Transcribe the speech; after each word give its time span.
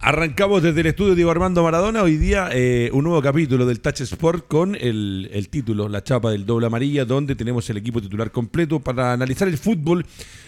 Arrancamos 0.00 0.62
desde 0.62 0.80
el 0.80 0.86
estudio 0.86 1.16
Diego 1.16 1.32
Armando 1.32 1.64
Maradona. 1.64 2.04
Hoy 2.04 2.18
día 2.18 2.50
eh, 2.52 2.88
un 2.92 3.02
nuevo 3.02 3.20
capítulo 3.20 3.66
del 3.66 3.80
Touch 3.80 4.02
Sport 4.02 4.46
con 4.46 4.76
el, 4.76 5.48
título, 5.50 5.88
la 5.88 6.04
chapa 6.04 6.30
del 6.30 6.46
doble 6.46 6.68
amarilla, 6.68 7.04
donde 7.04 7.34
tenemos 7.34 7.68
el 7.68 7.78
equipo 7.78 8.00
titular 8.00 8.30
completo 8.30 8.78
para 8.78 9.12
analizar 9.12 9.48
el 9.48 9.58
fútbol 9.58 10.06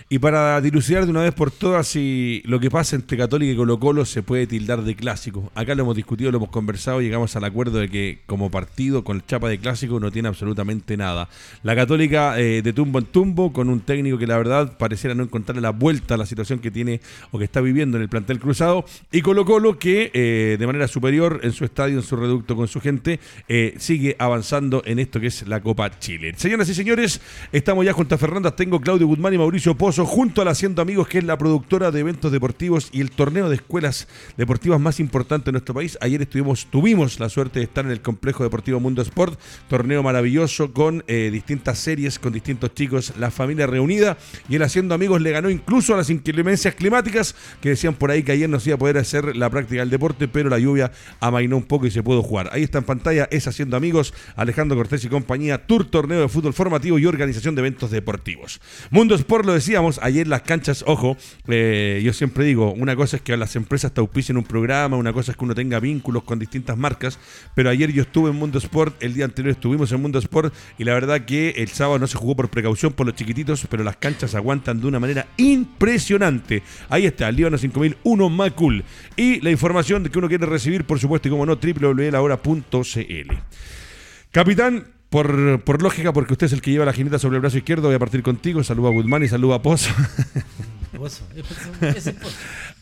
y 0.09 0.21
para 0.21 0.61
dilucidar 0.61 1.05
de 1.05 1.11
una 1.11 1.23
vez 1.23 1.35
por 1.35 1.51
todas 1.51 1.89
si 1.89 2.43
lo 2.45 2.61
que 2.61 2.71
pasa 2.71 2.95
entre 2.95 3.19
Católica 3.19 3.53
y 3.53 3.57
Colo 3.57 3.81
Colo 3.81 4.05
se 4.05 4.23
puede 4.23 4.47
tildar 4.47 4.83
de 4.83 4.95
clásico. 4.95 5.51
Acá 5.57 5.75
lo 5.75 5.83
hemos 5.83 5.97
discutido, 5.97 6.31
lo 6.31 6.39
hemos 6.39 6.51
conversado 6.51 7.01
y 7.01 7.07
llegamos 7.07 7.35
al 7.35 7.43
acuerdo 7.43 7.79
de 7.79 7.89
que 7.89 8.21
como 8.27 8.53
partido 8.53 9.03
con 9.03 9.21
chapa 9.27 9.49
de 9.49 9.59
clásico 9.59 9.99
no 9.99 10.13
tiene 10.13 10.29
absolutamente 10.29 10.97
nada. 10.97 11.29
La 11.65 11.75
Católica 11.75 12.39
eh, 12.39 12.63
de 12.63 12.73
tumbo 12.73 13.01
en 13.01 13.07
tumbo 13.07 13.53
con 13.53 13.69
un 13.69 13.81
técnico 13.81 14.17
que 14.17 14.29
la 14.29 14.37
verdad 14.37 14.79
pareciera 14.79 15.17
no 15.17 15.25
encontrarle 15.25 15.61
la 15.61 15.71
vuelta 15.71 16.15
a 16.15 16.19
la 16.19 16.27
situación 16.27 16.61
que 16.61 16.71
tiene 16.71 17.01
o 17.33 17.39
que 17.39 17.45
está 17.45 17.61
viviendo 17.61 17.97
en 17.97 18.05
el 18.05 18.09
plantel 18.09 18.39
cruzado 18.39 18.85
y 19.11 19.23
Colo 19.23 19.40
Colo 19.45 19.79
que 19.79 20.11
eh, 20.13 20.57
de 20.59 20.67
manera 20.67 20.87
superior 20.89 21.41
en 21.43 21.53
su 21.53 21.65
estadio, 21.65 21.97
en 21.97 22.03
su 22.03 22.17
reducto 22.17 22.57
con 22.57 22.69
su 22.69 22.81
gente, 22.81 23.21
eh, 23.49 23.75
sigue 23.79 24.17
avanzando 24.19 24.83
en 24.85 24.99
esto 24.99 25.21
que 25.21 25.29
es 25.29 25.47
la 25.49 25.61
Copa 25.61 25.99
Chile. 25.99 26.33
Señoras 26.37 26.69
y 26.69 26.75
señores, 26.75 27.21
estamos 27.53 27.85
ya 27.85 27.93
junto 27.93 28.15
a 28.15 28.19
Fernanda, 28.19 28.55
tengo 28.55 28.81
Claudio 28.81 29.07
Guzmán 29.07 29.35
y 29.35 29.39
Mauricio 29.39 29.77
Pozo 29.77 30.07
junto 30.07 30.43
a 30.43 30.45
la 30.45 30.53
Haciendo 30.53 30.83
Amigos, 30.83 31.09
que 31.09 31.19
es 31.19 31.25
la 31.25 31.39
productora 31.39 31.91
de 31.91 32.01
eventos 32.01 32.31
deportivos 32.33 32.91
y 32.93 33.01
el 33.01 33.11
torneo 33.11 33.49
de 33.49 33.57
escuelas 33.57 34.09
deportivas 34.37 34.81
más 34.81 35.01
importante 35.01 35.47
de 35.47 35.53
nuestro 35.53 35.75
país. 35.75 35.99
Ayer 36.01 36.23
estuvimos, 36.23 36.67
tuvimos 36.67 37.19
la 37.19 37.29
suerte 37.29 37.61
de 37.61 37.65
estar 37.65 37.85
en 37.85 37.91
el 37.91 38.01
complejo 38.01 38.45
deportivo 38.45 38.81
Mundo 38.81 39.03
Sport, 39.03 39.39
torneo 39.69 40.03
maravilloso 40.03 40.73
con 40.73 41.05
eh, 41.07 41.31
distintas 41.33 41.79
series, 41.79 42.19
con 42.19 42.33
distintos 42.33 42.75
chicos, 42.75 43.15
la 43.19 43.31
familia 43.31 43.67
reunida 43.67 44.17
y 44.49 44.57
el 44.57 44.63
Haciendo 44.63 44.95
Amigos 44.95 45.21
le 45.21 45.31
ganó 45.31 45.51
incluso 45.51 45.95
a 45.95 45.97
las 45.97 46.11
inclemencias 46.11 46.75
climáticas 46.75 47.35
que 47.61 47.71
decían 47.71 47.95
por 47.95 48.11
ahí 48.11 48.23
que 48.23 48.33
ayer 48.33 48.49
no 48.49 48.59
iba 48.65 48.75
a 48.75 48.79
poder 48.79 48.99
hacer 48.99 49.30
la 49.35 49.51
práctica 49.51 49.81
del 49.81 49.91
deporte, 49.91 50.29
pero 50.29 50.49
la 50.49 50.59
lluvia 50.59 50.93
amainó 51.21 51.57
un 51.57 51.65
poco 51.65 51.87
y 51.87 51.91
se 51.91 52.03
pudo 52.03 52.23
jugar. 52.23 52.51
Ahí 52.53 52.63
está 52.63 52.79
en 52.79 52.85
pantalla, 52.85 53.29
es 53.31 53.47
Haciendo 53.47 53.77
Amigos, 53.77 54.15
Alejandro 54.37 54.77
Cortés 54.77 55.05
y 55.05 55.09
compañía, 55.09 55.67
Tour 55.67 55.85
Torneo 55.85 56.21
de 56.21 56.29
Fútbol 56.29 56.55
Formativo 56.55 56.99
y 56.99 57.07
Organización 57.07 57.55
de 57.55 57.61
Eventos 57.61 57.91
Deportivos. 57.91 58.61
Mundo 58.91 59.15
Sport, 59.15 59.47
lo 59.47 59.53
decíamos, 59.53 59.99
ayer 60.03 60.27
las 60.27 60.43
canchas, 60.43 60.85
ojo, 60.87 61.17
eh, 61.49 62.01
yo 62.05 62.13
siempre 62.13 62.45
digo, 62.45 62.73
una 62.73 62.97
cosa 62.97 63.17
es 63.17 63.23
que 63.23 63.37
las 63.37 63.57
empresas 63.57 63.93
te 63.93 64.01
auspicien 64.01 64.37
un 64.37 64.45
programa, 64.45 64.97
una 64.97 65.13
cosa 65.13 65.33
es 65.33 65.37
que 65.37 65.45
uno 65.45 65.55
tenga 65.55 65.81
vínculos 65.81 66.25
con 66.25 66.39
distintas 66.39 66.77
marcas, 66.77 67.19
pero 67.55 67.71
ayer 67.71 67.93
yo 67.93 68.03
estuve 68.03 68.31
en 68.31 68.37
Mundo 68.37 68.59
Sport, 68.59 69.03
el 69.03 69.15
día 69.15 69.25
anterior 69.25 69.53
estuvimos 69.53 69.93
en 69.93 70.03
Mundo 70.03 70.19
Sport 70.19 70.55
y 70.79 70.85
la 70.85 70.95
verdad 70.95 71.25
que 71.25 71.51
el 71.57 71.69
sábado 71.69 71.99
no 71.99 72.07
se 72.07 72.17
jugó 72.17 72.37
por 72.37 72.51
precaución 72.51 72.93
por 72.93 73.07
los 73.07 73.15
chiquititos, 73.15 73.67
pero 73.71 73.85
las 73.85 73.97
canchas 73.97 74.35
aguantan 74.35 74.81
de 74.81 74.87
una 74.87 75.01
manera 75.01 75.27
impresionante. 75.37 76.63
Ahí 76.89 77.07
está, 77.07 77.31
Líbano 77.31 77.59
5001 77.59 78.29
Macul. 78.29 78.85
Y 79.21 79.39
la 79.43 79.51
información 79.51 80.03
que 80.05 80.19
uno 80.19 80.29
quiere 80.29 80.47
recibir, 80.47 80.87
por 80.87 80.99
supuesto, 80.99 81.29
y 81.29 81.31
como 81.31 81.45
no, 81.45 81.57
www.lahora.cl. 81.57 83.33
Capitán, 84.31 84.87
por, 85.11 85.61
por, 85.63 85.83
lógica, 85.83 86.15
porque 86.15 86.33
usted 86.33 86.47
es 86.47 86.55
el 86.55 86.63
que 86.63 86.71
lleva 86.71 86.87
la 86.87 86.95
jineta 86.95 87.19
sobre 87.19 87.35
el 87.37 87.43
brazo 87.43 87.59
izquierdo, 87.59 87.89
voy 87.89 87.97
a 87.97 87.99
partir 87.99 88.23
contigo. 88.23 88.65
Saluda 88.65 88.89
a 88.89 88.93
Guzmán 88.93 89.23
y 89.23 89.29
saluda 89.29 89.57
a 89.57 89.63
Pozo. 89.63 89.91
Pozo. 90.97 91.27
Pozo. 91.93 92.13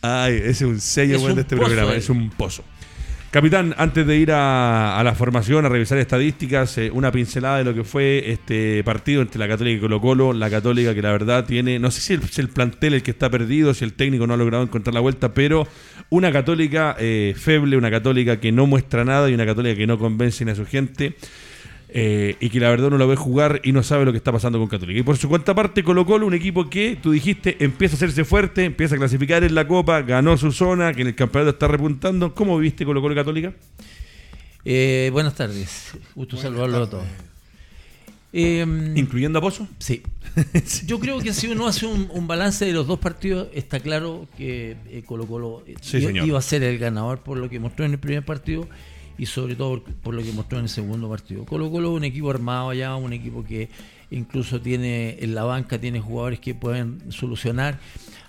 Ay, 0.01 0.35
ese 0.35 0.49
es 0.49 0.61
un 0.61 0.79
sello 0.79 1.19
de 1.35 1.41
este 1.41 1.57
programa, 1.57 1.93
es 1.93 2.09
un 2.09 2.29
pozo. 2.29 2.63
Capitán, 3.31 3.75
antes 3.77 4.07
de 4.07 4.17
ir 4.17 4.31
a, 4.31 4.99
la 5.03 5.13
formación, 5.13 5.63
a 5.63 5.69
revisar 5.69 5.99
estadísticas, 5.99 6.75
eh, 6.79 6.89
una 6.91 7.11
pincelada 7.11 7.59
de 7.59 7.63
lo 7.63 7.75
que 7.75 7.83
fue 7.83 8.31
este 8.31 8.83
partido 8.83 9.21
entre 9.21 9.37
la 9.37 9.47
Católica 9.47 9.77
y 9.77 9.79
Colo 9.79 10.01
Colo. 10.01 10.33
La 10.33 10.49
Católica 10.49 10.95
que 10.95 11.01
la 11.03 11.11
verdad 11.11 11.45
tiene, 11.45 11.77
no 11.77 11.91
sé 11.91 12.01
si 12.01 12.13
el, 12.13 12.21
el 12.37 12.49
plantel 12.49 12.95
el 12.95 13.03
que 13.03 13.11
está 13.11 13.29
perdido, 13.29 13.75
si 13.75 13.85
el 13.85 13.93
técnico 13.93 14.25
no 14.25 14.33
ha 14.33 14.37
logrado 14.37 14.63
encontrar 14.63 14.95
la 14.95 14.99
vuelta, 14.99 15.35
pero 15.35 15.67
una 16.09 16.31
Católica 16.31 16.95
eh, 16.97 17.35
feble, 17.37 17.77
una 17.77 17.91
Católica 17.91 18.39
que 18.39 18.51
no 18.51 18.65
muestra 18.65 19.05
nada 19.05 19.29
y 19.29 19.35
una 19.35 19.45
Católica 19.45 19.77
que 19.77 19.85
no 19.85 19.99
convence 19.99 20.49
a 20.49 20.55
su 20.55 20.65
gente. 20.65 21.13
Eh, 21.91 22.35
y 22.39 22.49
que 22.49 22.59
la 22.59 22.69
verdad 22.69 22.91
no 22.91 22.99
lo 22.99 23.07
ve 23.07 23.15
jugar 23.15 23.61
y 23.63 23.71
no 23.71 23.81
sabe 23.81 24.05
lo 24.05 24.11
que 24.11 24.17
está 24.19 24.31
pasando 24.31 24.59
con 24.59 24.67
Católica. 24.67 24.99
Y 24.99 25.03
por 25.03 25.17
su 25.17 25.27
cuenta 25.27 25.55
parte, 25.55 25.83
Colo 25.83 26.05
Colo, 26.05 26.27
un 26.27 26.35
equipo 26.35 26.69
que 26.69 26.97
tú 27.01 27.11
dijiste 27.11 27.57
empieza 27.63 27.95
a 27.95 27.97
hacerse 27.97 28.25
fuerte, 28.25 28.65
empieza 28.65 28.95
a 28.95 28.99
clasificar 28.99 29.43
en 29.43 29.55
la 29.55 29.67
Copa, 29.67 30.03
ganó 30.03 30.37
su 30.37 30.51
zona, 30.51 30.93
que 30.93 31.01
en 31.01 31.07
el 31.07 31.15
campeonato 31.15 31.51
está 31.51 31.67
repuntando. 31.67 32.35
¿Cómo 32.35 32.59
viste 32.59 32.85
Colo 32.85 33.01
Colo 33.01 33.15
Católica? 33.15 33.53
Eh, 34.65 35.09
buenas 35.11 35.33
tardes, 35.33 35.93
gusto 36.13 36.37
saludarlo 36.37 36.83
a 36.83 36.89
todos. 36.89 37.05
Em, 38.31 38.95
¿Incluyendo 38.95 39.39
a 39.39 39.41
Pozo? 39.41 39.67
Sí. 39.79 40.03
Yo 40.85 40.99
creo 40.99 41.19
que 41.19 41.33
si 41.33 41.47
uno 41.47 41.65
hace 41.65 41.87
un, 41.87 42.27
balance 42.27 42.65
de 42.65 42.73
los 42.73 42.85
dos 42.85 42.99
partidos, 42.99 43.47
está 43.53 43.79
claro 43.79 44.27
que 44.37 44.77
eh, 44.91 45.01
Colo 45.07 45.25
Colo 45.25 45.63
iba 46.03 46.37
a 46.37 46.41
ser 46.43 46.61
el 46.61 46.77
ganador 46.77 47.21
por 47.21 47.39
lo 47.39 47.49
que 47.49 47.59
mostró 47.59 47.85
en 47.85 47.93
el 47.93 47.99
primer 47.99 48.23
partido 48.23 48.67
y 49.19 49.25
sobre 49.25 49.55
todo 49.55 49.83
por, 49.83 50.15
lo 50.15 50.23
que 50.23 50.31
mostró 50.31 50.59
en 50.59 50.63
el 50.63 50.69
segundo 50.69 51.09
partido. 51.09 51.45
Colo 51.45 51.69
Colo 51.69 51.91
un 51.91 52.05
equipo 52.05 52.29
armado 52.29 52.69
allá, 52.69 52.95
un 52.95 53.11
equipo 53.11 53.43
que 53.43 53.69
incluso 54.11 54.61
tiene 54.61 55.17
en 55.19 55.35
la 55.35 55.43
banca, 55.43 55.77
tiene 55.77 55.99
jugadores 55.99 56.39
que 56.39 56.55
pueden 56.55 57.11
solucionar 57.11 57.79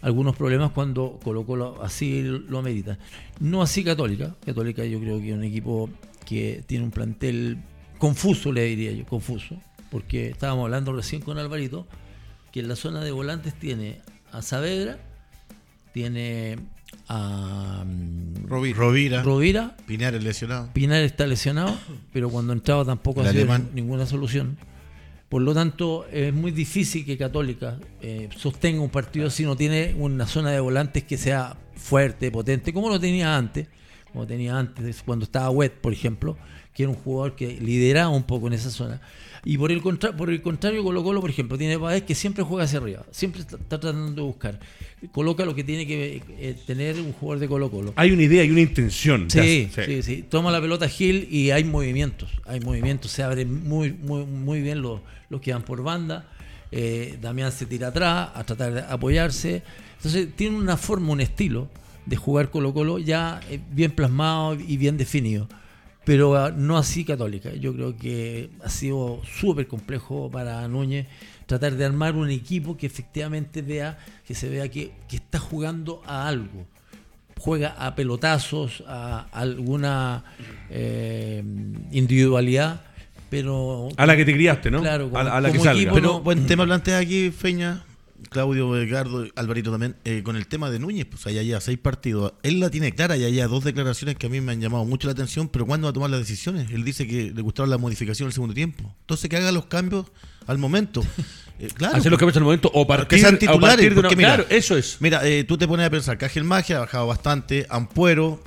algunos 0.03 0.37
problemas 0.37 0.73
cuando 0.73 1.21
Colo 1.23 1.47
Colo 1.47 1.81
así 1.81 2.23
lo 2.23 2.59
amerita. 2.59 2.99
No 3.39 3.63
así 3.63 3.85
Católica, 3.85 4.35
Católica 4.45 4.85
yo 4.85 4.99
creo 4.99 5.21
que 5.21 5.31
es 5.31 5.35
un 5.35 5.45
equipo 5.45 5.89
que 6.27 6.65
tiene 6.67 6.85
un 6.85 6.91
plantel 6.91 7.59
confuso, 7.99 8.53
le 8.53 8.65
diría 8.65 8.91
yo, 8.91 9.07
confuso, 9.07 9.57
porque 9.93 10.31
estábamos 10.31 10.65
hablando 10.65 10.93
recién 10.93 11.23
con 11.23 11.39
Alvarito, 11.39 11.87
que 12.51 12.61
en 12.61 12.69
la 12.69 12.75
zona 12.75 13.05
de 13.05 13.13
volantes 13.13 13.55
tiene 13.55 14.01
a 14.33 14.43
Saavedra, 14.43 14.99
tiene 15.93 16.57
a 17.13 17.85
mm, 17.85 18.47
Rovira. 18.47 19.23
Rovira. 19.23 19.77
Pinar 19.87 20.15
es 20.15 20.23
lesionado. 20.23 20.71
Pinar 20.73 21.03
está 21.03 21.27
lesionado, 21.27 21.77
pero 22.13 22.31
cuando 22.31 22.53
entraba 22.53 22.85
tampoco 22.85 23.23
ha 23.23 23.33
sido 23.33 23.47
ninguna 23.75 24.07
solución. 24.07 24.57
Por 25.29 25.43
lo 25.43 25.53
tanto, 25.55 26.07
es 26.11 26.33
muy 26.33 26.51
difícil 26.51 27.05
que 27.05 27.17
Católica 27.19 27.79
eh, 28.01 28.29
sostenga 28.37 28.81
un 28.81 28.91
partido 28.91 29.31
si 29.31 29.45
no 29.45 29.57
tiene 29.57 29.95
una 29.99 30.27
zona 30.27 30.51
de 30.51 30.61
volantes 30.61 31.05
que 31.05 31.17
sea 31.17 31.57
fuerte, 31.75 32.31
potente, 32.31 32.73
como 32.73 32.89
lo 32.89 32.99
tenía 32.99 33.37
antes, 33.37 33.69
como 34.13 34.27
tenía 34.27 34.59
antes 34.59 35.03
cuando 35.05 35.25
estaba 35.25 35.51
Wet, 35.51 35.81
por 35.81 35.93
ejemplo, 35.93 36.37
que 36.75 36.85
era 36.85 36.91
un 36.91 36.97
jugador 36.97 37.37
que 37.37 37.61
lideraba 37.61 38.09
un 38.11 38.25
poco 38.25 38.47
en 38.49 38.55
esa 38.55 38.71
zona. 38.71 39.01
Y 39.45 39.57
por 39.57 39.73
el, 39.73 39.81
contra 39.81 40.15
por 40.15 40.31
el 40.31 40.43
contrario, 40.43 40.83
Colo 40.83 41.03
Colo, 41.03 41.21
por 41.21 41.31
ejemplo, 41.31 41.57
tiene 41.57 41.77
Baez 41.77 42.03
que 42.03 42.15
siempre 42.15 42.45
juega 42.45 42.65
hacia 42.65 42.79
arriba, 42.79 43.05
siempre 43.11 43.41
está, 43.41 43.57
tratando 43.57 44.13
de 44.13 44.23
buscar. 44.23 44.61
Coloca 45.13 45.47
lo 45.47 45.55
que 45.55 45.65
tiene 45.65 45.87
que 45.87 46.23
eh, 46.39 46.57
tener 46.67 46.97
un 47.01 47.13
jugador 47.13 47.41
de 47.41 47.49
Colo 47.49 47.71
Colo. 47.71 47.93
Hay 47.97 48.11
una 48.11 48.23
idea, 48.23 48.43
hay 48.43 48.51
una 48.51 48.61
intención. 48.61 49.31
Sí, 49.31 49.71
sí, 49.75 50.03
sí, 50.03 50.25
Toma 50.29 50.51
la 50.51 50.61
pelota 50.61 50.89
Gil 50.89 51.27
y 51.31 51.51
hay 51.53 51.65
movimientos, 51.65 52.31
hay 52.45 52.61
movimientos, 52.61 53.11
se 53.11 53.23
abren 53.23 53.67
muy, 53.67 53.93
muy, 53.93 54.27
muy 54.27 54.61
bien 54.61 54.83
los, 54.83 55.01
los 55.31 55.41
que 55.41 55.53
van 55.53 55.63
por 55.63 55.83
banda. 55.83 56.29
Eh, 56.73 57.19
Damián 57.21 57.51
se 57.51 57.67
tira 57.67 57.89
atrás 57.89 58.31
a 58.35 58.45
tratar 58.45 58.75
de 58.75 58.81
apoyarse. 58.83 59.63
Entonces 59.97 60.29
tiene 60.37 60.57
una 60.57 60.77
forma, 60.77 61.13
un 61.13 61.21
estilo 61.23 61.69
de 62.05 62.17
jugar 62.17 62.51
Colo 62.51 62.75
Colo 62.75 62.99
ya 62.99 63.41
eh, 63.51 63.59
bien 63.71 63.93
plasmado 63.93 64.55
y 64.55 64.77
bien 64.77 64.99
definido 64.99 65.49
pero 66.11 66.37
ah, 66.37 66.51
no 66.51 66.77
así 66.77 67.05
Católica. 67.05 67.55
Yo 67.55 67.73
creo 67.73 67.97
que 67.97 68.51
ha 68.65 68.69
sido 68.69 69.21
súper 69.25 69.69
complejo 69.69 70.29
para 70.29 70.67
Núñez 70.67 71.07
tratar 71.47 71.77
de 71.77 71.85
armar 71.85 72.17
un 72.17 72.31
equipo 72.31 72.77
que 72.77 72.85
efectivamente 72.85 73.63
vea, 73.63 73.97
que 74.27 74.35
se 74.35 74.49
vea 74.49 74.69
que, 74.69 74.91
está 75.09 75.39
jugando 75.39 76.03
a 76.05 76.27
algo. 76.27 76.67
Juega 77.39 77.77
a 77.79 77.95
pelotazos, 77.95 78.83
a, 78.89 79.29
alguna 79.31 80.25
eh, 80.69 81.45
individualidad, 81.93 82.81
pero... 83.29 83.91
A 83.97 84.05
la 84.05 84.17
que 84.17 84.25
te 84.25 84.33
criaste, 84.33 84.69
¿no? 84.69 84.81
Claro, 84.81 85.13
a, 85.15 85.41
la 85.41 85.53
que 85.53 85.61
salga. 85.61 85.93
Pero 85.93 86.19
buen 86.19 86.45
tema 86.45 86.67
plantea 86.67 86.99
aquí, 86.99 87.31
Feña, 87.31 87.85
Claudio 88.29 88.77
Edgardo, 88.77 89.27
Alvarito 89.37 89.71
también, 89.71 89.97
eh, 90.05 90.23
con 90.23 90.37
el 90.37 90.47
tema 90.47 90.71
de 90.71 90.79
Núñez, 90.79 91.07
pues 91.07 91.27
allá 91.27 91.43
ya 91.43 91.61
seis 91.61 91.79
partidos. 91.79 92.35
Él 92.43 92.61
la 92.61 92.71
tiene 92.71 92.93
clara 92.93 93.17
y 93.17 93.25
hay 93.25 93.37
dos 93.49 93.65
declaraciones 93.65 94.17
que 94.17 94.27
a 94.27 94.29
mí 94.29 94.41
me 94.41 94.53
han 94.53 94.61
llamado 94.61 94.85
mucho 94.85 95.09
la 95.09 95.13
atención, 95.13 95.49
pero 95.49 95.67
¿cuándo 95.67 95.87
va 95.87 95.91
a 95.91 95.93
tomar 95.93 96.11
las 96.11 96.21
decisiones? 96.21 96.71
Él 96.71 96.85
dice 96.85 97.07
que 97.07 97.33
le 97.35 97.43
gustaron 97.43 97.71
la 97.71 97.79
modificación 97.79 98.27
el 98.27 98.33
segundo 98.33 98.55
tiempo. 98.55 98.95
Entonces 99.01 99.29
que 99.31 99.37
haga 99.37 99.53
los 99.53 99.67
cambios 99.67 100.07
al 100.47 100.59
momento. 100.59 101.03
Eh, 101.59 101.69
claro, 101.75 101.97
Hacer 101.97 102.11
los 102.11 102.19
cambios 102.19 102.37
al 102.37 102.45
momento 102.45 102.71
o 102.75 102.87
partir, 102.87 103.21
sean 103.21 103.39
titulares. 103.39 103.95
de 103.95 104.03
claro, 104.17 104.47
eso 104.49 104.77
es. 104.77 104.99
Mira, 105.01 105.27
eh, 105.27 105.45
tú 105.45 105.57
te 105.57 105.67
pones 105.67 105.87
a 105.87 105.91
pensar, 105.91 106.19
Cajel 106.19 106.45
Magia 106.45 106.77
ha 106.77 106.81
bajado 106.81 107.07
bastante, 107.07 107.67
Ampuero, 107.69 108.43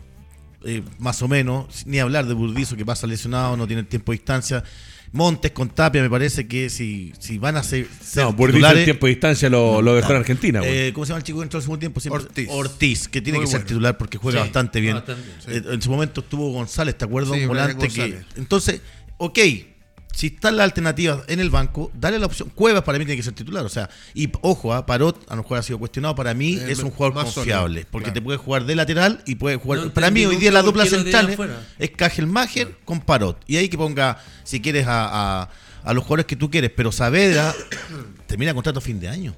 más 0.99 1.21
o 1.21 1.27
menos, 1.27 1.85
ni 1.85 1.99
hablar 1.99 2.25
de 2.25 2.33
Burdizo 2.33 2.77
que 2.77 2.85
pasa 2.85 3.05
lesionado, 3.05 3.57
no 3.57 3.67
tiene 3.67 3.83
tiempo 3.83 4.11
de 4.11 4.17
distancia. 4.17 4.63
Montes 5.13 5.51
con 5.51 5.69
Tapia, 5.69 6.01
me 6.01 6.09
parece 6.09 6.47
que 6.47 6.71
si, 6.71 7.13
si 7.19 7.37
van 7.37 7.55
a 7.55 7.61
ser. 7.61 7.87
no, 8.15 8.35
por 8.35 8.49
el 8.49 8.83
tiempo 8.83 9.05
de 9.05 9.11
distancia 9.11 9.47
lo, 9.47 9.79
lo 9.79 9.95
dejó 9.95 10.11
en 10.11 10.17
Argentina. 10.17 10.61
Eh, 10.63 10.91
¿Cómo 10.91 11.05
se 11.05 11.09
llama 11.11 11.19
el 11.19 11.23
chico 11.23 11.37
que 11.37 11.43
entró 11.43 11.57
al 11.59 11.61
segundo 11.61 11.79
tiempo? 11.79 12.01
Ortiz. 12.09 12.47
Ortiz, 12.51 13.07
que 13.07 13.21
tiene 13.21 13.39
que 13.39 13.45
ser 13.45 13.63
titular 13.63 13.95
porque 13.95 14.17
juega 14.17 14.39
bastante 14.39 14.81
bien. 14.81 14.97
Eh, 15.47 15.61
en 15.71 15.81
su 15.83 15.91
momento 15.91 16.21
estuvo 16.21 16.51
González, 16.51 16.97
¿te 16.97 17.05
acuerdas? 17.05 17.31
un 17.31 17.47
volante 17.47 17.87
que. 17.89 18.21
Entonces, 18.37 18.81
ok, 19.17 19.39
si 20.13 20.27
están 20.27 20.57
las 20.57 20.65
alternativas 20.65 21.21
en 21.27 21.39
el 21.39 21.49
banco, 21.49 21.91
dale 21.95 22.19
la 22.19 22.27
opción. 22.27 22.49
Cuevas 22.53 22.83
para 22.83 22.99
mí 22.99 23.05
tiene 23.05 23.17
que 23.17 23.23
ser 23.23 23.33
titular. 23.33 23.65
O 23.65 23.69
sea, 23.69 23.89
y 24.13 24.29
ojo, 24.41 24.71
a 24.73 24.85
Parot 24.85 25.19
a 25.27 25.35
lo 25.35 25.41
mejor 25.41 25.57
ha 25.57 25.63
sido 25.63 25.79
cuestionado. 25.79 26.15
Para 26.15 26.35
mí 26.35 26.59
es 26.67 26.79
un 26.79 26.91
jugador 26.91 27.25
confiable. 27.25 27.87
porque 27.89 28.11
te 28.11 28.21
puede 28.21 28.37
jugar 28.37 28.65
de 28.65 28.75
lateral 28.75 29.23
y 29.25 29.35
puede 29.35 29.55
jugar. 29.57 29.91
para 29.91 30.11
mí, 30.11 30.25
hoy 30.25 30.35
día 30.35 30.51
la 30.51 30.61
dupla 30.61 30.85
central 30.85 31.35
es 31.79 31.91
Cajelmacher 31.91 32.77
con 32.85 33.01
Parot. 33.01 33.41
Y 33.47 33.57
ahí 33.57 33.69
que 33.69 33.77
ponga, 33.77 34.19
si 34.43 34.61
quieres, 34.61 34.85
a, 34.87 35.49
a, 35.83 35.93
los 35.93 36.03
jugadores 36.03 36.27
que 36.27 36.35
tú 36.35 36.51
quieres. 36.51 36.71
Pero 36.75 36.91
Saavedra 36.91 37.53
termina 38.27 38.53
contrato 38.53 38.79
a 38.79 38.81
fin 38.81 38.99
de 38.99 39.09
año. 39.09 39.35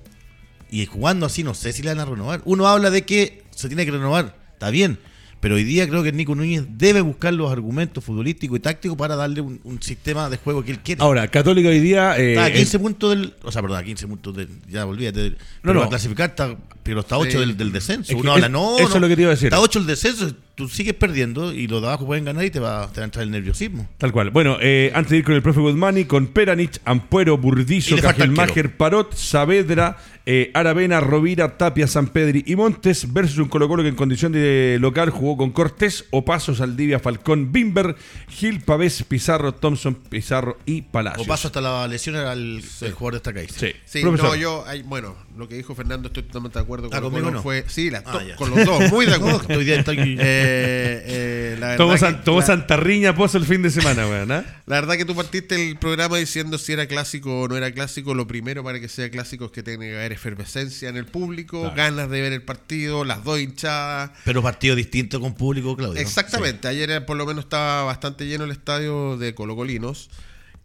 Y 0.69 0.85
jugando 0.87 1.25
así, 1.25 1.43
no 1.43 1.53
sé 1.53 1.71
si 1.71 1.83
le 1.83 1.89
van 1.89 2.01
a 2.01 2.05
renovar. 2.05 2.41
Uno 2.43 2.67
habla 2.67 2.89
de 2.89 3.05
que 3.05 3.43
se 3.51 3.69
tiene 3.69 3.85
que 3.85 3.91
renovar. 3.91 4.35
Está 4.53 4.71
bien 4.71 4.99
pero 5.45 5.57
hoy 5.57 5.63
día 5.63 5.87
creo 5.87 6.01
que 6.01 6.11
Nico 6.11 6.33
Núñez 6.33 6.63
debe 6.69 7.01
buscar 7.01 7.31
los 7.31 7.51
argumentos 7.51 8.03
futbolísticos 8.03 8.57
y 8.57 8.61
tácticos 8.61 8.97
para 8.97 9.15
darle 9.15 9.41
un, 9.41 9.79
sistema 9.79 10.27
de 10.27 10.37
juego 10.37 10.63
que 10.63 10.71
él 10.71 10.79
quiere. 10.79 11.03
Ahora, 11.03 11.27
Católica 11.27 11.69
hoy 11.69 11.79
día. 11.79 12.17
Eh, 12.17 12.31
está 12.31 12.45
a 12.45 12.51
15 12.51 12.79
puntos 12.79 13.09
del. 13.11 13.35
O 13.43 13.51
sea, 13.51 13.61
perdón, 13.61 13.77
a 13.77 13.83
15 13.83 14.07
puntos 14.07 14.35
del. 14.35 14.49
Ya 14.67 14.87
olvídate. 14.87 15.35
No, 15.61 15.75
no. 15.75 15.87
clasificar 15.87 16.31
está. 16.31 16.57
Pero 16.81 17.01
está 17.01 17.19
8 17.19 17.41
del, 17.41 17.57
del, 17.57 17.71
descenso. 17.71 18.17
Uno 18.17 18.31
habla, 18.31 18.49
no. 18.49 18.79
Eso 18.79 18.95
es 18.95 19.01
lo 19.01 19.07
que 19.07 19.15
te 19.15 19.21
iba 19.21 19.29
a 19.29 19.35
decir. 19.35 19.49
Está 19.49 19.59
8 19.59 19.77
el 19.77 19.85
descenso 19.85 20.33
tú 20.55 20.69
sigues 20.69 20.93
perdiendo 20.93 21.53
y 21.53 21.67
los 21.67 21.81
de 21.81 21.87
abajo 21.87 22.05
pueden 22.05 22.25
ganar 22.25 22.45
y 22.45 22.49
te 22.49 22.59
va, 22.59 22.89
te 22.91 22.99
va 22.99 23.03
a 23.03 23.05
entrar 23.05 23.23
el 23.23 23.31
nerviosismo. 23.31 23.87
Tal 23.97 24.11
cual. 24.11 24.31
Bueno, 24.31 24.57
eh, 24.61 24.91
antes 24.95 25.11
de 25.11 25.17
ir 25.17 25.23
con 25.23 25.35
el 25.35 25.41
profe 25.41 25.59
Guzmani, 25.59 26.05
con 26.05 26.27
Peranich, 26.27 26.79
Ampuero, 26.85 27.37
Burdizo, 27.37 27.97
Cajelmacher, 27.97 28.75
Parot, 28.77 29.13
Saavedra, 29.13 29.97
eh, 30.25 30.49
Aravena, 30.53 31.01
Rovira, 31.01 31.57
Tapia, 31.57 31.85
San 31.85 32.07
Pedri 32.07 32.43
y 32.47 32.55
Montes 32.55 33.13
versus 33.13 33.37
un 33.37 33.47
Colo 33.47 33.67
Colo 33.67 33.83
que 33.83 33.89
en 33.89 33.95
condición 33.95 34.31
de 34.31 34.77
local 34.79 35.11
jugó 35.11 35.37
con 35.37 35.51
Cortés, 35.51 36.05
Opaso, 36.09 36.55
Saldivia, 36.55 36.99
Falcón, 36.99 37.51
Bimber, 37.51 37.95
Gil, 38.29 38.61
Pavés, 38.61 39.03
Pizarro, 39.03 39.53
Thompson, 39.53 39.93
Pizarro 39.93 40.57
y 40.65 40.81
Palacios. 40.81 41.27
Opaso 41.27 41.49
hasta 41.49 41.61
la 41.61 41.87
lesión 41.87 42.15
era 42.15 42.33
el, 42.33 42.63
jugador 42.93 43.13
de 43.13 43.17
esta 43.17 43.33
calle. 43.33 43.49
Sí, 43.49 43.71
sí 43.85 44.03
no, 44.03 44.35
yo, 44.35 44.65
bueno, 44.85 45.15
lo 45.37 45.47
que 45.47 45.55
dijo 45.55 45.75
Fernando 45.75 46.07
estoy 46.07 46.23
totalmente 46.23 46.57
de 46.57 46.63
acuerdo 46.63 46.89
con 46.89 46.97
ah, 46.97 47.01
conmigo 47.01 47.29
no. 47.29 47.43
fue, 47.43 47.63
sí, 47.67 47.91
ah, 47.93 48.21
con 48.37 48.49
los 48.49 48.65
dos, 48.65 48.91
muy 48.91 49.05
de 49.05 49.13
acuerdo. 49.15 49.41
estoy, 49.41 49.71
estoy, 49.71 50.17
eh, 50.19 50.44
eh, 50.47 51.57
la 51.59 52.41
Santarriña 52.41 53.15
pozo 53.15 53.37
el 53.37 53.45
fin 53.45 53.61
de 53.61 53.69
semana, 53.69 54.07
weón. 54.07 54.31
¿ah? 54.31 54.45
La 54.65 54.75
verdad 54.75 54.95
que 54.95 55.05
tú 55.05 55.15
partiste 55.15 55.69
el 55.69 55.77
programa 55.77 56.17
diciendo 56.17 56.57
si 56.57 56.73
era 56.73 56.87
clásico 56.87 57.41
o 57.41 57.47
no 57.47 57.57
era 57.57 57.71
clásico. 57.71 58.13
Lo 58.13 58.27
primero 58.27 58.63
para 58.63 58.79
que 58.79 58.87
sea 58.87 59.09
clásico 59.09 59.45
es 59.45 59.51
que 59.51 59.63
tiene 59.63 59.89
que 59.89 59.95
haber 59.95 60.11
efervescencia 60.11 60.89
en 60.89 60.97
el 60.97 61.05
público, 61.05 61.71
ganas 61.75 62.09
de 62.09 62.21
ver 62.21 62.33
el 62.33 62.43
partido, 62.43 63.03
las 63.03 63.23
dos 63.23 63.39
hinchadas. 63.39 64.11
Pero 64.23 64.41
partido 64.41 64.75
distinto 64.75 65.19
con 65.19 65.33
público, 65.33 65.75
Claudio. 65.75 66.01
Exactamente. 66.01 66.67
Ayer 66.67 66.89
eh, 66.91 67.01
por 67.01 67.17
lo 67.17 67.25
menos 67.25 67.45
estaba 67.45 67.83
bastante 67.83 68.25
lleno 68.25 68.45
el 68.45 68.51
estadio 68.51 69.17
de 69.17 69.33
Colocolinos. 69.35 70.09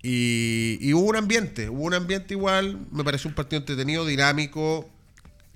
Y, 0.02 0.78
y 0.80 0.94
hubo 0.94 1.06
un 1.10 1.16
ambiente, 1.16 1.68
hubo 1.68 1.82
un 1.82 1.94
ambiente 1.94 2.34
igual. 2.34 2.78
Me 2.90 3.04
pareció 3.04 3.28
un 3.28 3.34
partido 3.34 3.60
entretenido, 3.60 4.06
dinámico 4.06 4.90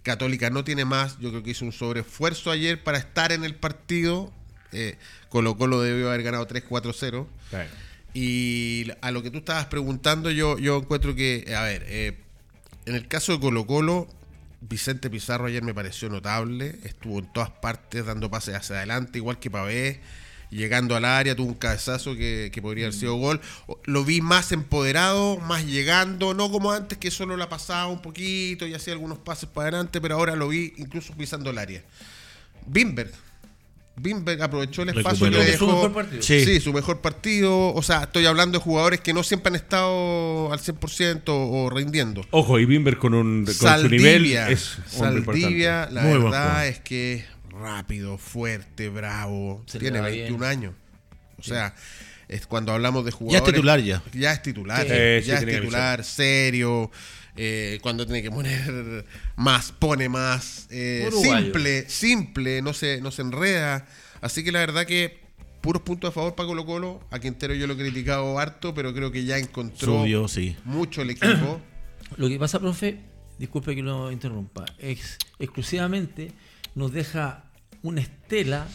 Católica 0.05 0.51
no 0.51 0.63
tiene 0.63 0.85
más. 0.85 1.19
Yo 1.19 1.31
creo 1.31 1.43
que 1.43 1.51
hizo 1.51 1.65
un 1.65 1.73
sobreesfuerzo 1.73 2.51
ayer 2.53 2.85
para 2.85 2.99
estar 2.99 3.33
en 3.33 3.43
el 3.43 3.57
partido. 3.57 4.33
Eh, 4.71 4.97
Colo 5.31 5.57
Colo 5.57 5.81
debió 5.81 6.09
haber 6.09 6.23
ganado 6.23 6.47
3-4-0. 6.47 7.27
Y 8.13 8.87
a 9.01 9.11
lo 9.11 9.25
que 9.25 9.31
tú 9.31 9.39
estabas 9.39 9.67
preguntando, 9.67 10.31
yo, 10.31 10.59
yo 10.59 10.77
encuentro 10.77 11.17
que, 11.17 11.53
a 11.57 11.63
ver, 11.63 11.85
eh, 11.89 12.17
en 12.87 12.95
el 12.95 13.09
caso 13.09 13.33
de 13.33 13.41
Colo 13.41 13.67
Colo, 13.67 14.07
Vicente 14.61 15.11
Pizarro 15.11 15.47
ayer 15.47 15.63
me 15.63 15.75
pareció 15.75 16.09
notable. 16.09 16.79
Estuvo 16.85 17.19
en 17.19 17.33
todas 17.33 17.51
partes 17.51 18.05
dando 18.07 18.31
pases 18.31 18.55
hacia 18.55 18.77
adelante, 18.77 19.19
igual 19.19 19.39
que 19.39 19.51
Pavé 19.51 20.01
llegando 20.51 20.97
al 20.97 21.05
área, 21.05 21.35
tuvo 21.35 21.49
un 21.49 21.55
cabezazo 21.55 22.15
que, 22.15 22.51
podría 22.63 22.87
haber 22.87 22.99
sido 22.99 23.15
gol. 23.15 23.41
Lo 23.85 24.05
vi 24.05 24.21
más 24.21 24.53
empoderado, 24.53 25.39
más 25.39 25.67
llegando, 25.67 26.35
no 26.35 26.51
como 26.51 26.73
antes 26.73 26.99
que 26.99 27.11
solo 27.11 27.37
la 27.37 27.49
pasaba 27.49 27.89
un 27.89 28.03
poquito 28.03 28.67
y 28.67 28.75
hacía 28.75 28.93
algunos 28.93 29.19
pases 29.19 29.49
para 29.49 29.69
adelante, 29.69 30.01
pero 30.01 30.17
ahora 30.17 30.37
lo 30.37 30.49
vi 30.49 30.73
incluso 30.77 31.15
pisando 31.15 31.51
el 31.51 31.59
área. 31.59 31.83
Bimberg. 32.67 33.13
Bimberg 33.97 34.43
aprovechó 34.43 34.83
el 34.83 34.89
espacio 34.91 35.29
y 35.29 35.31
le 35.31 35.45
dejó. 35.45 35.67
Su 35.67 35.73
mejor 35.73 35.93
partido. 35.93 36.23
Sí. 36.23 36.61
su 36.61 36.73
mejor 36.73 37.01
partido. 37.01 37.73
O 37.75 37.83
sea, 37.83 38.05
estoy 38.05 38.27
hablando 38.27 38.59
de 38.59 38.65
jugadores 38.65 39.01
que 39.01 39.13
no 39.13 39.23
siempre 39.23 39.51
han 39.51 39.57
estado 39.57 40.53
al 40.53 40.59
100% 40.59 41.23
o 41.27 41.71
rindiendo. 41.71 42.27
Ojo, 42.31 42.59
y 42.59 42.65
Bimberg 42.65 42.99
con, 42.99 43.15
un, 43.15 43.45
con 43.45 43.81
su 43.81 43.89
nivel 43.89 44.27
es 44.27 44.79
Saldivia, 44.87 45.89
la 45.93 46.05
verdad 46.05 46.67
es 46.67 46.81
que 46.81 47.25
rápido, 47.61 48.19
fuerte, 48.19 48.89
bravo. 48.89 49.65
tiene 49.79 50.01
21 50.01 50.45
años. 50.47 50.75
O 51.39 51.43
sea, 51.43 51.75
es 52.29 52.47
cuando 52.47 52.73
hablamos 52.73 53.05
de 53.05 53.11
jugadores. 53.11 53.43
Ya 53.43 53.47
es 53.47 53.55
titular 53.55 53.81
ya. 53.81 54.03
Ya 54.13 54.33
es 54.33 54.43
titular. 54.43 54.87
ya 54.87 55.19
es 55.19 55.47
titular, 55.47 56.05
serio. 56.05 56.91
Eh, 57.37 57.81
cuando 57.83 58.07
tiene 58.07 58.23
que 58.23 58.31
poner 58.31 59.05
más, 59.37 59.73
pone 59.73 60.09
más. 60.09 60.69
Eh, 60.71 61.11
simple, 61.13 61.89
simple, 61.89 62.63
no 62.63 62.73
se, 62.73 63.01
no 63.01 63.11
se 63.11 63.23
enreda. 63.23 63.87
Así 64.21 64.45
que 64.45 64.53
la 64.53 64.61
verdad 64.61 64.87
que 64.87 65.25
puros 65.61 65.83
puntos 65.83 66.11
a 66.11 66.13
favor 66.13 66.35
para 66.35 66.47
Colo 66.47 66.65
Colo. 66.65 67.01
A 67.11 67.19
Quintero 67.19 67.55
yo 67.55 67.67
lo 67.67 67.75
he 67.75 67.77
criticado 67.77 68.39
harto, 68.39 68.75
pero 68.75 68.95
creo 68.95 69.11
que 69.11 69.25
ya 69.25 69.39
encontró 69.39 70.05
mucho 70.65 71.03
el 71.03 71.11
equipo. 71.11 71.61
Lo 72.17 72.29
que 72.29 72.39
pasa, 72.39 72.61
profe, 72.61 73.01
disculpe 73.39 73.75
que 73.75 73.83
lo 73.83 74.13
interrumpa, 74.13 74.67
es 74.79 75.19
exclusivamente 75.39 76.31
nos 76.75 76.93
deja 76.93 77.45
una 77.83 78.01
estela 78.01 78.67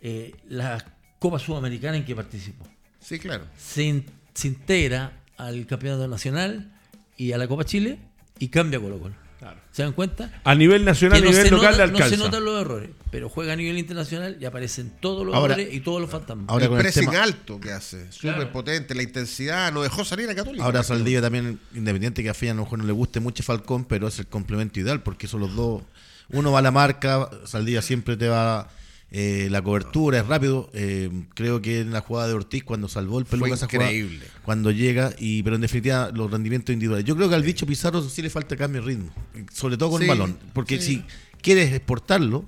eh, 0.00 0.32
la 0.48 0.84
Copa 1.18 1.38
Sudamericana 1.38 1.96
en 1.96 2.04
que 2.04 2.14
participó. 2.14 2.66
Sí, 3.00 3.18
claro. 3.18 3.44
Se, 3.56 4.04
se, 4.34 4.48
integra 4.48 5.12
al 5.36 5.66
Campeonato 5.66 6.06
Nacional 6.06 6.72
y 7.16 7.32
a 7.32 7.38
la 7.38 7.48
Copa 7.48 7.64
Chile 7.64 7.98
y 8.38 8.48
cambia 8.48 8.80
Colo 8.80 8.98
Colo. 8.98 9.14
Claro. 9.38 9.60
¿Se 9.70 9.82
dan 9.82 9.92
cuenta? 9.92 10.40
A 10.42 10.54
nivel 10.56 10.84
nacional, 10.84 11.22
a 11.22 11.24
nivel 11.24 11.48
local, 11.48 11.78
nota, 11.78 11.86
No 11.86 12.08
se 12.08 12.16
notan 12.16 12.44
los 12.44 12.60
errores, 12.60 12.90
pero 13.10 13.28
juega 13.28 13.52
a 13.52 13.56
nivel 13.56 13.78
internacional 13.78 14.36
y 14.40 14.44
aparecen 14.44 14.92
todos 15.00 15.24
los 15.24 15.34
errores 15.36 15.72
y 15.72 15.80
todos 15.80 16.00
los 16.00 16.10
fantasmas. 16.10 16.46
Ahora 16.48 16.66
el 16.66 16.72
pressing 16.72 17.14
alto 17.14 17.60
que 17.60 17.70
hace, 17.70 18.10
súper 18.10 18.50
potente, 18.50 18.96
la 18.96 19.04
intensidad, 19.04 19.72
no 19.72 19.82
dejó 19.82 20.04
salir 20.04 20.28
a 20.28 20.34
Católica. 20.34 20.64
Ahora 20.64 20.82
Saldivia 20.82 21.22
también, 21.22 21.60
independiente 21.72 22.24
que 22.24 22.30
a 22.30 22.34
Filla 22.34 22.50
a 22.50 22.54
lo 22.56 22.62
mejor 22.62 22.80
no 22.80 22.84
le 22.84 22.92
guste 22.92 23.20
mucho 23.20 23.44
Falcón, 23.44 23.84
pero 23.84 24.08
es 24.08 24.18
el 24.18 24.26
complemento 24.26 24.80
ideal 24.80 25.04
porque 25.04 25.28
son 25.28 25.40
los 25.40 25.54
dos 25.54 25.82
uno 26.30 26.52
va 26.52 26.58
a 26.58 26.62
la 26.62 26.70
marca, 26.70 27.28
Saldía 27.44 27.82
siempre 27.82 28.16
te 28.16 28.28
va 28.28 28.68
eh, 29.10 29.48
la 29.50 29.62
cobertura, 29.62 30.18
es 30.18 30.26
rápido. 30.26 30.68
Eh, 30.74 31.10
creo 31.34 31.62
que 31.62 31.80
en 31.80 31.92
la 31.92 32.00
jugada 32.00 32.28
de 32.28 32.34
Ortiz, 32.34 32.62
cuando 32.62 32.88
salvó 32.88 33.18
el 33.18 33.24
peluca 33.24 33.54
esa 33.54 33.64
increíble. 33.64 34.26
cuando 34.42 34.70
llega, 34.70 35.14
y 35.18 35.42
pero 35.42 35.56
en 35.56 35.62
definitiva 35.62 36.10
los 36.12 36.30
rendimientos 36.30 36.72
individuales. 36.72 37.06
Yo 37.06 37.16
creo 37.16 37.28
que 37.28 37.34
al 37.34 37.42
bicho 37.42 37.66
Pizarro 37.66 38.06
sí 38.06 38.20
le 38.20 38.30
falta 38.30 38.56
cambio 38.56 38.82
de 38.82 38.88
ritmo, 38.88 39.12
sobre 39.52 39.76
todo 39.78 39.90
con 39.90 40.02
el 40.02 40.08
balón, 40.08 40.38
porque 40.52 40.80
si 40.80 41.02
quieres 41.40 41.72
exportarlo, 41.72 42.44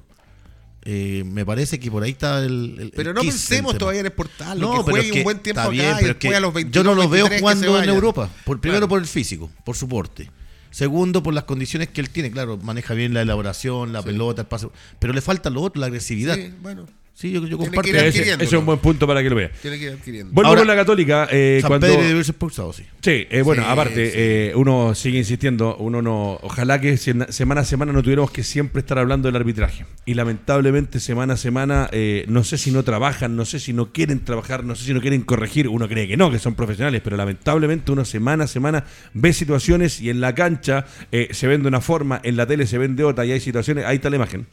eh, 0.82 1.24
me 1.26 1.44
parece 1.44 1.78
que 1.78 1.90
por 1.90 2.02
ahí 2.02 2.10
está 2.10 2.44
el. 2.44 2.92
pero 2.94 3.14
no 3.14 3.22
pensemos 3.22 3.78
todavía 3.78 4.00
en 4.00 4.06
exportarlo. 4.06 4.68
No, 4.68 4.84
que 4.84 4.90
juegue 4.92 5.18
un 5.18 5.24
buen 5.24 5.38
tiempo 5.38 5.62
acá 5.62 5.72
y 5.72 6.04
después 6.04 6.34
a 6.34 6.40
los 6.40 6.52
21, 6.52 6.72
Yo 6.72 6.84
no 6.84 6.94
lo 6.94 7.08
veo 7.08 7.26
jugando 7.38 7.82
en 7.82 7.88
Europa. 7.88 8.28
Por, 8.44 8.60
primero 8.60 8.88
por 8.88 9.00
el 9.00 9.06
físico, 9.06 9.50
por 9.64 9.76
su 9.76 9.88
porte. 9.88 10.30
Segundo, 10.70 11.22
por 11.22 11.34
las 11.34 11.44
condiciones 11.44 11.88
que 11.88 12.00
él 12.00 12.10
tiene. 12.10 12.30
Claro, 12.30 12.56
maneja 12.58 12.94
bien 12.94 13.14
la 13.14 13.22
elaboración, 13.22 13.92
la 13.92 14.02
pelota, 14.02 14.42
el 14.42 14.48
paso. 14.48 14.72
Pero 14.98 15.12
le 15.12 15.20
falta 15.20 15.50
lo 15.50 15.62
otro, 15.62 15.80
la 15.80 15.86
agresividad. 15.86 16.36
Sí, 16.36 16.52
bueno. 16.62 16.86
Sí, 17.14 17.32
yo, 17.32 17.46
yo 17.46 17.58
comparto. 17.58 17.90
Ese, 17.90 18.32
ese, 18.32 18.44
es 18.44 18.52
un 18.54 18.64
buen 18.64 18.78
punto 18.78 19.06
para 19.06 19.22
que 19.22 19.28
lo 19.28 19.36
vea. 19.36 19.50
Tiene 19.60 19.78
que 19.78 19.84
ir 19.84 19.90
adquiriendo. 19.90 20.32
Vuelvo 20.32 20.56
con 20.56 20.66
la 20.66 20.74
Católica. 20.74 21.28
Eh, 21.30 21.58
San 21.60 21.68
cuando... 21.68 21.86
Pedro 21.86 22.02
debe 22.02 22.24
ser 22.24 22.32
expulsado, 22.32 22.72
sí. 22.72 22.84
Sí, 23.02 23.26
eh, 23.28 23.42
bueno, 23.42 23.66
aparte, 23.66 24.12
eh, 24.14 24.54
uno 24.54 24.94
sigue 24.94 25.18
insistiendo. 25.18 25.76
uno 25.76 26.00
no 26.00 26.38
Ojalá 26.42 26.80
que 26.80 26.96
semana 26.96 27.60
a 27.60 27.64
semana 27.64 27.92
no 27.92 28.02
tuviéramos 28.02 28.30
que 28.30 28.42
siempre 28.42 28.80
estar 28.80 28.98
hablando 28.98 29.28
del 29.28 29.36
arbitraje. 29.36 29.84
Y 30.06 30.14
lamentablemente, 30.14 30.98
semana 30.98 31.34
a 31.34 31.36
semana, 31.36 31.90
eh, 31.92 32.24
no 32.26 32.42
sé 32.42 32.56
si 32.56 32.70
no 32.70 32.84
trabajan, 32.84 33.36
no 33.36 33.44
sé 33.44 33.60
si 33.60 33.74
no 33.74 33.92
quieren 33.92 34.24
trabajar, 34.24 34.64
no 34.64 34.74
sé 34.74 34.86
si 34.86 34.94
no 34.94 35.02
quieren 35.02 35.20
corregir. 35.20 35.68
Uno 35.68 35.88
cree 35.88 36.08
que 36.08 36.16
no, 36.16 36.30
que 36.30 36.38
son 36.38 36.54
profesionales, 36.54 37.02
pero 37.04 37.18
lamentablemente 37.18 37.92
uno 37.92 38.06
semana 38.06 38.44
a 38.44 38.46
semana 38.46 38.84
ve 39.12 39.34
situaciones 39.34 40.00
y 40.00 40.08
en 40.08 40.22
la 40.22 40.34
cancha 40.34 40.86
se 41.10 41.46
vende 41.46 41.68
una 41.68 41.82
forma, 41.82 42.18
en 42.22 42.38
la 42.38 42.46
tele 42.46 42.66
se 42.66 42.78
vende 42.78 43.04
otra 43.04 43.26
y 43.26 43.32
hay 43.32 43.40
situaciones. 43.40 43.84
Ahí 43.84 43.96
está 43.96 44.08
la 44.08 44.16
imagen. 44.16 44.46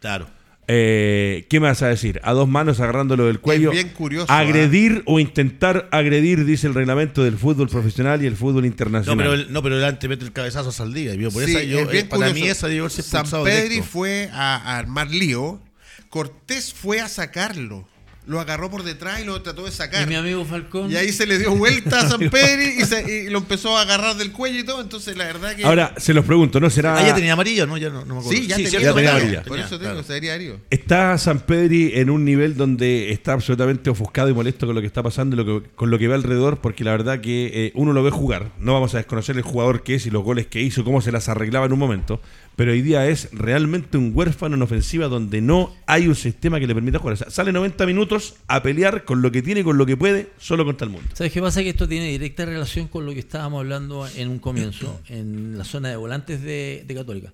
Claro. 0.00 0.41
Eh, 0.68 1.46
¿Qué 1.50 1.58
me 1.58 1.66
vas 1.66 1.82
a 1.82 1.88
decir? 1.88 2.20
A 2.22 2.32
dos 2.32 2.48
manos 2.48 2.78
agarrándolo 2.80 3.26
del 3.26 3.40
cuello. 3.40 3.72
bien 3.72 3.88
curioso. 3.88 4.32
Agredir 4.32 4.92
¿eh? 4.92 5.02
o 5.06 5.18
intentar 5.18 5.88
agredir, 5.90 6.44
dice 6.44 6.68
el 6.68 6.74
reglamento 6.74 7.24
del 7.24 7.36
fútbol 7.36 7.68
profesional 7.68 8.22
y 8.22 8.26
el 8.26 8.36
fútbol 8.36 8.64
internacional. 8.64 9.16
No, 9.16 9.22
pero, 9.22 9.34
el, 9.34 9.52
no, 9.52 9.62
pero 9.62 9.76
el 9.76 9.84
antes 9.84 10.08
mete 10.08 10.24
el 10.24 10.32
cabezazo 10.32 10.68
a 10.68 10.72
Saldía. 10.72 11.12
Por 11.30 11.42
esa 11.42 11.62
yo, 11.62 11.80
eh, 11.90 12.04
para 12.04 12.32
mí 12.32 12.42
esa 12.42 12.68
San 12.90 13.44
Pedri 13.44 13.82
fue 13.82 14.30
a, 14.32 14.78
armar 14.78 15.10
lío. 15.10 15.60
Cortés 16.08 16.72
fue 16.72 17.00
a 17.00 17.08
sacarlo. 17.08 17.88
Lo 18.26 18.40
agarró 18.40 18.70
por 18.70 18.84
detrás 18.84 19.20
y 19.20 19.24
lo 19.24 19.40
trató 19.42 19.64
de 19.64 19.72
sacar. 19.72 20.04
Y 20.04 20.06
mi 20.06 20.14
amigo 20.14 20.44
Falcón. 20.44 20.90
Y 20.90 20.96
ahí 20.96 21.12
se 21.12 21.26
le 21.26 21.38
dio 21.38 21.54
vuelta 21.56 22.00
a 22.00 22.08
San 22.08 22.20
Pedro 22.30 23.08
y, 23.08 23.30
lo 23.30 23.38
empezó 23.38 23.76
a 23.76 23.82
agarrar 23.82 24.16
del 24.16 24.32
cuello 24.32 24.60
y 24.60 24.64
todo. 24.64 24.80
Entonces, 24.80 25.16
la 25.16 25.24
verdad 25.24 25.56
que. 25.56 25.64
Ahora, 25.64 25.94
se 25.96 26.14
los 26.14 26.24
pregunto, 26.24 26.60
¿no 26.60 26.70
será. 26.70 26.96
Ah, 26.96 27.06
ya 27.06 27.14
tenía 27.14 27.32
amarillo, 27.32 27.66
¿no? 27.66 27.76
Ya 27.76 27.90
no, 27.90 28.04
me 28.04 28.18
acuerdo. 28.18 28.30
Sí, 28.30 28.46
ya, 28.46 28.56
tenía, 28.56 28.90
amarilla. 28.90 29.42
Por 29.42 29.58
eso 29.58 29.78
tengo, 29.78 30.02
sería 30.02 30.34
Ario. 30.34 30.60
Está 30.70 31.18
San 31.18 31.40
Pedri 31.40 31.92
en 31.94 32.10
un 32.10 32.24
nivel 32.24 32.56
donde 32.56 33.10
está 33.10 33.32
absolutamente 33.32 33.90
ofuscado 33.90 34.28
y 34.28 34.34
molesto 34.34 34.66
con 34.66 34.74
lo 34.74 34.80
que 34.80 34.86
está 34.86 35.02
pasando 35.02 35.34
y 35.34 35.44
lo 35.44 35.62
que, 35.62 35.68
con 35.70 35.90
lo 35.90 35.98
que 35.98 36.08
ve 36.08 36.14
alrededor, 36.14 36.60
porque 36.60 36.84
la 36.84 36.92
verdad 36.92 37.20
que 37.20 37.50
eh, 37.52 37.72
uno 37.74 37.92
lo 37.92 38.02
ve 38.02 38.10
jugar. 38.10 38.52
No 38.58 38.74
vamos 38.74 38.94
a 38.94 38.98
desconocer 38.98 39.36
el 39.36 39.42
jugador 39.42 39.82
que 39.82 39.96
es 39.96 40.06
y 40.06 40.10
los 40.10 40.22
goles 40.22 40.46
que 40.46 40.60
hizo, 40.60 40.84
cómo 40.84 41.00
se 41.00 41.10
las 41.10 41.28
arreglaba 41.28 41.66
en 41.66 41.72
un 41.72 41.78
momento 41.78 42.20
pero 42.56 42.72
hoy 42.72 42.82
día 42.82 43.08
es 43.08 43.28
realmente 43.32 43.96
un 43.96 44.12
huérfano 44.14 44.56
en 44.56 44.62
ofensiva 44.62 45.08
donde 45.08 45.40
no 45.40 45.74
hay 45.86 46.06
un 46.06 46.14
sistema 46.14 46.60
que 46.60 46.66
le 46.66 46.74
permita 46.74 46.98
jugar. 46.98 47.14
O 47.14 47.16
sea, 47.16 47.30
sale 47.30 47.52
90 47.52 47.86
minutos 47.86 48.34
a 48.46 48.62
pelear 48.62 49.04
con 49.04 49.22
lo 49.22 49.32
que 49.32 49.42
tiene, 49.42 49.64
con 49.64 49.78
lo 49.78 49.86
que 49.86 49.96
puede, 49.96 50.28
solo 50.38 50.64
contra 50.64 50.84
el 50.84 50.92
mundo. 50.92 51.08
¿Sabes 51.14 51.32
qué 51.32 51.40
pasa? 51.40 51.62
Que 51.62 51.70
esto 51.70 51.88
tiene 51.88 52.08
directa 52.08 52.44
relación 52.44 52.88
con 52.88 53.06
lo 53.06 53.12
que 53.12 53.20
estábamos 53.20 53.60
hablando 53.60 54.06
en 54.16 54.28
un 54.28 54.38
comienzo, 54.38 55.00
en 55.08 55.56
la 55.56 55.64
zona 55.64 55.88
de 55.88 55.96
volantes 55.96 56.42
de, 56.42 56.84
Católica. 56.94 57.32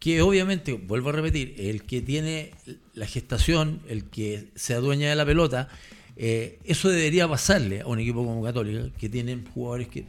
Que 0.00 0.20
obviamente, 0.20 0.72
vuelvo 0.72 1.10
a 1.10 1.12
repetir, 1.12 1.54
el 1.58 1.84
que 1.84 2.02
tiene 2.02 2.50
la 2.94 3.06
gestación, 3.06 3.80
el 3.88 4.04
que 4.04 4.48
se 4.56 4.74
adueña 4.74 5.08
de 5.08 5.16
la 5.16 5.24
pelota, 5.24 5.68
eh, 6.16 6.58
eso 6.64 6.88
debería 6.88 7.28
pasarle 7.28 7.82
a 7.82 7.86
un 7.86 8.00
equipo 8.00 8.24
como 8.24 8.42
Católica, 8.42 8.90
que 8.98 9.08
tienen 9.08 9.46
jugadores 9.46 9.88
que 9.88 10.06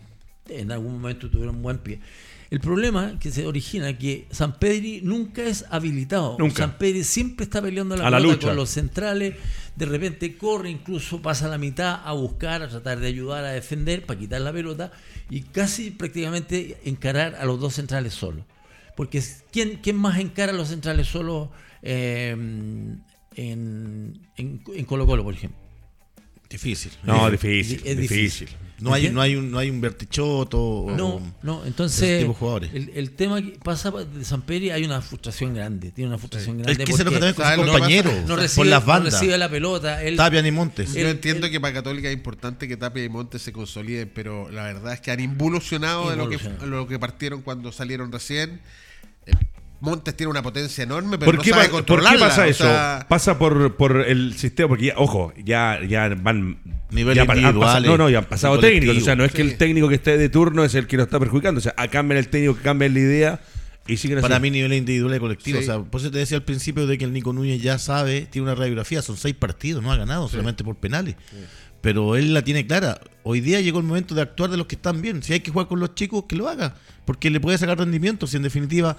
en 0.50 0.72
algún 0.72 1.00
momento 1.00 1.30
tuvieron 1.30 1.62
buen 1.62 1.78
pie. 1.78 2.00
El 2.50 2.62
problema 2.62 3.20
que 3.20 3.32
se 3.32 3.46
origina 3.46 3.90
es 3.90 3.98
que 3.98 4.28
San 4.32 4.58
Pedri 4.58 5.02
nunca 5.04 5.44
es 5.44 5.66
habilitado. 5.70 6.38
San 6.56 6.78
Pedri 6.78 7.04
siempre 7.04 7.44
está 7.44 7.62
peleando 7.62 7.98
la, 7.98 8.10
pelota 8.10 8.48
con 8.48 8.56
los 8.56 8.70
centrales. 8.70 9.36
De 9.76 9.86
repente 9.86 10.38
corre, 10.38 10.70
incluso 10.70 11.22
pasa 11.22 11.48
la 11.50 11.58
mitad 11.58 12.02
a 12.06 12.14
buscar, 12.14 12.64
a 12.64 12.70
tratar 12.70 13.00
de 13.00 13.08
ayudar 13.08 13.44
a 13.44 13.52
defender 13.52 14.06
para 14.06 14.20
quitar 14.20 14.42
la 14.42 14.54
pelota 14.54 14.92
y 15.30 15.42
casi 15.42 15.92
prácticamente 15.92 16.78
encarar 16.86 17.36
a 17.36 17.46
los 17.46 17.60
dos 17.60 17.76
centrales 17.76 18.14
solos. 18.14 18.46
Porque 18.96 19.22
¿quién, 19.52 19.80
quién 19.84 19.98
más 19.98 20.18
encara 20.18 20.54
a 20.54 20.56
los 20.56 20.70
centrales 20.70 21.08
solos 21.08 21.50
eh, 21.84 22.32
en, 23.36 24.22
en 24.36 24.86
Colo 24.86 25.06
Colo, 25.06 25.24
por 25.24 25.34
ejemplo? 25.34 25.67
Difícil. 26.50 26.92
No, 27.04 27.30
difícil. 27.30 27.82
Es 27.84 27.98
difícil. 27.98 28.50
No 28.80 28.94
hay, 28.94 29.10
no 29.10 29.22
hay 29.22 29.36
un, 29.36 29.50
no 29.50 29.58
hay 29.58 29.72
un 29.72 29.82
vertichoto. 29.82 30.86
No, 30.96 31.20
no, 31.42 31.66
entonces. 31.66 32.24
El, 32.72 33.12
tema 33.12 33.42
que 33.42 33.58
pasa 33.64 33.90
de 33.92 34.24
San 34.24 34.44
Pedro 34.44 34.76
hay 34.76 34.84
una 34.84 35.02
frustración 35.02 35.56
grande. 35.56 35.92
Tiene 35.92 36.10
una 36.10 36.20
frustración 36.20 36.60
grande. 36.60 36.84
Es 36.84 36.90
que 36.90 36.94
se 36.94 37.04
lo 37.04 37.10
que 37.10 37.20
también 37.20 37.34
con 37.34 37.66
sus 37.66 37.74
compañeros. 37.74 38.14
No, 38.28 38.36
recibe, 38.36 38.68
las 38.68 38.86
bandas. 38.86 39.14
No 39.14 39.20
recibe 39.20 39.38
la 39.38 39.50
pelota. 39.50 40.00
Tapia 40.16 40.42
ni 40.44 40.52
Montes. 40.52 40.94
Yo 40.94 41.10
entiendo 41.10 41.50
que 41.50 41.60
para 41.60 41.74
Católica 41.74 42.08
es 42.08 42.14
importante 42.14 42.68
que 42.68 42.78
Tapia 42.78 43.04
y 43.04 43.10
Montes 43.10 43.42
se 43.42 43.52
consoliden, 43.52 44.12
pero 44.14 44.50
la 44.52 44.64
verdad 44.64 44.94
es 44.94 45.02
que 45.02 45.10
han 45.10 45.22
involucionado, 45.22 46.12
de 46.12 46.16
lo 46.16 46.30
que, 46.30 46.40
lo 46.66 46.88
que 46.88 47.00
partieron 47.00 47.42
cuando 47.42 47.72
salieron 47.72 48.12
recién. 48.12 48.62
Montes 49.80 50.16
tiene 50.18 50.32
una 50.32 50.42
potencia 50.42 50.84
enorme, 50.84 51.20
pero 51.20 51.34
no 51.34 51.44
sabe 51.44 51.70
controlarla. 51.70 52.10
¿Por 52.12 52.20
qué 52.20 52.26
pasa 52.26 52.48
eso? 52.48 52.66
Pasa 53.08 53.38
por, 53.38 53.76
por 53.76 53.98
el 53.98 54.36
sistema, 54.36 54.70
porque 54.70 54.92
ojo, 54.96 55.34
ya, 55.44 55.80
ya 55.88 56.10
van 56.10 56.60
niveles 56.90 57.28
individuales. 57.28 57.90
no, 57.90 57.98
no, 57.98 58.10
ya 58.10 58.20
han 58.20 58.26
pasado 58.26 58.60
técnicos. 58.60 58.98
O 58.98 59.02
sea, 59.02 59.16
no 59.16 59.24
es 59.24 59.32
que 59.32 59.44
el 59.44 59.58
técnico 59.58 59.88
que 59.88 59.96
esté 59.96 60.18
de 60.18 60.30
turno 60.30 60.64
es 60.64 60.74
el 60.74 60.88
que 60.88 60.98
lo 60.98 61.04
está 61.04 61.20
perjudicando. 61.20 61.60
O 61.60 61.62
sea, 61.62 61.74
cambian 61.90 62.18
el 62.18 62.28
técnico, 62.30 62.56
que 62.56 62.64
cambia 62.64 62.90
la 62.90 63.00
idea. 63.00 63.42
Y 63.88 63.98
siguen 63.98 64.20
Para 64.20 64.40
mí, 64.40 64.52
nivel 64.52 64.74
individual 64.74 65.16
y 65.16 65.20
colectivo. 65.20 65.60
O 65.60 65.62
sea, 65.62 65.80
por 65.80 66.02
eso 66.02 66.12
te 66.12 66.18
decía 66.18 66.38
al 66.38 66.44
principio 66.44 66.88
de 66.88 66.98
que 66.98 67.06
el 67.06 67.14
Nico 67.14 67.32
Núñez 67.32 67.62
ya 67.62 67.78
sabe, 67.78 68.28
tiene 68.30 68.48
una 68.48 68.56
radiografía, 68.56 69.02
son 69.02 69.16
seis 69.16 69.34
partidos, 69.34 69.82
no 69.82 69.94
ha 69.94 69.96
ganado, 69.96 70.28
solamente 70.28 70.64
por 70.64 70.76
penales. 70.76 71.16
Pero 71.82 72.16
él 72.16 72.34
la 72.34 72.42
tiene 72.42 72.66
clara. 72.66 73.00
Hoy 73.24 73.40
día 73.40 73.62
llegó 73.62 73.80
el 73.80 73.86
momento 73.86 74.16
de 74.16 74.22
actuar 74.22 74.50
de 74.50 74.58
los 74.58 74.66
que 74.66 74.76
están 74.76 75.02
bien. 75.02 75.24
Si 75.24 75.34
hay 75.34 75.40
que 75.40 75.52
jugar 75.52 75.68
con 75.68 75.80
los 75.80 75.96
chicos, 75.96 76.26
que 76.28 76.36
lo 76.36 76.50
haga. 76.50 76.76
Porque 77.06 77.30
le 77.30 77.40
puede 77.40 77.58
sacar 77.58 77.78
rendimiento. 77.78 78.28
Si 78.28 78.36
en 78.36 78.44
definitiva 78.44 78.98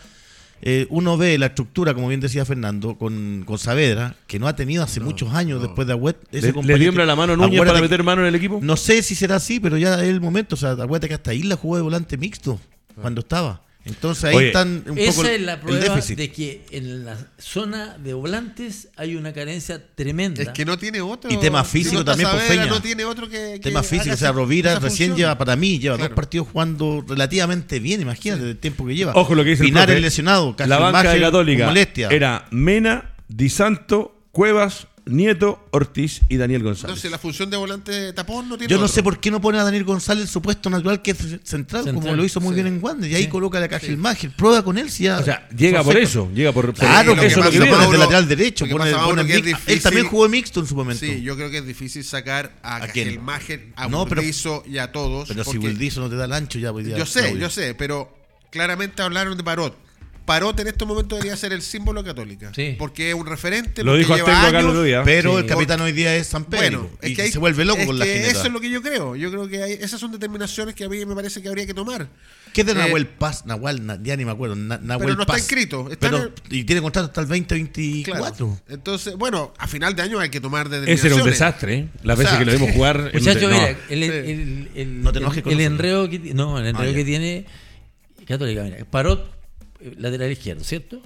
eh, 0.63 0.87
uno 0.91 1.17
ve 1.17 1.39
la 1.39 1.47
estructura, 1.47 1.95
como 1.95 2.09
bien 2.09 2.21
decía 2.21 2.45
Fernando, 2.45 2.97
con, 2.97 3.45
con 3.47 3.59
Saavedra, 3.59 4.17
que 4.27 4.39
no 4.39 4.49
ha 4.49 4.57
tenido 4.57 4.83
hace 4.83 5.01
muchos 5.01 5.33
años 5.33 5.63
después 5.63 5.87
de 5.87 5.93
Agüet. 5.93 6.17
¿Le, 6.31 6.53
¿Le 6.53 6.79
tiembla 6.79 7.07
la 7.07 7.17
mano 7.17 7.37
Núñez 7.37 7.61
para 7.61 7.81
meter 7.81 8.03
mano 8.03 8.23
en 8.23 8.29
el 8.29 8.35
equipo? 8.35 8.59
No 8.63 8.77
sé 8.77 9.03
si 9.03 9.15
será 9.15 9.37
así, 9.37 9.61
pero 9.61 9.77
ya 9.77 9.95
es 10.03 10.09
el 10.09 10.21
momento. 10.21 10.55
O 10.55 10.59
sea, 10.59 10.73
acuérdate 10.73 11.09
que 11.09 11.15
hasta 11.15 11.35
Isla 11.35 11.57
jugó 11.57 11.77
de 11.77 11.83
volante 11.83 12.17
mixto 12.17 12.59
cuando 13.01 13.21
estaba. 13.21 13.63
Entonces 13.89 14.25
ahí 14.25 14.47
están 14.47 14.85
un 14.87 14.99
esa 14.99 15.13
poco 15.13 15.29
es 15.29 15.41
la 15.41 15.61
prueba 15.61 15.97
de 15.97 16.33
que 16.33 16.65
en 16.71 17.05
la 17.05 17.17
zona 17.39 17.97
de 17.99 18.13
volantes 18.13 18.89
hay 18.97 19.17
una 19.17 19.33
carencia 19.33 19.83
tremenda. 19.95 20.43
Es 20.43 20.51
que 20.51 20.65
no 20.65 20.79
tiene 20.79 21.01
otro. 21.01 21.31
Y 21.31 21.39
tema 21.39 21.65
físico 21.65 22.05
también 22.05 22.31
por 22.31 22.41
Feña. 22.41 22.67
No 22.67 22.81
tiene 22.81 23.05
otro 23.05 23.29
que. 23.29 23.59
tema 23.63 23.83
físico, 23.83 24.15
o 24.15 24.19
sea, 24.19 24.33
Rovira 24.33 24.79
recién 24.79 25.17
lleva, 25.17 25.37
para 25.39 25.57
mí, 25.57 25.79
lleva 25.79 25.97
dos 25.97 26.11
partidos 26.11 26.49
jugando 26.53 27.05
relativamente 27.07 27.81
bien, 27.81 28.03
imagínate 28.03 28.51
el 28.51 28.57
tiempo 28.59 28.87
que 28.87 28.95
lleva. 28.95 29.13
Ojo 29.15 29.35
lo 29.35 29.45
que 29.45 29.51
dice 29.51 29.65
Pinar 29.65 29.91
el 29.91 30.03
lesionado, 30.03 30.55
casi 30.57 30.69
La 30.69 30.79
banca 30.79 31.13
de 31.13 31.21
Católica 31.21 31.73
era 32.11 32.47
Mena, 32.51 33.15
Di 33.29 33.49
Santo, 33.49 34.23
Cuevas, 34.33 34.87
Nieto, 35.09 35.67
Ortiz 35.71 36.21
y 36.29 36.37
Daniel 36.37 36.63
González. 36.63 36.91
Entonces, 36.91 37.11
la 37.11 37.19
función 37.19 37.51
de 37.51 37.57
volante 37.57 38.13
tapón 38.13 38.49
no 38.49 38.57
tiene. 38.57 38.71
Yo 38.71 38.79
no 38.79 38.89
sé 38.89 39.03
por 39.03 39.21
qué 39.21 39.31
no 39.31 39.41
pone 39.41 39.59
a 39.59 39.65
Daniel 39.65 39.85
González 39.85 40.25
el 40.25 40.29
supuesto 40.29 40.71
natural 40.71 41.03
que 41.03 41.13
es 41.13 41.19
central, 41.45 41.93
como 41.93 42.15
lo 42.15 42.25
hizo 42.25 42.41
muy 42.41 42.55
bien 42.55 42.67
en 42.67 42.83
Wander. 42.83 43.11
Y 43.11 43.15
ahí 43.15 43.27
coloca 43.29 43.61
la 43.61 43.69
caja 43.69 43.87
el 43.87 43.97
Mágil. 43.97 44.31
Prueba 44.31 44.63
con 44.63 44.79
él 44.79 44.91
si 44.91 45.05
ya. 45.05 45.19
O 45.19 45.25
sea, 45.25 45.49
llega 45.51 45.83
por 45.83 45.97
eso. 45.97 46.31
Llega 46.35 46.53
por. 46.53 46.75
Claro, 46.75 47.15
que 47.17 47.27
eso 47.27 47.41
es 47.41 47.55
lo 47.55 47.65
que 47.65 47.71
pone 47.71 47.91
de 47.91 47.99
lateral 47.99 48.29
derecho. 48.29 48.65
él 48.65 49.83
también 49.83 50.07
jugó 50.07 50.29
mixto 50.29 50.61
en 50.61 50.67
su 50.67 50.77
momento. 50.77 51.05
Sí, 51.05 51.23
yo 51.23 51.37
creo 51.37 51.51
que 51.51 51.59
es 51.59 51.67
difícil 51.67 52.05
sacar 52.05 52.59
a, 52.63 52.85
el 52.87 53.21
Mágil, 53.21 53.73
a 53.77 53.89
no, 53.89 54.07
y 54.67 54.79
a 54.79 54.93
todos. 54.93 55.29
Pero 55.29 55.45
si 55.45 55.59
Wildizo 55.59 56.01
no 56.01 56.09
te 56.09 56.17
da 56.17 56.27
el 56.27 56.33
ancho 56.33 56.59
ya. 56.59 56.73
Yo 56.73 57.07
sé, 57.07 57.37
yo 57.39 57.51
sé, 57.51 57.75
pero 57.75 58.15
claramente 58.51 59.03
hablaron 59.03 59.37
de 59.37 59.45
Parot 59.45 59.88
Parot 60.29 60.61
en 60.61 60.69
estos 60.69 60.87
momentos 60.87 61.19
debería 61.19 61.39
ser 61.39 61.55
el 61.55 61.63
símbolo 61.63 62.05
católica. 62.05 62.53
Porque 62.77 63.09
es 63.09 63.15
un 63.15 63.25
referente. 63.25 63.83
Lo 63.83 63.97
dijo 63.97 64.15
lleva 64.15 64.47
años, 64.47 64.85
día. 64.85 65.03
Pero 65.03 65.39
el 65.39 65.47
capitán 65.47 65.81
hoy 65.81 65.93
día 65.93 66.15
es 66.15 66.27
San 66.27 66.45
Pedro. 66.45 66.81
Bueno, 66.81 66.99
es 67.01 67.17
que 67.17 67.33
se 67.33 67.39
vuelve 67.39 67.65
loco 67.65 67.87
con 67.87 67.99
la 67.99 68.05
gente. 68.05 68.29
Eso 68.29 68.43
es 68.43 68.53
lo 68.53 68.61
que 68.61 68.69
yo 68.69 68.83
creo. 68.83 69.17
Yo 69.17 69.31
creo 69.31 69.49
que 69.49 69.79
esas 69.81 69.99
son 69.99 70.13
determinaciones 70.13 70.75
que 70.75 70.85
a 70.85 70.89
mí 70.91 71.03
me 71.07 71.15
parece 71.15 71.41
que 71.41 71.49
habría 71.49 71.65
que 71.65 71.73
tomar. 71.73 72.09
¿Qué 72.53 72.61
es 72.61 72.67
de 72.67 72.73
eh, 72.73 72.77
Nahuel 72.77 73.07
Paz? 73.07 73.47
Nahuel, 73.47 73.81
ya 74.03 74.17
ni 74.19 74.27
me 74.27 74.33
acuerdo. 74.33 74.55
Nahuel 74.55 74.99
pero 74.99 75.15
no 75.15 75.23
está 75.23 75.39
inscrito. 75.39 75.89
y 76.51 76.65
tiene 76.65 76.83
contrato 76.83 77.07
hasta 77.07 77.23
el 77.23 77.29
2024. 77.29 78.61
Entonces, 78.69 79.17
bueno, 79.17 79.55
a 79.57 79.67
final 79.67 79.97
de 79.97 80.03
año 80.03 80.21
hay 80.21 80.29
que 80.29 80.43
tomar 80.43 80.69
determinaciones. 80.69 81.05
Ese 81.05 81.15
era 81.15 81.25
un 81.25 81.31
desastre, 81.31 81.75
¿eh? 81.75 81.89
Las 82.03 82.19
veces 82.19 82.37
que 82.37 82.45
lo 82.45 82.53
vimos 82.53 82.73
jugar. 82.73 83.11
Muchachos, 83.15 83.51
mira, 83.51 83.79
el, 83.89 84.03
el, 84.03 84.71
el, 84.75 85.03
no 85.03 85.11
te 85.11 85.21
enojes 85.21 85.43
con 85.43 85.55
el 85.55 85.61
enredo 85.61 86.11
que, 86.11 86.19
no, 86.35 86.59
el 86.59 86.67
enredo 86.67 86.91
ah, 86.91 86.95
que 86.95 87.05
tiene 87.05 87.47
Católica, 88.27 88.63
mira, 88.63 88.85
Parot 88.91 89.38
lateral 89.97 90.31
izquierdo, 90.31 90.65
¿cierto? 90.65 91.03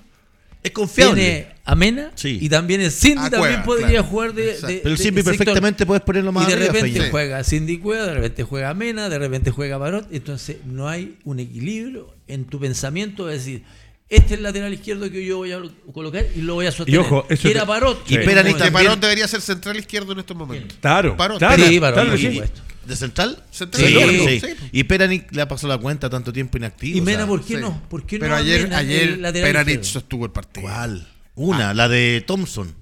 Es 0.63 0.71
confiable. 0.71 1.15
Tiene 1.15 1.49
a 1.65 1.75
Mena 1.75 2.13
y 2.23 2.49
también 2.49 2.81
el 2.81 2.93
Cindy 2.93 3.31
también 3.31 3.63
podría 3.65 4.03
jugar 4.03 4.33
de, 4.33 4.57
Pero 4.61 4.91
el 4.91 4.99
Cindy 4.99 5.23
perfectamente 5.23 5.85
puedes 5.85 6.03
ponerlo 6.03 6.31
más 6.31 6.49
Y 6.49 6.53
de 6.53 6.57
repente 6.57 7.11
juega 7.11 7.43
Cindy 7.43 7.79
Cueva, 7.79 8.07
de 8.07 8.15
repente 8.15 8.45
juega 8.45 8.73
Mena, 8.75 9.09
de 9.09 9.19
repente 9.19 9.51
juega 9.51 9.77
Barot. 9.79 10.07
Entonces 10.13 10.59
no 10.65 10.89
hay 10.89 11.19
un 11.25 11.41
equilibrio 11.41 12.15
en 12.29 12.45
tu 12.45 12.61
pensamiento 12.61 13.27
de 13.27 13.35
decir, 13.35 13.63
este 14.13 14.27
es 14.27 14.33
el 14.33 14.43
lateral 14.43 14.75
izquierdo 14.75 15.11
que 15.11 15.25
yo 15.25 15.39
voy 15.39 15.53
a 15.53 15.63
colocar 15.91 16.27
y 16.37 16.43
lo 16.43 16.55
voy 16.55 16.67
a 16.67 16.71
sostener. 16.71 17.01
Y 17.01 17.03
ojo, 17.03 17.25
eso 17.31 17.49
era 17.49 17.65
Parot. 17.65 18.05
Y 18.11 18.19
Parot 18.71 19.01
debería 19.01 19.27
ser 19.27 19.41
central 19.41 19.79
izquierdo 19.79 20.13
en 20.13 20.19
estos 20.19 20.37
momentos. 20.37 20.77
Claro, 20.83 21.17
Parot. 21.17 21.39
claro, 21.39 21.67
sí, 21.67 21.81
Parot, 21.81 21.95
claro, 21.95 22.19
sí. 22.19 22.43
¿De 22.87 22.97
central? 22.97 23.43
Central. 23.51 23.87
Sí, 23.87 24.41
sí. 24.41 24.47
Y 24.73 24.85
Peranic 24.85 25.33
le 25.33 25.41
ha 25.41 25.49
pasado 25.49 25.73
la 25.73 25.79
cuenta 25.79 26.11
tanto 26.11 26.31
tiempo 26.31 26.59
inactivo. 26.59 26.99
¿Y 26.99 27.01
Mena 27.01 27.27
por 27.27 27.43
qué 27.43 27.57
no? 27.57 27.81
¿Por 27.89 28.05
qué 28.05 28.19
Pero 28.19 28.37
ayer, 28.37 28.73
ayer 28.75 29.19
Peranic 29.33 29.83
sostuvo 29.83 30.27
el 30.27 30.33
partido. 30.33 30.67
¿Cuál? 30.67 31.09
Una, 31.35 31.71
ah. 31.71 31.75
la 31.75 31.89
de 31.89 32.23
Thompson 32.27 32.82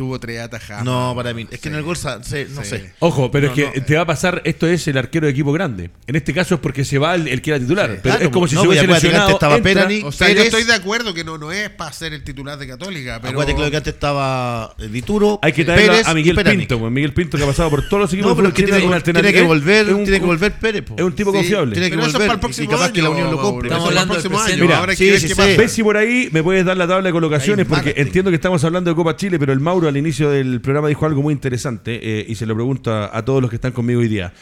tuvo 0.00 0.18
tres 0.18 0.40
atajadas. 0.40 0.82
No, 0.82 1.12
para 1.14 1.34
mí. 1.34 1.46
Es 1.50 1.60
que 1.60 1.68
en 1.68 1.74
el 1.74 1.82
gol, 1.82 1.94
no 2.02 2.24
sé. 2.24 2.92
Ojo, 3.00 3.30
pero 3.30 3.48
es 3.48 3.52
que 3.52 3.82
te 3.82 3.96
va 3.96 4.02
a 4.02 4.06
pasar, 4.06 4.40
esto 4.46 4.66
es 4.66 4.88
el 4.88 4.96
arquero 4.96 5.26
de 5.26 5.32
equipo 5.32 5.52
grande. 5.52 5.90
En 6.06 6.16
este 6.16 6.32
caso 6.32 6.54
es 6.54 6.60
porque 6.60 6.86
se 6.86 6.96
va 6.96 7.16
el, 7.16 7.42
que 7.42 7.50
era 7.50 7.60
titular. 7.60 8.00
Pero 8.02 8.16
es 8.16 8.30
como 8.30 8.48
si 8.48 8.56
se 8.56 8.66
hubiese 8.66 8.86
lesionado. 8.86 9.28
Estaba 9.28 9.58
Perani, 9.58 10.00
o 10.02 10.10
sea, 10.10 10.30
yo 10.30 10.40
estoy 10.40 10.64
de 10.64 10.72
acuerdo 10.72 11.12
que 11.12 11.22
no, 11.22 11.36
no 11.36 11.52
es 11.52 11.68
para 11.68 11.92
ser 11.92 12.14
el 12.14 12.24
titular 12.24 12.58
de 12.58 12.66
Católica. 12.66 13.18
Pero... 13.20 13.32
Acuérdate 13.32 13.70
que 13.70 13.76
antes 13.76 13.92
estaba 13.92 14.74
Dituro. 14.90 15.38
Hay 15.42 15.52
que 15.52 15.66
traer 15.66 16.02
a 16.06 16.14
Miguel 16.14 16.36
Pinto. 16.36 16.78
Pues, 16.78 16.90
Miguel 16.90 17.12
Pinto 17.12 17.36
que 17.36 17.44
ha 17.44 17.46
pasado 17.46 17.68
por 17.68 17.86
todos 17.86 18.00
los 18.00 18.12
equipos. 18.14 18.30
No, 18.30 18.36
pero 18.36 18.54
que 18.54 18.62
tiene, 18.62 18.80
tiene, 19.02 19.32
que 19.34 19.42
volver, 19.42 19.86
tiene 19.86 20.18
que 20.18 20.26
volver 20.26 20.52
Pérez. 20.54 20.84
Es 20.96 21.04
un 21.04 21.12
tipo 21.14 21.30
confiable. 21.30 21.74
Tiene 21.74 21.90
que 21.90 21.96
volver. 21.96 22.40
Y 22.58 22.66
capaz 22.66 22.90
que 22.90 23.02
la 23.02 23.10
Unión 23.10 23.30
lo 23.30 23.38
compre. 23.38 23.68
Estamos 23.68 23.88
hablando 23.88 24.14
del 24.14 24.22
próximo 24.22 24.40
año. 24.40 24.64
Mira, 24.64 24.86
ves 24.86 25.72
si 25.72 25.82
por 25.82 25.98
ahí 25.98 26.30
me 26.32 26.42
puedes 26.42 26.64
dar 26.64 26.78
la 26.78 26.88
tabla 26.88 27.08
de 27.08 27.12
colocaciones 27.12 27.66
porque 27.66 27.92
entiendo 27.98 28.30
que 28.30 28.36
estamos 28.36 28.64
hablando 28.64 28.90
de 28.90 28.96
Copa 28.96 29.14
Chile, 29.14 29.38
pero 29.38 29.52
el 29.52 29.60
Mauro 29.60 29.89
al 29.90 29.96
inicio 29.96 30.30
del 30.30 30.60
programa 30.60 30.88
dijo 30.88 31.04
algo 31.04 31.22
muy 31.22 31.32
interesante 31.34 32.00
eh, 32.02 32.24
y 32.26 32.34
se 32.34 32.46
lo 32.46 32.54
pregunto 32.54 32.94
a, 32.94 33.24
todos 33.24 33.42
los 33.42 33.50
que 33.50 33.56
están 33.56 33.72
conmigo 33.72 34.00
hoy 34.00 34.08
día. 34.08 34.32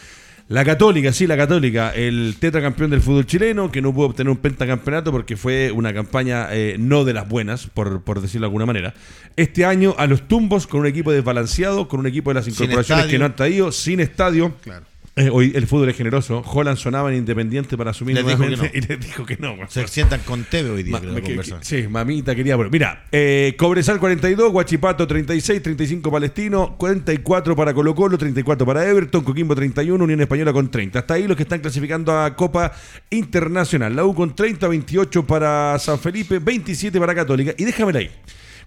La 0.48 0.64
Católica, 0.64 1.12
sí, 1.12 1.26
la 1.26 1.36
Católica, 1.36 1.90
el 1.94 2.36
tetracampeón 2.40 2.90
del 2.90 3.02
fútbol 3.02 3.26
chileno, 3.26 3.70
que 3.70 3.82
no 3.82 3.92
pudo 3.92 4.06
obtener 4.06 4.30
un 4.30 4.38
pentacampeonato 4.38 5.12
porque 5.12 5.36
fue 5.36 5.70
una 5.72 5.92
campaña 5.92 6.48
eh, 6.52 6.76
no 6.78 7.04
de 7.04 7.12
las 7.12 7.28
buenas, 7.28 7.66
por, 7.66 8.02
por, 8.02 8.22
decirlo 8.22 8.46
de 8.46 8.48
alguna 8.48 8.64
manera. 8.64 8.94
Este 9.36 9.66
año 9.66 9.94
a 9.98 10.06
los 10.06 10.26
tumbos 10.26 10.66
con 10.66 10.80
un 10.80 10.86
equipo 10.86 11.12
desbalanceado, 11.12 11.86
con 11.86 12.00
un 12.00 12.06
equipo 12.06 12.30
de 12.30 12.34
las 12.34 12.48
incorporaciones 12.48 13.06
que 13.06 13.18
no 13.18 13.26
han 13.26 13.36
traído, 13.36 13.72
sin 13.72 14.00
estadio. 14.00 14.54
Claro. 14.62 14.86
Eh, 15.18 15.30
hoy 15.32 15.52
el 15.56 15.66
fútbol 15.66 15.88
es 15.88 15.96
generoso. 15.96 16.44
Holland 16.46 16.78
sonaba 16.78 17.10
en 17.10 17.18
Independiente 17.18 17.76
para 17.76 17.90
asumir 17.90 18.22
nuevamente 18.22 18.70
y 18.74 18.80
les 18.80 19.00
dijo 19.00 19.26
que 19.26 19.36
no. 19.36 19.56
Se 19.68 19.86
sientan 19.88 20.20
con 20.20 20.44
TV 20.44 20.70
hoy 20.70 20.82
día. 20.84 21.00
sí, 21.60 21.88
mamita 21.88 22.36
quería. 22.36 22.54
Bueno, 22.54 22.70
mira, 22.70 23.04
eh, 23.10 23.54
Cobresal 23.58 23.98
42, 23.98 24.52
Guachipato 24.52 25.08
36, 25.08 25.60
35 25.60 26.10
Palestino, 26.12 26.76
44 26.78 27.56
para 27.56 27.74
Colo 27.74 27.96
Colo, 27.96 28.16
34 28.16 28.64
para 28.64 28.88
Everton, 28.88 29.24
Coquimbo 29.24 29.56
31, 29.56 30.04
Unión 30.04 30.20
Española 30.20 30.52
con 30.52 30.70
30. 30.70 31.00
Hasta 31.00 31.14
ahí 31.14 31.26
los 31.26 31.36
que 31.36 31.42
están 31.42 31.60
clasificando 31.60 32.16
a 32.16 32.36
Copa 32.36 32.72
Internacional. 33.10 33.96
La 33.96 34.04
U 34.04 34.14
con 34.14 34.36
30, 34.36 34.68
28 34.68 35.26
para 35.26 35.76
San 35.80 35.98
Felipe, 35.98 36.38
27 36.38 36.96
para 37.00 37.14
Católica. 37.14 37.54
Y 37.58 37.64
déjame 37.64 37.98
ahí. 37.98 38.10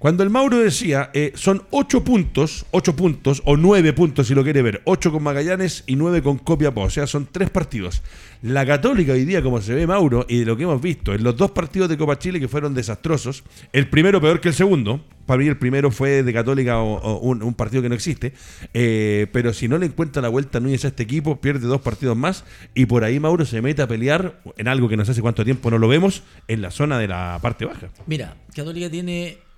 Cuando 0.02 0.24
el 0.24 0.32
Mauro 0.32 0.58
decía, 0.58 1.12
eh, 1.14 1.32
son 1.36 1.62
ocho 1.70 2.04
puntos, 2.04 2.66
ocho 2.72 2.96
puntos, 2.96 3.44
o 3.46 3.56
nueve 3.56 3.94
puntos 3.94 4.26
si 4.26 4.34
lo 4.34 4.44
quiere 4.44 4.64
ver, 4.64 4.82
ocho 4.86 5.12
con 5.12 5.22
Magallanes 5.22 5.84
y 5.86 5.96
nueve 5.96 6.24
con 6.24 6.40
Copiapó, 6.40 6.82
o 6.82 6.90
sea, 6.90 7.06
son 7.06 7.28
tres 7.32 7.52
partidos. 7.52 8.02
La 8.42 8.66
Católica 8.66 9.12
hoy 9.14 9.26
día, 9.26 9.44
como 9.44 9.62
se 9.62 9.76
ve 9.76 9.86
Mauro, 9.86 10.26
y 10.28 10.40
de 10.40 10.46
lo 10.46 10.58
que 10.58 10.64
hemos 10.64 10.82
visto 10.82 11.14
en 11.14 11.24
los 11.24 11.38
dos 11.38 11.52
partidos 11.52 11.88
de 11.88 12.00
Copa 12.00 12.18
Chile 12.18 12.40
que 12.40 12.48
fueron 12.48 12.74
desastrosos, 12.74 13.44
el 13.74 13.90
primero 13.90 14.20
peor 14.20 14.42
que 14.42 14.48
el 14.48 14.56
segundo, 14.56 15.06
para 15.28 15.38
mí 15.38 15.48
el 15.48 15.60
primero 15.60 15.92
fue 15.92 16.24
de 16.24 16.34
Católica 16.34 16.80
o, 16.80 17.20
un, 17.20 17.54
partido 17.54 17.84
que 17.84 17.90
no 17.90 17.94
existe, 17.94 18.34
eh, 18.74 19.28
pero 19.32 19.54
si 19.54 19.68
no 19.68 19.78
le 19.78 19.86
encuentra 19.86 20.20
la 20.24 20.30
vuelta 20.30 20.60
Núñez 20.60 20.84
a 20.84 20.88
este 20.88 21.04
equipo, 21.04 21.40
pierde 21.40 21.68
dos 21.68 21.82
partidos 21.82 22.18
más 22.18 22.44
y 22.74 22.88
por 22.88 23.04
ahí 23.04 23.20
Mauro 23.20 23.46
se 23.46 23.62
mete 23.62 23.84
a 23.84 23.88
pelear 23.88 24.42
en 24.58 24.68
algo 24.68 24.90
que 24.90 24.98
no 24.98 25.06
sé 25.06 25.12
hace 25.12 25.22
cuánto 25.22 25.46
tiempo 25.46 25.70
no 25.70 25.78
lo 25.78 25.88
vemos, 25.88 26.24
en 26.48 26.64
la 26.64 26.72
zona 26.72 26.98
de 26.98 27.08
la 27.08 27.38
parte 27.40 27.66
baja. 27.66 27.90
Mira, 28.08 28.36
Católica 28.56 28.90
tiene 28.90 29.51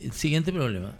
el 0.00 0.12
siguiente 0.12 0.52
problema. 0.52 0.94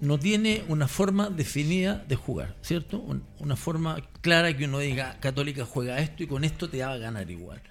No 0.00 0.18
tiene 0.18 0.64
una 0.68 0.88
forma 0.88 1.30
definida 1.30 2.04
de 2.08 2.16
jugar, 2.16 2.56
¿cierto? 2.62 3.02
Una 3.38 3.56
forma 3.56 3.96
clara 4.20 4.54
que 4.56 4.64
uno 4.64 4.80
diga, 4.80 5.18
Católica 5.20 5.64
juega 5.64 5.98
esto 6.00 6.22
y 6.22 6.26
con 6.26 6.44
esto 6.44 6.68
te 6.68 6.84
va 6.84 6.92
a 6.92 6.98
ganar 6.98 7.30
igual. 7.30 7.62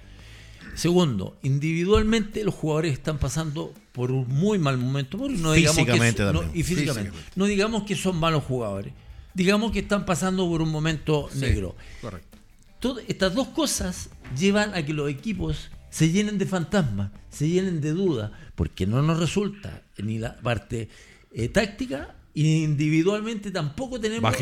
Segundo, 0.75 1.37
individualmente 1.43 2.43
los 2.43 2.55
jugadores 2.55 2.93
están 2.93 3.19
pasando 3.19 3.73
por 3.91 4.11
un 4.11 4.27
muy 4.27 4.57
mal 4.57 4.77
momento. 4.77 5.17
No 5.17 5.51
digamos 5.51 5.85
que, 5.85 6.23
no, 6.33 6.43
y 6.53 6.63
físicamente. 6.63 7.11
No 7.35 7.45
digamos 7.45 7.83
que 7.83 7.95
son 7.95 8.17
malos 8.17 8.43
jugadores. 8.43 8.93
Digamos 9.33 9.71
que 9.71 9.79
están 9.79 10.05
pasando 10.05 10.47
por 10.47 10.61
un 10.61 10.69
momento 10.69 11.29
negro. 11.35 11.75
Correcto. 12.01 12.99
estas 13.07 13.33
dos 13.35 13.49
cosas 13.49 14.09
llevan 14.37 14.73
a 14.73 14.83
que 14.83 14.93
los 14.93 15.09
equipos 15.09 15.69
se 15.93 16.09
llenen 16.09 16.39
de 16.39 16.47
fantasmas, 16.47 17.11
se 17.29 17.47
llenen 17.47 17.79
de 17.79 17.91
dudas, 17.91 18.31
porque 18.55 18.87
no 18.87 19.03
nos 19.03 19.19
resulta 19.19 19.83
ni 19.99 20.17
la 20.17 20.35
parte 20.37 20.89
eh, 21.31 21.49
táctica 21.49 22.15
individualmente 22.33 23.51
tampoco 23.51 23.99
tenemos 23.99 24.33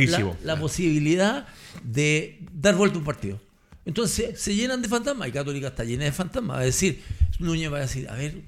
la, 0.43 0.58
posibilidad 0.58 1.46
de 1.84 2.39
dar 2.53 2.75
vuelta 2.77 2.96
a 2.96 3.00
un 3.00 3.03
partido. 3.03 3.41
Entonces 3.84 4.39
se 4.39 4.55
llenan 4.55 4.81
de 4.81 4.88
fantasmas 4.88 5.27
y 5.27 5.34
Católica 5.34 5.67
está 5.67 5.84
llena 5.84 6.05
de 6.05 6.13
fantasmas. 6.13 6.55
Va 6.55 6.62
a 6.62 6.65
decir, 6.65 7.01
Núñez 7.39 7.70
va 7.70 7.79
a 7.79 7.81
decir, 7.81 8.08
a 8.08 8.15
ver, 8.15 8.43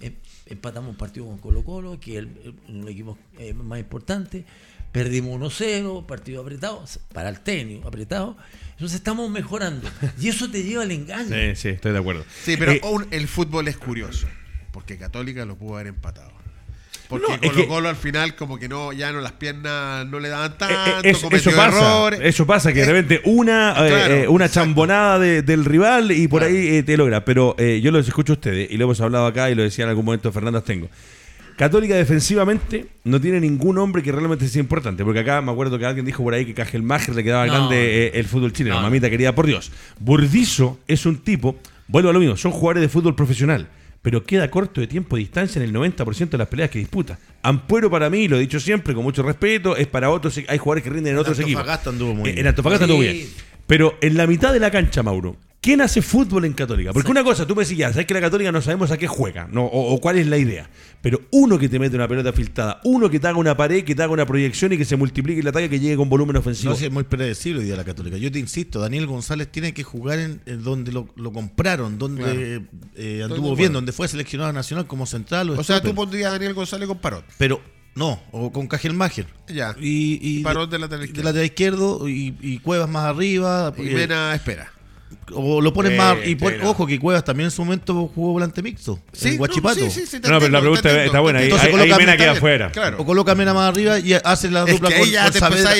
em, 0.00 0.14
empatamos 0.46 0.90
un 0.90 0.96
partido 0.96 1.26
con 1.26 1.38
Colo 1.38 1.62
Colo, 1.62 2.00
que 2.00 2.18
es 2.18 2.26
el, 2.66 2.88
equipo 2.88 3.16
eh, 3.38 3.54
más 3.54 3.78
importante, 3.78 4.44
perdimos 4.92 5.40
1-0, 5.40 6.06
partido 6.06 6.42
apretado, 6.42 6.84
para 7.12 7.28
el 7.28 7.40
tenis 7.40 7.84
apretado. 7.84 8.36
Entonces 8.72 8.98
estamos 8.98 9.28
mejorando. 9.28 9.88
Y 10.20 10.28
eso 10.28 10.48
te 10.48 10.62
lleva 10.62 10.84
al 10.84 10.92
engaño. 10.92 11.34
Sí, 11.34 11.56
sí, 11.56 11.68
estoy 11.70 11.92
de 11.92 11.98
acuerdo. 11.98 12.24
Sí, 12.44 12.56
pero 12.56 12.72
eh, 12.72 12.80
el 13.10 13.26
fútbol 13.26 13.66
es 13.66 13.76
curioso. 13.76 14.28
Porque 14.72 14.96
Católica 14.96 15.44
lo 15.44 15.56
pudo 15.56 15.74
haber 15.74 15.88
empatado. 15.88 16.30
Porque 17.08 17.38
Colo 17.40 17.68
Colo 17.68 17.88
al 17.88 17.96
final 17.96 18.36
como 18.36 18.58
que 18.58 18.68
no, 18.68 18.92
ya 18.92 19.10
no 19.12 19.20
las 19.20 19.32
piernas 19.32 20.06
no 20.06 20.20
le 20.20 20.28
daban 20.28 20.50
eh, 20.50 20.54
eh, 20.54 21.12
tanto, 21.12 21.36
eso 21.36 21.50
pasa, 21.56 22.08
Eso 22.22 22.46
pasa, 22.46 22.72
que 22.72 22.80
de 22.80 22.92
repente 22.92 23.22
una, 23.24 23.74
una 24.28 24.48
chambonada 24.50 25.18
del 25.18 25.64
rival 25.64 26.12
y 26.12 26.28
por 26.28 26.44
ahí 26.44 26.82
te 26.82 26.96
logra. 26.96 27.24
Pero 27.24 27.56
yo 27.56 27.90
los 27.90 28.06
escucho 28.06 28.34
a 28.34 28.36
ustedes 28.36 28.70
y 28.70 28.76
lo 28.76 28.84
hemos 28.84 29.00
hablado 29.00 29.26
acá 29.26 29.50
y 29.50 29.54
lo 29.54 29.62
decía 29.62 29.84
en 29.84 29.88
algún 29.88 30.04
momento 30.04 30.30
Fernando 30.30 30.62
Tengo. 30.62 30.88
Católica 31.58 31.96
defensivamente 31.96 32.86
no 33.02 33.20
tiene 33.20 33.40
ningún 33.40 33.78
hombre 33.78 34.00
que 34.00 34.12
realmente 34.12 34.46
sea 34.46 34.60
importante, 34.60 35.04
porque 35.04 35.18
acá 35.18 35.42
me 35.42 35.50
acuerdo 35.50 35.76
que 35.76 35.86
alguien 35.86 36.06
dijo 36.06 36.22
por 36.22 36.32
ahí 36.32 36.46
que 36.46 36.54
Cajelmacher 36.54 37.16
le 37.16 37.24
quedaba 37.24 37.46
grande 37.46 38.06
eh, 38.06 38.10
el 38.14 38.26
fútbol 38.26 38.52
chileno. 38.52 38.80
Mamita 38.80 39.10
querida, 39.10 39.34
por 39.34 39.44
Dios. 39.44 39.72
Burdizo 39.98 40.78
es 40.86 41.04
un 41.04 41.18
tipo, 41.18 41.56
vuelvo 41.88 42.10
a 42.10 42.12
lo 42.12 42.20
mismo, 42.20 42.36
son 42.36 42.52
jugadores 42.52 42.82
de 42.82 42.88
fútbol 42.88 43.16
profesional, 43.16 43.68
pero 44.02 44.22
queda 44.22 44.48
corto 44.52 44.80
de 44.80 44.86
tiempo 44.86 45.16
y 45.16 45.22
distancia 45.22 45.60
en 45.60 45.68
el 45.68 45.74
90% 45.74 46.28
de 46.28 46.38
las 46.38 46.46
peleas 46.46 46.70
que 46.70 46.78
disputa. 46.78 47.18
Ampuero 47.42 47.90
para 47.90 48.08
mí, 48.08 48.28
lo 48.28 48.36
he 48.36 48.40
dicho 48.40 48.60
siempre 48.60 48.94
con 48.94 49.02
mucho 49.02 49.24
respeto, 49.24 49.76
es 49.76 49.88
para 49.88 50.10
otros, 50.10 50.40
hay 50.46 50.58
jugadores 50.58 50.84
que 50.84 50.90
rinden 50.90 51.14
en, 51.14 51.18
otros 51.18 51.40
equipos. 51.40 51.66
Anduvo 51.86 52.14
muy 52.14 52.22
bien. 52.30 52.38
En 52.38 52.46
Antofagasta 52.46 52.84
anduvo 52.84 53.00
bien. 53.00 53.28
Pero 53.66 53.98
en 54.00 54.16
la 54.16 54.28
mitad 54.28 54.52
de 54.52 54.60
la 54.60 54.70
cancha, 54.70 55.02
Mauro, 55.02 55.36
¿Quién 55.60 55.80
hace 55.80 56.02
fútbol 56.02 56.44
en 56.44 56.52
Católica? 56.52 56.92
Porque 56.92 57.10
una 57.10 57.24
cosa, 57.24 57.44
tú 57.44 57.56
me 57.56 57.62
decías, 57.62 57.92
sabes 57.92 58.06
que 58.06 58.14
la 58.14 58.20
Católica 58.20 58.52
no 58.52 58.62
sabemos 58.62 58.92
a 58.92 58.96
qué 58.96 59.08
juega, 59.08 59.48
no, 59.50 59.64
o, 59.64 60.00
cuál 60.00 60.16
es 60.16 60.28
la 60.28 60.38
idea. 60.38 60.70
Pero 61.02 61.20
uno 61.32 61.58
que 61.58 61.68
te 61.68 61.80
mete 61.80 61.96
una 61.96 62.06
pelota 62.06 62.32
filtrada, 62.32 62.80
uno 62.84 63.10
que 63.10 63.18
te 63.18 63.26
haga 63.26 63.38
una 63.38 63.56
pared, 63.56 63.82
que 63.82 63.94
te 63.94 64.02
haga 64.02 64.12
una 64.12 64.24
proyección 64.24 64.72
y 64.72 64.78
que 64.78 64.84
se 64.84 64.96
multiplique 64.96 65.40
el 65.40 65.48
ataque, 65.48 65.68
que 65.68 65.80
llegue 65.80 65.96
con 65.96 66.08
volumen 66.08 66.36
ofensivo. 66.36 66.72
No, 66.72 66.78
es 66.78 66.90
muy 66.92 67.02
predecible 67.02 67.60
hoy 67.60 67.66
día 67.66 67.76
la 67.76 67.84
Católica. 67.84 68.16
Yo 68.16 68.30
te 68.30 68.38
insisto, 68.38 68.78
Daniel 68.78 69.06
González 69.06 69.48
tiene 69.50 69.74
que 69.74 69.82
jugar 69.82 70.20
en, 70.20 70.40
donde 70.62 70.92
lo, 70.92 71.32
compraron, 71.32 71.98
donde 71.98 72.62
eh, 72.94 73.22
anduvo 73.24 73.56
bien, 73.56 73.72
donde 73.72 73.90
fue 73.90 74.06
seleccionado 74.06 74.52
nacional 74.52 74.86
como 74.86 75.06
central. 75.06 75.50
O, 75.50 75.64
sea, 75.64 75.82
tú 75.82 75.92
pondrías 75.92 76.28
a 76.28 76.32
Daniel 76.32 76.54
González 76.54 76.86
con 76.86 76.98
Parot. 76.98 77.24
Pero 77.36 77.60
no, 77.96 78.22
o 78.30 78.52
con 78.52 78.68
Cajel 78.68 78.94
Mager. 78.94 79.26
Ya. 79.48 79.74
Y, 79.80 80.20
y 80.22 80.42
Parot 80.44 80.70
de 80.70 80.78
lateral 80.78 81.04
izquierdo. 81.04 81.20
De 81.20 81.24
lateral 81.24 81.46
izquierdo 81.46 82.08
y, 82.08 82.60
Cuevas 82.60 82.88
más 82.88 83.06
arriba. 83.06 83.74
Y 83.76 83.82
Mena 83.82 84.32
espera. 84.36 84.72
O 85.32 85.60
lo 85.60 85.72
pones 85.72 85.96
más. 85.96 86.16
Y 86.24 86.36
ojo, 86.62 86.86
que 86.86 86.98
Cuevas 86.98 87.24
también 87.24 87.46
en 87.46 87.50
su 87.50 87.64
momento 87.64 88.10
jugó 88.14 88.32
volante 88.32 88.62
mixto. 88.62 88.98
Sí, 89.12 89.30
en 89.30 89.38
Guachipato. 89.38 89.80
No, 89.80 89.90
sí, 89.90 90.06
sí, 90.06 90.16
no, 90.16 90.38
pero 90.38 90.48
la 90.48 90.60
pregunta 90.60 91.04
está 91.04 91.20
buena. 91.20 91.42
Entonces, 91.42 91.66
ahí, 91.66 91.72
coloca 91.72 91.98
Mena 91.98 92.16
queda 92.16 92.32
afuera. 92.32 92.72
O 92.98 93.04
coloca 93.04 93.34
Mena 93.34 93.54
más 93.54 93.68
arriba 93.68 93.98
y 93.98 94.12
hace 94.12 94.50
la 94.50 94.64
dupla 94.64 94.90
con, 94.96 95.32
Saavedra. 95.32 95.72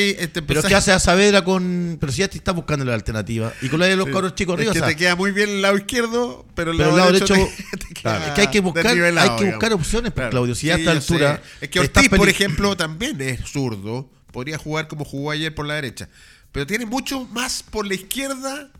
pero 0.46 0.61
es 0.61 0.66
que 0.66 0.74
hace 0.74 0.92
a 0.92 0.98
Saavedra 0.98 1.44
con. 1.44 1.96
Pero 2.00 2.12
si 2.12 2.20
ya 2.20 2.28
te 2.28 2.38
está 2.38 2.52
buscando 2.52 2.84
la 2.84 2.94
alternativa. 2.94 3.52
Y 3.62 3.68
con 3.68 3.80
la 3.80 3.87
de 3.87 3.96
los 3.96 4.08
cabros 4.08 4.34
chicos 4.34 4.54
arriba. 4.54 4.72
Es 4.72 4.80
que 4.80 4.87
te 4.87 4.96
queda 4.96 5.16
muy 5.16 5.32
bien 5.32 5.48
el 5.50 5.62
lado 5.62 5.76
izquierdo, 5.76 6.46
pero 6.54 6.72
el 6.72 6.78
lado, 6.78 7.12
derecho. 7.12 7.34
es 7.34 8.32
que 8.34 8.40
hay 8.40 8.48
que 8.48 8.61
buscar, 8.61 8.87
hay 8.87 9.37
que 9.38 9.50
buscar 9.50 9.72
opciones, 9.72 10.12
pues, 10.12 10.28
Claudio. 10.30 10.54
Si 10.54 10.66
ya 10.66 10.74
a 10.74 10.78
esta 10.78 10.90
altura. 10.92 11.42
Es 11.61 11.68
que 11.68 11.80
Ortiz, 11.80 12.08
por 12.08 12.28
ejemplo, 12.28 12.76
también 12.76 13.20
es 13.20 13.40
zurdo. 13.48 14.08
Podría 14.32 14.58
jugar 14.58 14.88
como 14.88 15.04
jugó 15.04 15.30
ayer 15.30 15.54
por 15.54 15.66
la 15.66 15.74
derecha. 15.74 16.08
Pero 16.52 16.66
tiene 16.66 16.87
mucho 16.87 17.26
más 17.26 17.62
por 17.62 17.87
la 17.87 17.94
izquierda 17.94 18.70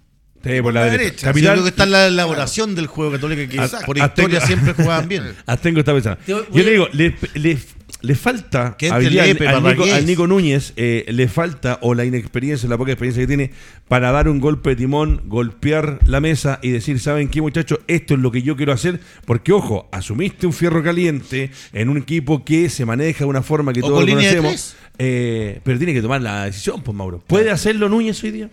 Sí, 0.45 0.63
por 0.63 0.73
la, 0.73 0.85
derecha. 0.85 1.29
Capital, 1.29 1.53
creo 1.55 1.65
que 1.65 1.71
está 1.71 1.85
en 1.85 1.91
la 1.91 2.07
elaboración 2.07 2.75
del 2.75 2.87
juego 2.87 3.13
católico 3.13 3.51
que 3.51 3.61
por 3.85 3.99
historia 3.99 4.41
siempre 4.41 4.73
jugaban 4.77 5.09
bien. 5.09 5.35
Astengo 5.47 5.81
está 5.81 5.93
pensando. 5.93 6.21
Yo 6.27 6.45
le 6.53 6.71
digo, 6.71 6.89
le, 6.93 7.15
le, 7.35 8.15
falta 8.15 8.77
habilidad 8.91 9.25
al, 9.27 9.65
Nico, 9.65 9.85
al, 9.85 10.07
Nico, 10.07 10.27
Núñez, 10.29 10.75
eh, 10.77 11.05
le 11.09 11.27
falta 11.27 11.81
o 11.83 11.95
la 11.95 12.05
inexperiencia, 12.05 12.69
la 12.69 12.79
poca 12.79 12.93
experiencia 12.93 13.23
que 13.23 13.27
tiene 13.27 13.51
para 13.89 14.13
dar 14.13 14.29
un 14.29 14.39
golpe 14.39 14.71
de 14.71 14.77
timón, 14.77 15.23
golpear 15.27 15.99
la 16.07 16.21
mesa 16.21 16.61
y 16.63 16.71
decir, 16.71 17.01
¿saben 17.01 17.29
qué 17.29 17.43
muchachos? 17.43 17.81
Esto 17.89 18.15
es 18.15 18.21
lo 18.21 18.31
que 18.31 18.43
yo 18.43 18.57
quiero 18.57 18.73
hacer. 18.73 19.01
Porque, 19.27 19.53
ojo, 19.53 19.89
asumiste 19.91 20.47
un 20.47 20.53
fierro 20.53 20.85
caliente 20.85 21.51
en 21.73 21.89
un 21.89 21.97
equipo 21.97 22.45
que 22.45 22.69
se 22.69 22.85
maneja 22.85 23.25
de 23.25 23.31
una 23.31 23.43
forma 23.43 23.73
que 23.73 23.81
todos 23.81 24.05
conocemos. 24.07 24.77
Eh, 25.01 25.61
pero 25.65 25.79
tiene 25.79 25.95
que 25.95 26.03
tomar 26.03 26.23
la 26.23 26.45
decisión, 26.45 26.83
pues 26.83 26.97
Mauro. 26.97 27.23
¿Puede 27.27 27.51
hacerlo 27.51 27.89
Núñez 27.89 28.23
hoy 28.23 28.31
día? 28.31 28.51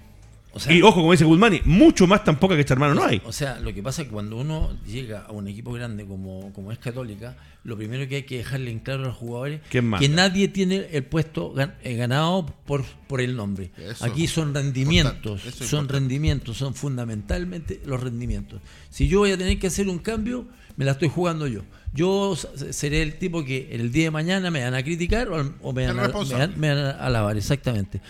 Y 0.70 0.82
ojo, 0.82 1.02
como 1.02 1.12
dice 1.12 1.26
Guzmani, 1.26 1.62
mucho 1.65 2.08
más 2.08 2.24
tampoco 2.24 2.56
que 2.56 2.62
este 2.62 2.74
hermano 2.74 2.94
no 2.94 3.04
hay. 3.04 3.22
O 3.26 3.32
sea, 3.32 3.60
lo 3.60 3.74
que 3.74 3.84
pasa 3.84 4.02
es 4.02 4.08
que 4.08 4.13
cuando 4.13 4.38
uno 4.38 4.78
llega 4.86 5.22
a 5.22 5.32
un 5.32 5.48
equipo 5.48 5.74
grande 5.74 6.06
como, 6.06 6.54
como 6.54 6.72
es 6.72 6.80
Católica, 6.80 7.36
lo 7.63 7.76
primero 7.76 8.08
que 8.08 8.18
hay 8.18 8.24
que 8.24 8.38
dejarle 8.38 8.72
en 8.72 8.80
claro 8.80 9.04
a 9.04 9.08
los 9.08 9.15
jugadores 9.18 9.62
que 9.70 9.82
nadie 9.82 10.48
tiene 10.48 10.88
el 10.91 11.04
puesto 11.04 11.54
eh, 11.84 11.96
ganado 11.96 12.46
por, 12.65 12.86
por 13.08 13.22
el 13.22 13.36
nombre. 13.36 13.72
Aquí 14.02 14.28
son 14.28 14.54
rendimientos, 14.54 15.41
son 15.41 15.89
rendimientos, 15.89 16.58
son 16.58 16.74
fundamentalmente 16.74 17.82
los 17.86 18.02
rendimientos. 18.02 18.62
Si 18.89 19.08
yo 19.08 19.20
voy 19.20 19.32
a 19.32 19.38
tener 19.38 19.60
que 19.60 19.68
hacer 19.68 19.89
un 19.89 20.00
cambio, 20.00 20.46
me 20.78 20.86
la 20.86 20.91
estoy 20.91 21.10
jugando 21.10 21.48
yo. 21.48 21.62
Yo 21.94 22.36
seré 22.72 23.02
el 23.02 23.18
tipo 23.18 23.46
que 23.46 23.70
el 23.72 23.91
día 23.91 24.06
de 24.06 24.12
mañana 24.12 24.52
me 24.52 24.63
van 24.63 24.74
a 24.74 24.84
criticar 24.84 25.30
o, 25.30 25.74
me, 25.74 25.88
van 25.88 26.00
a, 26.00 26.48
me, 26.56 26.70
van 26.74 26.78
a, 26.78 26.91
alabar, 26.91 27.38
exactamente. 27.38 28.02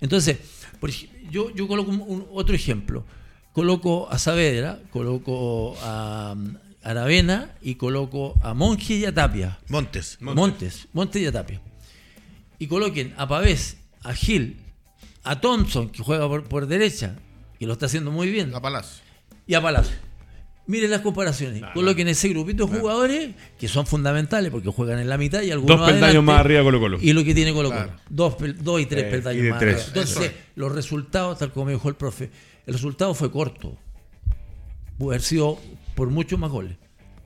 Entonces, 0.00 0.38
por 0.82 0.90
yo, 1.30 1.54
yo 1.54 1.68
coloco 1.68 1.92
un, 1.92 2.26
otro 2.32 2.56
ejemplo. 2.56 3.04
Coloco 3.52 4.10
a 4.10 4.18
Saavedra, 4.18 4.80
coloco 4.90 5.76
a 5.80 6.34
Aravena 6.82 7.54
y 7.62 7.76
coloco 7.76 8.34
a 8.42 8.52
Monge 8.52 8.94
y 8.94 9.04
a 9.04 9.14
Tapia. 9.14 9.60
Montes. 9.68 10.18
Montes, 10.20 10.88
Montes, 10.92 11.22
y 11.22 11.26
a 11.26 11.30
Tapia. 11.30 11.60
Y 12.58 12.66
coloquen 12.66 13.14
a 13.16 13.28
Pavés, 13.28 13.76
a 14.02 14.12
Gil, 14.12 14.56
a 15.22 15.40
Thompson, 15.40 15.88
que 15.88 16.02
juega 16.02 16.28
por, 16.28 16.66
derecha, 16.66 17.14
que 17.60 17.66
lo 17.66 17.74
está 17.74 17.86
haciendo 17.86 18.10
muy 18.10 18.28
bien. 18.28 18.52
A 18.52 18.60
Palacio. 18.60 19.04
Y 19.46 19.54
a 19.54 19.62
Palacio. 19.62 19.94
Miren 20.66 20.90
las 20.90 21.00
comparaciones. 21.00 21.62
Coloquen 21.74 22.06
ese 22.08 22.28
grupito 22.28 22.66
de 22.66 22.78
jugadores 22.78 23.34
que 23.58 23.66
son 23.66 23.84
fundamentales 23.86 24.50
porque 24.52 24.68
juegan 24.68 25.00
en 25.00 25.08
la 25.08 25.18
mitad 25.18 25.42
y 25.42 25.50
algunos 25.50 25.76
Dos 25.78 25.90
peldaños 25.90 26.22
más 26.22 26.38
arriba 26.40 26.62
Colo 26.62 26.78
Colo. 26.80 26.98
Y 27.00 27.12
lo 27.12 27.24
que 27.24 27.34
tiene 27.34 27.52
Colo 27.52 27.70
Colo. 27.70 27.90
Dos, 28.08 28.36
dos, 28.62 28.80
y 28.80 28.86
tres 28.86 29.04
Eh, 29.04 29.10
peldaños 29.10 29.44
y 29.46 29.50
más 29.50 29.58
tres. 29.58 29.74
arriba. 29.74 29.88
Entonces, 29.88 30.32
los 30.54 30.72
resultados, 30.72 31.38
tal 31.38 31.52
como 31.52 31.70
dijo 31.70 31.88
el 31.88 31.96
profe, 31.96 32.30
el 32.66 32.74
resultado 32.74 33.12
fue 33.14 33.30
corto. 33.32 33.76
Pudo 34.98 35.10
haber 35.10 35.22
sido 35.22 35.58
por 35.96 36.10
muchos 36.10 36.38
más 36.38 36.50
goles. 36.50 36.76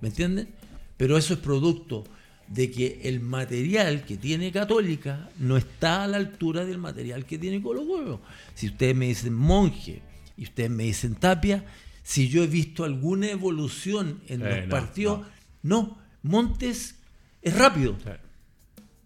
¿Me 0.01 0.09
entienden? 0.09 0.49
Pero 0.97 1.19
eso 1.19 1.35
es 1.35 1.41
producto 1.41 2.05
de 2.49 2.71
que 2.71 3.01
el 3.05 3.21
material 3.21 4.05
que 4.05 4.17
tiene 4.17 4.51
Católica 4.51 5.29
no 5.39 5.57
está 5.59 6.05
a 6.05 6.07
la 6.07 6.17
altura 6.17 6.65
del 6.65 6.79
material 6.79 7.27
que 7.27 7.37
tiene 7.39 7.61
Colo 7.61 7.87
Colo. 7.87 8.21
Si 8.55 8.69
ustedes 8.69 8.97
me 8.97 9.09
dicen 9.09 9.35
Monje 9.35 10.01
y 10.39 10.45
ustedes 10.45 10.71
me 10.71 10.85
dicen 10.85 11.17
Tapia, 11.17 11.65
si 12.07 12.29
yo 12.29 12.45
he 12.45 12.47
visto 12.47 12.85
alguna 12.85 13.29
evolución 13.29 14.21
en 14.29 14.41
Eh, 14.43 14.49
los 14.49 14.65
no, 14.67 14.71
partidos, 14.71 15.21
no. 15.65 15.99
Montes 16.23 16.95
es 17.43 17.57
rápido, 17.59 17.97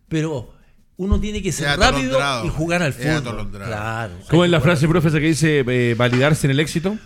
pero 0.09 0.53
uno 0.99 1.19
tiene 1.19 1.41
que 1.43 1.51
ser 1.51 1.79
rápido 1.79 2.19
y 2.45 2.49
jugar 2.51 2.83
al 2.83 2.93
fútbol. 2.93 3.51
Claro. 3.53 4.13
¿Cómo 4.29 4.43
hay 4.43 4.49
es 4.49 4.51
que 4.51 4.53
la 4.53 4.61
frase, 4.61 4.85
al 4.85 4.91
profe, 4.91 5.09
esa 5.09 5.19
que 5.19 5.27
dice 5.29 5.65
eh, 5.67 5.95
validarse 5.95 6.47
en 6.47 6.51
el 6.51 6.61
éxito? 6.61 6.99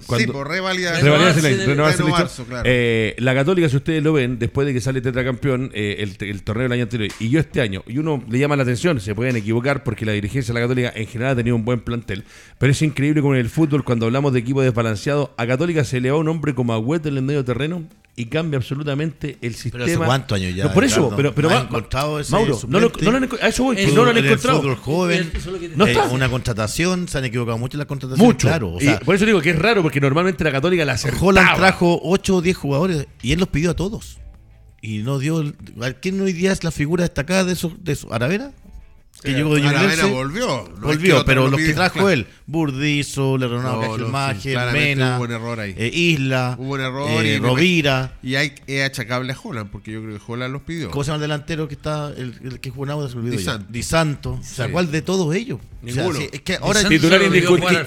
Sí, 0.00 0.26
por 0.26 0.48
revalidar. 0.48 0.94
En 0.94 1.06
el- 1.06 1.12
Renovarse, 1.12 1.52
el 1.52 1.66
renovarse, 1.66 2.02
dicho. 2.02 2.44
claro. 2.46 2.62
Eh, 2.66 3.14
la 3.18 3.34
Católica, 3.34 3.68
si 3.68 3.76
ustedes 3.76 4.02
lo 4.02 4.12
ven, 4.12 4.38
después 4.38 4.66
de 4.66 4.72
que 4.72 4.80
sale 4.80 5.00
tetracampeón 5.00 5.70
eh, 5.74 5.96
el, 5.98 6.16
el 6.28 6.42
torneo 6.42 6.62
del 6.64 6.72
año 6.72 6.82
anterior 6.84 7.10
y 7.18 7.28
yo 7.30 7.40
este 7.40 7.60
año, 7.60 7.82
y 7.86 7.98
uno 7.98 8.22
le 8.28 8.38
llama 8.38 8.56
la 8.56 8.62
atención, 8.62 9.00
se 9.00 9.14
pueden 9.14 9.36
equivocar 9.36 9.82
porque 9.84 10.06
la 10.06 10.12
dirigencia 10.12 10.54
de 10.54 10.60
la 10.60 10.64
Católica 10.66 10.92
en 10.94 11.06
general 11.06 11.32
ha 11.32 11.36
tenido 11.36 11.56
un 11.56 11.64
buen 11.64 11.80
plantel, 11.80 12.24
pero 12.58 12.72
es 12.72 12.80
increíble 12.82 13.20
como 13.20 13.34
en 13.34 13.40
el 13.40 13.48
fútbol, 13.50 13.84
cuando 13.84 14.06
hablamos 14.06 14.32
de 14.32 14.38
equipo 14.40 14.62
desbalanceado, 14.62 15.34
a 15.36 15.46
Católica 15.46 15.84
se 15.84 16.00
le 16.00 16.10
va 16.10 16.16
un 16.18 16.28
hombre 16.28 16.54
como 16.54 16.72
Agüete 16.72 17.08
en 17.08 17.16
el 17.16 17.22
medio 17.22 17.44
terreno 17.44 17.82
y 18.20 18.26
cambia 18.26 18.58
absolutamente 18.58 19.38
el 19.40 19.54
sistema. 19.54 19.84
hace 19.84 19.96
cuántos 19.96 20.36
años 20.36 20.54
ya, 20.54 20.64
No, 20.64 20.72
por 20.74 20.82
eso, 20.84 21.12
pero, 21.16 21.32
pero 21.34 21.48
¿No 21.48 21.54
va- 21.54 21.60
han 21.60 21.66
encontrado 21.68 22.18
ese 22.18 22.32
Mauro, 22.32 22.58
no 22.68 22.80
lo, 22.80 22.90
no 23.00 23.10
lo 23.12 23.16
han 23.16 23.28
a 23.40 23.48
eso 23.48 23.62
voy, 23.62 23.76
Eso, 23.78 23.94
no 23.94 24.04
lo 24.04 24.10
han 24.10 24.16
en 24.18 24.24
el 24.24 24.30
encontrado. 24.32 24.60
fútbol 24.60 24.76
joven, 24.76 25.30
Eso 25.34 25.52
No 25.76 25.86
eh, 25.86 25.92
está. 25.92 26.04
una 26.08 26.28
contratación, 26.28 27.06
se 27.06 27.16
han 27.18 27.24
equivocado 27.26 27.58
mucho 27.58 27.76
en 27.76 27.78
las 27.78 27.86
contrataciones. 27.86 28.26
Mucho. 28.34 28.48
Claro, 28.48 28.72
o 28.74 28.80
sea, 28.80 28.98
y 29.00 29.04
por 29.04 29.14
eso 29.14 29.24
digo 29.24 29.40
que 29.40 29.50
es 29.50 29.58
raro, 29.58 29.82
porque 29.82 30.00
normalmente 30.00 30.42
la 30.42 30.50
Católica 30.52 30.84
la 30.84 30.94
acertaba. 30.94 31.26
Holland 31.26 31.56
trajo 31.56 32.00
8 32.02 32.36
o 32.36 32.42
10 32.42 32.56
jugadores 32.56 33.06
y 33.22 33.32
él 33.32 33.38
los 33.38 33.48
pidió 33.48 33.70
a 33.70 33.74
todos. 33.76 34.18
Y 34.82 34.98
no 34.98 35.18
dio. 35.18 35.40
el- 35.40 35.54
¿Quién 36.00 36.20
hoy 36.20 36.32
día 36.32 36.50
es 36.52 36.64
la 36.64 36.70
figura 36.70 37.02
destacada 37.04 37.44
de 37.44 37.52
esos? 37.52 37.72
De 37.82 37.92
esos 37.92 38.10
¿Aravena? 38.12 38.52
Que 39.22 39.32
llegó 39.32 39.54
de 39.56 39.66
Aravena 39.66 40.06
volvió. 40.06 40.46
No 40.46 40.62
es 40.64 40.98
que 40.98 41.10
volvió, 41.12 41.24
pero 41.24 41.44
lo 41.44 41.50
los 41.50 41.60
que 41.60 41.74
trajo 41.74 41.94
claro. 41.94 42.10
él, 42.10 42.26
Burdizo, 42.46 43.36
Le 43.36 43.48
Ronaldo 43.48 43.98
No, 43.98 44.08
no, 44.08 44.40
sí, 44.40 44.50
Mena, 44.72 45.16
hubo 45.16 45.24
un 45.24 45.32
error 45.32 45.58
ahí. 45.60 45.74
eh, 45.76 45.90
Isla, 45.92 46.54
Hubo 46.58 46.74
un 46.74 46.80
error 46.80 47.24
eh, 47.24 47.34
y 47.34 47.38
Rovira. 47.38 48.16
Y 48.22 48.36
hay, 48.36 48.52
es 48.66 48.84
achacable 48.86 49.32
a 49.32 49.36
Holland, 49.42 49.70
porque 49.70 49.90
yo 49.92 50.02
creo 50.02 50.16
que 50.18 50.22
Holland 50.32 50.52
los 50.52 50.62
pidió. 50.62 50.90
¿Cómo 50.90 51.02
se 51.02 51.08
llama 51.08 51.16
el 51.16 51.22
delantero 51.22 51.66
que 51.66 51.74
está, 51.74 52.12
el, 52.16 52.34
el 52.44 52.60
que 52.60 52.70
jugó? 52.70 52.86
Se 53.08 53.16
olvidó 53.16 53.36
Di. 53.36 53.42
Santo. 53.42 53.66
Di 53.70 53.82
Santo. 53.82 54.30
O 54.40 54.42
sea. 54.42 54.70
¿cuál 54.70 54.90
de 54.90 55.02
todos 55.02 55.34
ellos? 55.34 55.58
O 55.82 55.88
sea, 55.88 56.02
Ninguno. 56.04 56.18
sí, 56.20 56.28
es 56.32 56.40
que 56.42 56.54
ahora 56.54 56.80
jugar 56.80 56.80
al 56.80 56.92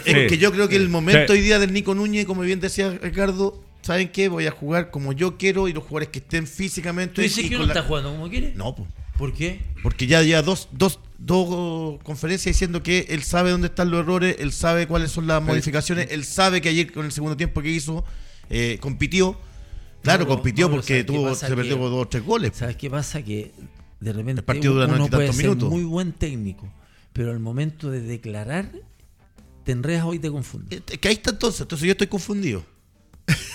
es 0.06 0.28
que 0.30 0.38
yo 0.38 0.52
creo 0.52 0.68
que 0.70 0.76
el 0.76 0.90
momento 0.90 1.34
Sí. 1.34 1.40
hoy 1.40 1.42
día 1.42 1.60
del 1.60 1.72
Nico 1.74 1.96
Núñez, 1.96 2.26
como 2.26 2.42
bien 2.42 2.60
decía 2.60 2.90
Ricardo, 3.02 3.62
¿saben 3.82 4.10
qué? 4.10 4.28
Voy 4.28 4.48
a 4.48 4.52
jugar 4.52 4.92
como 4.92 5.14
yo 5.14 5.38
quiero 5.38 5.68
y 5.68 5.74
los 5.74 5.84
jugadores 5.84 6.10
que 6.10 6.20
estén 6.20 6.46
físicamente. 6.46 7.16
¿Tú 7.16 7.22
dices 7.22 7.50
que 7.50 7.58
la- 7.58 7.66
está 7.66 7.84
jugando 7.84 8.12
como 8.12 8.30
quiere? 8.30 8.54
No, 8.56 8.76
pues. 8.76 8.90
¿Por 9.18 9.34
qué? 9.34 9.62
Porque 9.84 10.08
ya 10.08 10.22
ya 10.24 10.42
dos, 10.42 10.68
dos, 10.72 11.00
dos 11.26 12.00
conferencias 12.04 12.56
diciendo 12.56 12.82
que 12.82 13.06
él 13.10 13.24
sabe 13.24 13.52
dónde 13.52 13.68
están 13.68 13.92
los 13.92 14.02
errores, 14.02 14.36
él 14.40 14.52
sabe 14.52 14.88
cuáles 14.88 15.12
son 15.12 15.28
las 15.28 15.42
modificaciones, 15.42 16.08
él 16.12 16.26
sabe 16.26 16.62
que 16.62 16.70
ayer 16.70 16.92
con 16.92 17.06
el 17.06 17.12
segundo 17.12 17.38
tiempo 17.38 17.62
que 17.62 17.70
hizo, 17.70 18.04
eh, 18.50 18.78
compitió. 18.82 19.38
Claro, 20.02 20.26
compitió 20.26 20.70
porque 20.70 20.88
¿sabes 20.88 21.06
qué 21.06 21.14
tuvo, 21.14 21.36
se 21.36 21.56
perdió 21.56 21.78
con 21.78 21.92
dos 21.92 22.06
o 22.06 22.08
tres 22.08 22.26
goles. 22.26 22.54
¿Sabes 22.56 22.76
qué 22.76 22.90
pasa? 22.90 23.22
Que 23.22 23.52
de 24.00 24.14
repente 24.14 24.40
El 24.40 24.46
partido 24.46 24.74
dura 24.74 24.88
uno 24.88 25.06
y 25.06 25.10
puede 25.10 25.32
ser 25.32 25.46
minutos. 25.46 25.70
muy 25.70 25.84
buen 25.84 26.12
técnico, 26.12 26.68
pero 27.14 27.32
al 27.32 27.40
momento 27.40 27.92
de 27.92 28.02
declarar, 28.02 28.72
te 29.64 29.72
enredas 29.74 30.06
hoy 30.06 30.18
te 30.18 30.32
confundes. 30.32 30.82
Que 30.82 31.08
ahí 31.08 31.14
está 31.16 31.30
entonces, 31.30 31.62
entonces 31.62 31.86
yo 31.86 31.92
estoy 31.92 32.08
confundido. 32.08 32.66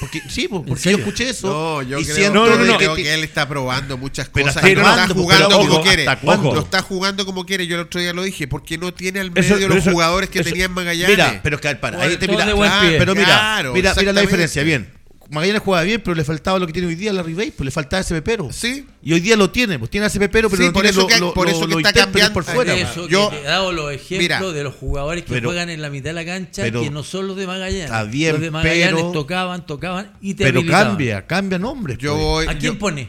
Porque, 0.01 0.23
sí, 0.29 0.49
porque 0.49 0.91
yo 0.91 0.99
escuché 0.99 1.31
eso. 1.31 1.49
No, 1.49 1.83
yo 1.83 1.99
y 1.99 2.05
creo, 2.05 2.17
siento 2.17 2.47
No, 2.47 2.77
creo 2.77 2.95
que- 2.95 3.03
que 3.03 3.15
él 3.15 3.25
está 3.25 3.49
probando 3.49 3.97
muchas 3.97 4.29
Pero 4.29 4.47
cosas. 4.47 4.57
¿hasta 4.59 4.71
y 4.71 4.75
no 4.75 4.83
está 4.83 5.03
Pero 5.07 5.15
jugando 5.15 5.59
ojo, 5.59 5.69
como 5.69 5.83
quiere. 5.83 6.05
Lo 6.05 6.61
está 6.61 6.83
jugando 6.83 7.27
como 7.27 7.47
quiere. 7.47 7.67
Yo 7.67 7.77
el 7.77 7.83
otro 7.83 8.01
día 8.01 8.13
lo 8.13 8.23
dije. 8.23 8.47
Porque 8.49 8.79
no 8.79 8.93
tiene 8.93 9.21
al 9.21 9.31
medio 9.31 9.57
pero 9.57 9.69
los 9.69 9.79
eso- 9.79 9.91
jugadores 9.93 10.31
que 10.31 10.41
eso- 10.41 10.51
tenía 10.51 10.67
en 10.67 10.73
Magallanes. 10.73 11.09
Mira, 11.17 11.41
pero 11.43 11.61
que 11.61 11.75
para, 11.77 12.01
ahí 12.03 12.17
te 12.17 12.29
mira, 12.29 12.45
claro, 12.45 12.59
pero 12.99 13.15
mira, 13.15 13.27
Claro, 13.27 13.73
mira, 13.73 13.95
mira 13.97 14.13
la 14.13 14.21
diferencia, 14.21 14.63
bien. 14.63 14.96
Magallanes 15.31 15.63
juega 15.63 15.83
bien, 15.83 16.01
pero 16.05 16.15
le 16.15 16.25
faltaba 16.25 16.59
lo 16.59 16.67
que 16.67 16.73
tiene 16.73 16.89
hoy 16.89 16.95
día 16.95 17.13
la 17.13 17.23
Ribey, 17.23 17.51
pues 17.51 17.65
le 17.65 17.71
faltaba 17.71 18.01
ese 18.01 18.15
pepero. 18.15 18.49
Sí. 18.53 18.87
Y 19.03 19.13
hoy 19.13 19.21
día 19.21 19.37
lo 19.37 19.51
tiene, 19.51 19.79
pues 19.79 19.91
tiene 19.91 20.07
ese 20.07 20.19
pepero, 20.21 20.49
pero 20.49 20.63
Sí, 20.63 20.67
no 20.69 20.73
por 20.73 20.83
tiene 20.83 20.91
eso 20.93 21.01
lo, 21.03 21.07
que- 21.09 21.19
lo- 21.19 21.35
por 21.35 21.47
lo- 21.47 21.53
eso 21.53 21.67
que 21.67 21.73
lo 21.75 21.79
está 21.79 21.93
cambiando- 21.93 22.33
por 22.35 22.45
fuera. 22.45 22.73
Por 22.73 22.83
eso 22.83 23.09
Yo- 23.09 23.33
he 23.33 23.43
dado 23.43 23.73
los 23.73 23.93
ejemplos 23.93 24.19
Mira, 24.21 24.53
de 24.53 24.63
los 24.65 24.75
jugadores 24.75 25.25
que 25.25 25.33
pero- 25.33 25.49
juegan 25.49 25.69
en 25.71 25.83
la 25.83 25.91
mitad 25.91 26.11
de 26.11 26.13
la 26.15 26.25
cancha 26.25 26.63
pero- 26.63 26.83
que 26.83 26.91
no 26.91 27.03
son 27.03 27.27
los 27.27 27.37
de 27.37 27.47
Magallanes. 27.47 27.85
Está 27.87 28.05
bien, 28.05 28.33
los 28.33 28.41
de 28.41 28.51
Magallanes 28.51 28.95
pero- 28.95 29.13
tocaban, 29.13 29.67
tocaban 29.67 30.13
y 30.21 30.35
te 30.35 30.45
Pero 30.45 30.65
cambia, 30.67 31.27
cambia 31.27 31.59
nombres. 31.59 31.99
Yo 31.99 32.13
pues. 32.13 32.23
voy. 32.25 32.47
¿A 32.47 32.59
quién 32.59 32.75
yo- 32.75 32.79
pone? 32.79 33.09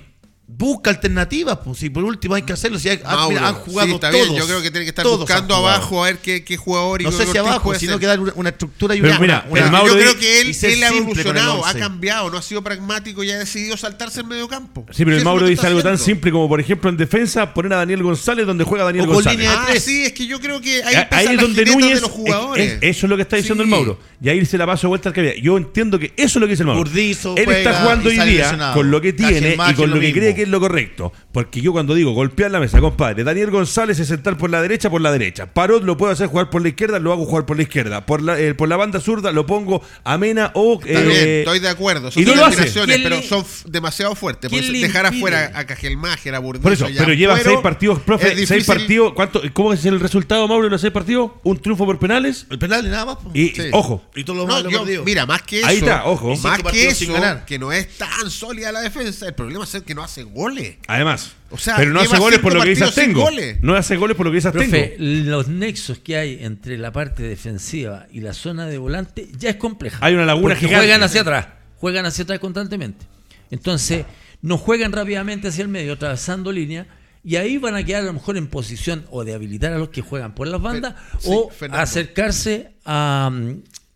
Busca 0.49 0.89
alternativas, 0.91 1.59
pues 1.61 1.77
si 1.77 1.89
por 1.89 2.05
último 2.05 2.33
hay 2.33 2.41
que 2.43 2.53
hacerlo. 2.53 2.79
Si 2.79 2.87
hay- 2.87 3.01
ah, 3.03 3.15
Mauro, 3.17 3.29
mira, 3.35 3.47
han 3.49 3.55
jugado 3.55 3.89
sí, 3.89 3.95
está 3.95 4.11
todos. 4.11 4.27
bien, 4.29 4.39
Yo 4.39 4.45
creo 4.47 4.61
que 4.61 4.71
tiene 4.71 4.85
que 4.85 4.89
estar 4.91 5.05
buscando 5.05 5.53
abajo 5.55 6.03
a 6.03 6.07
ver 6.07 6.19
qué, 6.19 6.45
qué 6.45 6.55
jugador 6.55 7.01
y 7.01 7.03
No 7.03 7.11
qué 7.11 7.17
sé 7.17 7.27
si 7.33 7.37
abajo, 7.37 7.75
sino 7.75 7.99
que 7.99 8.05
dar 8.05 8.17
una, 8.21 8.31
una 8.33 8.49
estructura 8.49 8.95
y 8.95 9.01
Pero 9.01 9.11
una, 9.11 9.19
mira, 9.19 9.45
una- 9.49 9.65
el 9.81 9.87
Yo 9.87 9.93
creo 9.97 10.17
que 10.17 10.39
él, 10.41 10.55
él 10.61 10.83
ha 10.85 10.87
evolucionado, 10.87 11.65
ha 11.65 11.73
cambiado, 11.73 12.29
no 12.31 12.37
ha 12.37 12.41
sido 12.41 12.63
pragmático 12.63 13.25
y 13.25 13.31
ha 13.31 13.37
decidido 13.37 13.75
saltarse 13.75 14.21
el 14.21 14.27
medio 14.27 14.47
campo. 14.47 14.85
Sí, 14.91 15.03
pero 15.03 15.17
el 15.17 15.23
Mauro 15.25 15.47
dice 15.47 15.67
algo 15.67 15.83
tan 15.83 15.97
simple 15.97 16.31
como, 16.31 16.47
por 16.47 16.61
ejemplo, 16.61 16.89
en 16.89 16.95
defensa, 16.95 17.53
poner 17.53 17.73
a 17.73 17.77
Daniel 17.77 18.01
González 18.03 18.47
donde 18.47 18.63
juega 18.63 18.85
Daniel 18.85 19.03
O 19.09 19.13
González. 19.15 19.39
línea 19.39 19.51
de 19.65 19.73
Ah, 19.77 19.79
sí, 19.81 20.05
es 20.05 20.13
que 20.13 20.27
yo 20.27 20.39
creo 20.39 20.61
que 20.61 20.81
ahí, 20.81 20.95
Ahí, 20.95 21.01
empiezan 21.01 21.35
es 21.35 21.41
donde 21.41 21.65
Núñez. 21.65 21.95
de 21.95 22.01
los 22.01 22.09
es- 22.09 22.15
jugadores. 22.15 22.71
es- 22.73 22.79
eso 22.83 23.05
es 23.05 23.09
lo 23.09 23.17
que 23.17 23.23
está 23.23 23.35
diciendo 23.35 23.65
Sí. 23.65 23.69
el 23.69 23.75
Mauro. 23.75 23.99
Y 24.23 24.29
ahí 24.29 24.45
se 24.45 24.57
la 24.57 24.65
paso 24.65 24.87
vuelta 24.87 25.09
al 25.09 25.13
que 25.13 25.19
había. 25.19 25.37
Yo 25.41 25.57
entiendo 25.57 25.99
que 25.99 26.13
eso 26.15 26.39
es 26.39 26.41
lo 26.41 26.47
que 26.47 26.51
dice 26.51 26.63
el 26.63 26.67
Mauro. 26.67 26.83
Burdizo 26.85 27.35
Él 27.35 27.43
juega 27.45 27.59
está 27.59 27.81
jugando 27.81 28.11
y 28.11 28.17
hoy 28.19 28.29
día 28.29 28.71
con 28.73 28.89
lo 28.89 29.01
que 29.01 29.11
tiene 29.11 29.53
y 29.53 29.73
con 29.75 29.89
lo 29.89 29.95
lo 29.95 30.01
que 30.01 30.07
mismo. 30.07 30.21
cree 30.21 30.36
que 30.37 30.43
es 30.43 30.49
lo 30.49 30.59
correcto. 30.59 31.11
Porque 31.31 31.61
yo 31.61 31.71
cuando 31.71 31.93
digo 31.95 32.11
golpear 32.13 32.51
la 32.51 32.59
mesa, 32.59 32.79
compadre, 32.79 33.23
Daniel 33.23 33.51
González 33.51 33.99
es 33.99 34.07
sentar 34.07 34.37
por 34.37 34.49
la 34.49 34.61
derecha, 34.61 34.89
por 34.89 35.01
la 35.01 35.11
derecha. 35.11 35.53
Parot 35.53 35.83
lo 35.83 35.97
puedo 35.97 36.11
hacer 36.13 36.27
jugar 36.27 36.49
por 36.49 36.61
la 36.61 36.69
izquierda, 36.69 36.99
lo 36.99 37.11
hago 37.11 37.25
jugar 37.25 37.45
por 37.45 37.57
la 37.57 37.63
izquierda. 37.63 38.05
Por 38.05 38.21
la, 38.21 38.39
eh, 38.39 38.53
por 38.53 38.69
la 38.69 38.77
banda 38.77 38.99
zurda 38.99 39.31
lo 39.31 39.45
pongo 39.45 39.81
a 40.03 40.17
Mena 40.17 40.51
o. 40.53 40.79
Eh, 40.85 41.03
bien, 41.03 41.27
estoy 41.39 41.59
de 41.59 41.69
acuerdo. 41.69 42.11
Son 42.11 42.21
y 42.23 42.25
no 42.25 42.35
lo 42.35 42.45
hace. 42.45 42.61
aspiraciones, 42.61 42.95
¿Quién 42.97 43.03
pero 43.09 43.15
le- 43.21 43.27
son 43.27 43.45
demasiado 43.65 44.15
fuertes. 44.15 44.49
Por 44.49 44.59
eso 44.59 44.71
dejar 44.71 45.05
afuera 45.07 45.51
a 45.55 45.65
Cajelmacher, 45.65 46.33
a 46.35 46.39
Burdizo 46.39 46.63
Por 46.63 46.73
eso, 46.73 46.87
pero 46.97 47.13
lleva 47.13 47.37
seis 47.39 47.57
partidos, 47.61 47.99
profe, 47.99 48.33
es 48.33 48.47
seis 48.47 48.65
partidos. 48.65 49.13
¿Cuánto, 49.13 49.41
¿Cómo 49.53 49.73
es 49.73 49.83
el 49.85 49.99
resultado, 49.99 50.47
Mauro, 50.47 50.65
de 50.65 50.69
los 50.71 50.81
seis 50.81 50.93
partidos? 50.93 51.31
Un 51.43 51.59
triunfo 51.59 51.85
por 51.85 51.99
penales. 51.99 52.45
El 52.49 52.59
penal 52.59 52.85
y 52.85 52.89
nada 52.89 53.05
más. 53.05 53.17
Y, 53.33 53.49
Sí. 53.49 53.63
ojo, 53.71 54.03
Y 54.15 54.23
todo 54.23 54.35
lo 54.37 54.47
No, 54.47 54.53
malo 54.53 54.69
yo- 54.69 55.03
mira, 55.03 55.25
más 55.25 55.41
que 55.41 55.59
eso. 55.59 55.67
Ahí 55.67 55.77
está, 55.77 56.05
ojo. 56.05 56.35
Más 56.37 56.61
que 56.63 56.87
eso, 56.87 57.13
que 57.45 57.57
no 57.59 57.71
es 57.71 57.97
tan 57.97 58.29
sólida 58.29 58.71
la 58.71 58.81
defensa. 58.81 59.27
El 59.27 59.33
problema 59.33 59.63
es 59.65 59.81
que 59.83 59.95
no 59.95 60.03
hace 60.03 60.23
goles. 60.31 60.75
además. 60.87 61.33
O 61.49 61.57
sea, 61.57 61.77
pero 61.77 61.91
no 61.91 62.01
hace 62.01 62.17
goles 62.17 62.39
por 62.39 62.53
lo 62.53 62.61
que 62.61 62.69
dices 62.69 62.93
tengo. 62.93 63.21
goles. 63.21 63.57
No 63.61 63.75
hace 63.75 63.95
goles 63.95 64.17
por 64.17 64.25
lo 64.25 64.31
que 64.31 64.35
dices 64.37 64.51
Profe, 64.51 64.95
tengo. 64.97 65.31
los 65.31 65.47
nexos 65.47 65.99
que 65.99 66.17
hay 66.17 66.39
entre 66.43 66.77
la 66.77 66.91
parte 66.91 67.23
defensiva 67.23 68.05
y 68.11 68.19
la 68.21 68.33
zona 68.33 68.65
de 68.67 68.77
volante 68.77 69.27
ya 69.37 69.51
es 69.51 69.55
compleja. 69.55 69.97
Hay 70.01 70.13
una 70.13 70.25
laguna 70.25 70.55
gigante. 70.55 70.77
juegan 70.77 71.03
hacia 71.03 71.21
atrás, 71.21 71.47
juegan 71.77 72.05
hacia 72.05 72.23
atrás 72.25 72.39
constantemente. 72.39 73.05
Entonces, 73.49 74.05
no 74.41 74.57
juegan 74.57 74.91
rápidamente 74.91 75.47
hacia 75.47 75.61
el 75.61 75.69
medio, 75.69 75.93
atravesando 75.93 76.51
línea, 76.51 76.85
y 77.23 77.37
ahí 77.37 77.57
van 77.57 77.75
a 77.75 77.83
quedar 77.83 78.03
a 78.03 78.05
lo 78.07 78.13
mejor 78.13 78.35
en 78.37 78.47
posición 78.47 79.05
o 79.09 79.23
de 79.23 79.33
habilitar 79.33 79.71
a 79.73 79.77
los 79.77 79.89
que 79.89 80.01
juegan 80.01 80.35
por 80.35 80.47
las 80.47 80.61
bandas 80.61 80.95
o 81.23 81.49
Fernando. 81.49 81.81
acercarse 81.81 82.71
a, 82.85 83.31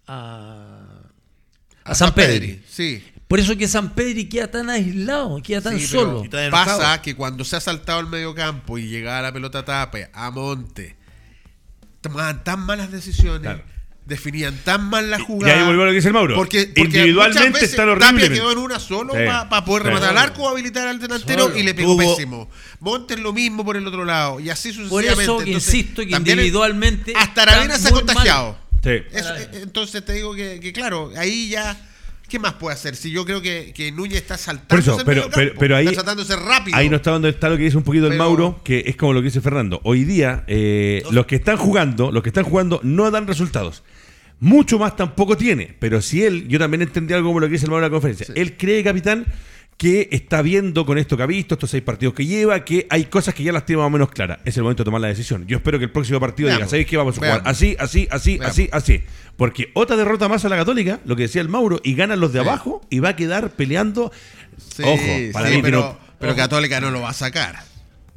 a, 0.07 1.01
a 1.83 1.95
San 1.95 2.13
Pedro. 2.13 2.59
Sí. 2.67 3.03
Por 3.31 3.39
eso 3.39 3.55
que 3.57 3.67
San 3.69 3.95
Pedro 3.95 4.21
queda 4.29 4.51
tan 4.51 4.69
aislado, 4.69 5.41
queda 5.41 5.61
tan 5.61 5.79
Sí, 5.79 5.87
solo. 5.87 6.23
Y. 6.25 6.29
Pasa 6.51 7.01
que 7.01 7.15
cuando 7.15 7.45
se 7.45 7.55
ha 7.55 7.61
saltado 7.61 8.01
el 8.01 8.07
medio 8.07 8.35
campo 8.35 8.77
y 8.77 8.87
llegaba 8.89 9.21
la 9.21 9.31
pelota 9.31 9.59
a 9.59 9.65
tape, 9.65 10.09
a 10.13 10.29
monte, 10.31 10.97
tomaban 12.01 12.43
tan 12.43 12.59
malas 12.59 12.91
decisiones, 12.91 13.41
Claro. 13.41 13.63
definían 14.05 14.57
tan 14.65 14.83
mal 14.89 15.09
la 15.09 15.17
Y 15.19 15.23
jugada. 15.23 15.57
ahí 15.57 15.65
volvió 15.65 15.83
a 15.83 15.85
lo 15.85 15.91
que 15.91 15.95
dice 15.95 16.07
el 16.09 16.13
Mauro. 16.13 16.35
Porque, 16.35 16.65
porque 16.75 16.81
Individualmente 16.81 17.49
veces 17.51 17.69
están 17.69 17.97
Tapia 17.97 18.27
quedó 18.29 18.51
en 18.51 18.57
una 18.57 18.79
solo 18.79 19.13
Sí. 19.13 19.19
para 19.25 19.63
poder 19.63 19.83
rematar 19.83 20.09
al 20.09 20.17
arco 20.17 20.43
o 20.43 20.49
habilitar 20.49 20.87
al 20.89 20.99
delantero 20.99 21.43
Solo. 21.43 21.57
y 21.57 21.63
le 21.63 21.73
pegó 21.73 21.95
Tuvo- 21.95 22.15
pésimo. 22.15 22.49
Montes 22.81 23.17
lo 23.19 23.31
mismo 23.31 23.63
por 23.63 23.77
el 23.77 23.87
otro 23.87 24.03
lado 24.03 24.41
y 24.41 24.49
así 24.49 24.73
Por 24.73 24.89
sucesivamente. 24.89 25.23
eso 25.23 25.37
que 25.37 25.43
Entonces, 25.51 25.73
insisto 25.73 26.01
que 26.05 26.09
individualmente 26.17 27.13
Hasta 27.15 27.43
Aravena 27.43 27.77
se 27.77 27.87
ha 27.87 27.91
contagiado. 27.91 28.57
Sí. 28.83 28.89
Eso, 29.13 29.35
eh, 29.37 29.49
entonces 29.61 30.03
te 30.03 30.11
digo 30.13 30.33
que, 30.35 30.59
que, 30.59 30.73
claro, 30.73 31.11
ahí 31.15 31.49
ya. 31.49 31.87
¿Qué 32.31 32.39
más 32.39 32.53
puede 32.53 32.73
hacer? 32.75 32.95
Si 32.95 33.11
yo 33.11 33.25
creo 33.25 33.41
que, 33.41 33.73
que 33.75 33.91
Núñez 33.91 34.15
está 34.21 34.37
saltando. 34.37 34.69
Por 34.69 34.79
eso, 34.79 34.97
pero- 35.05 35.29
pero- 35.35 35.53
pero 35.59 35.75
ahí- 35.75 35.87
Está 35.87 35.97
saltándose 35.97 36.33
rápido. 36.37 36.77
Ahí 36.77 36.89
no 36.89 36.95
está 36.95 37.11
donde 37.11 37.27
está 37.27 37.49
lo 37.49 37.57
que 37.57 37.63
dice 37.63 37.75
un 37.75 37.83
poquito 37.83 38.07
el 38.07 38.17
Mauro, 38.17 38.61
que 38.63 38.85
es 38.87 38.95
como 38.95 39.11
lo 39.11 39.19
que 39.19 39.25
dice 39.25 39.41
Fernando. 39.41 39.81
Hoy 39.83 40.05
día, 40.05 40.45
eh, 40.47 41.03
los 41.11 41.25
que 41.25 41.35
están 41.35 41.57
jugando, 41.57 42.09
los 42.09 42.23
que 42.23 42.29
están 42.29 42.45
jugando 42.45 42.79
no 42.83 43.11
dan 43.11 43.27
resultados. 43.27 43.83
Mucho 44.39 44.79
más 44.79 44.95
tampoco 44.95 45.35
tiene. 45.35 45.75
Pero 45.77 46.01
si 46.01 46.23
él, 46.23 46.47
yo 46.47 46.57
también 46.57 46.81
entendí 46.81 47.13
algo 47.13 47.27
como 47.27 47.41
lo 47.41 47.47
que 47.47 47.51
dice 47.53 47.65
el 47.65 47.71
de 47.73 47.81
la 47.81 47.89
conferencia. 47.89 48.25
Él 48.33 48.55
cree, 48.57 48.81
capitán, 48.81 49.25
que 49.81 50.09
está 50.11 50.43
viendo 50.43 50.85
con 50.85 50.99
esto 50.99 51.17
que 51.17 51.23
ha 51.23 51.25
visto, 51.25 51.55
estos 51.55 51.71
seis 51.71 51.81
partidos 51.81 52.13
que 52.13 52.23
lleva, 52.23 52.63
que 52.63 52.85
hay 52.87 53.05
cosas 53.05 53.33
que 53.33 53.41
ya 53.41 53.51
las 53.51 53.65
tiene 53.65 53.79
más 53.79 53.87
o 53.87 53.89
menos 53.89 54.11
claras. 54.11 54.37
Es 54.45 54.55
el 54.55 54.61
momento 54.61 54.83
de 54.83 54.85
tomar 54.85 55.01
la 55.01 55.07
decisión. 55.07 55.47
Yo 55.47 55.57
espero 55.57 55.79
que 55.79 55.85
el 55.85 55.91
próximo 55.91 56.19
partido 56.19 56.51
diga, 56.51 56.67
¿sabéis 56.67 56.85
qué 56.85 56.97
vamos 56.97 57.15
a 57.17 57.19
jugar? 57.19 57.41
Así, 57.45 57.75
así, 57.79 58.07
así, 58.11 58.39
así, 58.43 58.69
así. 58.71 59.03
Porque 59.37 59.71
otra 59.73 59.95
derrota 59.95 60.29
más 60.29 60.45
a 60.45 60.49
la 60.49 60.55
Católica, 60.55 60.99
lo 61.03 61.15
que 61.15 61.23
decía 61.23 61.41
el 61.41 61.49
Mauro, 61.49 61.81
y 61.83 61.95
ganan 61.95 62.19
los 62.19 62.31
de 62.31 62.41
abajo 62.41 62.85
y 62.91 62.99
va 62.99 63.09
a 63.09 63.15
quedar 63.15 63.49
peleando. 63.49 64.11
Ojo, 64.83 65.31
para 65.33 65.49
mí 65.49 65.63
pero, 65.63 65.97
pero 66.19 66.35
Católica 66.35 66.79
no 66.79 66.91
lo 66.91 67.01
va 67.01 67.09
a 67.09 67.13
sacar. 67.13 67.70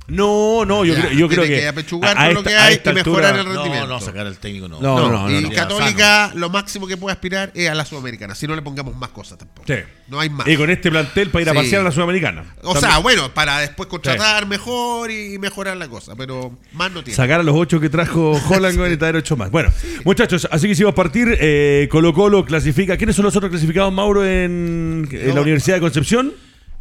No, 0.06 0.66
no, 0.66 0.84
yo 0.84 0.94
creo, 0.94 1.12
yo 1.12 1.28
creo 1.28 1.44
que. 1.44 1.48
que 1.48 1.68
apechugar 1.68 2.14
con 2.14 2.34
lo 2.34 2.42
que 2.42 2.54
hay 2.54 2.78
y 2.84 2.92
mejorar 2.92 3.38
el 3.38 3.46
rendimiento. 3.46 3.86
No, 3.86 3.94
no, 3.94 4.00
sacar 4.00 4.26
el 4.26 4.36
técnico 4.36 4.68
no. 4.68 4.78
No, 4.78 5.08
no, 5.08 5.28
no. 5.28 5.40
y 5.40 5.48
Católica, 5.50 6.30
lo 6.34 6.50
máximo 6.50 6.86
que 6.86 6.98
puede 6.98 7.14
aspirar 7.14 7.50
es 7.54 7.70
a 7.70 7.74
la 7.74 7.86
Sudamericana. 7.86 8.34
Si 8.34 8.46
no 8.46 8.54
le 8.54 8.60
pongamos 8.60 8.94
más 8.96 9.08
cosas 9.10 9.38
tampoco. 9.38 9.66
Sí. 9.66 9.76
No 10.08 10.20
hay 10.20 10.28
más. 10.28 10.46
Y 10.46 10.56
con 10.58 10.68
este 10.68 10.90
plantel 10.90 11.30
para 11.30 11.42
ir 11.42 11.48
a 11.48 11.54
pasear 11.54 11.80
a 11.80 11.84
la 11.84 11.90
Sudamericana. 11.90 12.44
O 12.62 12.76
sea, 12.76 12.98
bueno, 12.98 13.32
para 13.32 13.60
después 13.60 13.88
contratar 13.88 14.46
mejor 14.46 15.10
y 15.10 15.38
mejorar 15.38 15.78
la 15.78 15.88
cosa. 15.88 16.14
Pero 16.16 16.58
más 16.72 16.92
no 16.92 17.02
tiene. 17.02 17.16
Sacar 17.16 17.40
a 17.40 17.42
los 17.42 17.56
ocho 17.56 17.80
que 17.80 17.88
trajo 17.88 18.32
Holland 18.48 18.92
y 18.92 18.96
traer 18.98 19.16
ocho 19.16 19.36
más. 19.36 19.50
Bueno, 19.50 19.70
muchachos, 20.04 20.46
así 20.50 20.66
que 20.66 20.72
hicimos 20.72 20.94
partir. 20.94 21.34
Eh, 21.40 21.88
Colo 21.90 22.12
Colo 22.12 22.44
clasifica. 22.44 22.98
¿Quiénes 22.98 23.16
son 23.16 23.24
los 23.24 23.34
otros 23.36 23.50
clasificados, 23.50 23.92
Mauro, 23.92 24.22
en, 24.24 25.08
en 25.10 25.34
la 25.34 25.40
Universidad 25.40 25.76
de 25.76 25.80
Concepción? 25.80 26.32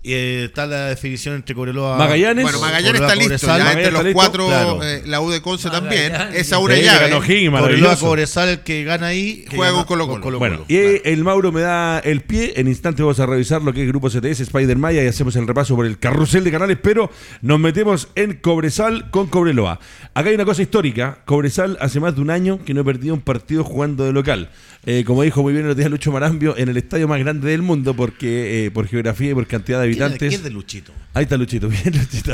Y 0.06 0.12
eh, 0.12 0.44
está 0.44 0.66
la 0.66 0.88
definición 0.88 1.36
entre 1.36 1.56
Cobreloa 1.56 1.98
Magallanes. 1.98 2.44
Bueno, 2.44 2.60
Magallanes 2.60 3.02
está 3.02 3.16
listo. 3.16 3.48
Ya 3.48 3.72
entre 3.72 3.92
los 3.92 4.06
cuatro, 4.14 4.84
eh, 4.84 5.02
la 5.06 5.22
U 5.22 5.32
de 5.32 5.42
Conce 5.42 5.70
también. 5.70 6.12
Esa 6.34 6.58
una 6.58 6.76
llave. 6.76 7.10
Cobreloa 7.10 7.96
Cobresal, 7.96 8.50
el 8.50 8.60
que 8.60 8.84
gana 8.84 9.08
ahí. 9.08 9.46
Juega 9.56 9.72
con 9.72 9.86
Colo 9.86 10.20
Colo. 10.20 10.40
Bueno, 10.40 10.66
y 10.68 10.78
el 10.78 11.24
Mauro 11.24 11.54
me 11.54 11.62
da 11.62 12.00
el 12.00 12.20
pie. 12.20 12.52
En 12.58 12.68
instante 12.68 13.02
vamos 13.02 13.22
a 13.22 13.26
revisar 13.26 13.62
lo 13.62 13.72
que 13.72 13.80
es 13.80 13.86
el 13.86 13.94
Grupo 13.94 14.10
CTS, 14.10 14.42
Spider 14.42 14.78
Maya, 14.78 15.02
y 15.02 15.08
hacemos 15.08 15.38
el 15.38 15.48
repaso 15.48 15.74
por 15.78 15.86
el 15.86 15.98
carrusel 15.98 16.44
de 16.44 16.52
canales. 16.52 16.78
Pero 16.84 17.10
nos 17.42 17.62
metemos 17.62 18.10
en 18.16 18.34
Cobresal 18.34 19.10
con 19.10 19.28
Cobreloa. 19.28 19.80
Acá 20.14 20.28
hay 20.28 20.36
una 20.36 20.46
cosa 20.46 20.64
histórica. 20.64 21.20
Cobresal 21.24 21.78
hace 21.80 22.02
más 22.02 22.14
de 22.16 22.22
un 22.22 22.30
año 22.30 22.60
que 22.66 22.74
no 22.74 22.82
ha 22.82 22.84
perdido 22.84 23.14
un 23.14 23.22
partido 23.22 23.64
jugando 23.64 24.04
de 24.04 24.12
local. 24.12 24.50
Eh, 24.86 25.06
como 25.08 25.24
dijo 25.24 25.42
muy 25.42 25.54
bien 25.54 25.66
el 25.66 25.76
día 25.78 25.88
Lucho 25.88 26.12
Marambio, 26.12 26.58
en 26.58 26.68
el 26.68 26.76
estadio 26.76 27.08
más 27.08 27.20
grande 27.20 27.50
del 27.50 27.62
mundo, 27.62 27.94
porque 27.94 28.70
por 28.74 28.86
geografía 28.86 29.32
y 29.32 29.34
por 29.34 29.48
cantidad 29.48 29.80
de 29.82 29.93
¿Quién 29.96 30.44
de 30.44 30.50
Luchito? 30.50 30.92
Ahí 31.14 31.24
está 31.24 31.38
Luchito, 31.38 31.70
bien 31.84 31.94
Luchito. 31.98 32.34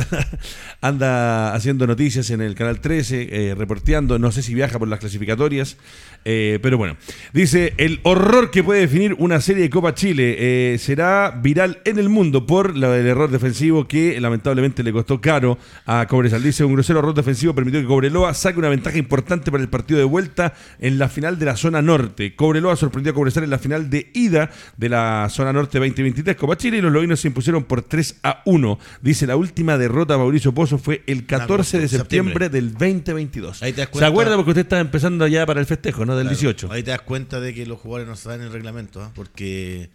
Anda 0.81 1.53
haciendo 1.53 1.85
noticias 1.85 2.29
en 2.29 2.41
el 2.41 2.55
canal 2.55 2.79
13, 2.79 3.29
eh, 3.31 3.55
reporteando, 3.55 4.17
no 4.19 4.31
sé 4.31 4.41
si 4.41 4.53
viaja 4.53 4.79
por 4.79 4.87
las 4.87 4.99
clasificatorias, 4.99 5.77
eh, 6.25 6.59
pero 6.61 6.77
bueno. 6.77 6.97
Dice, 7.33 7.73
el 7.77 7.99
horror 8.03 8.51
que 8.51 8.63
puede 8.63 8.81
definir 8.81 9.15
una 9.19 9.41
serie 9.41 9.63
de 9.63 9.69
Copa 9.69 9.93
Chile 9.93 10.35
eh, 10.37 10.77
será 10.77 11.31
viral 11.31 11.81
en 11.85 11.99
el 11.99 12.09
mundo 12.09 12.45
por 12.45 12.71
el 12.71 12.83
error 12.83 13.29
defensivo 13.31 13.87
que 13.87 14.19
lamentablemente 14.19 14.83
le 14.83 14.91
costó 14.91 15.19
caro 15.19 15.57
a 15.85 16.05
Cobresal. 16.07 16.41
Dice, 16.41 16.63
un 16.63 16.73
grosero 16.73 16.99
error 16.99 17.13
defensivo 17.13 17.53
permitió 17.53 17.81
que 17.81 17.87
Cobreloa 17.87 18.33
saque 18.33 18.59
una 18.59 18.69
ventaja 18.69 18.97
importante 18.97 19.51
para 19.51 19.63
el 19.63 19.69
partido 19.69 19.97
de 19.97 20.05
vuelta 20.05 20.53
en 20.79 20.97
la 20.97 21.09
final 21.09 21.39
de 21.39 21.45
la 21.45 21.57
zona 21.57 21.81
norte. 21.81 22.35
Cobreloa 22.35 22.75
sorprendió 22.75 23.11
a 23.11 23.15
Cobresal 23.15 23.43
en 23.43 23.49
la 23.49 23.59
final 23.59 23.89
de 23.89 24.11
ida 24.13 24.49
de 24.77 24.89
la 24.89 25.27
zona 25.29 25.51
norte 25.51 25.79
2023 25.79 26.35
Copa 26.35 26.57
Chile 26.57 26.77
y 26.77 26.81
los 26.81 26.91
lobinos 26.91 27.19
se 27.19 27.27
impusieron 27.27 27.48
por 27.67 27.81
3 27.81 28.17
a 28.23 28.41
1. 28.45 28.79
Dice, 29.01 29.27
la 29.27 29.35
última 29.35 29.77
derrota 29.77 30.15
a 30.15 30.17
Mauricio 30.17 30.53
Pozo 30.53 30.77
fue 30.77 31.03
el 31.07 31.25
14 31.25 31.79
de 31.79 31.87
septiembre, 31.87 32.49
del 32.49 32.73
2022. 32.73 33.57
¿Se 33.57 34.05
acuerda? 34.05 34.35
Porque 34.35 34.51
usted 34.51 34.61
estaba 34.61 34.81
empezando 34.81 35.27
ya 35.27 35.45
para 35.45 35.59
el 35.59 35.65
festejo, 35.65 36.05
¿no? 36.05 36.15
Del 36.15 36.27
18. 36.27 36.71
Ahí 36.71 36.83
te 36.83 36.91
das 36.91 37.01
cuenta 37.01 37.39
de 37.39 37.53
que 37.53 37.65
los 37.65 37.79
jugadores 37.79 38.07
no 38.07 38.15
saben 38.15 38.41
el 38.41 38.51
reglamento, 38.51 39.01
¿ah? 39.01 39.11
porque 39.15 39.89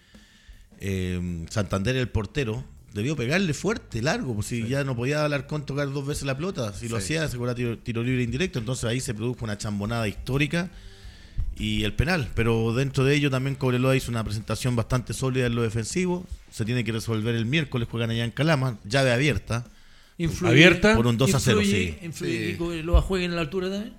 eh, 0.81 1.47
Santander, 1.51 1.97
el 1.97 2.09
portero, 2.09 2.65
debió 2.95 3.17
pegarle 3.17 3.53
fuerte, 3.55 4.01
largo, 4.01 4.35
pues 4.35 4.47
si 4.47 4.67
ya 4.69 4.85
no 4.85 4.95
podía 4.95 5.25
hablar 5.25 5.47
con 5.47 5.67
tocar 5.67 5.93
dos 5.93 6.07
veces 6.07 6.25
la 6.25 6.37
pelota, 6.37 6.73
si 6.73 6.89
lo 6.89 6.97
hacía 6.97 7.27
se 7.29 7.37
cobraba 7.37 7.57
tiro, 7.57 8.03
libre 8.03 8.23
indirecto, 8.23 8.61
entonces 8.61 8.85
ahí 8.85 9.01
se 9.01 9.15
produjo 9.15 9.45
una 9.45 9.59
chambonada 9.59 10.07
histórica 10.07 10.71
y 11.57 11.85
el 11.85 11.93
penal, 11.93 12.29
pero 12.35 12.73
dentro 12.75 13.05
de 13.05 13.15
ello 13.15 13.31
también 13.31 13.55
Cobreloa 13.55 13.97
hizo 13.97 14.11
una 14.11 14.25
presentación 14.25 14.75
bastante 14.77 15.13
sólida 15.13 15.47
en 15.47 15.55
lo 15.55 15.63
defensivo, 15.63 16.27
se 16.51 16.65
tiene 16.65 16.85
que 16.85 16.93
resolver 16.93 17.35
el 17.35 17.47
miércoles, 17.47 17.89
juegan 17.91 18.11
allá 18.11 18.25
en 18.25 18.31
Calama, 18.31 18.79
llave 18.85 19.13
abierta. 19.13 19.65
¿Abierta? 20.45 20.95
Por 20.95 21.07
un 21.07 21.17
2 21.17 21.35
a 21.35 21.41
0, 21.41 21.61
sí. 21.63 21.97
¿Influye 22.03 22.53
sí. 22.53 22.57
Cobreloa 22.57 23.03
juegue 23.03 23.25
en 23.25 23.35
la 23.35 23.41
altura 23.41 23.69
también? 23.69 23.95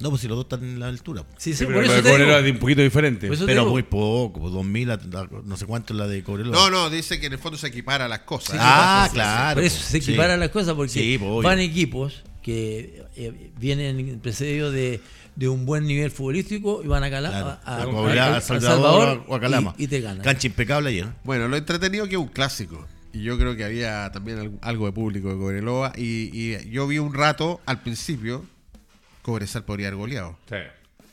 No, 0.00 0.10
pues 0.10 0.22
si 0.22 0.28
los 0.28 0.36
dos 0.36 0.46
están 0.46 0.64
en 0.64 0.80
la 0.80 0.88
altura. 0.88 1.24
Sí, 1.36 1.54
sí, 1.54 1.64
por 1.66 1.84
eso 1.84 2.02
Cobreloa 2.02 2.40
es 2.40 2.50
un 2.50 2.58
poquito 2.58 2.82
diferente. 2.82 3.30
Pero 3.46 3.66
muy 3.66 3.84
poco, 3.84 4.40
pues 4.40 4.52
2000, 4.52 4.98
no 5.44 5.56
sé 5.56 5.66
cuánto 5.66 5.94
es 5.94 5.98
la 5.98 6.08
de 6.08 6.24
Cobreloa. 6.24 6.52
No, 6.52 6.70
no, 6.70 6.90
dice 6.90 7.20
que 7.20 7.26
en 7.26 7.34
el 7.34 7.38
fondo 7.38 7.56
se 7.56 7.68
equipara 7.68 8.08
las 8.08 8.20
cosas. 8.20 8.56
ah, 8.58 9.08
claro. 9.12 9.56
Por 9.56 9.64
eso 9.64 9.80
se 9.80 9.98
equipara 9.98 10.36
las 10.36 10.50
cosas 10.50 10.74
porque 10.74 11.18
van 11.42 11.60
equipos 11.60 12.24
que 12.42 13.04
eh, 13.16 13.52
vienen 13.58 14.20
precedidos 14.20 14.72
de, 14.74 15.00
de, 15.36 15.48
un 15.48 15.66
buen 15.66 15.86
nivel 15.86 16.10
futbolístico 16.10 16.82
y 16.84 16.88
van 16.88 17.04
a, 17.04 17.10
Cala, 17.10 17.60
a, 17.64 18.36
a, 18.36 18.40
Salvador, 18.40 19.24
o 19.26 19.34
a 19.34 19.40
Calama. 19.40 19.74
Y, 19.78 19.88
te 19.88 20.00
ganan. 20.00 20.22
Cancha 20.22 20.46
impecable 20.46 20.90
ayer. 20.90 21.06
Bueno, 21.24 21.48
lo 21.48 21.56
entretenido 21.56 22.06
que 22.06 22.14
es 22.14 22.20
un 22.20 22.28
clásico. 22.28 22.86
Y 23.12 23.22
yo 23.22 23.38
creo 23.38 23.56
que 23.56 23.64
había 23.64 24.10
también 24.12 24.58
algo 24.62 24.86
de 24.86 24.92
público 24.92 25.28
de 25.28 25.36
Cobreloa. 25.36 25.92
Y, 25.96 26.30
y 26.32 26.70
yo 26.70 26.86
vi 26.86 26.98
un 26.98 27.14
rato 27.14 27.60
al 27.64 27.80
principio 27.80 28.44
Cobresal 29.24 29.64
podría 29.64 29.88
haber 29.88 29.98
goleado. 29.98 30.38
Sí. 30.48 30.56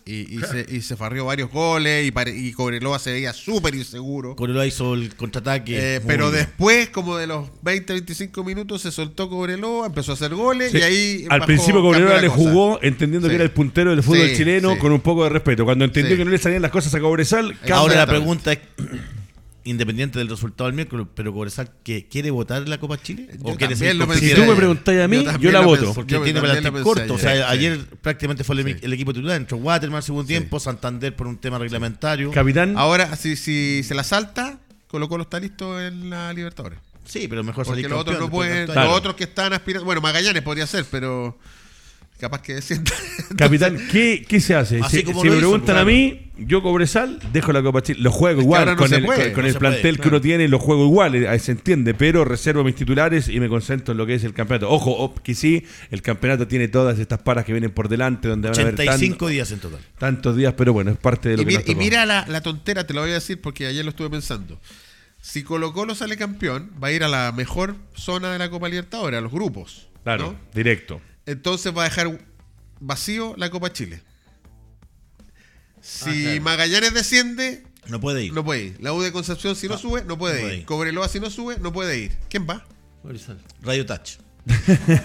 Y, 0.05 0.39
se, 0.51 0.65
y, 0.69 0.81
se, 0.81 0.95
farrió 0.95 1.25
varios 1.25 1.51
goles 1.51 2.05
y, 2.05 2.47
y 2.47 2.51
Cobreloa 2.53 2.99
se 2.99 3.11
veía 3.11 3.33
súper 3.33 3.75
inseguro. 3.75 4.35
Cobreloa 4.35 4.65
hizo 4.65 4.93
el 4.93 5.15
contraataque. 5.15 5.95
Eh, 5.95 6.01
pero 6.05 6.31
después, 6.31 6.89
como 6.89 7.17
de 7.17 7.27
los 7.27 7.49
20, 7.61 7.93
25 7.93 8.43
minutos, 8.43 8.81
se 8.81 8.91
soltó 8.91 9.29
Cobreloa, 9.29 9.87
empezó 9.87 10.11
a 10.11 10.15
hacer 10.15 10.33
goles 10.33 10.73
y 10.73 10.81
ahí. 10.81 11.25
Al 11.29 11.41
principio 11.41 11.81
Cobreloa 11.81 12.21
le 12.21 12.27
jugó 12.27 12.79
entendiendo 12.81 13.27
que 13.29 13.35
era 13.35 13.43
el 13.43 13.51
puntero 13.51 13.91
del 13.91 14.03
fútbol 14.03 14.33
chileno 14.35 14.77
con 14.79 14.91
un 14.91 15.01
poco 15.01 15.23
de 15.23 15.29
respeto. 15.29 15.65
Cuando 15.65 15.85
entendió 15.85 16.17
que 16.17 16.25
no 16.25 16.31
le 16.31 16.37
salían 16.37 16.61
las 16.61 16.71
cosas 16.71 16.93
a 16.95 16.99
Cobresal. 16.99 17.57
Ahora 17.71 17.95
la 17.95 18.07
pregunta 18.07 18.53
es: 18.53 18.59
independiente 19.63 20.19
del 20.19 20.29
resultado 20.29 20.67
del 20.67 20.75
miércoles, 20.75 21.07
pero 21.13 21.33
Cobresal 21.33 21.71
que 21.83 22.07
quiere 22.07 22.31
votar 22.31 22.67
la 22.67 22.79
Copa 22.79 23.01
Chile 23.01 23.29
o 23.43 23.55
quiere 23.55 23.75
Si 23.75 24.33
tú 24.33 24.45
me 24.45 24.55
preguntas 24.55 24.95
a 24.99 25.07
mí, 25.07 25.25
yo, 25.39 25.51
la 25.51 25.61
voto. 25.61 25.93
porque 25.93 26.19
tiene 26.19 26.41
plantel 26.41 26.83
corto. 26.83 27.13
o 27.13 27.17
sea, 27.17 27.49
ayer 27.49 27.79
prácticamente 28.01 28.43
fue 28.43 28.59
el, 28.59 28.93
equipo 28.93 29.13
titular. 29.13 29.37
Entró 29.37 29.57
Waterman 29.57 30.01
segundo 30.01 30.27
tiempo, 30.27 30.59
Santander 30.59 31.15
por 31.15 31.27
un 31.27 31.37
tema 31.37 31.57
reglamentario. 31.57 32.31
Capitán. 32.31 32.75
Ahora, 32.77 33.15
si, 33.15 33.35
si 33.35 33.83
se 33.83 33.93
la 33.93 34.03
salta, 34.03 34.59
Colo 34.87 35.07
Colo 35.07 35.23
está 35.23 35.39
listo 35.39 35.79
en 35.79 36.09
la 36.09 36.33
Libertadores. 36.33 36.79
Sí, 37.05 37.27
pero 37.27 37.43
mejor 37.43 37.65
Porque 37.65 37.87
los 37.87 37.99
otros 37.99 38.19
no 38.19 38.29
pueden. 38.29 38.67
Los 38.67 38.97
otros 38.97 39.15
que 39.15 39.25
están 39.25 39.53
aspirando. 39.53 39.85
Bueno, 39.85 40.01
Magallanes 40.01 40.41
podría 40.43 40.67
ser, 40.67 40.85
pero 40.89 41.37
capaz 42.21 42.43
que 42.43 42.61
sienta. 42.61 42.93
Capitán, 43.35 43.77
¿qué, 43.91 44.23
¿qué, 44.27 44.39
se 44.39 44.53
hace? 44.53 44.79
si, 44.89 45.03
me 45.03 45.31
preguntan 45.31 45.75
a 45.75 45.83
mí, 45.83 46.27
yo 46.37 46.61
Cobresal, 46.61 47.19
dejo 47.33 47.51
la 47.51 47.63
Copa 47.63 47.81
Chile. 47.81 47.99
Lo 47.99 48.11
juego 48.11 48.41
igual, 48.41 48.75
con, 48.75 48.93
el, 48.93 49.03
con, 49.33 49.43
el, 49.43 49.55
plantel 49.55 49.99
que 49.99 50.07
uno 50.07 50.21
tiene, 50.21 50.47
lo 50.47 50.59
juego 50.59 50.85
igual, 50.85 51.15
ahí 51.27 51.39
se 51.39 51.53
entiende, 51.53 51.95
pero 51.95 52.23
reservo 52.23 52.63
mis 52.63 52.75
titulares 52.75 53.27
y 53.27 53.39
me 53.39 53.49
concentro 53.49 53.93
en 53.93 53.97
lo 53.97 54.05
que 54.05 54.13
es 54.13 54.23
el 54.23 54.35
campeonato. 54.35 54.69
Ojo, 54.69 55.15
que 55.23 55.33
sí, 55.33 55.65
el 55.89 56.03
campeonato 56.03 56.47
tiene 56.47 56.67
todas 56.67 56.99
estas 56.99 57.19
paras 57.19 57.43
que 57.43 57.53
vienen 57.53 57.71
por 57.71 57.89
delante, 57.89 58.27
donde 58.27 58.49
van 58.49 58.59
a 58.59 58.61
haber 58.61 58.73
85 58.75 59.27
días 59.27 59.51
en 59.51 59.59
total. 59.59 59.79
Tantos 59.97 60.37
días, 60.37 60.53
pero 60.55 60.73
bueno, 60.73 60.91
es 60.91 60.97
parte 60.97 61.29
de 61.29 61.37
lo 61.37 61.41
y 61.41 61.57
que 61.57 61.71
Y 61.71 61.75
mira 61.75 62.05
la, 62.05 62.27
la 62.27 62.41
tontera, 62.41 62.85
te 62.85 62.93
lo 62.93 63.01
voy 63.01 63.09
a 63.09 63.15
decir 63.15 63.41
porque 63.41 63.65
ayer 63.65 63.83
lo 63.83 63.89
estuve 63.89 64.11
pensando. 64.11 64.59
Si 65.21 65.41
Colo 65.41 65.73
Colo 65.73 65.95
sale 65.95 66.17
campeón, 66.17 66.71
va 66.81 66.89
a 66.89 66.91
ir 66.91 67.03
a 67.03 67.07
la 67.07 67.31
mejor 67.31 67.77
zona 67.95 68.31
de 68.31 68.37
la 68.37 68.51
Copa 68.51 68.69
Libertadores, 68.69 69.17
a 69.17 69.21
los 69.21 69.31
grupos. 69.31 69.87
Claro, 70.03 70.35
directo. 70.53 71.01
Entonces 71.25 71.75
va 71.75 71.81
a 71.81 71.89
dejar 71.89 72.19
vacío 72.79 73.35
la 73.37 73.49
Copa 73.49 73.71
Chile. 73.71 74.01
Si 75.81 76.37
ah, 76.37 76.41
Magallanes 76.41 76.93
desciende, 76.93 77.63
no 77.87 77.99
puede 77.99 78.25
ir. 78.25 78.33
No 78.33 78.43
puede 78.43 78.63
ir. 78.65 78.77
La 78.79 78.93
U 78.93 79.01
de 79.01 79.11
Concepción, 79.11 79.55
si 79.55 79.67
no, 79.67 79.77
sube, 79.77 80.03
no 80.05 80.17
puede 80.17 80.57
ir. 80.57 80.65
Cobreloa, 80.65 81.07
si 81.07 81.19
no 81.19 81.29
sube, 81.29 81.57
no 81.59 81.73
puede 81.73 81.97
ir. 81.99 82.11
¿Quién 82.29 82.47
va? 82.49 82.63
Cobresal. 83.01 83.39
Radio 83.61 83.85
Touch. 83.85 84.17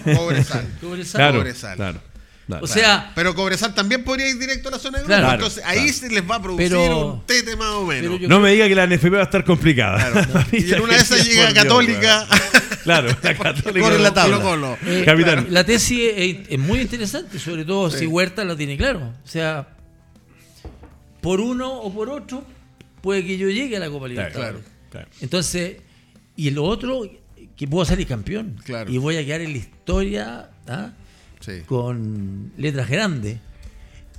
Cobresal. 0.03 0.67
Cobresal. 0.81 1.33
Cobresal. 1.33 1.75
Claro. 1.75 2.01
o 2.61 2.67
sea, 2.67 3.11
pero 3.15 3.33
Cobresal 3.33 3.73
también 3.73 4.03
podría 4.03 4.29
ir 4.29 4.37
directo 4.37 4.69
a 4.69 4.73
la 4.73 4.79
zona 4.79 4.99
de 4.99 5.05
grupo. 5.05 5.31
entonces 5.33 5.63
ahí 5.65 5.91
se 5.91 6.09
les 6.09 6.29
va 6.29 6.35
a 6.35 6.41
producir 6.41 6.73
un 6.75 7.25
tete 7.25 7.55
más 7.55 7.69
o 7.69 7.85
menos. 7.85 8.21
No 8.21 8.39
me 8.39 8.51
diga 8.51 8.67
que 8.67 8.75
la 8.75 8.85
NFP 8.85 9.13
va 9.13 9.19
a 9.19 9.23
estar 9.23 9.43
complicada. 9.43 10.47
y 10.51 10.71
en 10.71 10.81
una 10.81 10.93
de 10.93 10.99
esas 10.99 11.25
llega 11.27 11.53
Católica. 11.53 12.27
Claro, 12.87 13.09
la 13.21 13.37
Católica. 13.37 13.81
Corre 13.81 13.99
la 13.99 14.13
tabla. 14.13 14.77
Eh, 14.85 15.03
Capitán. 15.03 15.47
La 15.49 15.65
tesis 15.65 15.99
es, 16.15 16.57
muy 16.57 16.79
interesante, 16.79 17.37
sobre 17.37 17.65
todo 17.65 17.91
si 17.91 18.07
Huerta 18.07 18.45
lo 18.45 18.55
tiene 18.55 18.77
claro. 18.77 19.13
O 19.25 19.27
sea, 19.27 19.75
por 21.19 21.41
uno 21.41 21.81
o 21.81 21.93
por 21.93 22.09
otro, 22.09 22.45
puede 23.01 23.25
que 23.25 23.37
yo 23.37 23.49
llegue 23.49 23.75
a 23.75 23.81
la 23.81 23.89
Copa 23.89 24.07
Libertadores. 24.07 24.61
Claro, 24.89 25.09
Entonces, 25.19 25.81
y 26.37 26.51
lo 26.51 26.63
otro, 26.63 27.03
que 27.57 27.67
puedo 27.67 27.83
salir 27.83 28.07
campeón. 28.07 28.55
Claro. 28.63 28.89
Y 28.89 28.97
voy 28.99 29.17
a 29.17 29.25
quedar 29.25 29.41
en 29.41 29.51
la 29.51 29.57
historia 29.57 30.49
¿ah? 30.67 30.93
con 31.65 32.53
letras 32.55 32.89
grandes. 32.89 33.37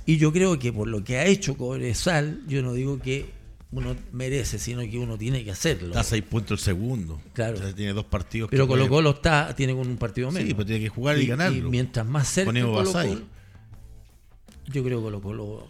Y 0.05 0.17
yo 0.17 0.31
creo 0.31 0.59
que 0.59 0.71
por 0.71 0.87
lo 0.87 1.03
que 1.03 1.17
ha 1.17 1.25
hecho 1.25 1.57
Cobresal, 1.57 2.41
yo 2.47 2.61
no 2.61 2.73
digo 2.73 2.99
que 2.99 3.38
uno 3.71 3.95
merece, 4.11 4.57
sino 4.57 4.81
que 4.81 4.97
uno 4.97 5.17
tiene 5.17 5.43
que 5.43 5.51
hacerlo. 5.51 5.89
Está 5.89 5.99
a 5.99 6.03
seis 6.03 6.23
puntos 6.23 6.59
el 6.59 6.63
segundo. 6.63 7.21
Claro. 7.33 7.59
tiene 7.73 7.93
dos 7.93 8.05
partidos. 8.05 8.49
Pero 8.49 8.67
Colo 8.67 8.89
Colo 8.89 9.11
está, 9.11 9.55
tiene 9.55 9.75
con 9.75 9.87
un 9.87 9.97
partido 9.97 10.31
menos. 10.31 10.47
Sí, 10.47 10.53
pero 10.53 10.65
tiene 10.65 10.81
que 10.81 10.89
jugar 10.89 11.19
y, 11.19 11.27
ganarlo. 11.27 11.57
Y 11.57 11.61
mientras 11.69 12.05
más 12.05 12.27
cerca 12.27 12.51
Colo 12.51 12.91
Colo, 12.91 13.21
yo 14.67 14.83
creo 14.83 14.99
que 14.99 15.03
Colo 15.03 15.21
Colo... 15.21 15.67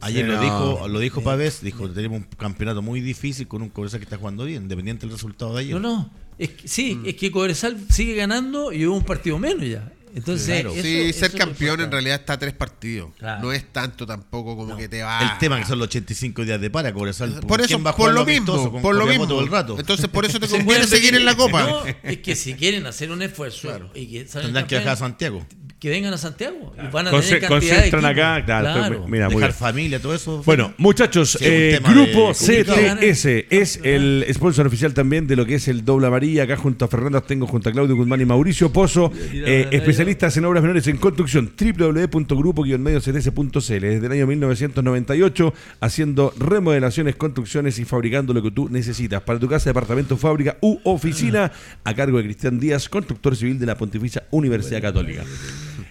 Ayer 0.00 0.26
lo 0.26 0.40
dijo, 0.40 0.88
lo 0.88 1.00
dijo 1.00 1.22
Pavés, 1.22 1.60
dijo, 1.60 1.90
tenemos 1.90 2.18
un 2.18 2.24
campeonato 2.24 2.82
muy 2.82 3.00
difícil 3.00 3.48
con 3.48 3.62
un 3.62 3.68
Cobresal 3.68 3.98
que 3.98 4.04
está 4.04 4.16
jugando 4.16 4.44
bien, 4.44 4.62
independiente 4.62 5.06
del 5.06 5.10
resultado 5.10 5.54
de 5.54 5.62
ayer. 5.62 5.74
No, 5.74 5.80
no, 5.80 6.10
es 6.38 6.50
que, 6.50 6.68
sí, 6.68 6.94
mm. 6.94 7.06
es 7.06 7.14
que 7.16 7.32
Cobresal 7.32 7.76
sigue 7.90 8.14
ganando 8.14 8.72
y 8.72 8.86
hubo 8.86 8.96
un 8.96 9.02
partido 9.02 9.40
menos 9.40 9.66
ya. 9.66 9.92
Entonces, 10.14 10.66
sí, 10.82 11.12
ser 11.12 11.32
campeón 11.32 11.80
en 11.80 11.90
realidad 11.90 12.20
está 12.20 12.34
a 12.34 12.38
tres 12.38 12.54
partidos. 12.54 13.10
No 13.40 13.52
es 13.52 13.72
tanto 13.72 14.06
tampoco 14.06 14.56
como 14.56 14.76
que 14.76 14.88
te 14.88 15.02
va. 15.02 15.20
El 15.20 15.38
tema 15.38 15.58
que 15.58 15.66
son 15.66 15.78
los 15.78 15.88
85 15.88 16.44
días 16.44 16.60
de 16.60 16.70
para 16.70 16.92
Cobresal. 16.92 17.40
Por 17.46 17.60
eso, 17.60 17.78
por 17.82 18.12
lo 18.12 18.24
mismo, 18.24 18.80
por 18.80 18.94
lo 18.94 19.06
mismo. 19.06 19.26
Todo 19.26 19.40
el 19.40 19.48
rato. 19.48 19.76
Entonces, 19.78 20.08
por 20.08 20.24
eso 20.24 20.40
te 20.40 20.48
conviene 20.48 20.86
seguir 20.86 21.14
en 21.14 21.24
la 21.24 21.34
Copa. 21.38 21.84
es 22.02 22.18
que 22.18 22.34
si 22.34 22.54
quieren 22.54 22.86
hacer 22.86 23.10
un 23.10 23.22
esfuerzo 23.22 23.90
y 23.94 24.06
que 24.06 24.24
tendrán 24.24 24.66
que 24.66 24.76
dejar 24.76 24.92
a 24.92 24.96
Santiago 24.96 25.46
que 25.78 25.90
vengan 25.90 26.12
a 26.12 26.18
Santiago 26.18 26.74
y 26.76 26.90
van 26.90 27.06
a 27.06 27.10
tener 27.10 27.46
concentran 27.46 28.04
acá, 28.04 28.44
claro, 28.44 29.06
mira, 29.06 29.28
Dejar 29.28 29.52
familia, 29.52 30.00
todo 30.00 30.12
eso. 30.14 30.42
Bueno, 30.44 30.74
muchachos, 30.76 31.38
eh, 31.40 31.78
Grupo 31.88 32.32
CTS 32.32 33.46
es 33.48 33.78
el 33.84 34.26
sponsor 34.32 34.66
oficial 34.66 34.92
también 34.92 35.28
de 35.28 35.36
lo 35.36 35.46
que 35.46 35.54
es 35.54 35.68
el 35.68 35.84
Doble 35.84 36.08
Amarilla. 36.08 36.42
Acá 36.44 36.56
junto 36.56 36.84
a 36.84 36.88
Fernanda 36.88 37.20
tengo 37.20 37.46
junto 37.46 37.68
a 37.68 37.72
Claudio 37.72 37.94
Guzmán 37.94 38.20
y 38.20 38.24
Mauricio 38.24 38.72
Pozo, 38.72 39.12
eh, 39.32 39.68
especialistas 39.70 40.36
en 40.36 40.46
obras 40.46 40.62
menores 40.62 40.88
en 40.88 40.96
construcción, 40.96 41.52
www.grupo-mediocts.cl. 41.56 43.80
Desde 43.80 44.06
el 44.06 44.12
año 44.12 44.26
1998, 44.26 45.54
haciendo 45.80 46.34
remodelaciones, 46.38 47.14
construcciones 47.14 47.78
y 47.78 47.84
fabricando 47.84 48.34
lo 48.34 48.42
que 48.42 48.50
tú 48.50 48.68
necesitas 48.68 49.22
para 49.22 49.38
tu 49.38 49.46
casa, 49.46 49.70
departamento, 49.70 50.16
fábrica 50.16 50.56
u 50.60 50.80
oficina, 50.82 51.52
a 51.84 51.94
cargo 51.94 52.18
de 52.18 52.24
Cristian 52.24 52.58
Díaz, 52.58 52.88
constructor 52.88 53.36
civil 53.36 53.60
de 53.60 53.66
la 53.66 53.76
Pontificia 53.76 54.24
Universidad 54.30 54.82
Católica. 54.82 55.22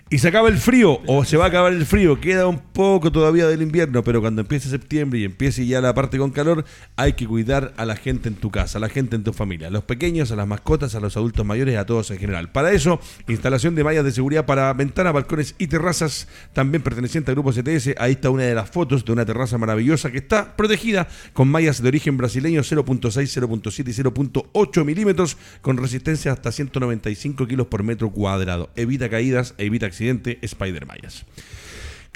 Y 0.10 0.20
se 0.20 0.30
acaba 0.30 0.48
el 0.48 0.58
frío, 0.58 1.02
o 1.06 1.26
se 1.26 1.36
va 1.36 1.46
a 1.46 1.48
acabar 1.50 1.74
el 1.74 1.86
frío, 1.86 2.22
queda 2.22 2.48
un 2.48 2.60
poco 2.60 3.12
todavía 3.12 3.46
del 3.48 3.62
invierno, 3.62 4.06
pero 4.06 4.22
cuando 4.22 4.42
empiece 4.42 4.70
septiembre 4.70 5.20
y 5.20 5.26
empiece 5.26 5.66
ya 5.66 5.82
la 5.82 5.94
parte 5.94 6.18
con 6.18 6.32
calor, 6.32 6.64
hay 6.96 7.14
que 7.14 7.28
cuidar 7.28 7.74
a 7.76 7.86
la 7.86 7.98
gente 7.98 8.30
en 8.30 8.36
tu 8.36 8.50
casa, 8.50 8.78
a 8.78 8.82
la 8.82 8.88
gente 8.88 9.18
en 9.18 9.26
tu 9.26 9.34
familia, 9.34 9.68
a 9.68 9.72
los 9.72 9.84
pequeños, 9.84 10.32
a 10.32 10.38
las 10.38 10.48
mascotas, 10.48 10.96
a 10.96 11.02
los 11.02 11.18
adultos 11.18 11.46
mayores, 11.46 11.78
a 11.78 11.86
todos 11.86 12.10
en 12.12 12.20
general. 12.20 12.52
Para 12.54 12.72
eso, 12.72 13.02
instalación 13.28 13.76
de 13.76 13.84
mallas 13.84 14.06
de 14.06 14.12
seguridad 14.14 14.46
para 14.46 14.72
ventanas, 14.74 15.12
balcones 15.12 15.56
y 15.58 15.68
terrazas, 15.68 16.30
también 16.54 16.84
perteneciente 16.84 17.32
al 17.32 17.36
grupo 17.36 17.52
CTS. 17.52 17.96
Ahí 17.98 18.14
está 18.14 18.30
una 18.30 18.44
de 18.44 18.56
las 18.56 18.70
fotos 18.70 19.04
de 19.04 19.12
una 19.12 19.26
terraza 19.26 19.58
maravillosa 19.58 20.10
que 20.10 20.20
está 20.20 20.56
protegida 20.56 21.10
con 21.34 21.50
mallas 21.50 21.82
de 21.82 21.88
origen 21.90 22.16
brasileño 22.16 22.62
0.6, 22.62 23.12
0.7 23.12 23.88
y 23.90 24.04
0.8 24.04 24.86
milímetros, 24.86 25.38
con 25.62 25.76
resistencia 25.76 26.32
hasta 26.32 26.52
195 26.52 27.46
kilos 27.46 27.68
por 27.68 27.84
metro 27.84 28.10
cuadrado. 28.10 28.70
Evita 28.76 29.10
caídas, 29.10 29.54
evita 29.58 29.87
accidente 29.88 30.38
Spider 30.42 30.86
Mayas. 30.86 31.26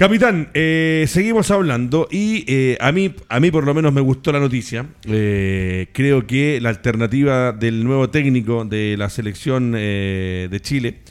Capitán, 0.01 0.49
eh, 0.55 1.05
seguimos 1.07 1.51
hablando 1.51 2.07
y 2.09 2.43
eh, 2.47 2.77
a, 2.81 2.91
mí, 2.91 3.13
a 3.29 3.39
mí 3.39 3.51
por 3.51 3.65
lo 3.65 3.73
menos 3.75 3.93
me 3.93 4.01
gustó 4.01 4.31
la 4.31 4.39
noticia. 4.39 4.87
Eh, 5.03 5.89
creo 5.93 6.25
que 6.25 6.59
la 6.59 6.69
alternativa 6.69 7.51
del 7.51 7.83
nuevo 7.83 8.09
técnico 8.09 8.65
de 8.65 8.95
la 8.97 9.11
selección 9.11 9.73
de 9.73 10.59
Chile 10.61 11.01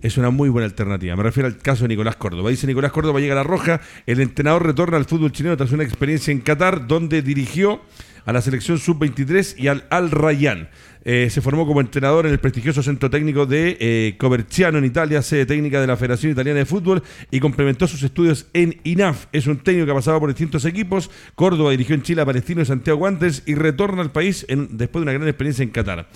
es 0.00 0.16
una 0.16 0.30
muy 0.30 0.48
buena 0.48 0.66
alternativa. 0.66 1.16
Me 1.16 1.24
refiero 1.24 1.48
al 1.48 1.58
caso 1.58 1.84
de 1.84 1.88
Nicolás 1.88 2.14
Córdoba. 2.14 2.50
Dice 2.50 2.68
Nicolás 2.68 2.92
Córdoba 2.92 3.18
llega 3.18 3.32
a 3.32 3.36
la 3.36 3.42
roja, 3.42 3.80
el 4.06 4.20
entrenador 4.20 4.64
retorna 4.64 4.96
al 4.96 5.06
fútbol 5.06 5.32
chileno 5.32 5.56
tras 5.56 5.72
una 5.72 5.82
experiencia 5.82 6.30
en 6.30 6.40
Qatar 6.40 6.86
donde 6.86 7.22
dirigió 7.22 7.80
a 8.26 8.32
la 8.32 8.42
selección 8.42 8.78
sub-23 8.78 9.54
y 9.56 9.68
al 9.68 9.86
Al 9.88 10.10
Rayyan. 10.10 10.68
Eh, 11.08 11.30
se 11.30 11.40
formó 11.40 11.68
como 11.68 11.80
entrenador 11.80 12.26
en 12.26 12.32
el 12.32 12.40
prestigioso 12.40 12.82
centro 12.82 13.08
técnico 13.08 13.46
de 13.46 13.76
eh, 13.78 14.16
Coverciano 14.18 14.78
en 14.78 14.84
Italia, 14.84 15.22
sede 15.22 15.46
técnica 15.46 15.80
de 15.80 15.86
la 15.86 15.96
Federación 15.96 16.32
Italiana 16.32 16.58
de 16.58 16.66
Fútbol, 16.66 17.00
y 17.30 17.38
complementó 17.38 17.86
sus 17.86 18.02
estudios 18.02 18.46
en 18.52 18.80
INAF. 18.82 19.26
Es 19.30 19.46
un 19.46 19.58
técnico 19.58 19.86
que 19.86 19.92
ha 19.92 19.94
pasado 19.94 20.18
por 20.18 20.28
distintos 20.28 20.64
equipos. 20.64 21.08
Córdoba 21.36 21.70
dirigió 21.70 21.94
en 21.94 22.02
Chile 22.02 22.22
a 22.22 22.26
Palestino 22.26 22.60
y 22.60 22.64
Santiago 22.64 22.98
Guantes 22.98 23.44
y 23.46 23.54
retorna 23.54 24.02
al 24.02 24.10
país 24.10 24.44
después 24.48 25.00
de 25.00 25.02
una 25.02 25.12
gran 25.12 25.28
experiencia 25.28 25.62
en 25.62 25.70
Qatar. 25.70 26.08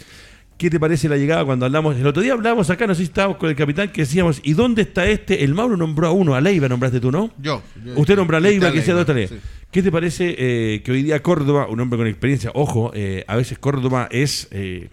¿Qué 0.61 0.69
te 0.69 0.79
parece 0.79 1.09
la 1.09 1.17
llegada 1.17 1.43
cuando 1.45 1.65
hablamos? 1.65 1.97
El 1.97 2.07
otro 2.07 2.23
día 2.23 2.35
hablábamos 2.35 2.69
acá, 2.69 2.87
no 2.87 2.95
sé 2.95 2.99
si 2.99 3.05
estábamos 3.05 3.39
con 3.39 3.49
el 3.49 3.57
capitán, 3.57 3.89
que 3.89 4.03
decíamos, 4.03 4.41
¿y 4.43 4.53
dónde 4.53 4.83
está 4.83 5.07
este? 5.07 5.43
El 5.43 5.55
Mauro 5.55 5.75
nombró 5.77 6.09
a 6.09 6.11
uno, 6.11 6.35
a 6.35 6.41
Leiva 6.43 6.69
nombraste 6.69 7.01
tú, 7.01 7.11
¿no? 7.11 7.33
Yo. 7.39 7.63
Usted 7.97 8.15
nombra 8.15 8.37
a 8.37 8.41
Leiva, 8.41 8.71
que 8.71 8.83
sea 8.83 8.95
de 8.95 9.01
otra 9.01 9.15
ley. 9.15 9.29
¿Qué 9.71 9.85
te 9.85 9.93
parece 9.93 10.35
eh, 10.37 10.83
que 10.83 10.91
hoy 10.91 11.05
día 11.05 11.23
Córdoba, 11.23 11.69
un 11.69 11.79
hombre 11.79 11.97
con 11.97 12.09
experiencia, 12.09 12.51
ojo, 12.55 12.91
eh, 12.93 13.25
a 13.29 13.37
veces 13.37 13.59
Córdoba 13.59 14.09
es... 14.11 14.49
Eh, 14.51 14.91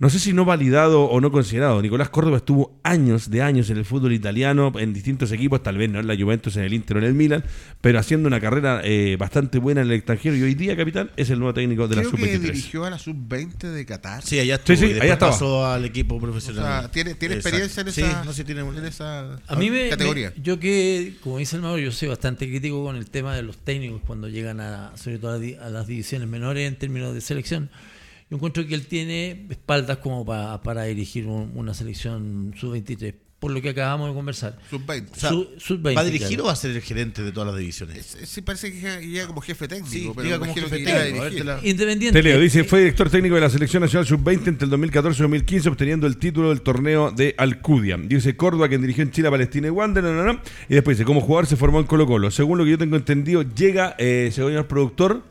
no 0.00 0.08
sé 0.08 0.18
si 0.18 0.32
no 0.32 0.46
validado 0.46 1.04
o 1.04 1.20
no 1.20 1.30
considerado. 1.30 1.82
Nicolás 1.82 2.08
Córdoba 2.08 2.38
estuvo 2.38 2.80
años 2.82 3.28
de 3.28 3.42
años 3.42 3.68
en 3.68 3.76
el 3.76 3.84
fútbol 3.84 4.14
italiano, 4.14 4.72
en 4.78 4.94
distintos 4.94 5.30
equipos, 5.30 5.62
tal 5.62 5.76
vez 5.76 5.90
no 5.90 6.00
en 6.00 6.06
la 6.06 6.16
Juventus, 6.16 6.56
en 6.56 6.64
el 6.64 6.72
Inter 6.72 6.96
o 6.96 7.00
en 7.00 7.06
el 7.06 7.12
Milan, 7.12 7.44
pero 7.82 7.98
haciendo 7.98 8.26
una 8.26 8.40
carrera 8.40 8.80
eh, 8.82 9.16
bastante 9.18 9.58
buena 9.58 9.82
en 9.82 9.88
el 9.88 9.92
extranjero 9.92 10.34
y 10.36 10.42
hoy 10.42 10.54
día, 10.54 10.74
capitán, 10.74 11.10
es 11.18 11.28
el 11.28 11.38
nuevo 11.38 11.52
técnico 11.52 11.86
de 11.86 11.96
la 11.96 12.04
sub-23. 12.04 12.38
dirigió 12.38 12.86
a 12.86 12.90
la 12.90 12.98
sub-20 12.98 13.58
de 13.58 13.84
Qatar. 13.84 14.24
Sí, 14.24 14.40
allá 14.40 14.54
estuvo. 14.54 14.74
Sí, 14.78 14.86
sí, 14.94 15.00
allá 15.00 15.18
pasó 15.18 15.66
al 15.66 15.84
equipo 15.84 16.18
profesional. 16.18 16.64
O 16.64 16.66
sea, 16.66 16.90
¿tiene, 16.90 17.14
tiene 17.14 17.34
experiencia 17.34 17.82
en 17.82 17.88
esa, 17.88 18.24
no, 18.24 18.32
tiene, 18.32 18.62
en 18.62 18.84
esa 18.86 19.36
a 19.46 19.56
mí 19.56 19.70
me, 19.70 19.90
categoría? 19.90 20.32
yo 20.42 20.58
que, 20.58 21.16
como 21.20 21.36
dice 21.36 21.56
el 21.56 21.62
Mauro, 21.62 21.78
yo 21.78 21.92
soy 21.92 22.08
bastante 22.08 22.48
crítico 22.48 22.82
con 22.82 22.96
el 22.96 23.10
tema 23.10 23.36
de 23.36 23.42
los 23.42 23.58
técnicos 23.58 24.00
cuando 24.06 24.28
llegan 24.28 24.60
a, 24.60 24.96
sobre 24.96 25.18
todo 25.18 25.34
a 25.34 25.68
las 25.68 25.86
divisiones 25.86 26.26
menores 26.26 26.66
en 26.66 26.76
términos 26.76 27.12
de 27.12 27.20
selección 27.20 27.68
yo 28.30 28.36
encuentro 28.36 28.64
que 28.64 28.76
él 28.76 28.86
tiene 28.86 29.46
espaldas 29.50 29.98
como 29.98 30.24
para, 30.24 30.84
dirigir 30.84 31.26
una 31.26 31.74
selección 31.74 32.54
sub-23, 32.56 33.12
por 33.40 33.50
lo 33.50 33.60
que 33.60 33.70
acabamos 33.70 34.08
de 34.08 34.14
conversar. 34.14 34.56
Sub-20. 34.70 35.96
¿Va 35.96 36.02
a 36.02 36.04
dirigir 36.04 36.40
o 36.40 36.44
va 36.44 36.52
a 36.52 36.56
ser 36.56 36.70
el 36.70 36.80
gerente 36.80 37.24
de 37.24 37.32
todas 37.32 37.48
las 37.48 37.58
divisiones? 37.58 38.18
Sí, 38.22 38.40
parece 38.42 38.70
que 38.70 39.04
llega 39.04 39.26
como 39.26 39.40
jefe 39.40 39.66
técnico. 39.66 39.90
Sí, 39.90 40.12
pero 40.14 40.38
como 40.38 40.54
jefe 40.54 40.78
técnico. 40.78 41.26
Independiente. 41.64 42.12
Te 42.12 42.22
leo, 42.22 42.38
dice, 42.38 42.62
fue 42.62 42.80
director 42.80 43.10
técnico 43.10 43.34
de 43.34 43.40
la 43.40 43.50
Selección 43.50 43.82
Nacional 43.82 44.06
Sub-20 44.06 44.46
entre 44.46 44.64
el 44.66 44.70
2014 44.70 45.18
y 45.18 45.22
2015, 45.22 45.68
obteniendo 45.68 46.06
el 46.06 46.16
título 46.16 46.50
del 46.50 46.62
torneo 46.62 47.10
de 47.10 47.34
Alcudia. 47.36 47.96
Dice 47.96 48.36
Córdoba, 48.36 48.68
quien 48.68 48.80
dirigió 48.82 49.02
en 49.02 49.10
Chile, 49.10 49.28
Palestina 49.28 49.66
y 49.66 49.70
Wander, 49.70 50.04
y 50.68 50.74
después 50.74 50.98
dice, 50.98 51.04
como 51.04 51.20
jugador 51.20 51.46
se 51.46 51.56
formó 51.56 51.80
en 51.80 51.86
Colo 51.86 52.06
Colo. 52.06 52.30
Según 52.30 52.58
lo 52.58 52.64
que 52.64 52.70
yo 52.70 52.78
tengo 52.78 52.94
entendido, 52.94 53.42
llega, 53.42 53.96
eh, 53.98 54.30
el 54.36 54.66
productor, 54.66 55.24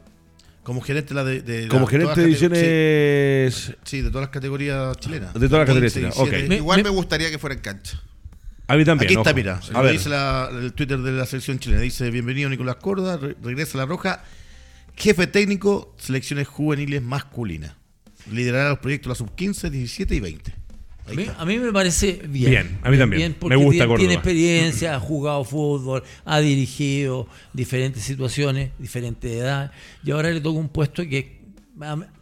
como 0.70 0.82
gerente 0.82 1.16
de, 1.16 1.42
de 1.42 1.68
Como 1.68 1.88
gerente 1.88 2.22
de 2.22 2.28
divisiones. 2.28 3.74
Sí, 3.86 4.02
de 4.04 4.10
todas 4.10 4.26
las 4.26 4.30
categorías 4.30 4.96
chilenas. 4.98 5.34
De 5.34 5.48
todas 5.48 5.62
las 5.62 5.66
categorías 5.66 5.94
chilenas. 5.94 6.16
Okay. 6.16 6.46
Igual 6.58 6.84
me, 6.84 6.92
gustaría 6.92 7.32
que 7.32 7.40
fuera 7.40 7.56
en 7.56 7.62
cancha. 7.62 8.00
A 8.68 8.78
mí 8.78 8.86
también. 8.86 9.08
Aquí 9.10 9.18
está, 9.18 9.34
mira. 9.34 9.60
A 9.74 9.82
ver. 9.82 9.94
Dice 9.94 10.12
el 10.12 10.74
Twitter 10.74 11.00
de 11.00 11.12
la 11.14 11.26
selección 11.26 11.58
chilena. 11.58 11.82
Dice: 11.82 12.12
Bienvenido 12.12 12.52
Nicolás 12.52 12.76
Corda, 12.76 13.18
regresa 13.18 13.80
a 13.80 13.82
la 13.82 13.86
Roja. 13.88 14.24
Jefe 14.96 15.26
técnico, 15.26 15.96
selecciones 15.98 16.48
juveniles 16.48 17.02
masculinas. 17.02 17.74
Liderará 18.32 18.70
los 18.70 18.78
proyectos 18.78 19.10
la 19.10 19.16
sub 19.16 19.34
15, 19.34 19.72
17 19.72 20.14
y 20.14 20.20
20. 20.20 20.54
A 21.38 21.46
mí, 21.46 21.58
me 21.58 21.72
parece 21.72 22.22
bien. 22.28 22.52
Bien, 22.52 22.80
a 22.84 22.90
mí 22.90 22.98
también. 22.98 23.36
me 23.42 23.56
gusta 23.56 23.86
tiene, 23.86 23.98
tiene 23.98 24.14
experiencia, 24.16 24.96
ha 24.96 25.00
jugado 25.00 25.44
fútbol, 25.44 26.04
ha 26.26 26.40
dirigido 26.40 27.28
diferentes 27.54 28.04
situaciones, 28.04 28.72
diferentes 28.78 29.32
edades, 29.32 29.72
y 30.04 30.12
ahora 30.12 30.32
le 30.32 30.42
toca 30.42 30.60
un 30.60 30.70
puesto 30.70 31.08
que 31.08 31.18
es 31.20 31.26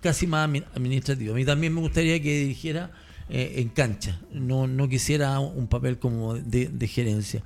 casi 0.02 0.28
más 0.28 0.50
administrativo. 0.74 1.34
A 1.34 1.36
mí 1.36 1.46
también 1.46 1.74
me 1.74 1.82
gustaría 1.82 2.22
que 2.22 2.40
dirigiera 2.40 2.92
eh, 3.30 3.56
en 3.58 3.70
cancha, 3.70 4.22
no, 4.32 4.68
no 4.68 4.88
quisiera 4.88 5.40
un 5.40 5.68
papel 5.68 6.00
como 6.00 6.36
de, 6.36 6.88
gerencia. 6.88 7.44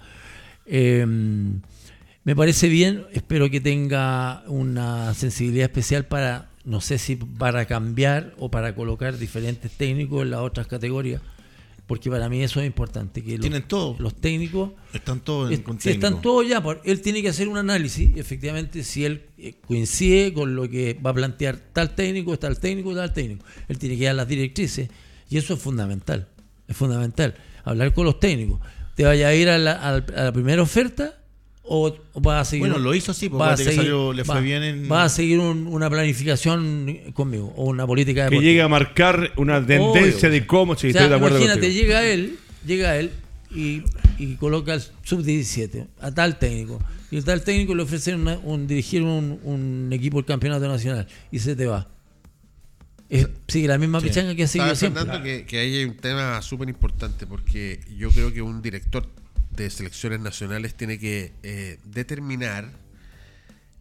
Em, 0.65 1.61
me 2.23 2.35
parece 2.35 2.69
bien, 2.69 3.05
espero 3.13 3.49
que 3.49 3.61
tenga 3.61 4.43
una 4.47 5.13
sensibilidad 5.15 5.65
especial 5.65 6.05
para 6.05 6.50
no 6.63 6.81
sé 6.81 6.97
si 6.97 7.15
para 7.15 7.65
cambiar 7.65 8.33
o 8.37 8.51
para 8.51 8.75
colocar 8.75 9.17
diferentes 9.17 9.71
técnicos 9.71 10.23
en 10.23 10.31
las 10.31 10.41
otras 10.41 10.67
categorías, 10.67 11.21
porque 11.87 12.09
para 12.09 12.29
mí 12.29 12.41
eso 12.41 12.61
es 12.61 12.67
importante. 12.67 13.23
Que 13.23 13.37
Tienen 13.39 13.63
todo. 13.63 13.95
Los 13.99 14.15
técnicos. 14.15 14.71
Están 14.93 15.19
todos 15.19 15.51
en 15.51 15.63
Están 15.83 16.21
todos 16.21 16.47
ya. 16.47 16.63
Él 16.83 17.01
tiene 17.01 17.21
que 17.21 17.29
hacer 17.29 17.47
un 17.47 17.57
análisis, 17.57 18.15
efectivamente, 18.15 18.83
si 18.83 19.05
él 19.05 19.23
eh, 19.37 19.55
coincide 19.67 20.33
con 20.33 20.55
lo 20.55 20.69
que 20.69 20.93
va 20.93 21.09
a 21.09 21.13
plantear 21.13 21.57
tal 21.57 21.95
técnico, 21.95 22.37
tal 22.39 22.59
técnico, 22.59 22.95
tal 22.95 23.11
técnico. 23.11 23.45
Él 23.67 23.77
tiene 23.77 23.97
que 23.97 24.05
dar 24.05 24.15
las 24.15 24.27
directrices, 24.27 24.89
y 25.29 25.37
eso 25.37 25.55
es 25.55 25.59
fundamental. 25.59 26.27
Es 26.67 26.77
fundamental. 26.77 27.35
Hablar 27.63 27.93
con 27.93 28.05
los 28.05 28.19
técnicos. 28.19 28.59
Te 28.95 29.03
vaya 29.03 29.27
a 29.27 29.33
ir 29.33 29.49
a 29.49 29.57
la, 29.57 29.73
a 29.73 29.99
la 29.99 30.31
primera 30.31 30.61
oferta 30.61 31.20
o, 31.63 31.95
va 32.25 32.39
a 32.39 32.45
seguir 32.45 32.67
bueno 32.67 32.79
lo 32.79 32.93
hizo 32.95 33.13
porque 33.13 33.37
va 33.37 33.53
a 33.53 33.57
seguir, 33.57 33.93
le 33.93 34.25
fue 34.25 34.41
bien 34.41 34.63
en... 34.63 34.91
va 34.91 35.03
a 35.03 35.09
seguir 35.09 35.39
una 35.39 35.89
planificación 35.89 36.97
conmigo 37.13 37.53
o 37.55 37.65
una 37.65 37.85
política 37.85 38.29
que 38.29 38.39
llegue 38.39 38.61
a 38.61 38.67
marcar 38.67 39.31
una 39.37 39.65
tendencia 39.65 40.29
de 40.29 40.47
cómo 40.47 40.75
si 40.75 40.87
estoy 40.87 41.07
de 41.07 41.15
acuerdo 41.15 41.37
imagínate 41.37 41.71
llega 41.71 42.03
él 42.03 42.37
llega 42.65 42.97
él 42.97 43.11
y, 43.53 43.83
y 44.17 44.35
coloca 44.35 44.73
al 44.73 44.81
sub-17, 45.03 45.87
a 45.99 46.11
tal 46.11 46.39
técnico. 46.39 46.81
Y 47.09 47.17
a 47.17 47.21
tal 47.21 47.43
técnico 47.43 47.75
le 47.75 47.83
ofrecen 47.83 48.25
un, 48.43 48.67
dirigir 48.67 49.03
un, 49.03 49.89
equipo 49.91 50.17
del 50.17 50.25
campeonato 50.25 50.67
nacional 50.67 51.07
y 51.31 51.39
se 51.39 51.55
te 51.55 51.65
va. 51.65 51.89
sigue 53.47 53.67
la 53.67 53.77
misma 53.77 53.99
pichanga 53.99 54.35
que 54.35 54.43
ha 54.43 54.47
seguido 54.47 54.75
siempre. 54.75 55.03
Que, 55.21 55.45
que 55.45 55.59
ahí 55.59 55.75
hay 55.77 55.85
un 55.85 55.97
tema 55.97 56.41
súper 56.41 56.69
importante 56.69 57.27
porque 57.27 57.81
yo 57.97 58.09
creo 58.11 58.31
que 58.31 58.41
un 58.41 58.61
director 58.61 59.05
de 59.61 59.69
selecciones 59.69 60.19
nacionales 60.19 60.75
tiene 60.75 60.99
que 60.99 61.33
eh, 61.43 61.79
determinar 61.83 62.71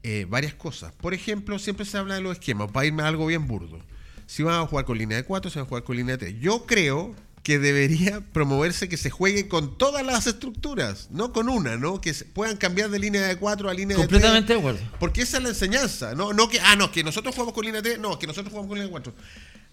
eh, 0.02 0.26
varias 0.28 0.54
cosas. 0.54 0.92
Por 0.92 1.14
ejemplo, 1.14 1.58
siempre 1.58 1.84
se 1.84 1.98
habla 1.98 2.14
de 2.14 2.20
los 2.20 2.38
esquemas, 2.38 2.70
para 2.70 2.86
irme 2.86 3.02
a 3.02 3.08
algo 3.08 3.26
bien 3.26 3.46
burdo. 3.46 3.78
Si 4.26 4.42
van 4.42 4.60
a 4.60 4.66
jugar 4.66 4.84
con 4.84 4.96
línea 4.96 5.16
de 5.16 5.24
4, 5.24 5.50
si 5.50 5.58
van 5.58 5.66
a 5.66 5.68
jugar 5.68 5.84
con 5.84 5.96
línea 5.96 6.16
de 6.16 6.26
3. 6.26 6.40
Yo 6.40 6.64
creo 6.66 7.14
que 7.42 7.58
debería 7.58 8.20
promoverse 8.32 8.88
que 8.88 8.96
se 8.96 9.10
juegue 9.10 9.48
con 9.48 9.76
todas 9.76 10.04
las 10.04 10.26
estructuras, 10.26 11.08
no 11.10 11.32
con 11.32 11.48
una, 11.48 11.76
¿no? 11.76 12.00
Que 12.00 12.14
puedan 12.32 12.56
cambiar 12.56 12.90
de 12.90 12.98
línea 12.98 13.22
de 13.26 13.36
4 13.36 13.68
a 13.68 13.74
línea 13.74 13.96
de 13.96 14.06
3. 14.06 14.08
Completamente 14.08 14.52
de 14.52 14.58
acuerdo. 14.58 14.80
Porque 14.98 15.22
esa 15.22 15.38
es 15.38 15.42
la 15.42 15.48
enseñanza, 15.48 16.14
¿no? 16.14 16.32
No 16.32 16.48
que, 16.48 16.60
ah, 16.60 16.76
no, 16.76 16.92
que 16.92 17.02
nosotros 17.02 17.34
jugamos 17.34 17.54
con 17.54 17.64
línea 17.64 17.82
de 17.82 17.90
3, 17.90 18.00
no, 18.00 18.18
que 18.18 18.26
nosotros 18.26 18.50
jugamos 18.50 18.68
con 18.68 18.78
línea 18.78 18.86
de 18.86 18.92
4 18.92 19.14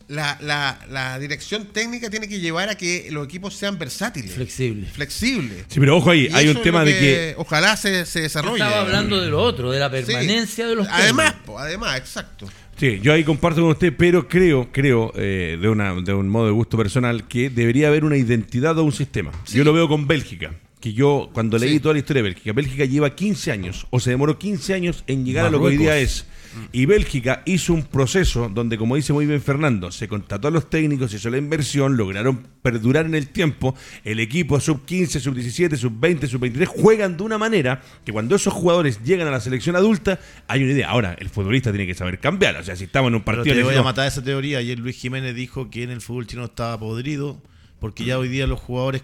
la, 0.07 0.37
la, 0.41 0.79
la, 0.89 1.19
dirección 1.19 1.65
técnica 1.65 2.09
tiene 2.09 2.29
que 2.29 2.39
llevar 2.39 2.69
a 2.69 2.75
que 2.75 3.09
los 3.11 3.25
equipos 3.25 3.53
sean 3.55 3.77
versátiles. 3.77 4.33
Flexibles. 4.33 4.91
Flexibles. 4.91 5.65
Sí, 5.67 5.79
pero 5.79 5.97
ojo 5.97 6.11
ahí, 6.11 6.29
hay 6.33 6.47
un 6.47 6.61
tema 6.61 6.85
de 6.85 6.97
que... 6.97 7.35
Ojalá 7.37 7.75
se, 7.75 8.05
se 8.05 8.21
desarrolle. 8.21 8.63
estaba 8.63 8.81
hablando 8.81 9.19
de 9.21 9.29
lo 9.29 9.41
otro, 9.41 9.71
de 9.71 9.79
la 9.79 9.91
permanencia 9.91 10.67
de 10.67 10.75
los 10.75 10.87
Además, 10.87 11.35
además, 11.57 11.97
exacto. 11.97 12.47
Sí, 12.77 12.99
yo 13.01 13.11
ahí 13.11 13.23
comparto 13.23 13.61
con 13.61 13.71
usted, 13.71 13.93
pero 13.97 14.27
creo, 14.27 14.71
creo, 14.71 15.11
eh, 15.15 15.57
de, 15.59 15.67
una, 15.67 15.93
de 15.95 16.13
un 16.13 16.29
modo 16.29 16.45
de 16.45 16.51
gusto 16.51 16.77
personal, 16.77 17.27
que 17.27 17.49
debería 17.49 17.87
haber 17.87 18.05
una 18.05 18.17
identidad 18.17 18.77
o 18.77 18.83
un 18.83 18.91
sistema. 18.91 19.31
Yo 19.47 19.63
lo 19.63 19.73
veo 19.73 19.87
con 19.87 20.07
Bélgica 20.07 20.53
que 20.87 20.93
yo 20.93 21.29
cuando 21.33 21.57
leí 21.57 21.79
toda 21.79 21.93
la 21.93 21.99
historia 21.99 22.23
de 22.23 22.29
Bélgica, 22.29 22.53
Bélgica 22.53 22.85
lleva 22.85 23.15
15 23.15 23.51
años, 23.51 23.87
o 23.89 23.99
se 23.99 24.11
demoró 24.11 24.37
15 24.37 24.73
años 24.73 25.03
en 25.07 25.25
llegar 25.25 25.45
a 25.45 25.49
lo 25.49 25.59
que 25.59 25.65
hoy 25.65 25.77
día 25.77 25.97
es 25.97 26.25
y 26.71 26.85
Bélgica 26.85 27.43
hizo 27.45 27.73
un 27.73 27.83
proceso 27.83 28.49
donde, 28.49 28.77
como 28.77 28.95
dice 28.95 29.13
muy 29.13 29.25
bien 29.25 29.41
Fernando, 29.41 29.91
se 29.91 30.07
contrató 30.07 30.47
a 30.47 30.51
los 30.51 30.69
técnicos, 30.69 31.11
se 31.11 31.17
hizo 31.17 31.29
la 31.29 31.37
inversión, 31.37 31.97
lograron 31.97 32.47
perdurar 32.61 33.05
en 33.05 33.15
el 33.15 33.29
tiempo. 33.29 33.75
El 34.03 34.19
equipo 34.19 34.59
sub-15, 34.59 35.19
sub-17, 35.19 35.77
sub-20, 35.77 36.27
sub-23 36.27 36.65
juegan 36.65 37.17
de 37.17 37.23
una 37.23 37.37
manera 37.37 37.81
que 38.05 38.11
cuando 38.11 38.35
esos 38.35 38.53
jugadores 38.53 39.03
llegan 39.03 39.27
a 39.27 39.31
la 39.31 39.39
selección 39.39 39.75
adulta, 39.75 40.19
hay 40.47 40.63
una 40.63 40.73
idea. 40.73 40.89
Ahora, 40.89 41.15
el 41.19 41.29
futbolista 41.29 41.71
tiene 41.71 41.87
que 41.87 41.95
saber 41.95 42.19
cambiar. 42.19 42.57
O 42.57 42.63
sea, 42.63 42.75
si 42.75 42.85
estamos 42.85 43.09
en 43.09 43.15
un 43.15 43.23
partido. 43.23 43.43
Pero 43.43 43.57
te 43.57 43.63
voy 43.63 43.75
a 43.75 43.83
matar 43.83 44.07
esa 44.07 44.23
teoría. 44.23 44.59
Ayer 44.59 44.79
Luis 44.79 44.97
Jiménez 44.97 45.35
dijo 45.35 45.69
que 45.69 45.83
en 45.83 45.91
el 45.91 46.01
fútbol 46.01 46.27
chino 46.27 46.45
estaba 46.45 46.79
podrido, 46.79 47.41
porque 47.79 48.05
ya 48.05 48.17
hoy 48.17 48.29
día 48.29 48.47
los 48.47 48.59
jugadores, 48.59 49.03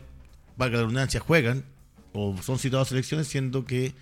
valga 0.57 0.77
la 0.77 0.81
redundancia, 0.83 1.19
juegan 1.19 1.65
o 2.13 2.35
son 2.41 2.59
citados 2.59 2.87
a 2.87 2.89
selecciones, 2.89 3.27
siendo 3.27 3.65
que 3.65 3.93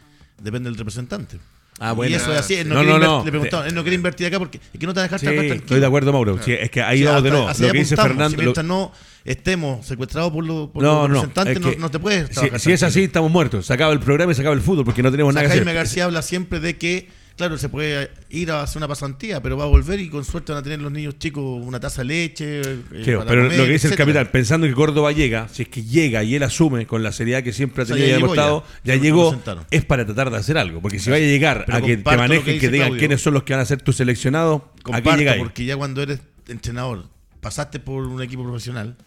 depende 0.42 0.70
del 0.70 0.78
representante. 0.78 1.40
Ah, 1.80 1.94
bueno. 1.94 2.12
Y 2.12 2.16
eso 2.16 2.32
es 2.32 2.40
así. 2.40 2.56
Él 2.56 2.70
no, 2.70 2.84
no, 2.84 3.00
no, 3.00 3.26
Le 3.26 3.32
preguntó, 3.32 3.64
él 3.66 3.74
no 3.74 3.82
quiere 3.82 3.96
invertir 3.96 4.28
acá 4.28 4.38
porque 4.38 4.60
es 4.72 4.80
que 4.80 4.86
no 4.86 4.94
te 4.94 5.00
va 5.00 5.06
a 5.06 5.10
dejar 5.10 5.20
sí, 5.20 5.26
Estoy 5.26 5.80
de 5.80 5.86
acuerdo, 5.86 6.14
Mauro. 6.14 6.40
Sí, 6.44 6.54
es 6.54 6.70
que 6.70 6.82
ahí 6.82 7.04
vamos 7.04 7.24
de 7.24 7.32
nuevo. 7.32 7.48
Lo 7.48 7.72
que 7.72 7.80
dice 7.80 7.96
Fernando. 7.96 8.30
Si 8.30 8.38
mientras 8.38 8.66
no 8.66 8.92
estemos 9.26 9.86
secuestrados 9.86 10.32
por, 10.32 10.46
los, 10.46 10.70
por 10.70 10.84
no, 10.84 11.08
los 11.08 11.24
representantes, 11.24 11.60
no, 11.60 11.72
no, 11.80 11.92
te 11.92 12.00
puedes. 12.00 12.30
Si, 12.36 12.60
si 12.60 12.72
es 12.72 12.84
así, 12.84 13.04
estamos 13.06 13.32
muertos. 13.32 13.66
Se 13.66 13.74
acaba 13.74 13.94
el 13.94 14.00
programa 14.00 14.32
y 14.32 14.36
se 14.36 14.42
acaba 14.42 14.56
el 14.56 14.62
fútbol 14.62 14.86
porque 14.86 15.02
no 15.02 15.10
tenemos 15.10 15.34
nada 15.34 15.48
que 15.48 15.54
hacer. 15.54 15.64
Jaime 15.64 15.74
García 15.74 16.06
habla 16.06 16.22
siempre 16.22 16.60
de 16.60 16.78
que 16.78 17.10
claro, 17.42 17.58
se 17.58 17.70
puede 17.70 18.12
ir 18.30 18.52
a 18.52 18.62
hacer 18.62 18.78
una 18.78 18.88
pasantía, 18.88 19.42
pero 19.42 19.58
va 19.58 19.64
a 19.64 19.68
volver 19.68 20.00
y 20.00 20.10
con 20.10 20.24
suerte 20.24 20.52
van 20.52 20.60
a 20.60 20.64
tener 20.64 20.80
los 20.80 20.92
niños 20.92 21.18
chicos 21.18 21.44
una 21.44 21.80
taza 21.80 22.04
de 22.04 22.06
leche. 22.06 22.62
Eh, 22.62 22.84
pero 22.92 23.50
lo 23.50 23.50
que 23.50 23.72
dice 23.72 23.88
el 23.88 23.96
capitán, 23.96 24.30
pensando 24.32 24.68
que 24.68 24.74
Córdoba 24.74 25.12
llega, 25.12 25.48
si 25.48 25.64
es 25.64 25.70
que 25.70 25.84
llega 25.84 26.24
y 26.24 26.36
él 26.36 26.44
asume 26.44 26.86
con 26.86 27.02
la 27.02 27.12
seriedad 27.12 27.42
que 27.42 27.52
siempre 27.52 27.82
ha 27.82 27.88
tenido 27.88 28.08
y 28.08 28.12
ha 28.12 28.16
demostrado, 28.16 28.64
ya, 28.84 28.96
llegó, 28.96 29.36
es 29.72 29.84
para 29.86 30.06
tratar 30.06 30.30
de 30.30 30.38
hacer 30.38 30.60
algo. 30.60 30.82
Porque 30.82 31.00
si 31.00 31.10
vaya 31.10 31.26
a 31.26 31.30
llegar 31.30 31.66
a 31.68 31.82
que 31.82 31.98
te 31.98 32.16
manejen, 32.16 32.60
que, 32.60 32.70
digan 32.70 32.96
quiénes 33.00 33.24
son 33.24 33.34
los 33.34 33.42
que 33.42 33.54
van 33.54 33.62
a 33.64 33.66
ser 33.66 33.82
tus 33.82 33.96
seleccionados, 33.96 34.62
¿a 34.92 35.02
qué 35.02 35.12
llegáis? 35.18 35.42
Porque 35.42 35.66
ya 35.66 35.76
cuando 35.76 36.04
eres 36.04 36.20
entrenador, 36.48 37.08
pasaste 37.40 37.80
por 37.80 38.06
un 38.06 38.22
equipo 38.22 38.44
profesional 38.44 38.98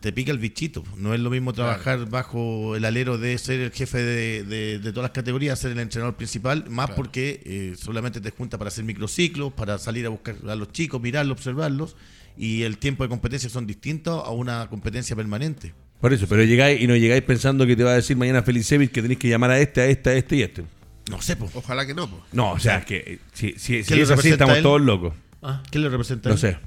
te 0.00 0.12
pica 0.12 0.30
el 0.30 0.38
bichito. 0.38 0.84
No 0.96 1.14
es 1.14 1.20
lo 1.20 1.30
mismo 1.30 1.52
trabajar 1.52 2.08
bajo 2.08 2.76
el 2.76 2.84
alero 2.84 3.18
de 3.18 3.36
ser 3.38 3.60
el 3.60 3.72
jefe 3.72 4.02
de, 4.02 4.78
todas 4.80 5.02
las 5.02 5.10
categorías, 5.10 5.58
ser 5.58 5.72
el 5.72 5.80
entrenador 5.80 6.16
principal, 6.16 6.64
más 6.68 6.90
porque 6.90 7.42
eh, 7.44 7.74
solamente 7.76 8.20
te 8.20 8.30
junta 8.30 8.58
para 8.58 8.68
hacer 8.68 8.84
microciclos, 8.84 9.52
para 9.52 9.78
salir 9.78 10.06
a 10.06 10.10
buscar 10.10 10.36
a 10.48 10.54
los 10.54 10.72
chicos, 10.72 11.00
mirarlos, 11.00 11.38
observarlos, 11.38 11.96
y 12.36 12.62
el 12.62 12.78
tiempo 12.78 13.02
de 13.02 13.08
competencia 13.08 13.50
son 13.50 13.66
distintos 13.66 14.22
a 14.24 14.30
una 14.30 14.68
competencia 14.68 15.16
permanente. 15.16 15.74
Por 16.00 16.12
eso, 16.12 16.26
pero 16.28 16.44
llegáis 16.44 16.80
y 16.80 16.86
no 16.86 16.94
llegáis 16.94 17.22
pensando 17.22 17.66
que 17.66 17.74
te 17.74 17.82
va 17.82 17.90
a 17.90 17.94
decir 17.94 18.16
mañana 18.16 18.42
Felicevich 18.42 18.92
que 18.92 19.02
tenéis 19.02 19.18
que 19.18 19.28
llamar 19.28 19.50
a 19.50 19.58
este, 19.58 19.80
a 19.80 19.86
este, 19.86 20.10
a 20.10 20.14
este 20.14 20.36
y 20.36 20.42
a 20.42 20.44
este. 20.44 20.64
No 21.10 21.20
sé, 21.20 21.34
pues. 21.34 21.50
Ojalá 21.54 21.86
que 21.86 21.94
no, 21.94 22.08
No, 22.32 22.52
o 22.52 22.58
sea, 22.60 22.84
que 22.84 22.96
eh, 22.98 23.18
si, 23.32 23.54
si, 23.58 23.82
si 23.82 24.00
es 24.00 24.10
así, 24.10 24.28
estamos 24.28 24.62
todos 24.62 24.80
locos. 24.80 25.14
¿Ah? 25.42 25.62
¿Qué 25.70 25.78
le 25.78 25.88
representa? 25.88 26.28
No 26.28 26.36
sé. 26.36 26.58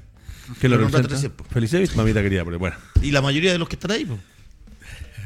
¿Qué 0.60 0.68
lo 0.68 0.76
representa? 0.78 1.44
Felicevich, 1.50 1.94
mamita 1.94 2.22
querida, 2.22 2.44
pero 2.44 2.58
bueno. 2.58 2.76
Y 3.00 3.10
la 3.10 3.22
mayoría 3.22 3.52
de 3.52 3.58
los 3.58 3.68
que 3.68 3.76
están 3.76 3.90
ahí, 3.92 4.04
pues. 4.04 4.20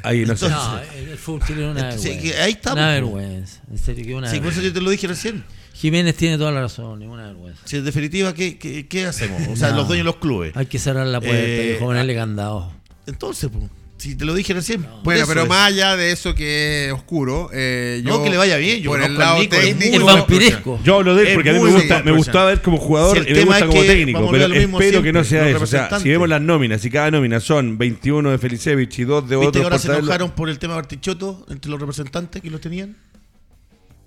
Ahí 0.03 0.25
no 0.25 0.37
sé. 0.37 0.49
No, 0.49 0.79
el 0.95 1.19
fútbol 1.19 1.41
tiene 1.47 1.71
una 1.71 1.89
vergüenza. 1.89 2.43
ahí 2.43 2.53
está. 2.53 2.73
Una 2.75 2.89
vergüenza. 2.91 3.61
En 3.71 3.79
serio, 3.79 4.07
que 4.07 4.15
una 4.15 4.31
Sí, 4.31 4.41
por 4.41 4.53
eso 4.53 4.63
yo 4.63 4.73
te 4.73 4.81
lo 4.81 4.91
dije 4.91 5.09
recién. 5.09 5.45
Jiménez 5.75 6.17
tiene 6.17 6.39
toda 6.39 6.53
la 6.53 6.61
razón, 6.63 7.03
una 7.03 7.27
vergüenza. 7.27 7.61
Si 7.65 7.77
en 7.77 7.85
definitiva, 7.85 8.33
¿qué, 8.33 8.57
qué, 8.57 8.87
qué 8.87 9.07
hacemos? 9.07 9.43
O 9.49 9.57
sea, 9.57 9.71
los 9.71 9.89
dueños 9.89 10.05
de 10.05 10.13
los 10.13 10.17
clubes. 10.17 10.57
Hay 10.57 10.67
que 10.67 10.79
cerrar 10.79 11.07
la 11.07 11.21
puerta 11.21 11.37
eh, 11.37 11.77
y 11.77 11.81
ponerle 11.81 12.15
candado. 12.15 12.73
Entonces, 13.07 13.51
pues. 13.53 13.65
Si 13.99 14.15
te 14.15 14.25
lo 14.27 14.35
dije 14.35 14.53
recién. 14.53 14.87
Bueno, 15.03 15.25
pero 15.27 15.47
más 15.47 15.69
allá 15.69 15.97
de 15.97 16.13
eso 16.13 16.35
que 16.35 16.87
es 16.87 16.93
oscuro, 16.93 17.49
eh, 17.53 18.03
yo. 18.05 18.19
No, 18.19 18.25
que 18.25 18.31
le 18.31 18.37
vaya 18.37 18.57
bien. 18.59 18.81
Yo 18.83 18.91
por 18.91 19.03
el 19.03 19.17
lado 19.17 19.39
técnico. 19.49 19.97
El 19.97 20.03
vampiresco. 20.03 20.81
Yo 20.85 20.97
hablo 20.97 21.15
de 21.15 21.29
él 21.29 21.35
porque 21.35 21.51
a 21.51 21.53
mí 21.55 21.61
me 21.61 21.71
gusta, 21.71 22.03
me 22.03 22.13
gustaba 22.13 22.47
ver 22.47 22.61
como 22.61 22.77
jugador 22.77 23.27
y 23.29 23.33
me 23.33 23.45
gusta 23.45 23.67
como 23.67 23.83
técnico. 23.83 24.31
Pero 24.31 24.55
espero 24.55 25.03
que 25.03 25.13
no 25.13 25.25
sea 25.25 25.49
eso. 25.49 25.65
O 25.65 25.67
sea, 25.67 25.99
si 25.99 26.09
vemos 26.09 26.29
las 26.29 26.41
nóminas, 26.41 26.81
si 26.83 26.91
cada 26.91 27.11
nómina 27.11 27.41
son 27.41 27.79
21 27.79 28.31
de 28.31 28.39
Felicevich 28.39 28.99
y 28.99 29.05
2 29.05 29.29
de 29.29 29.37
otros. 29.37 29.65
ahora 29.65 29.79
se 29.79 29.89
enojaron 29.93 30.31
por 30.33 30.49
el 30.49 30.59
tema 30.59 30.75
de 30.75 30.81
Bartichotto 30.83 31.47
entre 31.49 31.71
los 31.71 31.81
representantes 31.81 32.43
que 32.43 32.51
lo 32.51 32.61
tenían? 32.61 32.97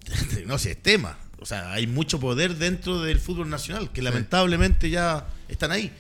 no 0.45 0.57
sé, 0.57 0.71
es 0.71 0.81
tema. 0.81 1.17
O 1.39 1.45
sea, 1.45 1.71
hay 1.71 1.87
mucho 1.87 2.19
poder 2.19 2.57
dentro 2.57 3.01
del 3.01 3.19
fútbol 3.19 3.49
nacional 3.49 3.91
que 3.91 4.01
lamentablemente 4.01 4.89
ya 4.89 5.27
están 5.47 5.71
ahí. 5.71 5.91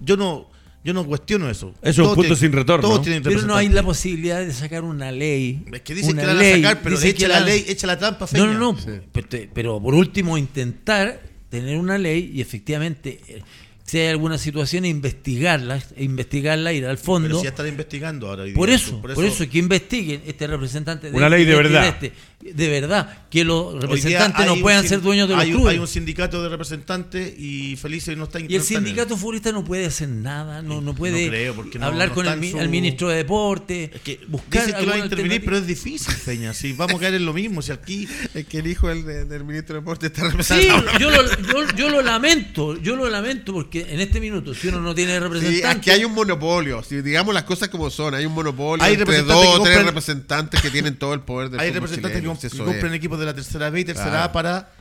Yo 0.00 0.16
no 0.16 0.50
yo 0.84 0.92
no 0.92 1.06
cuestiono 1.06 1.48
eso. 1.48 1.74
Es 1.80 1.96
un 1.98 2.14
punto 2.14 2.34
sin 2.34 2.52
retorno. 2.52 3.02
pero 3.22 3.42
no 3.42 3.54
hay 3.54 3.68
la 3.68 3.82
posibilidad 3.82 4.40
de 4.40 4.52
sacar 4.52 4.82
una 4.84 5.12
ley. 5.12 5.64
Es 5.72 5.82
que 5.82 5.94
dicen 5.94 6.16
que 6.16 6.26
la 6.26 6.34
van 6.34 6.44
a 6.44 6.50
sacar, 6.50 6.82
pero 6.82 7.00
echa 7.00 7.28
la, 7.28 7.40
ley, 7.40 7.64
echa 7.68 7.86
la 7.86 7.98
trampa. 7.98 8.26
Feña. 8.26 8.46
No, 8.46 8.52
no, 8.52 8.72
no. 8.72 8.78
Pero, 9.54 9.80
por 9.80 9.94
último, 9.94 10.36
intentar 10.36 11.20
tener 11.48 11.78
una 11.78 11.98
ley 11.98 12.32
y 12.34 12.40
efectivamente 12.40 13.20
eh, 13.28 13.42
si 13.84 13.98
hay 13.98 14.08
alguna 14.08 14.38
situación, 14.38 14.84
investigarla, 14.86 15.82
investigarla, 15.98 16.72
ir 16.72 16.86
al 16.86 16.98
fondo. 16.98 17.28
Pero 17.28 17.38
si 17.38 17.44
ya 17.44 17.50
están 17.50 17.68
investigando 17.68 18.28
ahora. 18.28 18.44
por, 18.54 18.70
eso, 18.70 19.02
por, 19.02 19.24
eso, 19.24 19.48
que 19.48 19.58
investiguen 19.58 20.22
este 20.26 20.46
representante 20.46 21.10
de 21.10 21.16
Una 21.16 21.28
ley 21.28 21.44
de 21.44 21.54
verdad. 21.54 21.88
Este, 21.88 22.12
de 22.42 22.68
verdad, 22.68 23.26
que 23.30 23.44
los 23.44 23.80
representantes 23.80 24.46
no 24.46 24.56
puedan 24.56 24.86
ser 24.86 25.00
dueños 25.00 25.28
de 25.28 25.34
los 25.34 25.44
hay, 25.44 25.50
clubes. 25.50 25.72
Hay 25.72 25.78
un 25.78 25.86
sindicato 25.86 26.42
de 26.42 26.48
representantes 26.48 27.34
y 27.38 27.76
Felices 27.76 28.16
no 28.16 28.24
está 28.24 28.40
Y 28.40 28.54
el 28.54 28.62
sindicato 28.62 29.16
futbolista 29.16 29.52
no 29.52 29.64
puede 29.64 29.86
hacer 29.86 30.08
nada, 30.08 30.60
no, 30.60 30.80
no 30.80 30.94
puede 30.94 31.52
hablar 31.80 32.10
con 32.10 32.26
el, 32.26 32.68
ministro 32.68 33.08
de 33.08 33.16
Deporte, 33.16 33.90
es 33.94 34.00
que 34.00 34.20
buscar 34.26 34.74
que 34.74 34.86
va 34.86 34.94
a 34.94 34.98
intervenir, 34.98 35.44
pero 35.44 35.58
es 35.58 35.66
difícil, 35.66 36.14
Peña. 36.24 36.52
Si 36.52 36.72
vamos 36.72 36.96
a 36.96 36.98
caer 36.98 37.14
en 37.14 37.26
lo 37.26 37.32
mismo, 37.32 37.62
si 37.62 37.72
aquí 37.72 38.08
es 38.34 38.46
que 38.46 38.58
el 38.58 38.66
hijo 38.66 38.88
del, 38.88 39.04
del 39.28 39.44
ministro 39.44 39.74
de 39.74 39.80
Deporte 39.80 40.06
está 40.06 40.24
representando. 40.24 40.90
Sí, 40.90 40.98
yo 40.98 41.10
lo, 41.10 41.22
yo, 41.42 41.76
yo 41.76 41.88
lo 41.90 42.02
lamento, 42.02 42.76
yo 42.80 42.96
lo 42.96 43.08
lamento 43.08 43.52
porque 43.52 43.86
en 43.88 44.00
este 44.00 44.20
minuto, 44.20 44.54
si 44.54 44.68
uno 44.68 44.80
no 44.80 44.94
tiene 44.94 45.18
representante. 45.20 45.84
Sí, 45.84 45.90
hay 45.90 46.04
un 46.04 46.12
monopolio. 46.12 46.82
Si 46.82 47.02
digamos 47.02 47.34
las 47.34 47.44
cosas 47.44 47.68
como 47.68 47.88
son, 47.88 48.14
hay 48.14 48.26
un 48.26 48.34
monopolio 48.34 48.84
hay 48.84 48.94
entre 48.94 49.22
dos 49.22 49.60
o 49.60 49.62
tres 49.62 49.84
representantes 49.84 50.60
que 50.60 50.70
tienen 50.70 50.96
todo 50.96 51.14
el 51.14 51.20
poder 51.20 51.50
del 51.50 51.60
Hay 51.60 51.70
representantes 51.70 52.22
que, 52.38 52.48
compran 52.50 52.94
equipos 52.94 53.18
de 53.18 53.26
la 53.26 53.34
tercera 53.34 53.70
B 53.70 53.80
y 53.80 53.84
tercera 53.84 54.24
A 54.24 54.32
para 54.32 54.72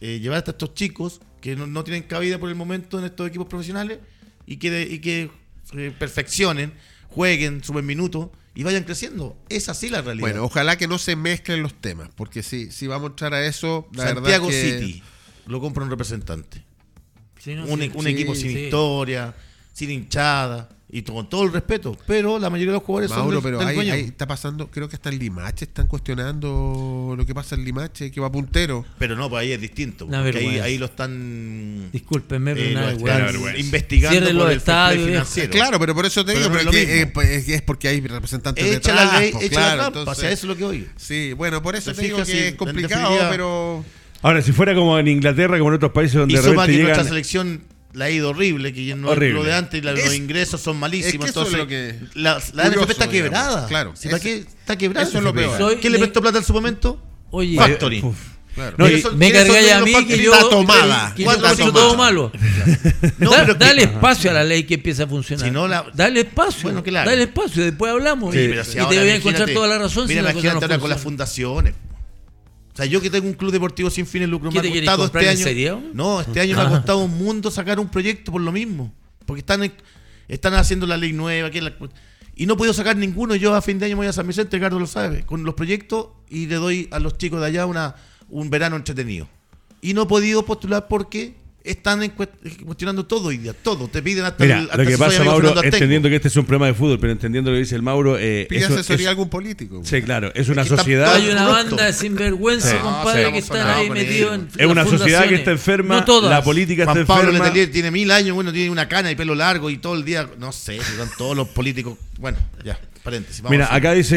eh, 0.00 0.18
llevar 0.20 0.38
hasta 0.38 0.52
estos 0.52 0.74
chicos 0.74 1.20
que 1.40 1.56
no, 1.56 1.84
tienen 1.84 2.02
cabida 2.04 2.38
por 2.38 2.48
el 2.48 2.54
momento 2.54 2.98
en 2.98 3.04
estos 3.04 3.28
equipos 3.28 3.46
profesionales 3.46 3.98
y 4.46 4.56
que, 4.56 4.82
y 4.82 4.98
que 5.00 5.30
eh, 5.74 5.94
perfeccionen, 5.98 6.72
jueguen, 7.08 7.62
suben 7.62 7.86
minutos 7.86 8.30
y 8.54 8.62
vayan 8.62 8.84
creciendo. 8.84 9.36
Es 9.48 9.68
así 9.68 9.88
la 9.88 10.02
realidad. 10.02 10.22
Bueno, 10.22 10.44
ojalá 10.44 10.76
que 10.76 10.88
no 10.88 10.98
se 10.98 11.16
mezclen 11.16 11.62
los 11.62 11.74
temas, 11.74 12.08
porque 12.16 12.42
si, 12.42 12.70
si 12.70 12.86
vamos 12.86 13.08
a 13.08 13.10
entrar 13.10 13.34
a 13.34 13.46
eso, 13.46 13.88
la 13.92 14.08
Santiago 14.14 14.50
City 14.50 15.02
lo 15.46 15.60
compra 15.60 15.84
un 15.84 15.90
representante 15.90 16.66
un, 17.54 18.06
equipo 18.06 18.34
sin 18.34 18.56
historia, 18.56 19.34
sin 19.76 19.90
hinchada. 19.90 20.70
Y 20.88 21.02
con 21.02 21.28
todo 21.28 21.42
el 21.42 21.52
respeto, 21.52 21.96
pero 22.06 22.38
la 22.38 22.48
mayoría 22.48 22.70
de 22.70 22.76
los 22.78 22.84
jugadores 22.84 23.10
Mauro, 23.10 23.24
son 23.24 23.34
del, 23.34 23.42
pero 23.42 23.58
del 23.58 23.74
dueño. 23.74 23.92
está 23.94 24.24
pasando, 24.28 24.70
creo 24.70 24.88
que 24.88 24.94
hasta 24.94 25.08
en 25.10 25.18
Limache 25.18 25.64
están 25.64 25.88
cuestionando 25.88 27.14
lo 27.18 27.26
que 27.26 27.34
pasa 27.34 27.56
en 27.56 27.64
Limache, 27.64 28.12
que 28.12 28.20
va 28.20 28.30
puntero. 28.30 28.84
Pero 28.96 29.16
no, 29.16 29.28
pues 29.28 29.40
ahí 29.42 29.52
es 29.52 29.60
distinto. 29.60 30.06
Porque 30.06 30.38
ahí, 30.38 30.58
ahí 30.60 30.78
lo 30.78 30.86
están 30.86 31.90
Discúlpenme, 31.92 32.54
pero 32.54 32.68
eh, 32.68 32.74
vergüenza. 32.74 33.26
están 33.26 33.58
investigando 33.58 34.10
Cierren 34.16 34.36
por 34.36 34.44
los 34.44 34.52
el 34.52 34.58
estadios, 34.58 35.06
financiero. 35.06 35.50
Claro, 35.50 35.80
pero 35.80 35.94
por 35.96 36.06
eso 36.06 36.24
te 36.24 36.32
Pero 36.34 36.48
digo, 36.50 36.62
no 36.62 36.70
es 36.70 36.76
mismo. 36.76 36.92
eh, 36.94 37.06
pues, 37.12 37.48
es 37.48 37.62
porque 37.62 37.88
hay 37.88 38.00
representantes 38.00 38.64
Echa 38.64 38.74
detrás, 38.92 39.12
la 39.12 39.20
ley, 39.20 39.32
pues, 39.32 39.44
echa 39.44 39.54
claro, 39.54 39.66
la 39.76 39.82
trampa, 39.82 39.98
entonces- 40.00 40.18
o 40.18 40.20
sea, 40.20 40.30
eso 40.30 40.46
es 40.46 40.48
lo 40.48 40.56
que 40.56 40.64
oigo. 40.64 40.86
Sí, 40.96 41.32
bueno, 41.32 41.62
por 41.62 41.74
eso 41.74 41.90
¿Te 41.90 41.96
te 41.96 42.02
digo 42.04 42.18
que 42.18 42.24
Sí, 42.26 42.38
es 42.38 42.54
complicado, 42.54 43.18
pero... 43.28 43.84
Ahora, 44.22 44.40
si 44.40 44.52
fuera 44.52 44.72
como 44.74 44.98
en 45.00 45.08
Inglaterra, 45.08 45.58
como 45.58 45.70
en 45.70 45.76
otros 45.76 45.92
países 45.92 46.14
donde 46.14 46.32
Y 46.32 46.36
de 46.36 46.42
repente 46.42 46.66
que 46.72 46.78
nuestra 46.78 46.94
llegan. 47.02 47.08
selección 47.08 47.60
la 47.96 48.04
ha 48.06 48.10
ido 48.10 48.30
horrible, 48.30 48.72
que 48.72 48.84
ya 48.84 48.94
no 48.94 49.08
Horrible. 49.08 49.28
es 49.28 49.34
lo 49.34 49.44
de 49.44 49.54
antes, 49.54 49.80
y 49.80 49.82
la- 49.84 49.92
los 49.92 50.00
Es- 50.04 50.14
ingresos 50.14 50.60
son 50.60 50.76
malísimos. 50.78 51.14
es 51.14 51.20
que 51.20 51.26
entonces, 51.40 51.58
lo 51.58 51.66
que- 51.66 51.98
la, 52.14 52.34
la 52.54 52.64
curioso, 52.64 52.80
NFP 52.84 52.92
está 52.92 53.06
digamos. 53.06 53.10
quebrada. 53.10 53.66
Claro, 53.68 53.92
¿Sí, 53.96 54.08
¿Para 54.08 54.18
ese- 54.18 54.28
qué 54.28 54.36
está 54.60 54.76
quebrada? 54.78 55.08
eso 55.08 55.18
es 55.18 55.24
lo 55.24 55.32
peor. 55.34 55.58
Soy- 55.58 55.76
¿Quién 55.76 55.92
le 55.94 55.98
prestó 55.98 56.20
plata 56.20 56.38
en 56.38 56.44
su 56.44 56.52
momento? 56.52 57.02
Oye, 57.30 57.56
Factory. 57.56 58.00
Uf. 58.02 58.16
Claro. 58.54 58.74
No, 58.78 58.84
¿Quiénes 58.86 59.00
y- 59.00 59.02
son- 59.02 59.18
me 59.18 59.32
cargáis 59.32 59.70
a 59.72 59.80
los 59.80 59.88
mí 59.88 60.06
que 60.06 60.18
yo, 60.22 60.32
Está 60.32 60.48
tomada. 60.48 61.12
que 61.14 61.24
yo 61.24 61.30
hecho 61.32 61.40
tomada. 61.56 61.72
todo 61.72 61.96
malo. 61.96 62.32
No, 63.18 63.30
Da- 63.30 63.42
es 63.42 63.46
que- 63.48 63.54
dale 63.54 63.82
espacio 63.82 64.30
a 64.30 64.34
la 64.34 64.44
ley 64.44 64.64
que 64.64 64.74
empiece 64.74 65.02
a 65.02 65.06
funcionar. 65.06 65.44
Si 65.46 65.50
no 65.50 65.68
la- 65.68 65.84
Dale 65.92 66.20
espacio. 66.20 66.62
Bueno, 66.62 66.82
claro. 66.82 67.10
Dale 67.10 67.24
espacio, 67.24 67.64
después 67.64 67.92
hablamos. 67.92 68.32
Sí, 68.34 68.40
y 68.40 68.64
si 68.64 68.70
y 68.72 68.74
te 68.74 68.82
voy 68.84 68.96
a 68.96 69.14
encontrar 69.16 69.50
toda 69.50 69.68
la 69.68 69.78
razón. 69.78 70.04
si 70.08 70.14
Mira, 70.14 70.22
la 70.22 70.32
cosa 70.32 70.46
imagínate 70.46 70.66
no 70.68 70.72
ahora 70.72 70.78
con 70.80 70.88
las 70.90 71.00
fundaciones. 71.02 71.74
O 72.76 72.78
sea, 72.78 72.84
yo 72.84 73.00
que 73.00 73.08
tengo 73.08 73.26
un 73.26 73.32
club 73.32 73.50
deportivo 73.52 73.88
sin 73.88 74.04
fines 74.06 74.28
de 74.28 74.32
lucro, 74.32 74.50
¿Qué 74.50 74.60
me 74.60 74.68
ha 74.68 74.96
costado 74.98 75.04
este 75.06 75.28
año. 75.30 75.38
serio? 75.44 75.82
No, 75.94 76.20
este 76.20 76.40
año 76.40 76.56
me 76.56 76.60
ha 76.62 76.68
costado 76.68 76.98
un 76.98 77.16
mundo 77.16 77.50
sacar 77.50 77.80
un 77.80 77.88
proyecto 77.88 78.30
por 78.30 78.42
lo 78.42 78.52
mismo. 78.52 78.92
Porque 79.24 79.40
están, 79.40 79.72
están 80.28 80.52
haciendo 80.52 80.86
la 80.86 80.98
ley 80.98 81.14
nueva. 81.14 81.50
que 81.50 81.62
la- 81.62 81.72
y 82.34 82.44
no 82.44 82.52
he 82.52 82.56
podido 82.58 82.74
sacar 82.74 82.94
ninguno. 82.98 83.34
Yo 83.34 83.54
a 83.54 83.62
fin 83.62 83.78
de 83.78 83.86
año 83.86 83.94
me 83.96 84.00
voy 84.00 84.08
a 84.08 84.12
San 84.12 84.26
Vicente, 84.26 84.58
Ricardo 84.58 84.78
lo 84.78 84.86
sabe, 84.86 85.24
con 85.24 85.42
los 85.44 85.54
proyectos 85.54 86.08
y 86.28 86.48
le 86.48 86.56
doy 86.56 86.86
a 86.90 86.98
los 86.98 87.16
chicos 87.16 87.40
de 87.40 87.46
allá 87.46 87.64
una, 87.64 87.94
un 88.28 88.50
verano 88.50 88.76
entretenido. 88.76 89.26
Y 89.80 89.94
no 89.94 90.02
he 90.02 90.06
podido 90.06 90.44
postular 90.44 90.86
porque 90.86 91.34
están 91.66 92.02
en 92.02 92.14
cuest- 92.16 92.64
cuestionando 92.64 93.04
todo 93.06 93.28
hoy 93.28 93.38
día, 93.38 93.52
todo. 93.52 93.88
Te 93.88 94.02
piden 94.02 94.24
hasta 94.24 94.44
Mira, 94.44 94.58
el- 94.58 94.64
hasta 94.70 94.76
lo 94.82 94.88
que 94.88 94.98
pasa, 94.98 95.24
Mauro, 95.24 95.62
entendiendo 95.62 96.08
que 96.08 96.16
este 96.16 96.28
es 96.28 96.36
un 96.36 96.44
problema 96.46 96.66
de 96.66 96.74
fútbol, 96.74 96.98
pero 97.00 97.12
entendiendo 97.12 97.50
lo 97.50 97.56
que 97.56 97.60
dice 97.60 97.74
el 97.76 97.82
Mauro, 97.82 98.16
eh, 98.18 98.46
Pide 98.48 98.60
eso- 98.64 98.74
asesoría 98.74 99.02
es- 99.04 99.06
a 99.08 99.10
algún 99.10 99.28
político. 99.28 99.82
Sí, 99.84 100.02
claro, 100.02 100.30
es 100.34 100.48
una 100.48 100.62
Es 100.62 100.68
que 100.68 100.74
está 100.74 100.82
sociedad. 100.82 101.14
Hay 101.14 101.28
una 101.28 101.46
banda 101.46 101.84
de 101.86 101.92
sinvergüenza, 101.92 102.70
Sí. 102.70 102.76
compadre, 102.78 103.24
No, 103.24 103.32
que 103.32 103.38
están 103.38 103.68
ahí 103.68 103.90
metidos 103.90 104.34
en 104.34 104.48
Es 104.56 104.66
una 104.66 104.84
sociedad 104.86 105.28
que 105.28 105.34
está 105.36 105.50
enferma, 105.52 105.96
No 105.96 106.04
todas. 106.04 106.30
la 106.30 106.42
política 106.42 106.82
está 106.84 107.04
Pablo 107.04 107.30
enferma. 107.30 107.44
Letelier 107.46 107.70
tiene 107.70 107.90
mil 107.90 108.10
años, 108.10 108.34
bueno, 108.34 108.52
tiene 108.52 108.70
una 108.70 108.88
cana 108.88 109.10
y 109.10 109.16
pelo 109.16 109.34
largo 109.34 109.68
y 109.70 109.78
todo 109.78 109.94
el 109.94 110.04
día, 110.04 110.28
no 110.38 110.52
sé, 110.52 110.76
están 110.76 111.08
todos 111.18 111.36
los 111.36 111.48
políticos. 111.48 111.98
Bueno, 112.18 112.38
ya, 112.64 112.78
paréntesis. 113.06 113.40
vamos 113.40 113.52
Mira, 113.56 113.74
acá 113.74 113.92
dice 113.94 114.16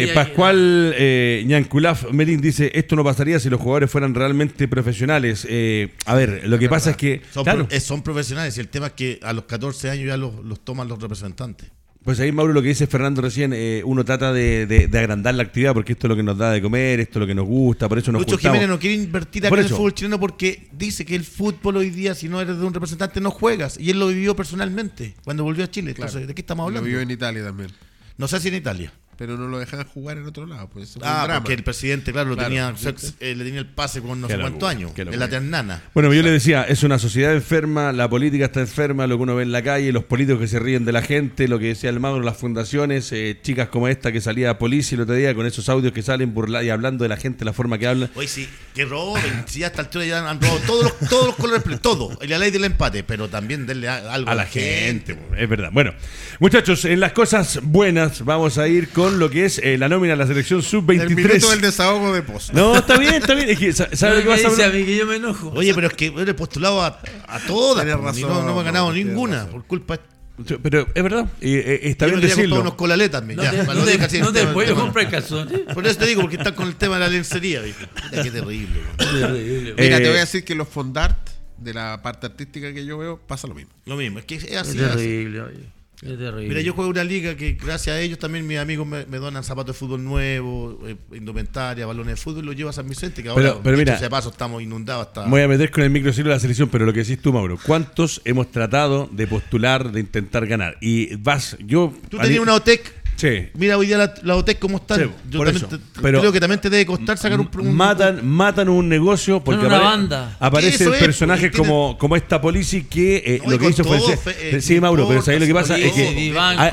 Quería- 0.00 0.14
Pascual 0.14 0.94
eh, 0.98 1.42
Ñanculaf 1.46 2.10
Melín, 2.12 2.40
dice, 2.42 2.70
esto 2.74 2.94
no 2.96 3.02
pasaría 3.02 3.40
si 3.40 3.48
los 3.48 3.60
jugadores 3.60 3.90
fueran 3.90 4.14
realmente 4.14 4.68
profesionales. 4.68 5.46
Eh, 5.48 5.88
a 6.04 6.14
ver, 6.14 6.42
lo 6.46 6.58
que 6.58 6.68
pasa 6.68 6.90
es 6.90 6.96
que, 6.98 7.22
Son, 7.32 7.44
claro, 7.44 7.66
pro- 7.66 7.76
eh, 7.76 7.80
son 7.80 8.02
profesionales 8.02 8.56
y 8.58 8.60
el 8.60 8.68
tema 8.68 8.88
es 8.88 8.92
que 8.92 9.18
a 9.22 9.32
los 9.32 9.44
14 9.44 9.88
años 9.88 10.06
ya 10.06 10.16
los, 10.18 10.44
los 10.44 10.62
toman 10.62 10.86
los 10.88 11.00
representantes. 11.00 11.70
pues 12.04 12.20
ahí 12.20 12.30
Mauro 12.32 12.52
lo 12.52 12.60
que 12.60 12.68
dice 12.68 12.86
Fernando 12.86 13.22
recién, 13.22 13.52
eh, 13.54 13.80
uno 13.82 14.04
trata 14.04 14.30
de, 14.30 14.66
de- 14.66 14.88
de 14.88 14.98
agrandar 14.98 15.34
la 15.36 15.42
actividad 15.42 15.72
porque 15.72 15.92
esto 15.94 16.06
es 16.06 16.10
lo 16.10 16.16
que 16.16 16.22
nos 16.22 16.36
da 16.36 16.50
de 16.50 16.60
comer, 16.60 17.00
esto 17.00 17.18
es 17.18 17.20
lo 17.20 17.26
que 17.26 17.34
nos 17.34 17.46
gusta, 17.46 17.88
por 17.88 17.96
eso 17.98 18.12
nos 18.12 18.20
Lucho. 18.22 18.36
Jiménez 18.36 18.68
no 18.68 18.78
quiere 18.78 18.96
invertir 18.96 19.46
acá 19.46 19.54
en 19.56 19.62
el 19.62 19.68
fútbol 19.70 19.94
chileno 19.94 20.20
porque 20.20 20.66
dice 20.72 21.06
que 21.06 21.14
el 21.16 21.24
fútbol 21.24 21.78
hoy 21.78 21.88
día, 21.88 22.14
si 22.14 22.28
no 22.28 22.42
eres 22.42 22.58
de 22.58 22.64
un 22.66 22.74
representante, 22.74 23.22
no 23.22 23.30
juegas. 23.30 23.78
Y 23.80 23.88
él 23.88 23.98
lo 23.98 24.08
vivió 24.08 24.36
personalmente 24.36 25.14
cuando 25.24 25.44
volvió 25.44 25.64
a 25.64 25.70
Chile. 25.70 25.94
Claro. 25.94 26.08
Entonces, 26.10 26.28
¿de 26.28 26.34
qué 26.34 26.42
estamos 26.42 26.64
Lo 26.64 26.68
hablando? 26.68 26.84
vivió 26.86 27.00
en 27.00 27.10
Italia 27.10 27.42
también. 27.42 27.70
No 28.16 28.28
sé 28.28 28.40
si 28.40 28.48
en 28.48 28.54
Italia. 28.54 28.92
Pero 29.16 29.36
no 29.36 29.48
lo 29.48 29.58
dejaban 29.58 29.86
jugar 29.86 30.18
en 30.18 30.26
otro 30.26 30.46
lado. 30.46 30.68
Pues, 30.68 30.96
Ah, 31.02 31.26
porque 31.40 31.54
el 31.54 31.62
presidente, 31.62 32.12
claro, 32.12 32.30
lo 32.30 32.34
Claro, 32.36 32.48
tenía, 32.48 32.74
eh, 33.20 33.34
le 33.34 33.44
tenía 33.44 33.60
el 33.60 33.66
pase 33.66 34.00
con 34.00 34.20
no 34.20 34.28
sé 34.28 34.38
cuántos 34.38 34.68
años, 34.68 34.92
en 34.96 35.18
la 35.18 35.28
ternana. 35.28 35.82
Bueno, 35.94 36.12
yo 36.12 36.22
le 36.22 36.30
decía, 36.30 36.64
es 36.64 36.82
una 36.82 36.98
sociedad 36.98 37.32
enferma, 37.34 37.92
la 37.92 38.08
política 38.08 38.46
está 38.46 38.60
enferma, 38.60 39.06
lo 39.06 39.16
que 39.16 39.22
uno 39.22 39.34
ve 39.36 39.42
en 39.42 39.52
la 39.52 39.62
calle, 39.62 39.92
los 39.92 40.04
políticos 40.04 40.40
que 40.40 40.48
se 40.48 40.58
ríen 40.58 40.84
de 40.84 40.92
la 40.92 41.02
gente, 41.02 41.48
lo 41.48 41.58
que 41.58 41.66
decía 41.66 41.90
el 41.90 42.00
Mauro, 42.00 42.22
las 42.24 42.36
fundaciones, 42.36 43.10
eh, 43.12 43.38
chicas 43.42 43.68
como 43.68 43.88
esta 43.88 44.12
que 44.12 44.20
salía 44.20 44.50
a 44.50 44.58
policía 44.58 44.96
el 44.96 45.02
otro 45.02 45.14
día 45.14 45.34
con 45.34 45.46
esos 45.46 45.68
audios 45.68 45.92
que 45.92 46.02
salen 46.02 46.34
burla 46.34 46.62
y 46.62 46.70
hablando 46.70 47.02
de 47.04 47.08
la 47.08 47.16
gente, 47.16 47.44
la 47.44 47.52
forma 47.52 47.78
que 47.78 47.86
hablan. 47.86 48.10
Oye, 48.14 48.28
sí, 48.28 48.48
que 48.74 48.84
roben, 48.84 49.44
si 49.46 49.60
ya 49.60 49.66
a 49.66 49.70
esta 49.70 49.82
altura 49.82 50.04
ya 50.04 50.28
han 50.28 50.40
robado 50.40 50.60
todos 50.66 50.84
los, 50.84 51.08
todos 51.10 51.26
los 51.26 51.36
colores, 51.36 51.62
todo, 51.80 52.18
y 52.22 52.26
la 52.26 52.38
ley 52.38 52.50
del 52.50 52.64
empate, 52.64 53.04
pero 53.04 53.28
también 53.28 53.66
denle 53.66 53.88
algo 53.88 54.30
A 54.30 54.34
la 54.34 54.46
gente, 54.46 55.18
es 55.36 55.48
verdad. 55.48 55.70
Bueno, 55.72 55.92
muchachos, 56.40 56.84
en 56.84 57.00
las 57.00 57.12
cosas 57.12 57.60
buenas 57.62 58.24
vamos 58.24 58.58
a 58.58 58.66
ir 58.68 58.88
con 58.88 59.03
lo 59.10 59.30
que 59.30 59.44
es 59.44 59.58
eh, 59.58 59.78
la 59.78 59.88
nómina 59.88 60.12
de 60.14 60.18
la 60.18 60.26
selección 60.26 60.60
El 60.60 60.80
minuto 60.86 60.96
del 61.28 61.40
sub-23. 61.40 61.60
desahogo 61.60 62.12
de 62.12 62.22
pozo. 62.22 62.52
No, 62.52 62.76
está 62.76 62.98
bien, 62.98 63.14
está 63.14 63.34
bien. 63.34 63.48
Es 63.50 63.58
que, 63.58 63.72
sa- 63.72 63.88
¿sabe 63.94 64.16
lo 64.16 64.22
que 64.22 64.28
me 64.30 64.36
pasa? 64.36 64.48
dice 64.50 64.64
a 64.64 64.70
mí 64.70 64.84
que 64.84 64.96
yo 64.96 65.06
me 65.06 65.16
enojo. 65.16 65.50
Oye, 65.54 65.74
pero 65.74 65.86
es 65.88 65.92
que 65.94 66.06
he 66.06 66.34
postulado 66.34 66.82
a, 66.82 67.00
a 67.28 67.38
todas, 67.46 67.84
Tienes 67.84 68.00
y 68.00 68.04
razón, 68.22 68.30
no, 68.34 68.42
no 68.46 68.54
me 68.54 68.60
he 68.62 68.64
ganado 68.64 68.92
ninguna, 68.92 69.36
razón. 69.44 69.52
por 69.52 69.64
culpa 69.66 69.96
de 70.38 70.56
Pero 70.62 70.88
es 70.94 71.02
verdad, 71.02 71.28
y, 71.40 71.54
eh, 71.54 71.80
está 71.90 72.06
Yo 72.06 72.12
bien 72.12 72.20
me 72.22 72.28
decirlo. 72.28 72.60
unos 72.60 72.74
colaletas, 72.74 73.20
también, 73.20 73.36
no 73.36 73.42
ya, 73.44 73.50
te, 73.52 73.56
no 73.58 73.64
no 73.74 73.84
te- 73.84 74.18
no 74.20 74.32
te 74.32 74.40
tema. 74.46 74.74
comprar 74.74 75.08
calzones. 75.10 75.60
Por 75.72 75.86
eso 75.86 75.96
te 75.98 76.06
digo, 76.06 76.22
porque 76.22 76.36
están 76.36 76.54
con 76.54 76.66
el 76.68 76.74
tema 76.76 76.94
de 76.94 77.00
la 77.00 77.08
lencería. 77.08 77.62
Puta, 77.62 78.22
qué 78.22 78.30
terrible. 78.30 78.80
man. 78.80 78.96
Terrible. 78.98 79.74
Mira, 79.78 79.96
Eh, 79.96 80.00
te 80.00 80.08
voy 80.08 80.16
a 80.16 80.20
decir 80.20 80.44
que 80.44 80.54
los 80.56 80.68
fondart 80.68 81.30
de 81.56 81.72
la 81.72 82.02
parte 82.02 82.26
artística 82.26 82.74
que 82.74 82.84
yo 82.84 82.98
veo 82.98 83.16
pasa 83.18 83.46
lo 83.46 83.54
mismo. 83.54 83.72
Lo 83.86 83.96
mismo, 83.96 84.18
es 84.18 84.24
que 84.24 84.34
es 84.34 84.42
así. 84.56 84.76
es 84.76 84.84
así. 84.84 84.96
terrible, 84.96 85.40
oye. 85.42 85.60
Es 86.04 86.18
terrible. 86.18 86.48
Mira, 86.48 86.60
yo 86.60 86.74
juego 86.74 86.90
una 86.90 87.02
liga 87.02 87.34
que 87.34 87.52
gracias 87.52 87.96
a 87.96 88.00
ellos 88.00 88.18
también 88.18 88.46
mis 88.46 88.58
amigos 88.58 88.86
me, 88.86 89.06
me 89.06 89.16
donan 89.16 89.42
zapatos 89.42 89.74
de 89.74 89.78
fútbol 89.78 90.04
nuevos, 90.04 90.76
eh, 90.86 90.96
indumentaria, 91.12 91.86
balones 91.86 92.16
de 92.16 92.16
fútbol, 92.20 92.44
los 92.44 92.54
llevo 92.56 92.68
a 92.70 92.72
San 92.74 92.88
Vicente, 92.88 93.22
que 93.22 93.30
ahora, 93.30 93.56
Pero- 93.62 93.76
mira, 93.76 93.98
de 93.98 94.10
paso, 94.10 94.28
estamos 94.28 94.62
inundados 94.62 95.06
hasta... 95.06 95.24
Me 95.24 95.30
voy 95.30 95.42
a 95.42 95.48
meter 95.48 95.70
con 95.70 95.82
el 95.82 95.90
microciclo 95.90 96.30
de 96.30 96.36
la 96.36 96.40
selección, 96.40 96.68
pero 96.68 96.84
lo 96.84 96.92
que 96.92 97.00
decís 97.00 97.20
tú, 97.22 97.32
Mauro, 97.32 97.58
¿cuántos 97.64 98.20
hemos 98.24 98.50
tratado 98.50 99.08
de 99.10 99.26
postular, 99.26 99.92
de 99.92 100.00
intentar 100.00 100.46
ganar? 100.46 100.76
Y 100.80 101.16
vas, 101.16 101.56
yo... 101.60 101.94
Tú 102.10 102.18
tenías 102.18 102.40
una 102.40 102.54
OTEC, 102.54 102.92
Sí. 103.16 103.48
mira 103.54 103.78
hoy 103.78 103.86
día 103.86 103.96
la, 103.98 104.14
la 104.22 104.36
OTEC 104.36 104.58
cómo 104.58 104.78
está. 104.78 104.96
Sí, 104.96 105.02
yo 105.30 105.38
por 105.38 105.46
también 105.46 105.66
eso. 105.66 105.78
te- 105.78 106.00
Pero- 106.02 106.20
creo 106.20 106.32
que 106.32 106.40
también 106.40 106.60
te 106.60 106.68
debe 106.70 106.84
costar 106.86 107.16
sacar 107.16 107.38
un... 107.40 107.48
un- 107.58 107.74
matan, 107.74 108.26
matan 108.26 108.68
un 108.68 108.88
negocio 108.88 109.42
porque 109.42 109.64
una 109.66 109.76
apare- 109.78 109.84
banda. 109.84 110.36
aparecen 110.40 110.92
es, 110.92 110.98
personajes 110.98 111.50
tiene- 111.50 111.66
como, 111.66 111.96
como 111.98 112.16
esta 112.16 112.40
polici 112.40 112.84
que 112.84 113.16
eh, 113.24 113.40
No, 113.44 113.52
lo 113.52 113.58
que 113.58 113.68
hizo 113.68 113.84
fue... 113.84 113.98
eh, 114.40 114.60
sí, 114.60 114.80
Mauro, 114.80 115.06
pero 115.08 115.22
¿sabes 115.22 115.40
lo 115.40 115.46
que 115.46 115.54
pasa? 115.54 115.78
Es 115.78 115.92
que 115.92 116.06
hay, 116.08 116.34
hay- 116.58 116.72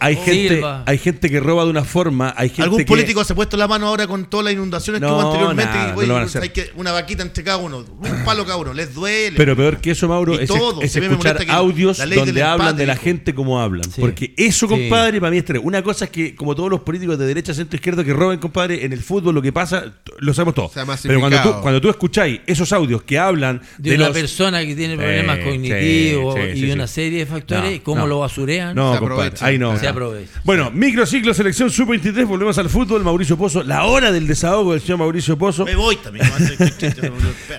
hay 0.00 0.14
todo. 0.16 0.24
gente, 0.24 0.48
Silva. 0.54 0.82
hay 0.86 0.98
gente 0.98 1.30
que 1.30 1.40
roba 1.40 1.64
de 1.64 1.70
una 1.70 1.84
forma, 1.84 2.34
hay 2.36 2.48
gente 2.48 2.62
Algún 2.62 2.78
que... 2.78 2.84
político 2.86 3.22
se 3.24 3.32
ha 3.32 3.36
puesto 3.36 3.56
la 3.56 3.68
mano 3.68 3.86
ahora 3.88 4.06
con 4.06 4.24
todas 4.30 4.44
las 4.44 4.54
inundaciones 4.54 5.00
No, 5.00 5.08
que 5.08 5.12
hubo 5.14 5.20
anteriormente. 5.28 5.72
nada, 5.74 5.88
y, 5.88 5.92
no 5.92 5.96
oye, 5.98 6.06
lo 6.06 6.14
van 6.14 6.22
a 6.22 6.26
hacer. 6.26 6.42
hay 6.42 6.48
que 6.50 6.70
una 6.76 6.92
vaquita 6.92 7.22
entre 7.22 7.44
cada 7.44 7.58
uno, 7.58 7.78
un 7.78 8.24
palo 8.24 8.44
cada 8.44 8.56
uno, 8.56 8.72
les 8.72 8.94
duele. 8.94 9.36
Pero 9.36 9.54
peor 9.56 9.78
que 9.78 9.90
eso, 9.92 10.08
Mauro, 10.08 10.38
es, 10.38 10.48
todo. 10.48 10.80
es 10.82 10.94
escuchar 10.96 11.44
audios 11.48 11.98
donde 11.98 12.42
hablan 12.42 12.76
de 12.76 12.86
la 12.86 12.96
gente 12.96 13.34
como 13.34 13.60
hablan. 13.60 13.84
Porque 13.98 14.32
eso, 14.36 14.66
compadre, 14.66 15.20
para 15.20 15.30
mí 15.30 15.38
es 15.38 15.44
terrible. 15.44 15.66
Una 15.82 15.92
cosa 15.92 16.04
es 16.04 16.10
que, 16.12 16.36
como 16.36 16.54
todos 16.54 16.70
los 16.70 16.80
políticos 16.82 17.18
de 17.18 17.26
derecha, 17.26 17.52
centro, 17.52 17.74
izquierda 17.74 18.04
que 18.04 18.12
roben, 18.12 18.38
compadre, 18.38 18.84
en 18.84 18.92
el 18.92 19.00
fútbol 19.02 19.34
lo 19.34 19.42
que 19.42 19.52
pasa, 19.52 19.84
lo 20.20 20.32
sabemos 20.32 20.54
todos. 20.54 20.70
Pero 21.02 21.18
cuando 21.18 21.42
tú, 21.42 21.54
cuando 21.60 21.80
tú 21.80 21.90
escucháis 21.90 22.40
esos 22.46 22.72
audios 22.72 23.02
que 23.02 23.18
hablan 23.18 23.60
de, 23.78 23.90
de, 23.90 23.96
una 23.96 24.08
los... 24.08 24.16
persona 24.16 24.64
que 24.64 24.76
tiene 24.76 24.96
problemas 24.96 25.38
cognitivos 25.40 26.36
sí, 26.36 26.40
sí, 26.52 26.58
y 26.58 26.66
sí, 26.66 26.70
una 26.70 26.86
sí. 26.86 26.94
serie 26.94 27.18
de 27.18 27.26
factores, 27.26 27.78
No, 27.78 27.82
cómo 27.84 28.02
no. 28.02 28.06
lo 28.06 28.18
basurean. 28.20 28.76
No, 28.76 28.92
Se 28.94 29.00
compadre, 29.00 29.22
aprovecha. 29.24 29.46
ahí 29.46 29.58
no. 29.58 29.76
Se 29.76 29.88
aprovecha. 29.88 30.40
Bueno, 30.44 30.70
microciclo, 30.70 31.34
selección 31.34 31.68
sub-23, 31.68 32.26
volvemos 32.26 32.56
al 32.58 32.68
fútbol. 32.70 33.02
Mauricio 33.02 33.36
Pozo, 33.36 33.64
la 33.64 33.84
hora 33.84 34.12
del 34.12 34.28
desahogo 34.28 34.72
del 34.72 34.82
señor 34.82 34.98
Mauricio 34.98 35.36
Pozo. 35.36 35.64
Me 35.64 35.74
voy 35.74 35.96
también. 35.96 36.24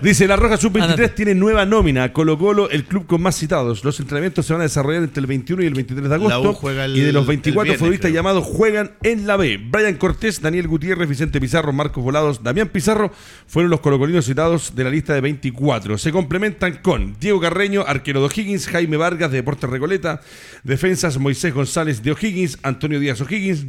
Dice, 0.01 0.27
la 0.27 0.35
Roja 0.35 0.57
Sub-23 0.57 0.81
Ándate. 0.83 1.09
tiene 1.09 1.35
nueva 1.35 1.65
nómina. 1.65 2.11
Colo 2.13 2.37
Colo, 2.37 2.69
el 2.69 2.85
club 2.85 3.05
con 3.05 3.21
más 3.21 3.35
citados. 3.35 3.83
Los 3.83 3.99
entrenamientos 3.99 4.45
se 4.45 4.53
van 4.53 4.61
a 4.61 4.63
desarrollar 4.63 5.03
entre 5.03 5.19
el 5.21 5.27
21 5.27 5.63
y 5.63 5.65
el 5.65 5.73
23 5.73 6.03
de 6.03 6.09
La 6.09 6.15
agosto. 6.15 6.51
U 6.51 6.53
juega 6.53 6.85
el- 6.85 6.95
y 6.95 7.01
de 7.01 7.11
los 7.11 7.23
el 7.23 7.27
24 7.27 7.63
viernes, 7.63 7.79
futbolistas 7.79 8.11
creo. 8.13 8.23
llamados 8.23 8.45
juegan 8.45 8.91
en 9.03 9.27
la 9.27 9.37
B. 9.37 9.59
Brian 9.61 9.95
Cortés, 9.95 10.41
Daniel 10.41 10.67
Gutiérrez, 10.67 11.09
Vicente 11.09 11.41
Pizarro, 11.41 11.73
Marcos 11.73 12.03
Volados, 12.03 12.43
Damián 12.43 12.69
Pizarro 12.69 13.11
fueron 13.47 13.69
los 13.69 13.81
colocolinos 13.81 14.25
citados 14.25 14.75
de 14.75 14.83
la 14.83 14.89
lista 14.89 15.13
de 15.13 15.21
24. 15.21 15.97
Se 15.97 16.11
complementan 16.11 16.79
con 16.81 17.15
Diego 17.19 17.39
Carreño, 17.39 17.83
arquero 17.85 18.21
de 18.21 18.27
O'Higgins, 18.27 18.67
Jaime 18.67 18.97
Vargas 18.97 19.31
de 19.31 19.37
Deportes 19.37 19.69
Recoleta, 19.69 20.21
defensas 20.63 21.17
Moisés 21.17 21.53
González 21.53 22.03
de 22.03 22.11
O'Higgins, 22.11 22.59
Antonio 22.63 22.99
Díaz 22.99 23.21
O'Higgins, 23.21 23.67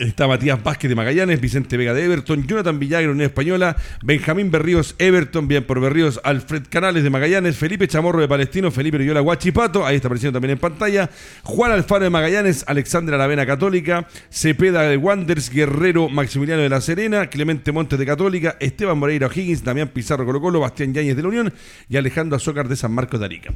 Está 0.00 0.26
Matías 0.26 0.62
Vázquez 0.62 0.88
de 0.88 0.94
Magallanes, 0.94 1.42
Vicente 1.42 1.76
Vega 1.76 1.92
de 1.92 2.02
Everton, 2.02 2.46
Jonathan 2.46 2.78
Villagra, 2.78 3.10
Unión 3.10 3.26
Española, 3.26 3.76
Benjamín 4.02 4.50
Berríos, 4.50 4.94
Everton, 4.98 5.46
bien 5.46 5.64
por 5.64 5.78
Berríos, 5.78 6.18
Alfred 6.24 6.62
Canales 6.70 7.04
de 7.04 7.10
Magallanes, 7.10 7.58
Felipe 7.58 7.86
Chamorro 7.86 8.18
de 8.18 8.26
Palestino, 8.26 8.70
Felipe 8.70 8.96
Riola 8.96 9.20
Guachipato, 9.20 9.84
ahí 9.84 9.96
está 9.96 10.08
apareciendo 10.08 10.38
también 10.38 10.52
en 10.52 10.58
pantalla, 10.58 11.10
Juan 11.42 11.72
Alfaro 11.72 12.04
de 12.04 12.08
Magallanes, 12.08 12.64
Alexandra 12.66 13.16
Aravena 13.16 13.44
Católica, 13.44 14.08
Cepeda 14.30 14.84
de 14.84 14.96
Wanders, 14.96 15.50
Guerrero 15.50 16.08
Maximiliano 16.08 16.62
de 16.62 16.70
la 16.70 16.80
Serena, 16.80 17.26
Clemente 17.26 17.70
Montes 17.70 17.98
de 17.98 18.06
Católica, 18.06 18.56
Esteban 18.58 18.96
Moreira 18.96 19.26
O'Higgins, 19.26 19.62
Damián 19.62 19.88
Pizarro 19.88 20.24
Colo 20.24 20.40
Colo, 20.40 20.60
Bastián 20.60 20.94
Yáñez 20.94 21.14
de 21.14 21.22
la 21.22 21.28
Unión 21.28 21.52
y 21.90 21.98
Alejandro 21.98 22.36
Azócar 22.36 22.68
de 22.68 22.76
San 22.76 22.92
Marcos 22.92 23.20
de 23.20 23.26
Arica. 23.26 23.52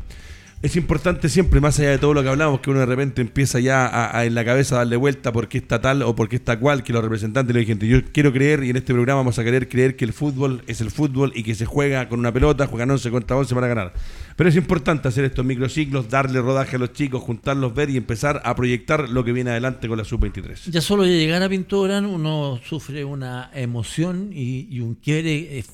Es 0.65 0.77
importante 0.77 1.29
siempre, 1.29 1.61
más 1.61 1.79
allá 1.79 1.91
de 1.91 1.99
todo 1.99 2.15
lo 2.15 2.23
que 2.23 2.31
hablamos, 2.31 2.61
que 2.61 2.71
uno 2.71 2.81
de 2.81 2.87
repente 2.87 3.21
empieza 3.21 3.61
ya 3.61 4.17
a, 4.17 4.25
en 4.25 4.35
la 4.35 4.47
cabeza 4.47 4.77
a 4.77 4.79
darle 4.79 4.97
vuelta 4.97 5.31
porque 5.31 5.59
está 5.59 5.83
tal 5.83 6.01
o 6.01 6.17
porque 6.17 6.37
está 6.37 6.59
cual, 6.59 6.83
que 6.83 6.95
los 6.95 7.05
representantes 7.05 7.55
le 7.55 7.67
gente, 7.67 7.87
yo 7.87 7.99
quiero 8.13 8.33
creer 8.33 8.65
y 8.65 8.71
en 8.71 8.77
este 8.77 8.95
programa 8.95 9.19
vamos 9.19 9.39
a 9.39 9.45
querer 9.45 9.69
creer 9.69 9.95
que 9.95 10.07
el 10.07 10.15
fútbol 10.15 10.63
es 10.67 10.81
el 10.81 10.91
fútbol 10.91 11.33
y 11.35 11.43
que 11.43 11.55
se 11.55 11.67
juega 11.67 12.09
con 12.09 12.19
una 12.19 12.33
pelota, 12.33 12.67
juegan 12.67 12.91
11 12.91 13.11
contra 13.11 13.37
11 13.37 13.55
para 13.55 13.69
ganar. 13.69 13.93
Pero 14.37 14.49
es 14.49 14.57
importante 14.57 15.07
hacer 15.07 15.27
estos 15.27 15.45
microciclos, 15.45 16.09
darle 16.09 16.41
rodaje 16.41 16.77
a 16.77 16.79
los 16.79 16.95
chicos, 16.95 17.23
juntarlos, 17.23 17.75
ver 17.75 17.91
y 17.91 17.99
empezar 17.99 18.41
a 18.43 18.57
proyectar 18.57 19.11
lo 19.11 19.23
que 19.23 19.33
viene 19.33 19.51
adelante 19.51 19.87
con 19.87 19.99
la 19.99 20.05
sub-23. 20.05 20.71
Ya 20.71 20.81
solo 20.81 21.03
de 21.03 21.11
llegar 21.11 21.43
a 21.43 21.49
Pintorán 21.51 22.07
uno 22.07 22.59
sufre 22.65 23.05
una 23.05 23.51
emoción 23.53 24.31
y, 24.33 24.67
y 24.71 24.81
un 24.81 24.95
quiebre 24.95 25.59
eh, 25.59 25.65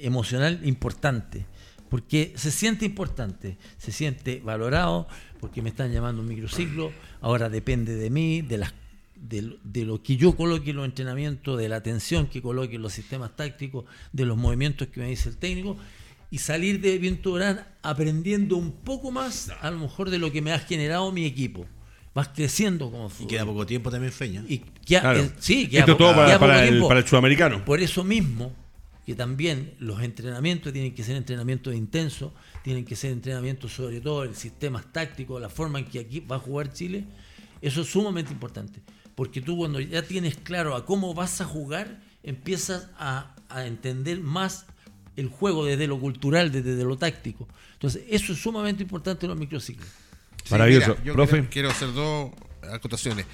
emocional 0.00 0.60
importante 0.64 1.44
porque 1.88 2.32
se 2.36 2.50
siente 2.50 2.84
importante, 2.84 3.56
se 3.78 3.92
siente 3.92 4.40
valorado, 4.44 5.08
porque 5.40 5.62
me 5.62 5.70
están 5.70 5.92
llamando 5.92 6.22
un 6.22 6.28
microciclo, 6.28 6.92
ahora 7.20 7.48
depende 7.48 7.96
de 7.96 8.10
mí, 8.10 8.42
de, 8.42 8.58
las, 8.58 8.74
de, 9.16 9.84
lo 9.84 10.02
que 10.02 10.16
yo 10.16 10.36
coloque 10.36 10.70
en 10.70 10.76
los 10.76 10.84
entrenamientos, 10.84 11.58
de 11.58 11.68
la 11.68 11.76
atención 11.76 12.26
que 12.26 12.42
coloque 12.42 12.76
en 12.76 12.82
los 12.82 12.92
sistemas 12.92 13.36
tácticos, 13.36 13.84
de 14.12 14.24
los 14.26 14.36
movimientos 14.36 14.88
que 14.88 15.00
me 15.00 15.08
dice 15.08 15.28
el 15.28 15.36
técnico, 15.36 15.76
y 16.30 16.38
salir 16.38 16.80
de 16.80 16.98
Viento 16.98 17.38
aprendiendo 17.82 18.56
un 18.56 18.72
poco 18.72 19.10
más, 19.10 19.50
a 19.60 19.70
lo 19.70 19.78
mejor, 19.78 20.10
de 20.10 20.18
lo 20.18 20.30
que 20.30 20.42
me 20.42 20.52
ha 20.52 20.58
generado 20.58 21.10
mi 21.10 21.24
equipo. 21.24 21.66
Vas 22.14 22.28
creciendo 22.28 22.90
como 22.90 23.08
fútbol. 23.08 23.26
Y 23.26 23.28
queda 23.28 23.46
poco 23.46 23.64
tiempo 23.64 23.90
también, 23.90 24.12
Feña. 24.12 24.44
Y 24.46 24.56
eh, 24.90 25.30
sí, 25.38 25.68
queda 25.68 25.80
Esto 25.80 25.96
todo 25.96 26.14
para, 26.14 26.66
el, 26.66 26.82
para 26.82 27.00
el 27.00 27.06
sudamericano. 27.06 27.64
Por 27.64 27.80
eso 27.80 28.04
mismo, 28.04 28.52
que 29.08 29.14
también 29.14 29.72
los 29.78 30.02
entrenamientos 30.02 30.70
tienen 30.70 30.94
que 30.94 31.02
ser 31.02 31.16
entrenamientos 31.16 31.74
intensos, 31.74 32.30
tienen 32.62 32.84
que 32.84 32.94
ser 32.94 33.10
entrenamientos 33.10 33.72
sobre 33.72 34.02
todo 34.02 34.26
en 34.26 34.34
sistemas 34.34 34.92
tácticos, 34.92 35.40
la 35.40 35.48
forma 35.48 35.78
en 35.78 35.86
que 35.86 35.98
aquí 35.98 36.20
va 36.20 36.36
a 36.36 36.38
jugar 36.38 36.74
Chile, 36.74 37.06
eso 37.62 37.80
es 37.80 37.88
sumamente 37.88 38.34
importante, 38.34 38.82
porque 39.14 39.40
tú 39.40 39.56
cuando 39.56 39.80
ya 39.80 40.02
tienes 40.02 40.36
claro 40.36 40.76
a 40.76 40.84
cómo 40.84 41.14
vas 41.14 41.40
a 41.40 41.46
jugar, 41.46 42.02
empiezas 42.22 42.90
a, 42.98 43.34
entender 43.64 44.20
más 44.20 44.66
el 45.16 45.30
juego 45.30 45.64
desde 45.64 45.86
lo 45.86 45.98
cultural, 45.98 46.52
desde 46.52 46.84
lo 46.84 46.98
táctico. 46.98 47.48
Entonces, 47.72 48.02
eso 48.10 48.34
es 48.34 48.38
sumamente 48.38 48.82
importante 48.82 49.24
en 49.24 49.30
los 49.30 49.38
microciclos. 49.38 49.88
Maravilloso. 50.50 50.98
yo 51.02 51.14
Profe. 51.14 51.48
quiero 51.48 51.70
hacer 51.70 51.94
dos 51.94 52.32
acotaciones. 52.70 53.24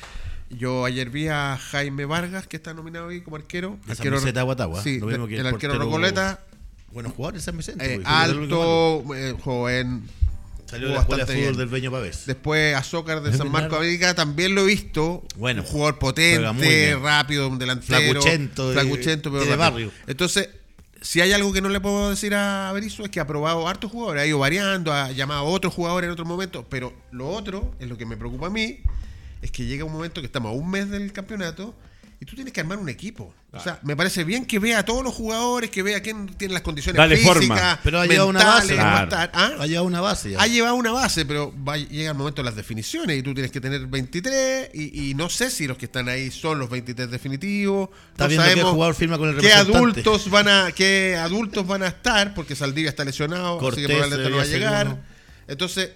Yo 0.57 0.84
ayer 0.84 1.11
vi 1.11 1.28
a 1.28 1.57
Jaime 1.57 2.05
Vargas, 2.05 2.46
que 2.46 2.57
está 2.57 2.74
nominado 2.74 3.09
ahí 3.09 3.20
como 3.20 3.36
arquero. 3.36 3.78
arquero 3.88 4.20
de 4.20 4.42
Guatagua. 4.42 4.82
Sí, 4.82 5.00
el, 5.02 5.46
arquero 5.46 5.78
Rocoleta. 5.78 6.40
Buenos 6.92 7.12
jugadores 7.12 7.42
San 7.42 7.57
Vicente. 7.57 7.94
Eh, 7.94 8.02
alto, 8.05 9.05
eh, 9.16 9.34
joven. 9.42 10.05
Salió 10.66 10.88
de 10.88 10.94
la 10.94 11.00
escuela 11.00 11.24
de 11.24 11.36
fútbol 11.36 11.57
del 11.57 11.68
Beño 11.68 11.90
Pavés. 11.90 12.24
Después 12.26 12.74
Azócar 12.74 13.20
de 13.20 13.36
San 13.36 13.50
Marco 13.50 13.76
América 13.76 14.14
también 14.14 14.55
lo 14.55 14.62
he 14.62 14.66
visto. 14.66 15.24
Bueno, 15.36 15.62
un 15.62 15.68
jugador 15.68 15.98
potente, 15.98 16.96
rápido, 16.96 17.48
un 17.48 17.59
delantero. 17.59 18.20
Flacuchento. 18.20 18.72
Flacuchento, 18.72 19.32
pero 19.32 19.44
de 19.44 19.57
barrio. 19.57 19.90
Entonces, 20.07 20.48
si 21.05 21.20
hay 21.20 21.32
algo 21.32 21.52
que 21.52 21.61
no 21.61 21.68
le 21.68 21.80
puedo 21.80 22.11
decir 22.11 22.34
a 22.34 22.72
Berizzo 22.72 23.05
es 23.05 23.11
que 23.11 23.20
ha 23.20 23.26
probado 23.26 23.68
hartos 23.68 23.90
jugadores, 23.90 24.22
ha 24.22 24.26
ido 24.26 24.38
variando, 24.38 24.92
ha 24.92 25.12
llamado 25.12 25.40
a 25.40 25.44
otros 25.44 25.74
jugadores 25.74 26.09
en 26.09 26.12
otros 26.12 26.26
momentos, 26.26 26.64
pero 26.70 26.94
lo 27.12 27.28
otro 27.28 27.74
es 27.78 27.88
lo 27.88 27.98
que 27.98 28.07
me 28.07 28.16
preocupa 28.16 28.46
a 28.46 28.50
mí, 28.50 28.80
es 29.45 29.51
que 29.51 29.66
llega 29.66 29.84
un 29.84 29.92
momento 29.92 30.22
que 30.22 30.26
estamos 30.26 30.51
a 30.51 30.55
un 30.55 30.70
mes 30.70 30.88
del 30.88 31.12
campeonato 31.12 31.74
y 32.18 32.24
tú 32.24 32.34
tienes 32.34 32.55
que 32.55 32.61
armar 32.61 32.78
un 32.78 32.88
equipo. 32.88 33.34
O 33.53 33.61
sea, 33.61 33.78
me 33.82 33.95
parece 33.95 34.24
bien 34.24 34.47
que 34.47 34.59
vea 34.59 34.78
a 34.78 34.84
todos 34.86 35.05
los 35.05 35.12
jugadores, 35.12 35.68
que 35.68 35.82
vea 35.82 36.01
quién 36.01 36.28
tiene 36.28 36.55
las 36.55 36.62
condiciones 36.62 37.20
físicas, 37.20 37.78
Pero 37.84 38.01
ha 38.01 38.07
llevado 38.07 38.30
una 38.30 38.42
base. 38.42 38.76
¿ah? 38.80 39.07
Ha 39.59 39.66
llevado 39.66 39.84
una 39.84 40.01
base. 40.01 40.34
Ha 40.38 40.47
llevado 40.47 40.76
una 40.76 40.92
base, 40.92 41.26
pero 41.26 41.53
va, 41.62 41.76
llega 41.76 42.12
el 42.12 42.16
momento 42.16 42.40
de 42.40 42.47
las 42.47 42.57
definiciones 42.57 43.18
y 43.18 43.22
tú 43.22 43.34
tienes 43.34 43.53
que 43.53 43.61
tener 43.61 43.86
23 43.86 44.70
y, 44.72 45.12
no 45.14 45.28
sé 45.28 45.51
si 45.51 45.66
los 45.66 45.76
que 45.76 45.84
están 45.84 46.09
ahí 46.09 46.30
son 46.30 46.59
los 46.59 46.70
23 46.70 47.11
definitivos. 47.11 47.90
Está 48.12 48.28
no 48.28 48.36
sabemos 48.36 48.64
qué 48.64 48.70
jugador 48.70 48.95
firma 48.95 49.18
con 49.18 49.28
el 49.28 49.36
qué 49.36 49.53
adultos 49.53 50.30
van 50.30 50.49
a 50.49 50.72
qué 50.72 51.16
adultos 51.16 51.66
van 51.66 51.82
a 51.82 51.88
estar 51.88 52.32
porque 52.32 52.57
Saldivia 52.57 52.88
está 52.88 53.05
lesionado, 53.05 53.61
así 53.68 53.82
que 53.82 53.88
probablemente 53.88 54.30
no 54.30 54.36
va 54.38 54.42
a 54.42 54.47
llegar. 54.47 55.03
Entonces, 55.47 55.90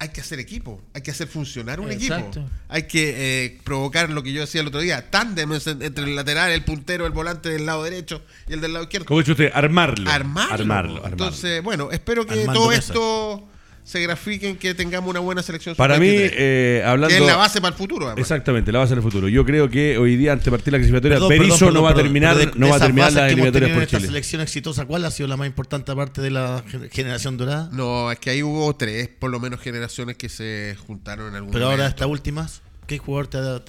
hay 0.00 0.10
que 0.10 0.20
hacer 0.20 0.38
equipo, 0.38 0.80
hay 0.94 1.02
que 1.02 1.10
hacer 1.10 1.26
funcionar 1.26 1.80
un 1.80 1.90
equipo. 1.90 2.30
Hay 2.68 2.84
que 2.84 3.46
eh, 3.46 3.58
provocar 3.64 4.10
lo 4.10 4.22
que 4.22 4.32
yo 4.32 4.42
decía 4.42 4.60
el 4.60 4.68
otro 4.68 4.80
día, 4.80 5.10
tándem 5.10 5.50
entre 5.52 6.04
el 6.04 6.14
lateral, 6.14 6.52
el 6.52 6.64
puntero, 6.64 7.04
el 7.04 7.12
volante 7.12 7.48
del 7.48 7.66
lado 7.66 7.82
derecho 7.82 8.22
y 8.48 8.52
el 8.52 8.60
del 8.60 8.74
lado 8.74 8.84
izquierdo. 8.84 9.06
Como 9.06 9.20
dice 9.20 9.32
usted, 9.32 9.50
armarlo. 9.52 10.08
Armarlo. 10.08 10.54
armarlo, 10.54 11.06
Entonces, 11.06 11.62
bueno, 11.64 11.90
espero 11.90 12.26
que 12.26 12.44
todo 12.44 12.70
esto 12.70 13.48
se 13.88 14.02
grafiquen, 14.02 14.58
que 14.58 14.74
tengamos 14.74 15.08
una 15.08 15.20
buena 15.20 15.42
selección. 15.42 15.74
Para 15.74 15.98
mí, 15.98 16.08
eh, 16.10 16.82
hablando. 16.84 17.08
Que 17.08 17.22
es 17.22 17.26
la 17.26 17.36
base 17.36 17.58
para 17.58 17.72
el 17.72 17.78
futuro. 17.78 18.14
Exactamente, 18.18 18.70
la 18.70 18.80
base 18.80 18.94
del 18.94 19.02
futuro. 19.02 19.30
Yo 19.30 19.46
creo 19.46 19.70
que 19.70 19.96
hoy 19.96 20.16
día, 20.16 20.32
ante 20.32 20.50
partir 20.50 20.74
la 20.74 20.78
clasificatoria, 20.78 21.18
Berizzo 21.26 21.70
no 21.70 21.82
va 21.82 21.92
a 21.92 21.94
terminar, 21.94 22.36
no 22.54 22.68
va 22.68 22.76
a 22.76 22.80
terminar 22.80 23.14
las 23.14 23.32
eliminatorias 23.32 23.70
por 23.72 23.86
Chile. 23.86 24.06
selección 24.06 24.42
exitosa, 24.42 24.84
¿cuál 24.84 25.06
ha 25.06 25.10
sido 25.10 25.26
la 25.26 25.38
más 25.38 25.46
importante 25.46 25.90
aparte 25.90 26.20
de 26.20 26.30
la 26.30 26.62
generación 26.90 27.38
dorada? 27.38 27.70
No, 27.72 28.12
es 28.12 28.18
que 28.18 28.28
ahí 28.28 28.42
hubo 28.42 28.76
tres, 28.76 29.08
por 29.08 29.30
lo 29.30 29.40
menos, 29.40 29.58
generaciones 29.60 30.18
que 30.18 30.28
se 30.28 30.76
juntaron 30.86 31.28
en 31.28 31.36
algún 31.36 31.52
Pero 31.52 31.70
ahora, 31.70 31.86
estas 31.86 32.08
últimas, 32.08 32.60
¿qué 32.86 32.98
jugador 32.98 33.28
te 33.28 33.38
ha 33.38 33.40
dado? 33.40 33.64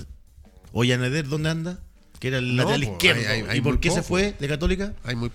¿Ollaneder 0.73 1.29
dónde 1.29 1.49
anda? 1.49 1.79
Que 2.19 2.27
era 2.27 2.37
el 2.39 2.57
lateral 2.57 2.83
izquierdo. 2.83 3.21
¿Y 3.53 3.61
por 3.61 3.79
qué 3.79 3.89
se 3.89 4.03
fue 4.03 4.35
de 4.37 4.47
Católica? 4.47 4.93
Hay 5.03 5.15
muy... 5.15 5.31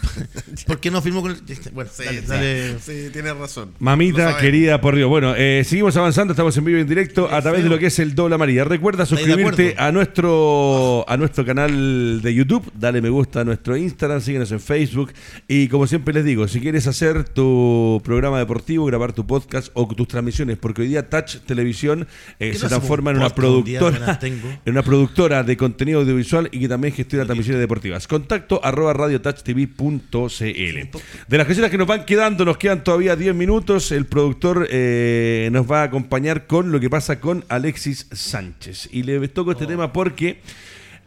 ¿Por 0.66 0.78
qué 0.78 0.90
no 0.90 1.02
firmó 1.02 1.22
con 1.22 1.32
el.? 1.32 1.40
Bueno, 1.72 1.90
sí, 1.92 2.04
dale, 2.26 2.78
sí, 2.78 3.08
tienes 3.12 3.36
razón. 3.36 3.74
Mamita 3.80 4.36
querida, 4.38 4.80
por 4.80 4.94
Dios. 4.94 5.08
Bueno, 5.08 5.34
eh, 5.36 5.62
seguimos 5.64 5.96
avanzando, 5.96 6.32
estamos 6.32 6.56
en 6.56 6.64
vivo 6.64 6.78
y 6.78 6.82
en 6.82 6.88
directo 6.88 7.28
a 7.30 7.42
través 7.42 7.64
de 7.64 7.68
lo 7.68 7.78
que 7.78 7.86
es 7.86 7.98
el 7.98 8.14
Doble 8.14 8.38
María. 8.38 8.62
Recuerda 8.64 9.06
suscribirte 9.06 9.74
a 9.76 9.90
nuestro, 9.90 11.04
a 11.08 11.16
nuestro 11.16 11.44
canal 11.44 12.20
de 12.22 12.34
YouTube, 12.34 12.70
dale 12.74 13.00
me 13.00 13.08
gusta 13.08 13.40
a 13.40 13.44
nuestro 13.44 13.76
Instagram, 13.76 14.20
síguenos 14.20 14.52
en 14.52 14.60
Facebook. 14.60 15.12
Y 15.48 15.66
como 15.66 15.88
siempre 15.88 16.14
les 16.14 16.24
digo, 16.24 16.46
si 16.46 16.60
quieres 16.60 16.86
hacer 16.86 17.24
tu 17.24 18.00
programa 18.04 18.38
deportivo, 18.38 18.86
grabar 18.86 19.12
tu 19.12 19.26
podcast 19.26 19.70
o 19.74 19.88
tus 19.88 20.06
transmisiones, 20.06 20.58
porque 20.58 20.82
hoy 20.82 20.88
día 20.88 21.08
Touch 21.08 21.38
Televisión 21.38 22.06
eh, 22.38 22.54
se 22.54 22.68
transforma 22.68 23.10
en 23.10 23.16
una 23.16 23.30
productora, 23.30 24.20
en 24.22 24.72
una 24.72 24.82
productora 24.82 25.42
de 25.42 25.56
contenido 25.56 26.00
audiovisual 26.00 26.19
visual 26.20 26.48
y 26.52 26.60
que 26.60 26.68
también 26.68 26.94
gestiona 26.94 27.24
transmisiones 27.24 27.60
deportivas. 27.60 28.06
Contacto 28.06 28.60
arroba 28.62 28.92
radiotouchtv.cl. 28.92 30.98
De 31.28 31.38
las 31.38 31.46
canciones 31.46 31.70
que 31.70 31.78
nos 31.78 31.86
van 31.86 32.04
quedando, 32.04 32.44
nos 32.44 32.56
quedan 32.56 32.84
todavía 32.84 33.16
10 33.16 33.34
minutos. 33.34 33.92
El 33.92 34.06
productor 34.06 34.68
eh, 34.70 35.48
nos 35.52 35.70
va 35.70 35.82
a 35.82 35.84
acompañar 35.84 36.46
con 36.46 36.72
lo 36.72 36.80
que 36.80 36.88
pasa 36.88 37.20
con 37.20 37.44
Alexis 37.48 38.06
Sánchez. 38.12 38.88
Y 38.92 39.02
le 39.02 39.26
toco 39.28 39.52
este 39.52 39.64
oh. 39.64 39.68
tema 39.68 39.92
porque... 39.92 40.40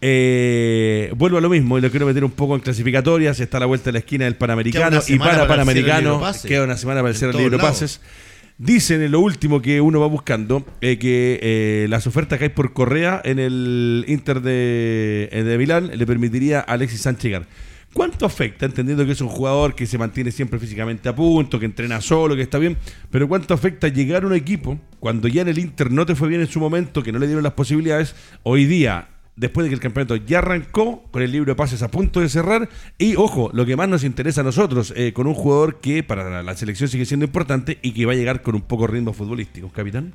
Eh, 0.06 1.14
vuelvo 1.16 1.38
a 1.38 1.42
lo 1.42 1.50
mismo 1.50 1.78
y 1.78 1.82
lo 1.82 1.90
quiero 1.90 2.06
meter 2.06 2.26
un 2.26 2.32
poco 2.32 2.56
en 2.56 2.60
clasificatorias. 2.60 3.40
Está 3.40 3.56
a 3.56 3.60
la 3.62 3.68
vuelta 3.68 3.86
de 3.86 3.94
la 3.94 4.00
esquina 4.00 4.26
del 4.26 4.36
Panamericano 4.36 5.00
y 5.08 5.18
para, 5.18 5.48
Panamericano. 5.48 6.22
Queda 6.46 6.66
una 6.66 6.76
semana 6.76 7.02
para 7.02 7.14
el 7.14 7.24
el 7.24 7.38
libro 7.38 7.58
pases. 7.58 8.02
Dicen 8.58 9.02
en 9.02 9.12
lo 9.12 9.20
último 9.20 9.62
que 9.62 9.82
uno 9.82 10.00
va 10.00 10.08
buscando 10.08 10.64
eh, 10.80 11.00
que 11.00 11.40
eh, 11.42 11.88
las 11.90 12.06
ofertas 12.06 12.38
que 12.38 12.46
hay 12.46 12.50
por 12.50 12.74
Correa 12.74 13.20
en 13.26 13.40
el 13.40 14.06
Inter 14.08 14.42
de, 14.42 15.28
eh, 15.32 15.44
de 15.44 15.58
Milán 15.58 15.90
le 15.94 16.06
permitiría 16.06 16.60
a 16.60 16.74
Alexis 16.74 17.02
Sánchez 17.02 17.24
llegar. 17.24 17.48
¿Cuánto 17.94 18.26
afecta? 18.26 18.66
Entendiendo 18.66 19.06
que 19.06 19.12
es 19.12 19.22
un 19.22 19.28
jugador 19.28 19.76
que 19.76 19.86
se 19.86 19.98
mantiene 19.98 20.32
siempre 20.32 20.60
físicamente 20.60 21.10
a 21.10 21.16
punto, 21.16 21.60
que 21.60 21.66
entrena 21.66 22.02
solo, 22.02 22.36
que 22.36 22.42
está 22.42 22.58
bien, 22.58 22.78
pero 23.12 23.28
¿cuánto 23.28 23.54
afecta 23.54 23.88
llegar 23.88 24.24
a 24.24 24.28
un 24.28 24.34
equipo 24.34 24.80
cuando 25.00 25.28
ya 25.28 25.44
en 25.44 25.50
el 25.50 25.60
Inter 25.60 25.92
no 25.92 26.06
te 26.06 26.16
fue 26.16 26.28
bien 26.28 26.42
en 26.42 26.48
su 26.48 26.60
momento, 26.60 27.04
que 27.04 27.12
no 27.12 27.20
le 27.20 27.28
dieron 27.28 27.44
las 27.44 27.54
posibilidades? 27.54 28.16
Hoy 28.42 28.66
día 28.66 29.10
después 29.36 29.66
de 29.66 29.70
que 29.70 29.76
el 29.76 29.82
campeonato 29.82 30.16
ya 30.16 30.40
arrancó, 30.40 31.04
con 31.12 31.22
el 31.22 31.32
libro 31.32 31.52
de 31.52 31.56
pases 31.56 31.82
a 31.82 31.90
punto 31.90 32.20
de 32.20 32.30
cerrar. 32.30 32.70
Y 32.98 33.16
ojo, 33.16 33.50
lo 33.54 33.66
que 33.66 33.76
más 33.76 33.90
nos 33.90 34.04
interesa 34.04 34.42
a 34.42 34.44
nosotros, 34.44 34.94
eh, 34.96 35.14
con 35.14 35.28
un 35.28 35.34
jugador 35.34 35.80
que 35.80 36.04
para 36.04 36.44
la 36.44 36.56
selección 36.56 36.90
sigue 36.90 37.06
siendo 37.06 37.26
importante 37.26 37.80
y 37.82 37.94
que 37.94 38.06
va 38.06 38.14
a 38.14 38.16
llegar 38.16 38.42
con 38.42 38.56
un 38.56 38.62
poco 38.62 38.88
ritmo 38.88 39.14
futbolístico, 39.14 39.70
capitán. 39.70 40.14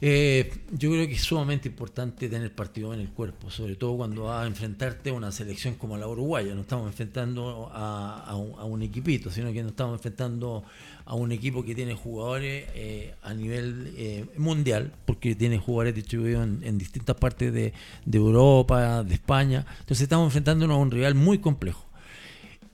Eh, 0.00 0.52
yo 0.70 0.90
creo 0.90 1.08
que 1.08 1.14
es 1.14 1.22
sumamente 1.22 1.68
importante 1.68 2.28
tener 2.28 2.54
partido 2.54 2.94
en 2.94 3.00
el 3.00 3.08
cuerpo, 3.08 3.50
sobre 3.50 3.74
todo 3.74 3.96
cuando 3.96 4.24
vas 4.24 4.44
a 4.44 4.46
enfrentarte 4.46 5.10
a 5.10 5.12
una 5.12 5.32
selección 5.32 5.74
como 5.74 5.96
la 5.96 6.06
uruguaya. 6.06 6.54
No 6.54 6.60
estamos 6.60 6.86
enfrentando 6.86 7.68
a, 7.72 8.36
un, 8.36 8.82
equipito, 8.82 9.30
sino 9.30 9.52
que 9.52 9.62
nos 9.62 9.72
estamos 9.72 9.94
enfrentando 9.94 10.62
a 11.04 11.14
un 11.14 11.32
equipo 11.32 11.64
que 11.64 11.74
tiene 11.74 11.94
jugadores 11.94 12.66
eh, 12.74 13.14
a 13.22 13.34
nivel 13.34 13.92
eh, 13.96 14.26
mundial, 14.36 14.92
porque 15.04 15.34
tiene 15.34 15.58
jugadores 15.58 15.96
distribuidos 15.96 16.46
en, 16.62 16.78
distintas 16.78 17.16
partes 17.16 17.52
de, 17.52 17.72
de, 18.04 18.18
Europa, 18.18 19.02
de 19.02 19.14
España. 19.14 19.66
Entonces 19.80 20.02
estamos 20.02 20.26
enfrentándonos 20.26 20.76
a 20.76 20.78
un 20.78 20.92
rival 20.92 21.16
muy 21.16 21.38
complejo. 21.38 21.84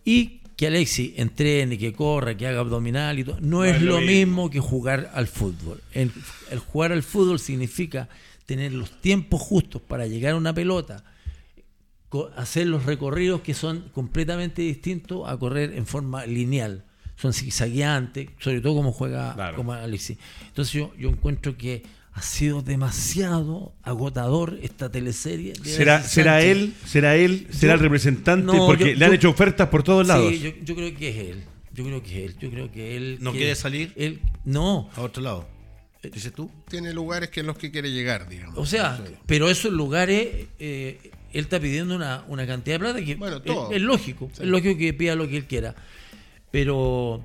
Y 0.04 0.42
que 0.56 0.66
Alexi 0.68 1.14
entrene, 1.16 1.78
que 1.78 1.92
corra, 1.92 2.36
que 2.36 2.46
haga 2.46 2.60
abdominal 2.60 3.18
y 3.18 3.24
todo, 3.24 3.38
no, 3.40 3.64
es, 3.64 3.82
lo 3.82 4.00
mismo. 4.00 4.50
que 4.50 4.60
jugar 4.60 5.10
al 5.14 5.26
fútbol. 5.26 5.80
El, 5.92 6.12
jugar 6.68 6.92
al 6.92 7.02
fútbol 7.02 7.38
significa 7.38 8.08
tener 8.46 8.72
los 8.72 9.00
tiempos 9.00 9.40
justos 9.40 9.82
para 9.82 10.06
llegar 10.06 10.34
a 10.34 10.36
una 10.36 10.54
pelota, 10.54 11.04
hacer 12.36 12.68
los 12.68 12.84
recorridos 12.84 13.40
que 13.40 13.54
son 13.54 13.90
completamente 13.92 14.62
distintos 14.62 15.28
a 15.28 15.36
correr 15.36 15.72
en 15.74 15.86
forma 15.86 16.26
lineal. 16.26 16.84
son 17.16 17.32
zigzagueantes, 17.32 18.28
sobre 18.38 18.60
todo 18.60 18.74
como 18.74 18.92
juega 18.92 19.54
como 19.56 19.72
Alexis. 19.72 20.18
Entonces 20.46 20.72
yo, 20.72 20.92
yo 20.96 21.08
encuentro 21.08 21.56
que 21.56 21.82
ha 22.14 22.22
sido 22.22 22.62
demasiado 22.62 23.74
agotador 23.82 24.58
esta 24.62 24.90
teleserie. 24.90 25.54
¿Será, 25.64 26.00
¿Será 26.00 26.42
él? 26.42 26.74
¿Será 26.86 27.16
él? 27.16 27.48
¿Será 27.50 27.74
el 27.74 27.80
representante? 27.80 28.56
Porque 28.56 28.94
le 28.94 29.04
han 29.04 29.14
hecho 29.14 29.30
ofertas 29.30 29.68
por 29.68 29.82
todos 29.82 30.06
lados. 30.06 30.32
Sí, 30.32 30.54
yo, 30.62 30.76
creo 30.76 30.96
que 30.96 31.08
es 31.08 31.16
él. 31.16 31.44
Yo 31.72 31.84
creo 31.84 32.02
que 32.02 32.24
es 32.24 32.30
él. 32.30 32.36
Yo 32.38 32.50
creo 32.50 32.70
que 32.70 32.96
él. 32.96 33.18
¿No 33.20 33.32
quiere 33.32 33.56
salir? 33.56 33.92
Él, 33.96 34.20
no. 34.44 34.88
A 34.94 35.00
otro 35.00 35.22
lado. 35.24 35.48
¿Dices 36.02 36.32
tú? 36.32 36.50
Tiene 36.68 36.92
lugares 36.92 37.30
que 37.30 37.40
en 37.40 37.46
los 37.46 37.58
que 37.58 37.70
quiere 37.72 37.90
llegar, 37.90 38.28
digamos. 38.28 38.58
O 38.58 38.66
sea, 38.66 39.02
pero 39.26 39.50
esos 39.50 39.72
lugares, 39.72 40.46
eh, 40.58 40.98
él 41.32 41.44
está 41.44 41.58
pidiendo 41.58 41.96
una, 41.96 42.24
una, 42.28 42.46
cantidad 42.46 42.76
de 42.76 42.80
plata 42.80 43.04
que 43.04 43.14
bueno, 43.16 43.40
Es, 43.72 43.80
lógico. 43.80 44.30
Es 44.34 44.46
lógico 44.46 44.78
que 44.78 44.92
pida 44.92 45.16
lo 45.16 45.26
que 45.26 45.38
él 45.38 45.46
quiera. 45.46 45.74
Pero 46.50 47.24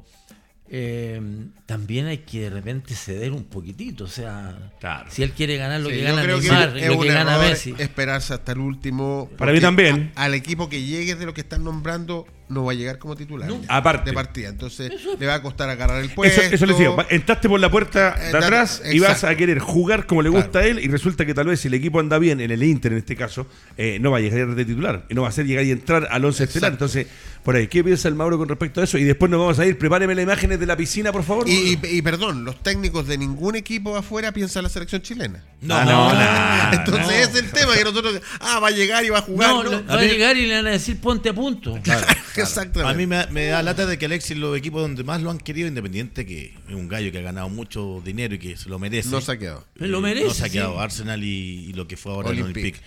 eh, 0.72 1.20
también 1.65 2.05
hay 2.05 2.20
que 2.20 2.41
de 2.41 2.49
repente 2.51 2.93
ceder 2.93 3.32
un 3.32 3.45
poquitito. 3.45 4.03
O 4.03 4.07
sea, 4.07 4.72
si 5.09 5.24
él 5.24 5.32
quiere 5.32 5.57
ganar 5.57 5.82
lo 5.82 5.89
que 5.89 6.01
gana 6.01 6.24
Neymar, 6.24 6.74
lo 6.74 6.99
que 6.99 7.07
gana 7.07 7.39
Messi. 7.39 7.74
Esperarse 7.78 8.34
hasta 8.34 8.51
el 8.51 8.59
último. 8.59 9.30
Para 9.38 9.51
mí 9.51 9.59
también. 9.59 10.11
al 10.15 10.34
equipo 10.34 10.70
que 10.70 10.84
llegue 10.84 11.15
de 11.15 11.26
lo 11.26 11.34
que 11.34 11.41
están 11.41 11.63
nombrando, 11.63 12.28
no 12.50 12.66
va 12.66 12.72
a 12.72 12.76
llegar 12.76 12.97
como 12.97 13.16
titular. 13.16 13.50
Aparte. 13.68 14.10
De 14.10 14.14
partida. 14.14 14.50
Entonces 14.50 14.91
le 15.20 15.26
va 15.26 15.36
a 15.36 15.41
costar 15.41 15.70
agarrar 15.70 16.02
el 16.02 16.10
puesto. 16.10 16.41
Eso, 16.41 16.66
le 16.66 16.74
decía. 16.74 16.89
Entraste 17.10 17.47
por 17.47 17.60
la 17.60 17.70
puerta 17.70 18.16
de 18.16 18.38
atrás 18.38 18.82
y 18.91 19.00
vas 19.00 19.24
a 19.24 19.36
querer 19.36 19.60
jugar 19.60 20.06
como 20.06 20.22
le 20.22 20.30
gusta 20.30 20.60
a 20.60 20.66
él. 20.66 20.80
Y 20.80 20.88
resulta 20.88 21.26
que 21.26 21.34
tal 21.34 21.47
vez 21.47 21.62
si 21.62 21.68
el 21.68 21.76
equipo 21.76 22.00
anda 22.00 22.18
bien, 22.20 22.41
en 22.41 22.52
el 22.52 22.64
Inter 22.64 22.91
en 22.91 23.00
este 23.00 23.16
caso, 23.16 23.47
eh, 23.78 24.00
no 24.02 24.12
va 24.12 24.18
a 24.18 24.22
llegar 24.22 24.54
de 24.56 24.66
titular. 24.66 25.06
Y 25.10 25.14
no 25.14 25.22
va 25.22 25.30
a 25.30 25.32
ser 25.32 25.45
llegar 25.45 25.64
y 25.66 25.72
entrar 25.72 26.08
al 26.10 26.26
11 26.26 26.43
estelar. 26.43 26.72
Entonces 26.72 27.08
por 27.43 27.56
ahí. 27.56 27.68
¿Qué 27.68 27.84
piensa 27.84 28.08
el 28.08 28.16
Mauro 28.16 28.38
con 28.38 28.47
respecto 28.47 28.82
a 28.82 28.84
eso? 28.84 28.97
Y 28.97 29.04
después 29.04 29.32
nos 29.32 29.39
vamos 29.39 29.60
a 29.60 29.66
ir. 29.66 29.78
Prepáreme 29.78 30.14
las 30.16 30.24
imágenes 30.24 30.60
de 30.60 30.66
la 30.66 30.76
piscina, 30.76 31.12
por 31.12 31.24
favor. 31.24 31.45
Y, 31.47 32.02
perdón, 32.02 32.43
los 32.43 32.62
técnicos 32.62 33.08
de 33.08 33.18
ningún 33.18 33.56
equipo 33.56 33.95
afuera 33.95 34.32
piensan 34.32 34.64
la 34.64 34.70
selección 34.70 35.02
chilena. 35.02 35.43
No, 35.62 35.76
ah, 35.76 35.86
no, 35.86 36.14
no, 36.14 36.78
Entonces 36.80 37.30
es 37.30 37.36
el 37.36 37.52
tema 37.52 37.76
que 37.76 37.84
nosotros. 37.84 38.22
Ah, 38.39 38.60
va 38.60 38.68
a 38.68 38.72
llegar 38.72 39.04
y 39.06 39.10
va 39.10 39.20
a 39.20 39.22
jugar. 39.22 39.50
No, 39.50 39.86
va 39.88 39.93
a, 39.95 40.04
llegar 40.04 40.38
y 40.38 40.45
le 40.45 40.56
van 40.56 40.68
a 40.68 40.72
decir 40.72 41.00
ponte 41.00 41.30
a 41.30 41.34
punto. 41.34 41.78
Exactamente. 42.42 42.94
A 42.94 42.94
mí 42.94 43.08
me, 43.08 43.46
da 43.46 43.64
lata 43.64 43.86
de 43.86 43.98
que 43.98 44.06
Alexis, 44.06 44.38
los 44.38 44.58
equipos 44.58 44.82
donde 44.82 45.04
más 45.04 45.22
lo 45.22 45.32
han 45.32 45.38
querido, 45.38 45.68
independiente 45.68 46.26
que 46.26 46.54
es 46.68 46.76
un 46.76 46.88
gallo 46.88 47.12
que 47.12 47.20
ha 47.20 47.22
ganado 47.22 47.50
mucho 47.50 48.02
dinero 48.04 48.36
y 48.36 48.40
que 48.40 48.58
se 48.58 48.70
lo 48.70 48.80
merece. 48.80 49.10
Se 49.22 49.32
ha 49.32 49.38
quedado. 49.38 49.66
lo 49.76 50.02
merece. 50.02 50.46
Ha 50.46 50.50
quedado 50.50 50.80
Arsenal 50.80 51.24
y, 51.24 51.74
lo 51.74 51.88
que 51.88 51.98
fue 51.98 52.12
ahora 52.12 52.32
el 52.32 52.42
Olympic. 52.42 52.82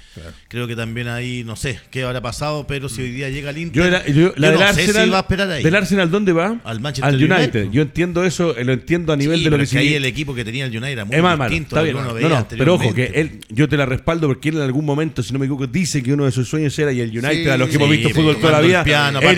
Creo 0.48 0.66
que 0.66 0.76
también 0.76 1.08
ahí, 1.08 1.44
no 1.44 1.56
sé 1.56 1.78
qué 1.90 2.04
habrá 2.04 2.20
pasado, 2.20 2.66
pero 2.66 2.88
si 2.88 3.02
hoy 3.02 3.12
día 3.12 3.28
llega 3.30 3.50
el 3.50 3.58
Inter. 3.58 4.12
Yo, 4.12 4.32
la 4.36 4.50
del 4.50 4.62
Arsenal, 4.62 5.12
va 5.12 5.18
a 5.18 5.20
esperar 5.20 5.50
ahí. 5.50 5.62
¿Del 5.62 5.74
Arsenal 5.74 6.10
dónde 6.10 6.32
va? 6.32 6.60
Al 6.64 6.80
Manchester 6.80 7.14
United. 7.14 7.70
Yo 7.70 7.82
entiendo 7.82 8.24
eso, 8.24 8.54
lo 8.62 8.72
entiendo 8.72 9.12
a 9.12 9.16
nivel 9.16 9.42
de 9.42 9.50
lo 9.50 9.58
que, 9.58 9.66
que 9.66 9.78
ahí 9.78 9.94
el 9.94 10.04
equipo 10.04 10.34
que 10.34 10.44
tenía 10.44 10.66
el 10.66 10.70
United 10.70 10.92
era 10.92 11.04
muy 11.04 11.16
distinto. 11.16 11.76
Está 11.76 11.82
bien. 11.82 11.96
No, 11.96 12.28
no, 12.28 12.48
pero 12.48 12.74
ojo, 12.74 12.92
que 12.94 13.12
él, 13.14 13.40
yo 13.48 13.68
te 13.68 13.76
la 13.76 13.86
respaldo 13.86 14.26
porque 14.28 14.48
él 14.48 14.56
en 14.56 14.62
algún 14.62 14.84
momento, 14.84 15.22
si 15.22 15.32
no 15.32 15.38
me 15.38 15.46
equivoco, 15.46 15.66
dice 15.66 16.02
que 16.02 16.12
uno 16.12 16.24
de 16.24 16.32
sus 16.32 16.48
sueños 16.48 16.78
era 16.78 16.92
y 16.92 17.00
el 17.00 17.10
United, 17.10 17.48
a 17.48 17.56
los 17.56 17.68
que 17.68 17.76
hemos 17.76 17.90
visto 17.90 18.10
fútbol 18.10 18.36
toda 18.38 18.52
la 18.52 18.60
vida, 18.60 18.84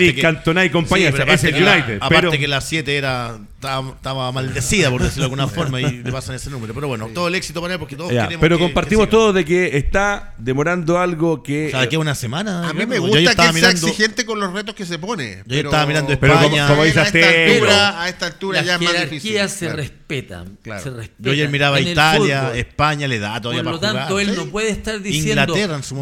Eric 0.09 0.21
Cantona 0.21 0.65
y 0.65 0.69
compañía, 0.69 1.09
es 1.09 1.43
el 1.43 1.55
United. 1.55 1.97
Aparte 2.01 2.39
que 2.39 2.47
las 2.47 2.67
7 2.67 2.95
era 2.95 3.37
estaba, 3.55 4.31
maldecida, 4.31 4.89
por 4.89 5.01
decirlo 5.01 5.21
de 5.21 5.25
alguna 5.25 5.47
forma, 5.47 5.81
y 5.81 6.03
le 6.03 6.11
pasan 6.11 6.35
ese 6.35 6.49
número. 6.49 6.73
Pero 6.73 6.87
bueno, 6.87 7.09
todo 7.13 7.27
el 7.27 7.35
éxito 7.35 7.61
para 7.61 7.73
él 7.73 7.79
porque 7.79 7.95
todos 7.95 8.11
queremos 8.11 8.37
Pero 8.39 8.59
compartimos 8.59 9.09
todos 9.09 9.33
de 9.33 9.45
que 9.45 9.77
está 9.77 10.33
demorando 10.37 10.97
algo 10.97 11.43
que. 11.43 11.67
O 11.67 11.71
sea, 11.71 11.89
que 11.89 11.97
una 11.97 12.15
semana. 12.15 12.69
A 12.69 12.73
mí 12.73 12.85
me 12.85 12.99
gusta 12.99 13.35
que 13.35 13.59
sea 13.59 13.71
exigente 13.71 14.25
con 14.25 14.39
los 14.39 14.53
retos 14.53 14.75
que 14.75 14.85
se 14.85 14.99
pone. 14.99 15.43
Yo 15.45 15.57
estaba 15.59 15.85
mirando 15.85 16.11
España. 16.11 16.67
como, 16.67 16.83
dice 16.83 16.99
a, 16.99 17.03
esta 17.03 17.17
altura, 17.19 18.01
a 18.01 18.09
esta 18.09 18.25
altura 18.27 18.61
ya 18.61 18.75
es 18.75 18.81
más 18.81 19.09
difícil. 19.09 19.49
se 19.49 19.69
respetan. 20.07 20.57
Se 20.63 20.91
Yo 21.19 21.31
ayer 21.31 21.49
miraba 21.49 21.79
Italia, 21.79 22.55
España, 22.55 23.07
le 23.07 23.19
da 23.19 23.41
todavía 23.41 23.63
Por 23.63 23.73
lo 23.73 23.79
tanto, 23.79 24.19
él 24.19 24.35
no 24.35 24.45
puede 24.47 24.69
estar 24.69 25.01
diciendo. 25.01 25.55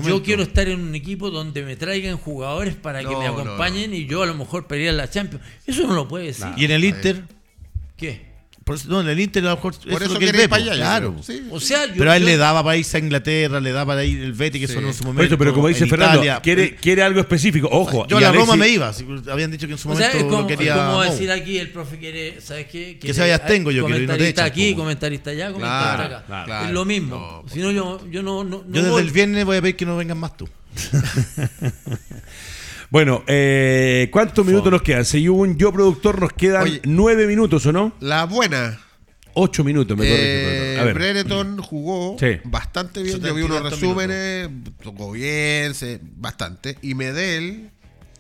Yo 0.06 0.24
quiero 0.24 0.44
estar 0.44 0.68
en 0.68 0.80
un 0.80 0.96
equipo 0.96 1.30
donde 1.30 1.64
me 1.64 1.76
traigan 1.76 2.18
jugadores 2.18 2.76
para 2.76 3.00
que 3.00 3.16
me 3.16 3.28
acompañen 3.28 3.94
y 3.94 4.06
yo 4.06 4.24
a 4.24 4.26
lo 4.26 4.36
mejor 4.36 4.68
pelear 4.68 4.94
la 4.96 5.10
Champions. 5.10 5.44
Eso 5.66 5.88
no 5.88 5.94
lo 5.94 6.08
puede 6.08 6.28
decir. 6.28 6.48
¿Y 6.58 6.66
en 6.66 6.72
el 6.72 6.84
Inter? 6.84 7.24
¿Qué? 7.98 8.33
Por 8.64 8.86
no, 8.86 9.02
en 9.02 9.10
el 9.10 9.20
Inter 9.20 9.44
a 9.46 9.50
lo 9.50 9.56
mejor 9.58 9.76
Por 9.78 10.04
eso, 10.04 10.18
que 10.18 10.26
él 10.26 10.32
ve, 10.32 10.48
para 10.48 10.64
allá. 10.64 10.76
Claro. 10.76 11.16
O 11.52 11.60
sea, 11.60 11.86
pero 11.98 12.12
a 12.12 12.18
él 12.18 12.26
le 12.26 12.38
daba 12.38 12.64
para 12.64 12.78
irse 12.78 12.98
a 12.98 13.00
Inglaterra, 13.00 13.60
le 13.60 13.72
daba 13.72 13.88
para 13.88 14.06
ir 14.06 14.22
el 14.22 14.34
Betis, 14.34 14.62
que 14.62 14.74
sonó 14.74 14.88
en 14.88 14.94
su 14.94 15.04
momento. 15.04 15.38
pero 15.38 15.54
como 15.54 15.68
dice 15.68 15.86
Fernando, 15.86 16.24
quiere, 16.42 16.76
quiere 16.76 17.04
algo 17.04 17.20
específico. 17.20 17.68
Ojo. 17.72 18.08
Yo 18.08 18.18
a 18.18 18.22
la 18.22 18.32
Roma 18.32 18.56
me 18.56 18.70
iba. 18.70 18.92
Habían 19.30 19.52
dicho 19.52 19.68
que 19.68 19.74
en 19.74 19.80
su 19.80 19.90
momento 19.90 20.10
o 20.10 20.12
sea, 20.12 20.28
como, 20.28 20.42
lo 20.42 20.48
quería. 20.48 20.76
como 20.76 21.02
decir 21.02 21.32
aquí, 21.32 21.58
el 21.58 21.70
profe 21.70 21.98
quiere, 21.98 22.40
¿sabes 22.42 22.68
qué? 22.68 22.98
que 23.00 23.14
se 23.14 23.22
vaya 23.22 23.40
tengo 23.40 23.72
yo, 23.72 23.86
quiero 23.86 24.06
Comentarista 24.06 24.46
aquí, 24.46 24.76
comentarista 24.76 25.32
allá, 25.32 25.52
comentarista 25.52 26.06
acá. 26.06 26.24
Claro, 26.46 26.66
es 26.68 26.72
lo 26.72 26.86
mismo. 26.86 27.44
si 27.52 27.60
no, 27.60 27.72
yo, 27.72 28.00
yo 28.10 28.24
no, 28.24 28.44
no, 28.44 28.64
Yo 28.72 28.84
desde 28.84 29.00
el 29.02 29.12
viernes 29.12 29.46
voy 29.46 29.58
a 29.58 29.62
pedir 29.62 29.76
que 29.76 29.86
no 29.86 29.98
vengan 29.98 30.18
más 30.18 30.38
tú. 30.38 30.48
Bueno, 32.94 33.24
eh, 33.26 34.08
¿cuántos 34.12 34.46
minutos 34.46 34.72
nos 34.72 34.84
quedan? 34.84 35.04
Según 35.04 35.58
yo, 35.58 35.74
productor, 35.74 36.22
nos 36.22 36.32
quedan 36.32 36.80
nueve 36.84 37.26
minutos, 37.26 37.66
¿o 37.66 37.72
no? 37.72 37.92
La 38.00 38.26
buena. 38.26 38.80
Ocho 39.34 39.64
minutos, 39.64 39.98
me 39.98 40.08
corrige. 40.08 40.76
Eh, 40.76 40.94
Brereton 40.94 41.58
jugó 41.58 42.16
bastante 42.44 43.02
bien. 43.02 43.20
Yo 43.20 43.34
vi 43.34 43.42
unos 43.42 43.64
resúmenes, 43.64 44.48
tocó 44.84 45.12
bien, 45.12 45.74
bastante. 46.18 46.78
Y 46.84 46.94
Medel 46.94 47.72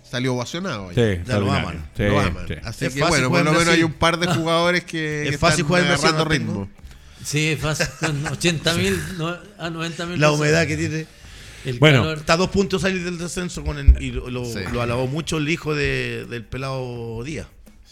salió 0.01 0.33
ovacionado. 0.33 0.89
Sí, 0.89 1.21
ya 1.23 1.37
lo 1.37 1.53
aman. 1.53 1.87
lo 1.95 2.19
aman. 2.19 2.47
Así 2.63 2.89
que 2.89 3.03
bueno, 3.03 3.29
por 3.29 3.45
lo 3.45 3.51
menos 3.51 3.67
hay 3.67 3.83
un 3.83 3.93
par 3.93 4.17
de 4.17 4.25
jugadores 4.33 4.85
que, 4.85 5.27
es 5.27 5.37
fácil 5.37 5.65
jugar 5.65 5.83
agarrando 5.83 6.25
ritmo. 6.25 6.67
Sí, 7.23 7.49
es 7.49 7.59
fácil. 7.59 7.85
Con 7.99 8.25
80 8.25 8.73
mil 8.73 8.99
a 9.59 9.69
90 9.69 10.05
mil. 10.07 10.19
La 10.19 10.31
humedad 10.31 10.65
que 10.65 10.77
tiene 10.77 11.05
bueno, 11.79 12.13
está 12.13 12.33
a 12.33 12.37
dos 12.37 12.49
puntos 12.49 12.81
salir 12.81 13.03
del 13.03 13.17
descenso 13.17 13.63
con 13.63 13.77
y 14.01 14.11
lo, 14.11 14.81
alabó 14.81 15.07
mucho 15.07 15.37
el 15.37 15.49
hijo 15.49 15.75
de, 15.75 16.25
del 16.29 16.43
pelado 16.43 17.23
Díaz. 17.23 17.47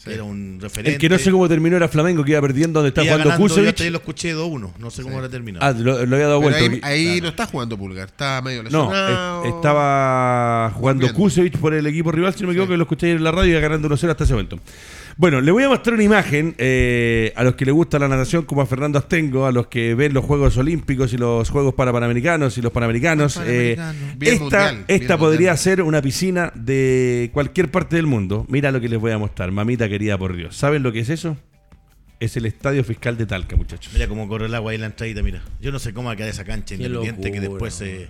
Era 0.05 0.23
un 0.23 0.57
referente. 0.59 0.93
El 0.93 0.97
que 0.97 1.09
no 1.09 1.19
sé 1.19 1.29
cómo 1.29 1.47
terminó 1.47 1.77
era 1.77 1.87
Flamengo, 1.87 2.23
que 2.23 2.31
iba 2.31 2.41
perdiendo 2.41 2.79
donde 2.79 2.89
está 2.89 3.03
jugando 3.03 3.37
Kusevich. 3.37 3.83
Yo 3.83 3.91
lo 3.91 3.97
escuché 3.99 4.35
2-1, 4.35 4.71
no 4.79 4.89
sé 4.89 5.03
cómo 5.03 5.17
habrá 5.17 5.29
terminado. 5.29 5.63
Ah, 5.63 5.73
lo, 5.77 5.93
había 5.93 6.27
dado 6.27 6.41
vuelta. 6.41 6.87
Ahí, 6.87 7.21
no 7.21 7.29
está 7.29 7.45
jugando 7.45 7.77
Pulgar, 7.77 8.07
está 8.07 8.41
medio 8.41 8.63
lesionado. 8.63 9.43
No, 9.43 9.55
estaba 9.55 10.71
jugando 10.71 11.13
Kusevich 11.13 11.57
por 11.57 11.73
el 11.73 11.85
equipo 11.85 12.11
rival, 12.11 12.33
si 12.33 12.41
no 12.41 12.47
me 12.47 12.53
equivoco, 12.53 12.71
que 12.71 12.77
lo 12.77 12.83
escuché 12.83 13.11
en 13.11 13.23
la 13.23 13.31
radio 13.31 13.49
y 13.49 13.51
iba 13.51 13.59
ganando 13.59 13.89
1-0 13.89 14.09
hasta 14.09 14.23
ese 14.23 14.33
momento. 14.33 14.59
Bueno, 15.17 15.41
le 15.41 15.51
voy 15.51 15.63
a 15.63 15.69
mostrar 15.69 15.95
una 15.95 16.03
imagen 16.03 16.55
eh, 16.57 17.33
a 17.35 17.43
los 17.43 17.55
que 17.55 17.65
les 17.65 17.73
gusta 17.73 17.99
la 17.99 18.07
natación, 18.07 18.43
como 18.43 18.61
a 18.61 18.65
Fernando 18.65 18.97
Astengo, 18.99 19.45
a 19.45 19.51
los 19.51 19.67
que 19.67 19.95
ven 19.95 20.13
los 20.13 20.25
Juegos 20.25 20.57
Olímpicos 20.57 21.13
y 21.13 21.17
los 21.17 21.49
Juegos 21.49 21.73
para 21.73 21.91
Panamericanos 21.91 22.57
y 22.57 22.61
los 22.61 22.71
Panamericanos. 22.71 23.39
Eh, 23.45 23.77
esta 24.21 24.75
esta 24.87 25.17
podría 25.17 25.55
ser 25.57 25.81
una 25.81 26.01
piscina 26.01 26.51
de 26.55 27.29
cualquier 27.33 27.69
parte 27.69 27.95
del 27.95 28.07
mundo. 28.07 28.45
Mira 28.49 28.71
lo 28.71 28.79
que 28.81 28.89
les 28.89 28.99
voy 28.99 29.11
a 29.11 29.17
mostrar, 29.17 29.51
mamita 29.51 29.89
querida 29.89 30.17
por 30.17 30.35
Dios. 30.35 30.55
¿Saben 30.55 30.83
lo 30.83 30.91
que 30.91 30.99
es 30.99 31.09
eso? 31.09 31.37
Es 32.19 32.37
el 32.37 32.45
Estadio 32.45 32.83
Fiscal 32.83 33.17
de 33.17 33.25
Talca, 33.25 33.55
muchachos. 33.55 33.91
Mira 33.93 34.07
cómo 34.07 34.27
corre 34.27 34.45
el 34.45 34.53
agua 34.53 34.71
ahí 34.71 34.75
en 34.75 34.81
la 34.81 34.87
entradita, 34.87 35.23
mira. 35.23 35.41
Yo 35.59 35.71
no 35.71 35.79
sé 35.79 35.91
cómo 35.93 36.07
va 36.07 36.13
a 36.13 36.15
quedar 36.15 36.29
esa 36.29 36.45
cancha 36.45 36.75
independiente 36.75 37.31
que 37.31 37.39
después 37.39 37.73
se... 37.73 38.03
Eh, 38.03 38.09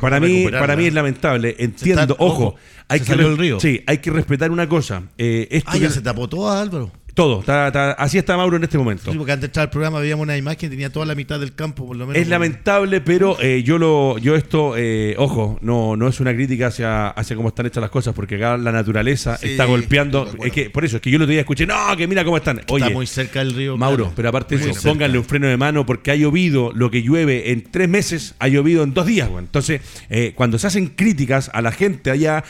para 0.00 0.20
mí 0.20 0.46
para 0.50 0.76
mí 0.76 0.86
es 0.86 0.94
lamentable. 0.94 1.56
Entiendo, 1.58 2.16
ojo, 2.18 2.56
hay 2.88 3.00
que 3.00 3.12
el 3.12 3.38
río. 3.38 3.60
Sí, 3.60 3.82
hay 3.86 3.98
que 3.98 4.10
respetar 4.10 4.50
una 4.50 4.68
cosa. 4.68 5.04
Eh, 5.18 5.48
esto 5.50 5.70
ah, 5.72 5.76
ya 5.76 5.90
se 5.90 6.00
tapó 6.02 6.28
todo, 6.28 6.50
Álvaro. 6.50 6.90
Todo, 7.14 7.44
así 7.46 8.18
está 8.18 8.36
Mauro 8.36 8.56
en 8.56 8.64
este 8.64 8.78
momento. 8.78 9.10
Sí, 9.10 9.18
porque 9.18 9.32
antes 9.32 9.42
de 9.42 9.46
entrar 9.46 9.64
al 9.64 9.70
programa 9.70 10.00
veíamos 10.00 10.22
una 10.22 10.36
imagen 10.36 10.70
tenía 10.70 10.90
toda 10.90 11.06
la 11.06 11.14
mitad 11.14 11.40
del 11.40 11.54
campo, 11.54 11.86
por 11.86 11.96
lo 11.96 12.06
menos. 12.06 12.20
Es 12.20 12.28
lamentable, 12.28 13.00
pero 13.00 13.36
eh, 13.40 13.62
yo 13.62 13.78
lo, 13.78 14.18
yo 14.18 14.36
esto, 14.36 14.74
eh, 14.76 15.14
ojo, 15.18 15.58
no, 15.60 15.96
no 15.96 16.08
es 16.08 16.20
una 16.20 16.34
crítica 16.34 16.68
hacia, 16.68 17.08
hacia 17.08 17.36
cómo 17.36 17.48
están 17.48 17.66
hechas 17.66 17.80
las 17.80 17.90
cosas, 17.90 18.14
porque 18.14 18.36
acá 18.36 18.56
la 18.56 18.72
naturaleza 18.72 19.38
está 19.42 19.64
golpeando. 19.64 20.30
Es 20.44 20.52
que, 20.52 20.70
por 20.70 20.84
eso, 20.84 20.96
es 20.96 21.02
que 21.02 21.10
yo 21.10 21.18
lo 21.18 21.24
otro 21.24 21.32
día 21.32 21.40
escuché, 21.40 21.66
no, 21.66 21.96
que 21.96 22.06
mira 22.06 22.24
cómo 22.24 22.36
están. 22.36 22.62
Oye, 22.68 22.84
está 22.84 22.94
muy 22.94 23.06
cerca 23.06 23.40
del 23.40 23.52
río. 23.54 23.76
Mauro, 23.76 24.12
pero 24.14 24.28
aparte 24.28 24.56
de 24.56 24.70
eso, 24.70 24.88
pónganle 24.88 25.18
un 25.18 25.24
freno 25.24 25.48
de 25.48 25.56
mano, 25.56 25.84
porque 25.84 26.10
ha 26.10 26.16
llovido 26.16 26.72
lo 26.74 26.90
que 26.90 27.02
llueve 27.02 27.52
en 27.52 27.62
tres 27.62 27.88
meses, 27.88 28.34
ha 28.38 28.48
llovido 28.48 28.82
en 28.82 28.94
dos 28.94 29.06
días. 29.06 29.28
Entonces, 29.36 29.80
eh, 30.08 30.32
cuando 30.34 30.58
se 30.58 30.66
hacen 30.66 30.88
críticas 30.88 31.50
a 31.52 31.62
la 31.62 31.72
gente 31.72 32.10
allá, 32.10 32.44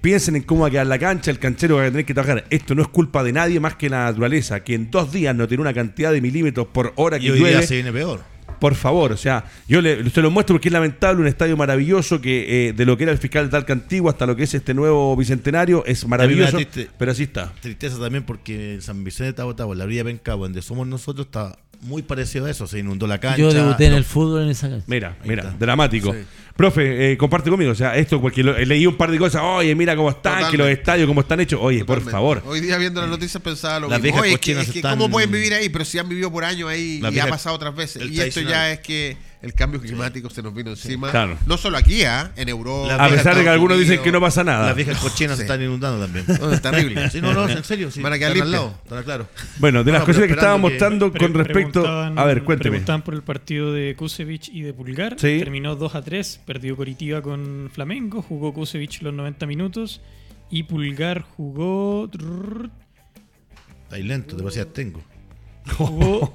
piensen 0.00 0.36
en 0.36 0.42
cómo 0.42 0.62
va 0.62 0.68
a 0.68 0.70
quedar 0.70 0.86
la 0.86 0.98
cancha, 0.98 1.30
el 1.30 1.38
canchero 1.38 1.76
va 1.76 1.82
a 1.84 1.90
tener 1.90 2.04
que 2.04 2.14
trabajar. 2.14 2.44
Esto 2.50 2.74
no 2.74 2.82
es 2.82 2.88
culpa 2.88 3.22
de 3.22 3.32
nadie 3.32 3.60
más 3.60 3.76
que 3.76 3.88
la 3.88 4.03
naturaleza, 4.06 4.60
que 4.60 4.74
en 4.74 4.90
dos 4.90 5.12
días 5.12 5.34
no 5.34 5.48
tiene 5.48 5.62
una 5.62 5.74
cantidad 5.74 6.12
de 6.12 6.20
milímetros 6.20 6.66
por 6.68 6.92
hora 6.96 7.18
que 7.18 7.26
y 7.26 7.30
hoy 7.30 7.38
Día 7.38 7.62
se 7.62 7.74
viene 7.74 7.92
peor. 7.92 8.20
Por 8.60 8.74
favor, 8.74 9.12
o 9.12 9.16
sea, 9.16 9.44
yo 9.68 9.82
le, 9.82 10.08
se 10.08 10.22
lo 10.22 10.30
muestro 10.30 10.54
porque 10.54 10.68
es 10.68 10.72
lamentable, 10.72 11.20
un 11.20 11.26
estadio 11.26 11.56
maravilloso 11.56 12.20
que 12.20 12.68
eh, 12.68 12.72
de 12.72 12.86
lo 12.86 12.96
que 12.96 13.02
era 13.02 13.12
el 13.12 13.18
fiscal 13.18 13.46
de 13.46 13.50
Talca 13.50 13.72
antiguo 13.72 14.08
hasta 14.08 14.26
lo 14.26 14.36
que 14.36 14.44
es 14.44 14.54
este 14.54 14.72
nuevo 14.74 15.14
bicentenario 15.16 15.84
es 15.84 16.06
maravilloso, 16.06 16.58
pero 16.96 17.12
así 17.12 17.24
está. 17.24 17.52
Tristeza 17.60 17.98
también 17.98 18.24
porque 18.24 18.78
San 18.80 19.04
Vicente 19.04 19.42
de 19.42 19.54
Tabo, 19.54 19.74
la 19.74 19.86
Villa 19.86 20.04
Pencabo, 20.04 20.44
donde 20.44 20.62
somos 20.62 20.86
nosotros, 20.86 21.26
está 21.26 21.58
muy 21.84 22.02
parecido 22.02 22.46
a 22.46 22.50
eso, 22.50 22.66
se 22.66 22.78
inundó 22.78 23.06
la 23.06 23.18
cancha. 23.18 23.38
Yo 23.38 23.52
debuté 23.52 23.86
en 23.86 23.94
el 23.94 24.04
fútbol 24.04 24.42
en 24.44 24.48
esa 24.48 24.68
cancha. 24.68 24.84
Mira, 24.88 25.16
mira, 25.24 25.54
dramático. 25.58 26.14
Profe, 26.56 27.12
eh, 27.12 27.16
comparte 27.16 27.50
conmigo, 27.50 27.72
o 27.72 27.74
sea, 27.74 27.96
esto, 27.96 28.20
porque 28.20 28.44
leí 28.44 28.86
un 28.86 28.96
par 28.96 29.10
de 29.10 29.18
cosas, 29.18 29.42
oye, 29.42 29.74
mira 29.74 29.96
cómo 29.96 30.10
están, 30.10 30.52
que 30.52 30.56
los 30.56 30.68
estadios, 30.68 31.08
cómo 31.08 31.20
están 31.20 31.40
hechos, 31.40 31.58
oye, 31.60 31.84
por 31.84 32.00
favor. 32.00 32.44
Hoy 32.46 32.60
día 32.60 32.78
viendo 32.78 33.00
las 33.00 33.10
noticias 33.10 33.42
pensaba 33.42 33.80
lo 33.80 33.88
mismo, 33.88 34.20
oye, 34.20 34.34
es 34.34 34.38
que, 34.38 34.52
es 34.60 34.70
que 34.70 34.80
¿cómo 34.80 35.10
pueden 35.10 35.32
vivir 35.32 35.52
ahí? 35.52 35.68
Pero 35.68 35.84
si 35.84 35.98
han 35.98 36.08
vivido 36.08 36.30
por 36.30 36.44
años 36.44 36.68
ahí 36.68 37.02
y 37.10 37.18
ha 37.18 37.26
pasado 37.26 37.56
otras 37.56 37.74
veces. 37.74 38.08
Y 38.08 38.20
esto 38.20 38.40
ya 38.40 38.70
es 38.70 38.78
que 38.80 39.16
el 39.44 39.52
cambio 39.52 39.80
climático 39.80 40.30
se 40.30 40.42
nos 40.42 40.54
vino 40.54 40.70
encima. 40.70 41.36
No 41.46 41.58
solo 41.58 41.76
aquí, 41.76 42.02
¿ah? 42.04 42.32
en 42.36 42.48
Europa. 42.48 42.96
A 42.96 43.08
pesar 43.10 43.36
de 43.36 43.42
que 43.42 43.48
algunos 43.50 43.78
dicen 43.78 44.00
que 44.02 44.10
no 44.10 44.20
pasa 44.20 44.42
nada. 44.42 44.66
Las 44.66 44.76
viejas 44.76 44.98
cochinas 44.98 45.36
se 45.36 45.42
están 45.42 45.62
inundando 45.62 46.02
también. 46.04 46.24
es 46.52 46.62
terrible. 46.62 47.10
Sí, 47.10 47.20
no, 47.20 47.32
no, 47.32 47.48
en 47.48 47.62
serio. 47.62 47.90
Sí, 47.90 48.00
Van 48.00 48.12
a 48.12 48.18
quedar 48.18 48.32
al 48.32 48.50
lado, 48.50 48.74
claro. 49.04 49.28
Bueno, 49.58 49.84
de 49.84 49.92
las 49.92 50.04
cosas 50.04 50.24
que 50.24 50.32
estaban 50.32 50.60
mostrando 50.60 51.12
con 51.12 51.34
respecto. 51.34 51.86
A 51.86 52.24
ver, 52.24 52.42
cuénteme. 52.42 52.70
Preguntaban 52.70 53.02
por 53.02 53.14
el 53.14 53.22
partido 53.22 53.72
de 53.72 53.94
Kusevich 53.96 54.48
y 54.48 54.62
de 54.62 54.72
Pulgar. 54.72 55.16
Terminó 55.16 55.76
2 55.76 55.94
a 55.94 56.02
3. 56.02 56.40
Perdió 56.46 56.76
Coritiba 56.76 57.20
con 57.20 57.70
Flamengo. 57.72 58.22
Jugó 58.22 58.54
Kusevich 58.54 59.02
los 59.02 59.12
90 59.12 59.46
minutos. 59.46 60.00
Y 60.50 60.64
Pulgar 60.64 61.22
jugó. 61.22 62.10
Ahí 63.90 64.02
lento, 64.02 64.36
demasiado 64.36 64.68
tengo. 64.68 65.02
Jugó, 65.72 66.34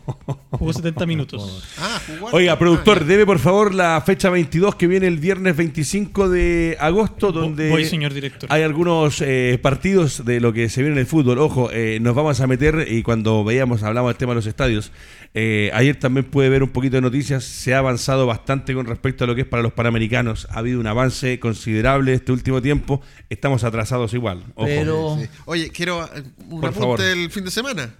70 0.73 1.05
minutos. 1.05 1.63
Ah, 1.77 2.01
Oiga, 2.31 2.57
productor, 2.57 3.05
debe 3.05 3.25
por 3.25 3.39
favor 3.39 3.73
la 3.73 4.01
fecha 4.05 4.29
22 4.29 4.75
que 4.75 4.87
viene 4.87 5.07
el 5.07 5.17
viernes 5.17 5.55
25 5.55 6.29
de 6.29 6.75
agosto, 6.79 7.31
donde 7.31 7.69
Voy, 7.69 7.85
señor 7.85 8.13
director. 8.13 8.51
hay 8.51 8.63
algunos 8.63 9.21
eh, 9.21 9.59
partidos 9.61 10.25
de 10.25 10.39
lo 10.39 10.51
que 10.51 10.67
se 10.69 10.81
viene 10.81 10.95
en 10.95 10.99
el 10.99 11.05
fútbol. 11.05 11.37
Ojo, 11.37 11.69
eh, 11.71 11.99
nos 12.01 12.15
vamos 12.15 12.41
a 12.41 12.47
meter 12.47 12.87
y 12.89 13.03
cuando 13.03 13.43
veíamos, 13.43 13.83
hablamos 13.83 14.09
del 14.09 14.17
tema 14.17 14.31
de 14.31 14.37
los 14.37 14.47
estadios. 14.47 14.91
Eh, 15.35 15.69
ayer 15.73 15.95
también 15.97 16.25
puede 16.25 16.49
ver 16.49 16.63
un 16.63 16.69
poquito 16.69 16.97
de 16.97 17.01
noticias. 17.01 17.43
Se 17.43 17.75
ha 17.75 17.77
avanzado 17.77 18.25
bastante 18.25 18.73
con 18.73 18.87
respecto 18.87 19.23
a 19.23 19.27
lo 19.27 19.35
que 19.35 19.41
es 19.41 19.47
para 19.47 19.61
los 19.61 19.73
panamericanos. 19.73 20.47
Ha 20.49 20.59
habido 20.59 20.79
un 20.79 20.87
avance 20.87 21.39
considerable 21.39 22.13
este 22.15 22.31
último 22.31 22.61
tiempo. 22.61 23.01
Estamos 23.29 23.63
atrasados 23.63 24.13
igual. 24.15 24.43
Pero... 24.57 25.19
Oye, 25.45 25.69
quiero 25.69 26.09
un 26.49 26.65
apunte 26.65 27.03
del 27.03 27.29
fin 27.29 27.45
de 27.45 27.51
semana. 27.51 27.93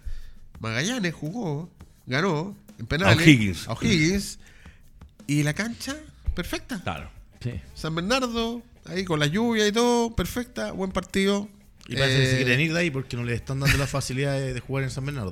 Magallanes 0.60 1.14
jugó, 1.14 1.70
ganó 2.06 2.56
en 2.78 2.86
penales. 2.86 3.68
A 3.68 3.74
O'Higgins. 3.74 4.40
Y 5.28 5.44
la 5.44 5.54
cancha, 5.54 5.96
perfecta. 6.36 6.82
Claro. 6.82 7.10
San 7.74 7.96
Bernardo, 7.96 8.62
ahí 8.86 9.06
con 9.06 9.20
la 9.20 9.28
lluvia 9.28 9.68
y 9.68 9.72
todo, 9.72 10.16
perfecta, 10.16 10.72
buen 10.72 10.92
partido. 10.92 11.48
Y 11.88 11.96
parece 11.96 12.20
que 12.20 12.26
se 12.26 12.34
eh, 12.34 12.38
quieren 12.44 12.60
ir 12.60 12.74
de 12.74 12.80
ahí 12.80 12.92
porque 12.92 13.18
no 13.18 13.24
le 13.24 13.34
están 13.34 13.60
dando 13.60 13.78
la 13.78 13.88
facilidad 13.88 14.40
de, 14.40 14.60
jugar 14.60 14.84
en 14.84 14.92
San 14.92 15.06
Bernardo, 15.06 15.32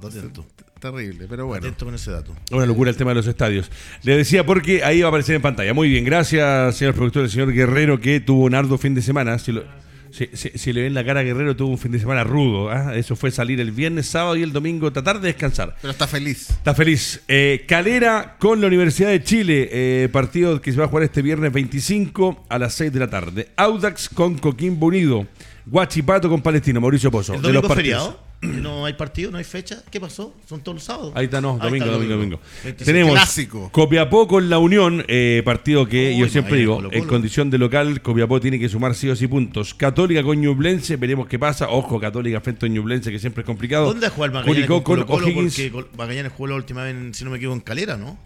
Terrible, 0.79 1.25
pero 1.27 1.47
bueno. 1.47 1.65
Atento 1.65 1.85
con 1.85 1.95
ese 1.95 2.11
dato. 2.11 2.35
Una 2.51 2.65
locura 2.65 2.89
el 2.89 2.95
tema 2.95 3.11
de 3.11 3.15
los 3.15 3.27
estadios. 3.27 3.71
Le 4.03 4.15
decía 4.15 4.45
porque 4.45 4.83
ahí 4.83 5.01
va 5.01 5.07
a 5.07 5.09
aparecer 5.09 5.35
en 5.35 5.41
pantalla. 5.41 5.73
Muy 5.73 5.89
bien, 5.89 6.03
gracias, 6.05 6.77
señor 6.77 6.93
productor, 6.93 7.23
el 7.23 7.31
señor 7.31 7.51
Guerrero, 7.51 7.99
que 7.99 8.19
tuvo 8.19 8.45
un 8.45 8.55
arduo 8.55 8.77
fin 8.77 8.93
de 8.93 9.01
semana. 9.01 9.37
Si 9.39 9.51
lo, 9.51 9.63
si, 10.11 10.73
le 10.73 10.83
ven 10.83 10.93
la 10.93 11.05
cara 11.05 11.21
a 11.21 11.23
Guerrero, 11.23 11.55
tuvo 11.55 11.69
un 11.69 11.77
fin 11.77 11.91
de 11.91 11.99
semana 11.99 12.23
rudo. 12.23 12.69
¿ah? 12.69 12.95
Eso 12.95 13.15
fue 13.15 13.31
salir 13.31 13.59
el 13.59 13.71
viernes, 13.71 14.07
sábado 14.07 14.35
y 14.35 14.43
el 14.43 14.51
domingo, 14.51 14.91
tratar 14.91 15.19
de 15.19 15.27
descansar. 15.27 15.75
Pero 15.81 15.91
está 15.91 16.07
feliz. 16.07 16.49
Está 16.49 16.73
feliz. 16.73 17.21
Eh, 17.27 17.65
Calera 17.67 18.35
con 18.39 18.61
la 18.61 18.67
Universidad 18.67 19.09
de 19.09 19.23
Chile. 19.23 19.69
Eh, 19.71 20.09
partido 20.11 20.61
que 20.61 20.71
se 20.71 20.77
va 20.77 20.85
a 20.85 20.87
jugar 20.87 21.03
este 21.03 21.21
viernes 21.21 21.51
25 21.51 22.45
a 22.49 22.59
las 22.59 22.73
6 22.75 22.93
de 22.93 22.99
la 22.99 23.09
tarde. 23.09 23.49
Audax 23.55 24.09
con 24.09 24.37
Coquimbo 24.37 24.87
Unido. 24.87 25.27
Guachipato 25.65 26.29
con 26.29 26.41
Palestino. 26.41 26.81
Mauricio 26.81 27.11
Pozo. 27.11 27.33
¿El 27.33 27.41
domingo 27.41 27.61
de 27.61 27.67
los 27.67 27.77
feriado? 27.77 28.26
no 28.41 28.85
hay 28.85 28.93
partido, 28.93 29.31
no 29.31 29.37
hay 29.37 29.43
fecha. 29.43 29.83
¿Qué 29.89 29.99
pasó? 29.99 30.35
Son 30.47 30.61
todos 30.61 30.75
los 30.75 30.83
sábados. 30.83 31.13
Ahí 31.15 31.25
está, 31.25 31.41
no, 31.41 31.57
domingo, 31.57 31.87
domingo, 31.87 32.15
domingo, 32.15 32.39
Tenemos 32.83 33.13
clásico. 33.13 33.69
Copiapó 33.71 34.27
con 34.27 34.49
la 34.49 34.59
Unión, 34.59 35.03
eh, 35.07 35.41
partido 35.43 35.87
que 35.87 36.15
yo 36.17 36.27
siempre 36.29 36.57
digo, 36.57 36.81
en 36.91 37.05
condición 37.05 37.49
de 37.49 37.57
local, 37.57 38.01
Copiapó 38.01 38.39
tiene 38.39 38.59
que 38.59 38.69
sumar 38.69 38.95
sí 38.95 39.09
o 39.09 39.15
sí 39.15 39.27
puntos. 39.27 39.73
Católica 39.73 40.23
con 40.23 40.39
Ñublense, 40.39 40.97
veremos 40.97 41.27
qué 41.27 41.39
pasa. 41.39 41.69
Ojo, 41.69 41.99
Católica 41.99 42.39
frente 42.41 42.67
a 42.67 42.69
Ñublense, 42.69 43.11
que 43.11 43.19
siempre 43.19 43.41
es 43.41 43.45
complicado. 43.45 43.85
¿Dónde 43.85 44.09
jugó 44.09 44.25
el 44.25 44.31
Magallanes 44.31 44.67
con, 44.67 44.81
Colo 44.81 45.05
-Colo? 45.07 45.71
Porque 45.71 45.71
Magallanes 45.97 46.31
jugó 46.31 46.47
la 46.47 46.55
última 46.55 46.83
vez, 46.83 46.95
si 47.17 47.23
no 47.23 47.31
me 47.31 47.37
equivoco, 47.37 47.55
en 47.55 47.61
Calera, 47.61 47.97
¿no? 47.97 48.19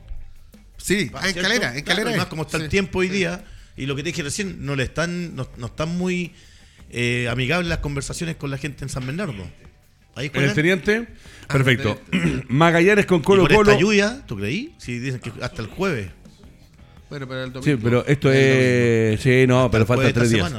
Sí, 0.78 1.12
ah, 1.14 1.30
en 1.30 1.36
Calera, 1.36 1.78
en 1.78 1.84
Calera. 1.84 2.10
Además, 2.10 2.28
como 2.28 2.42
está 2.44 2.58
el 2.58 2.68
tiempo 2.68 3.00
hoy 3.00 3.08
día, 3.08 3.46
y 3.78 3.86
lo 3.86 3.96
que 3.96 4.04
te 4.04 4.10
dije 4.10 4.24
recién, 4.24 4.66
no 4.66 4.76
le 4.76 4.84
están, 4.84 5.36
no, 5.36 5.48
están 5.64 5.90
muy 5.98 6.34
eh, 6.90 7.28
amigables 7.30 7.70
las 7.70 7.80
conversaciones 7.80 8.36
con 8.36 8.52
la 8.52 8.58
gente 8.58 8.84
en 8.84 8.90
San 8.90 9.06
Bernardo. 9.06 9.46
¿En 10.16 10.44
el 10.44 10.54
teniente? 10.54 11.08
Ah, 11.48 11.54
Perfecto. 11.54 12.00
Magallanes 12.48 13.06
con 13.06 13.22
Colo 13.22 13.48
Colo. 13.48 13.72
Esta 13.72 13.80
lluvia, 13.82 14.22
¿tú 14.26 14.38
creí? 14.38 14.74
Si 14.78 15.00
dicen 15.00 15.20
que 15.20 15.32
hasta 15.42 15.62
el 15.62 15.68
jueves. 15.68 16.10
Bueno, 17.10 17.28
pero 17.28 17.44
el 17.44 17.52
domingo. 17.52 17.78
Sí, 17.78 17.82
pero 17.84 18.06
esto 18.06 18.32
es. 18.32 19.20
Sí, 19.20 19.46
no, 19.46 19.70
pero 19.70 19.86
falta 19.86 20.12
tres 20.14 20.30
días. 20.30 20.52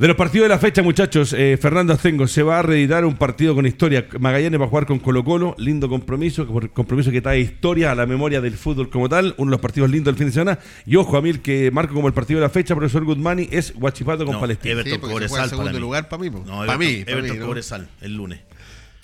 De 0.00 0.08
los 0.08 0.16
partidos 0.16 0.46
de 0.46 0.48
la 0.48 0.58
fecha, 0.58 0.82
muchachos, 0.82 1.34
eh, 1.36 1.58
Fernando 1.60 1.92
Astengo 1.92 2.26
se 2.26 2.42
va 2.42 2.60
a 2.60 2.62
reeditar 2.62 3.04
un 3.04 3.16
partido 3.16 3.54
con 3.54 3.66
historia. 3.66 4.06
Magallanes 4.18 4.58
va 4.58 4.64
a 4.64 4.68
jugar 4.68 4.86
con 4.86 4.98
Colo 4.98 5.22
Colo, 5.24 5.54
lindo 5.58 5.90
compromiso, 5.90 6.46
compromiso 6.72 7.10
que 7.10 7.20
trae 7.20 7.40
historia 7.40 7.92
a 7.92 7.94
la 7.94 8.06
memoria 8.06 8.40
del 8.40 8.54
fútbol 8.54 8.88
como 8.88 9.10
tal, 9.10 9.34
uno 9.36 9.50
de 9.50 9.54
los 9.56 9.60
partidos 9.60 9.90
lindos 9.90 10.14
del 10.14 10.18
fin 10.18 10.28
de 10.28 10.32
semana. 10.32 10.58
Y 10.86 10.96
ojo, 10.96 11.18
a 11.18 11.20
mí 11.20 11.28
el 11.28 11.40
que 11.40 11.70
marco 11.70 11.92
como 11.92 12.08
el 12.08 12.14
partido 12.14 12.40
de 12.40 12.46
la 12.46 12.50
fecha, 12.50 12.74
profesor 12.74 13.04
Guzmani, 13.04 13.48
es 13.50 13.74
Guachipato 13.74 14.24
con 14.24 14.40
Palestina. 14.40 14.72
Everton 14.72 14.94
sí, 14.94 15.00
Cobresal, 15.00 15.50
segundo 15.50 15.78
lugar 15.78 16.08
para 16.08 16.22
mí. 16.22 16.30
No, 16.30 16.64
para 16.64 16.78
mí. 16.78 17.04
Everton 17.06 17.38
Cobresal, 17.38 17.88
el 18.00 18.16
lunes. 18.16 18.40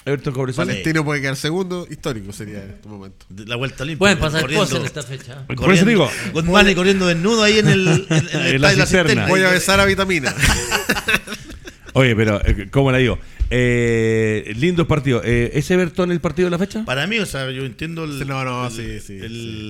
Everton 0.07 0.33
Cobresal. 0.33 0.67
Palestino 0.69 1.05
puede 1.05 1.21
quedar 1.21 1.35
segundo, 1.37 1.87
histórico 1.91 2.33
sería 2.33 2.63
en 2.63 2.71
este 2.71 2.89
momento. 2.89 3.27
La 3.47 3.57
vuelta 3.57 3.85
limpia. 3.85 3.99
Pueden 3.99 4.19
pasar 4.19 4.51
cosas 4.53 4.79
en 4.79 4.87
esta 4.87 5.03
fecha. 5.03 5.47
Por 5.49 5.73
eso 5.75 5.85
digo. 5.85 6.09
Con 6.33 6.47
corriendo 6.47 7.09
desnudo 7.09 7.43
ahí 7.43 7.59
en 7.59 7.69
el, 7.69 8.07
en, 8.09 8.61
la 8.61 8.71
cisterna. 8.71 9.27
Voy 9.27 9.43
a 9.43 9.51
besar 9.51 9.81
a 9.81 9.85
vitamina. 9.85 10.33
Oye, 11.95 12.15
pero, 12.15 12.41
eh, 12.45 12.69
¿cómo 12.71 12.93
la 12.93 12.99
digo? 12.99 13.19
Eh, 13.51 14.53
lindos 14.59 14.87
partidos. 14.87 15.23
Eh, 15.25 15.51
¿Es 15.55 15.71
Everton 15.71 16.13
el 16.13 16.21
partido 16.21 16.47
de 16.47 16.51
la 16.51 16.59
fecha? 16.59 16.85
Para 16.85 17.07
mí, 17.07 17.19
o 17.19 17.27
sea, 17.27 17.51
yo 17.51 17.65
entiendo 17.65 18.05
el, 18.05 18.27
no, 18.29 18.45
no, 18.45 18.71
sí, 18.71 19.01
sí, 19.01 19.19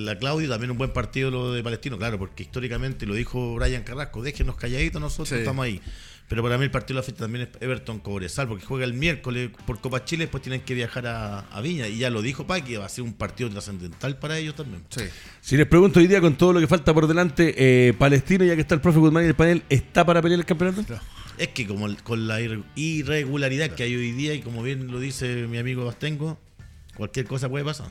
la 0.03 0.17
Claudio, 0.17 0.49
también 0.49 0.71
un 0.71 0.77
buen 0.77 0.91
partido 0.91 1.31
lo 1.31 1.53
de 1.53 1.63
Palestino, 1.63 1.97
claro, 1.97 2.19
porque 2.19 2.43
históricamente 2.43 3.05
lo 3.05 3.15
dijo 3.15 3.55
Brian 3.55 3.83
Carrasco, 3.83 4.21
déjenos 4.21 4.55
calladitos, 4.55 5.01
nosotros 5.01 5.31
estamos 5.31 5.65
ahí. 5.65 5.81
Pero 6.27 6.43
para 6.43 6.57
mí 6.57 6.65
el 6.65 6.71
partido 6.71 6.95
de 6.95 7.01
la 7.01 7.05
fecha 7.05 7.19
también 7.19 7.47
es 7.47 7.61
Everton 7.61 7.99
Cobresal, 7.99 8.49
porque 8.49 8.65
juega 8.65 8.83
el 8.83 8.93
miércoles 8.93 9.49
por 9.65 9.79
Copa 9.79 10.03
Chile, 10.03 10.25
después 10.25 10.43
tienen 10.43 10.61
que 10.61 10.73
viajar 10.73 11.07
a, 11.07 11.61
Viña. 11.61 11.87
Y 11.87 11.99
ya 11.99 12.09
lo 12.09 12.21
dijo 12.21 12.45
Paqui, 12.45 12.75
va 12.75 12.85
a 12.85 12.89
ser 12.89 13.05
un 13.05 13.13
partido 13.13 13.49
trascendental 13.49 14.17
para 14.17 14.37
ellos 14.37 14.55
también. 14.55 14.83
Si 15.39 15.55
les 15.55 15.65
pregunto 15.67 15.99
hoy 15.99 16.07
día, 16.07 16.19
con 16.19 16.35
todo 16.35 16.51
lo 16.51 16.59
que 16.59 16.67
falta 16.67 16.93
por 16.93 17.07
delante, 17.07 17.55
eh, 17.57 17.93
Palestino, 17.93 18.43
ya 18.43 18.55
que 18.55 18.61
está 18.61 18.75
el 18.75 18.81
profe 18.81 18.99
Guzmán 18.99 19.23
en 19.23 19.29
el 19.29 19.35
panel, 19.35 19.63
¿está 19.69 20.05
para 20.05 20.21
pelear 20.21 20.41
el 20.41 20.45
campeonato? 20.45 20.83
Es 21.37 21.49
que 21.49 21.65
como 21.65 21.87
con 22.03 22.27
la 22.27 22.41
irregularidad 22.75 23.69
que 23.69 23.83
hay 23.83 23.95
hoy 23.95 24.11
día, 24.11 24.33
y 24.33 24.41
como 24.41 24.63
bien 24.63 24.87
lo 24.91 24.99
dice 24.99 25.47
mi 25.47 25.59
amigo 25.59 25.85
Bastengo, 25.85 26.37
cualquier 26.95 27.25
cosa 27.25 27.47
puede 27.47 27.63
pasar. 27.63 27.89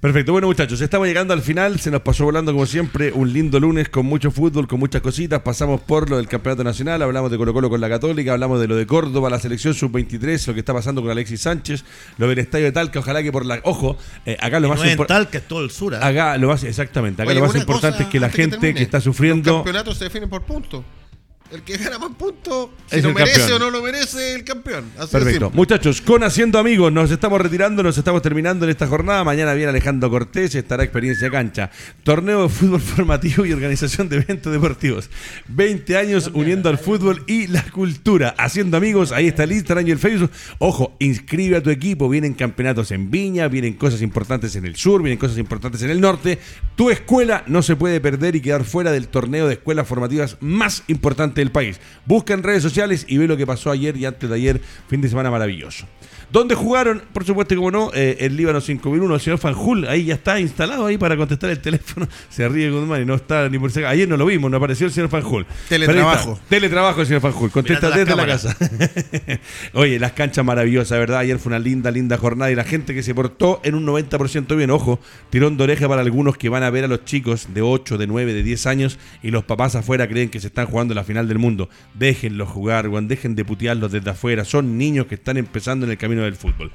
Perfecto, 0.00 0.32
bueno 0.32 0.46
muchachos, 0.46 0.80
estamos 0.80 1.06
llegando 1.06 1.34
al 1.34 1.42
final, 1.42 1.78
se 1.78 1.90
nos 1.90 2.00
pasó 2.00 2.24
volando 2.24 2.52
como 2.52 2.64
siempre 2.64 3.12
un 3.12 3.34
lindo 3.34 3.60
lunes 3.60 3.90
con 3.90 4.06
mucho 4.06 4.30
fútbol, 4.30 4.66
con 4.66 4.80
muchas 4.80 5.02
cositas, 5.02 5.42
pasamos 5.42 5.82
por 5.82 6.08
lo 6.08 6.16
del 6.16 6.26
Campeonato 6.26 6.64
Nacional, 6.64 7.02
hablamos 7.02 7.30
de 7.30 7.36
Colo 7.36 7.52
Colo 7.52 7.68
con 7.68 7.82
la 7.82 7.88
Católica, 7.90 8.32
hablamos 8.32 8.58
de 8.62 8.66
lo 8.66 8.76
de 8.76 8.86
Córdoba, 8.86 9.28
la 9.28 9.38
selección 9.38 9.74
sub-23, 9.74 10.46
lo 10.46 10.54
que 10.54 10.60
está 10.60 10.72
pasando 10.72 11.02
con 11.02 11.10
Alexis 11.10 11.42
Sánchez, 11.42 11.84
lo 12.16 12.28
del 12.28 12.38
estadio 12.38 12.64
de 12.64 12.72
Talca, 12.72 13.00
ojalá 13.00 13.22
que 13.22 13.30
por 13.30 13.44
la... 13.44 13.60
Ojo, 13.64 13.98
eh, 14.24 14.38
acá 14.40 14.58
lo 14.58 14.70
más 14.70 14.78
importante... 14.78 15.24
Talca 15.24 15.36
es 15.36 15.46
todo 15.46 15.62
el 15.62 15.70
sur. 15.70 15.92
¿eh? 15.92 15.98
Acá 16.00 16.38
lo 16.38 16.48
más, 16.48 16.64
exactamente, 16.64 17.20
acá 17.20 17.34
lo 17.34 17.42
más 17.42 17.54
importante 17.54 18.04
es 18.04 18.08
que 18.08 18.20
la 18.20 18.30
gente 18.30 18.72
que, 18.72 18.82
está 18.82 19.02
sufriendo... 19.02 19.50
Los 19.50 19.58
campeonatos 19.58 19.98
se 19.98 20.04
definen 20.04 20.30
por 20.30 20.40
puntos. 20.44 20.82
El 21.52 21.62
que 21.62 21.76
gana 21.76 21.98
más 21.98 22.12
puntos, 22.12 22.70
si 22.86 23.02
lo 23.02 23.12
merece 23.12 23.52
o 23.52 23.58
no 23.58 23.70
lo 23.70 23.82
merece, 23.82 24.34
el 24.36 24.44
campeón. 24.44 24.84
Perfecto. 25.10 25.50
Muchachos, 25.50 26.00
con 26.00 26.22
Haciendo 26.22 26.60
Amigos, 26.60 26.92
nos 26.92 27.10
estamos 27.10 27.40
retirando, 27.40 27.82
nos 27.82 27.98
estamos 27.98 28.22
terminando 28.22 28.66
en 28.66 28.70
esta 28.70 28.86
jornada. 28.86 29.24
Mañana 29.24 29.52
viene 29.54 29.70
Alejandro 29.70 30.08
Cortés, 30.10 30.54
estará 30.54 30.84
Experiencia 30.84 31.28
Cancha. 31.28 31.72
Torneo 32.04 32.44
de 32.44 32.48
fútbol 32.50 32.80
formativo 32.80 33.44
y 33.44 33.52
organización 33.52 34.08
de 34.08 34.18
eventos 34.18 34.52
deportivos. 34.52 35.10
20 35.48 35.96
años 35.96 36.30
uniendo 36.34 36.68
al 36.68 36.78
fútbol 36.78 37.24
y 37.26 37.48
la 37.48 37.64
cultura. 37.64 38.32
Haciendo 38.38 38.76
Amigos, 38.76 39.10
ahí 39.10 39.26
está 39.26 39.42
el 39.42 39.50
Instagram 39.50 39.88
y 39.88 39.90
el 39.90 39.98
Facebook. 39.98 40.30
Ojo, 40.58 40.94
inscribe 41.00 41.56
a 41.56 41.62
tu 41.64 41.70
equipo. 41.70 42.08
Vienen 42.08 42.34
campeonatos 42.34 42.92
en 42.92 43.10
Viña, 43.10 43.48
vienen 43.48 43.74
cosas 43.74 44.02
importantes 44.02 44.54
en 44.54 44.66
el 44.66 44.76
sur, 44.76 45.02
vienen 45.02 45.18
cosas 45.18 45.38
importantes 45.38 45.82
en 45.82 45.90
el 45.90 46.00
norte. 46.00 46.38
Tu 46.76 46.90
escuela 46.90 47.42
no 47.48 47.62
se 47.62 47.74
puede 47.74 48.00
perder 48.00 48.36
y 48.36 48.40
quedar 48.40 48.62
fuera 48.62 48.92
del 48.92 49.08
torneo 49.08 49.48
de 49.48 49.54
escuelas 49.54 49.88
formativas 49.88 50.36
más 50.40 50.84
importante 50.86 51.39
del 51.40 51.50
país. 51.50 51.80
Busca 52.06 52.34
en 52.34 52.42
redes 52.42 52.62
sociales 52.62 53.04
y 53.08 53.18
ve 53.18 53.26
lo 53.26 53.36
que 53.36 53.46
pasó 53.46 53.70
ayer 53.70 53.96
y 53.96 54.06
antes 54.06 54.28
de 54.28 54.36
ayer, 54.36 54.60
fin 54.88 55.00
de 55.00 55.08
semana 55.08 55.30
maravilloso. 55.30 55.86
¿Dónde 56.32 56.54
jugaron? 56.54 57.02
Por 57.12 57.24
supuesto, 57.24 57.56
como 57.56 57.70
no, 57.70 57.90
eh, 57.92 58.18
el 58.20 58.36
Líbano 58.36 58.60
5001, 58.60 59.14
el 59.14 59.20
señor 59.20 59.38
Fanjul, 59.38 59.88
ahí 59.88 60.04
ya 60.04 60.14
está 60.14 60.38
instalado 60.38 60.86
ahí 60.86 60.96
para 60.96 61.16
contestar 61.16 61.50
el 61.50 61.58
teléfono. 61.58 62.06
Se 62.28 62.48
ríe 62.48 62.70
Guzmán 62.70 63.02
y 63.02 63.04
no 63.04 63.14
está 63.14 63.48
ni 63.48 63.58
por 63.58 63.72
si 63.72 63.82
Ayer 63.82 64.08
no 64.08 64.16
lo 64.16 64.26
vimos, 64.26 64.50
no 64.50 64.56
apareció 64.56 64.86
el 64.86 64.92
señor 64.92 65.10
Fanjul. 65.10 65.44
Teletrabajo. 65.68 66.38
Teletrabajo, 66.48 67.00
el 67.00 67.06
señor 67.06 67.22
Fanjul. 67.22 67.50
Contesta 67.50 67.90
desde 67.90 68.14
la 68.14 68.26
casa. 68.26 68.56
Oye, 69.74 69.98
las 69.98 70.12
canchas 70.12 70.44
maravillosas, 70.44 70.98
¿verdad? 70.98 71.18
Ayer 71.18 71.38
fue 71.38 71.50
una 71.50 71.58
linda, 71.58 71.90
linda 71.90 72.16
jornada 72.16 72.50
y 72.52 72.54
la 72.54 72.64
gente 72.64 72.94
que 72.94 73.02
se 73.02 73.12
portó 73.14 73.60
en 73.64 73.74
un 73.74 73.84
90% 73.84 74.56
bien. 74.56 74.70
Ojo, 74.70 75.00
tirón 75.30 75.56
de 75.56 75.64
oreja 75.64 75.88
para 75.88 76.02
algunos 76.02 76.36
que 76.36 76.48
van 76.48 76.62
a 76.62 76.70
ver 76.70 76.84
a 76.84 76.88
los 76.88 77.04
chicos 77.04 77.48
de 77.52 77.62
8, 77.62 77.98
de 77.98 78.06
9, 78.06 78.32
de 78.34 78.42
10 78.44 78.66
años 78.66 78.98
y 79.22 79.32
los 79.32 79.44
papás 79.44 79.74
afuera 79.74 80.06
creen 80.08 80.28
que 80.28 80.38
se 80.38 80.46
están 80.46 80.66
jugando 80.66 80.94
la 80.94 81.02
final 81.02 81.26
del 81.26 81.38
mundo. 81.38 81.68
Déjenlos 81.94 82.48
jugar, 82.48 82.86
Juan, 82.86 83.08
dejen 83.08 83.34
de 83.34 83.44
putearlos 83.44 83.90
desde 83.90 84.10
afuera. 84.10 84.44
Son 84.44 84.78
niños 84.78 85.06
que 85.06 85.16
están 85.16 85.36
empezando 85.36 85.86
en 85.86 85.92
el 85.92 85.98
camino 85.98 86.19
del 86.24 86.36
fútbol. 86.36 86.70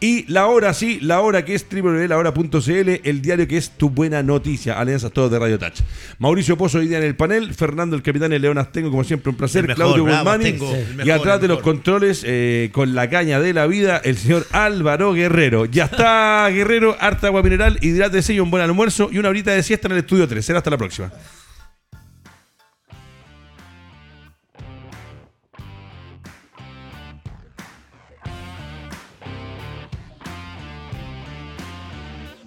Y 0.00 0.30
la 0.30 0.46
hora, 0.46 0.74
sí, 0.74 0.98
la 1.00 1.20
hora 1.20 1.44
que 1.44 1.54
es 1.54 1.66
www.lahora.cl, 1.70 3.00
el 3.04 3.22
diario 3.22 3.46
que 3.48 3.56
es 3.56 3.70
tu 3.70 3.90
buena 3.90 4.22
noticia. 4.22 4.78
Alianzas 4.78 5.12
todos 5.12 5.30
de 5.30 5.38
Radio 5.38 5.58
Touch. 5.58 5.80
Mauricio 6.18 6.56
Pozo 6.56 6.78
hoy 6.78 6.88
día 6.88 6.98
en 6.98 7.04
el 7.04 7.16
panel, 7.16 7.54
Fernando 7.54 7.96
el 7.96 8.02
capitán, 8.02 8.32
el 8.32 8.42
León 8.42 8.58
Tengo 8.72 8.90
como 8.90 9.04
siempre 9.04 9.30
un 9.30 9.36
placer, 9.36 9.66
Claudio 9.74 10.04
Guzmán. 10.04 10.42
Y 11.04 11.10
atrás 11.10 11.40
de 11.40 11.48
los 11.48 11.60
controles, 11.60 12.22
eh, 12.26 12.70
con 12.72 12.94
la 12.94 13.08
caña 13.10 13.40
de 13.40 13.52
la 13.52 13.66
vida, 13.66 14.00
el 14.04 14.16
señor 14.16 14.46
Álvaro 14.52 15.12
Guerrero. 15.12 15.64
Ya 15.64 15.84
está, 15.84 16.48
Guerrero, 16.52 16.96
harta 17.00 17.28
agua 17.28 17.42
mineral, 17.42 17.78
de 17.80 18.22
sello, 18.22 18.44
un 18.44 18.50
buen 18.50 18.62
almuerzo 18.62 19.08
y 19.12 19.18
una 19.18 19.28
horita 19.28 19.52
de 19.52 19.62
siesta 19.62 19.88
en 19.88 19.92
el 19.92 19.98
estudio 19.98 20.26
3. 20.26 20.44
Será 20.44 20.58
hasta 20.58 20.70
la 20.70 20.78
próxima. 20.78 21.12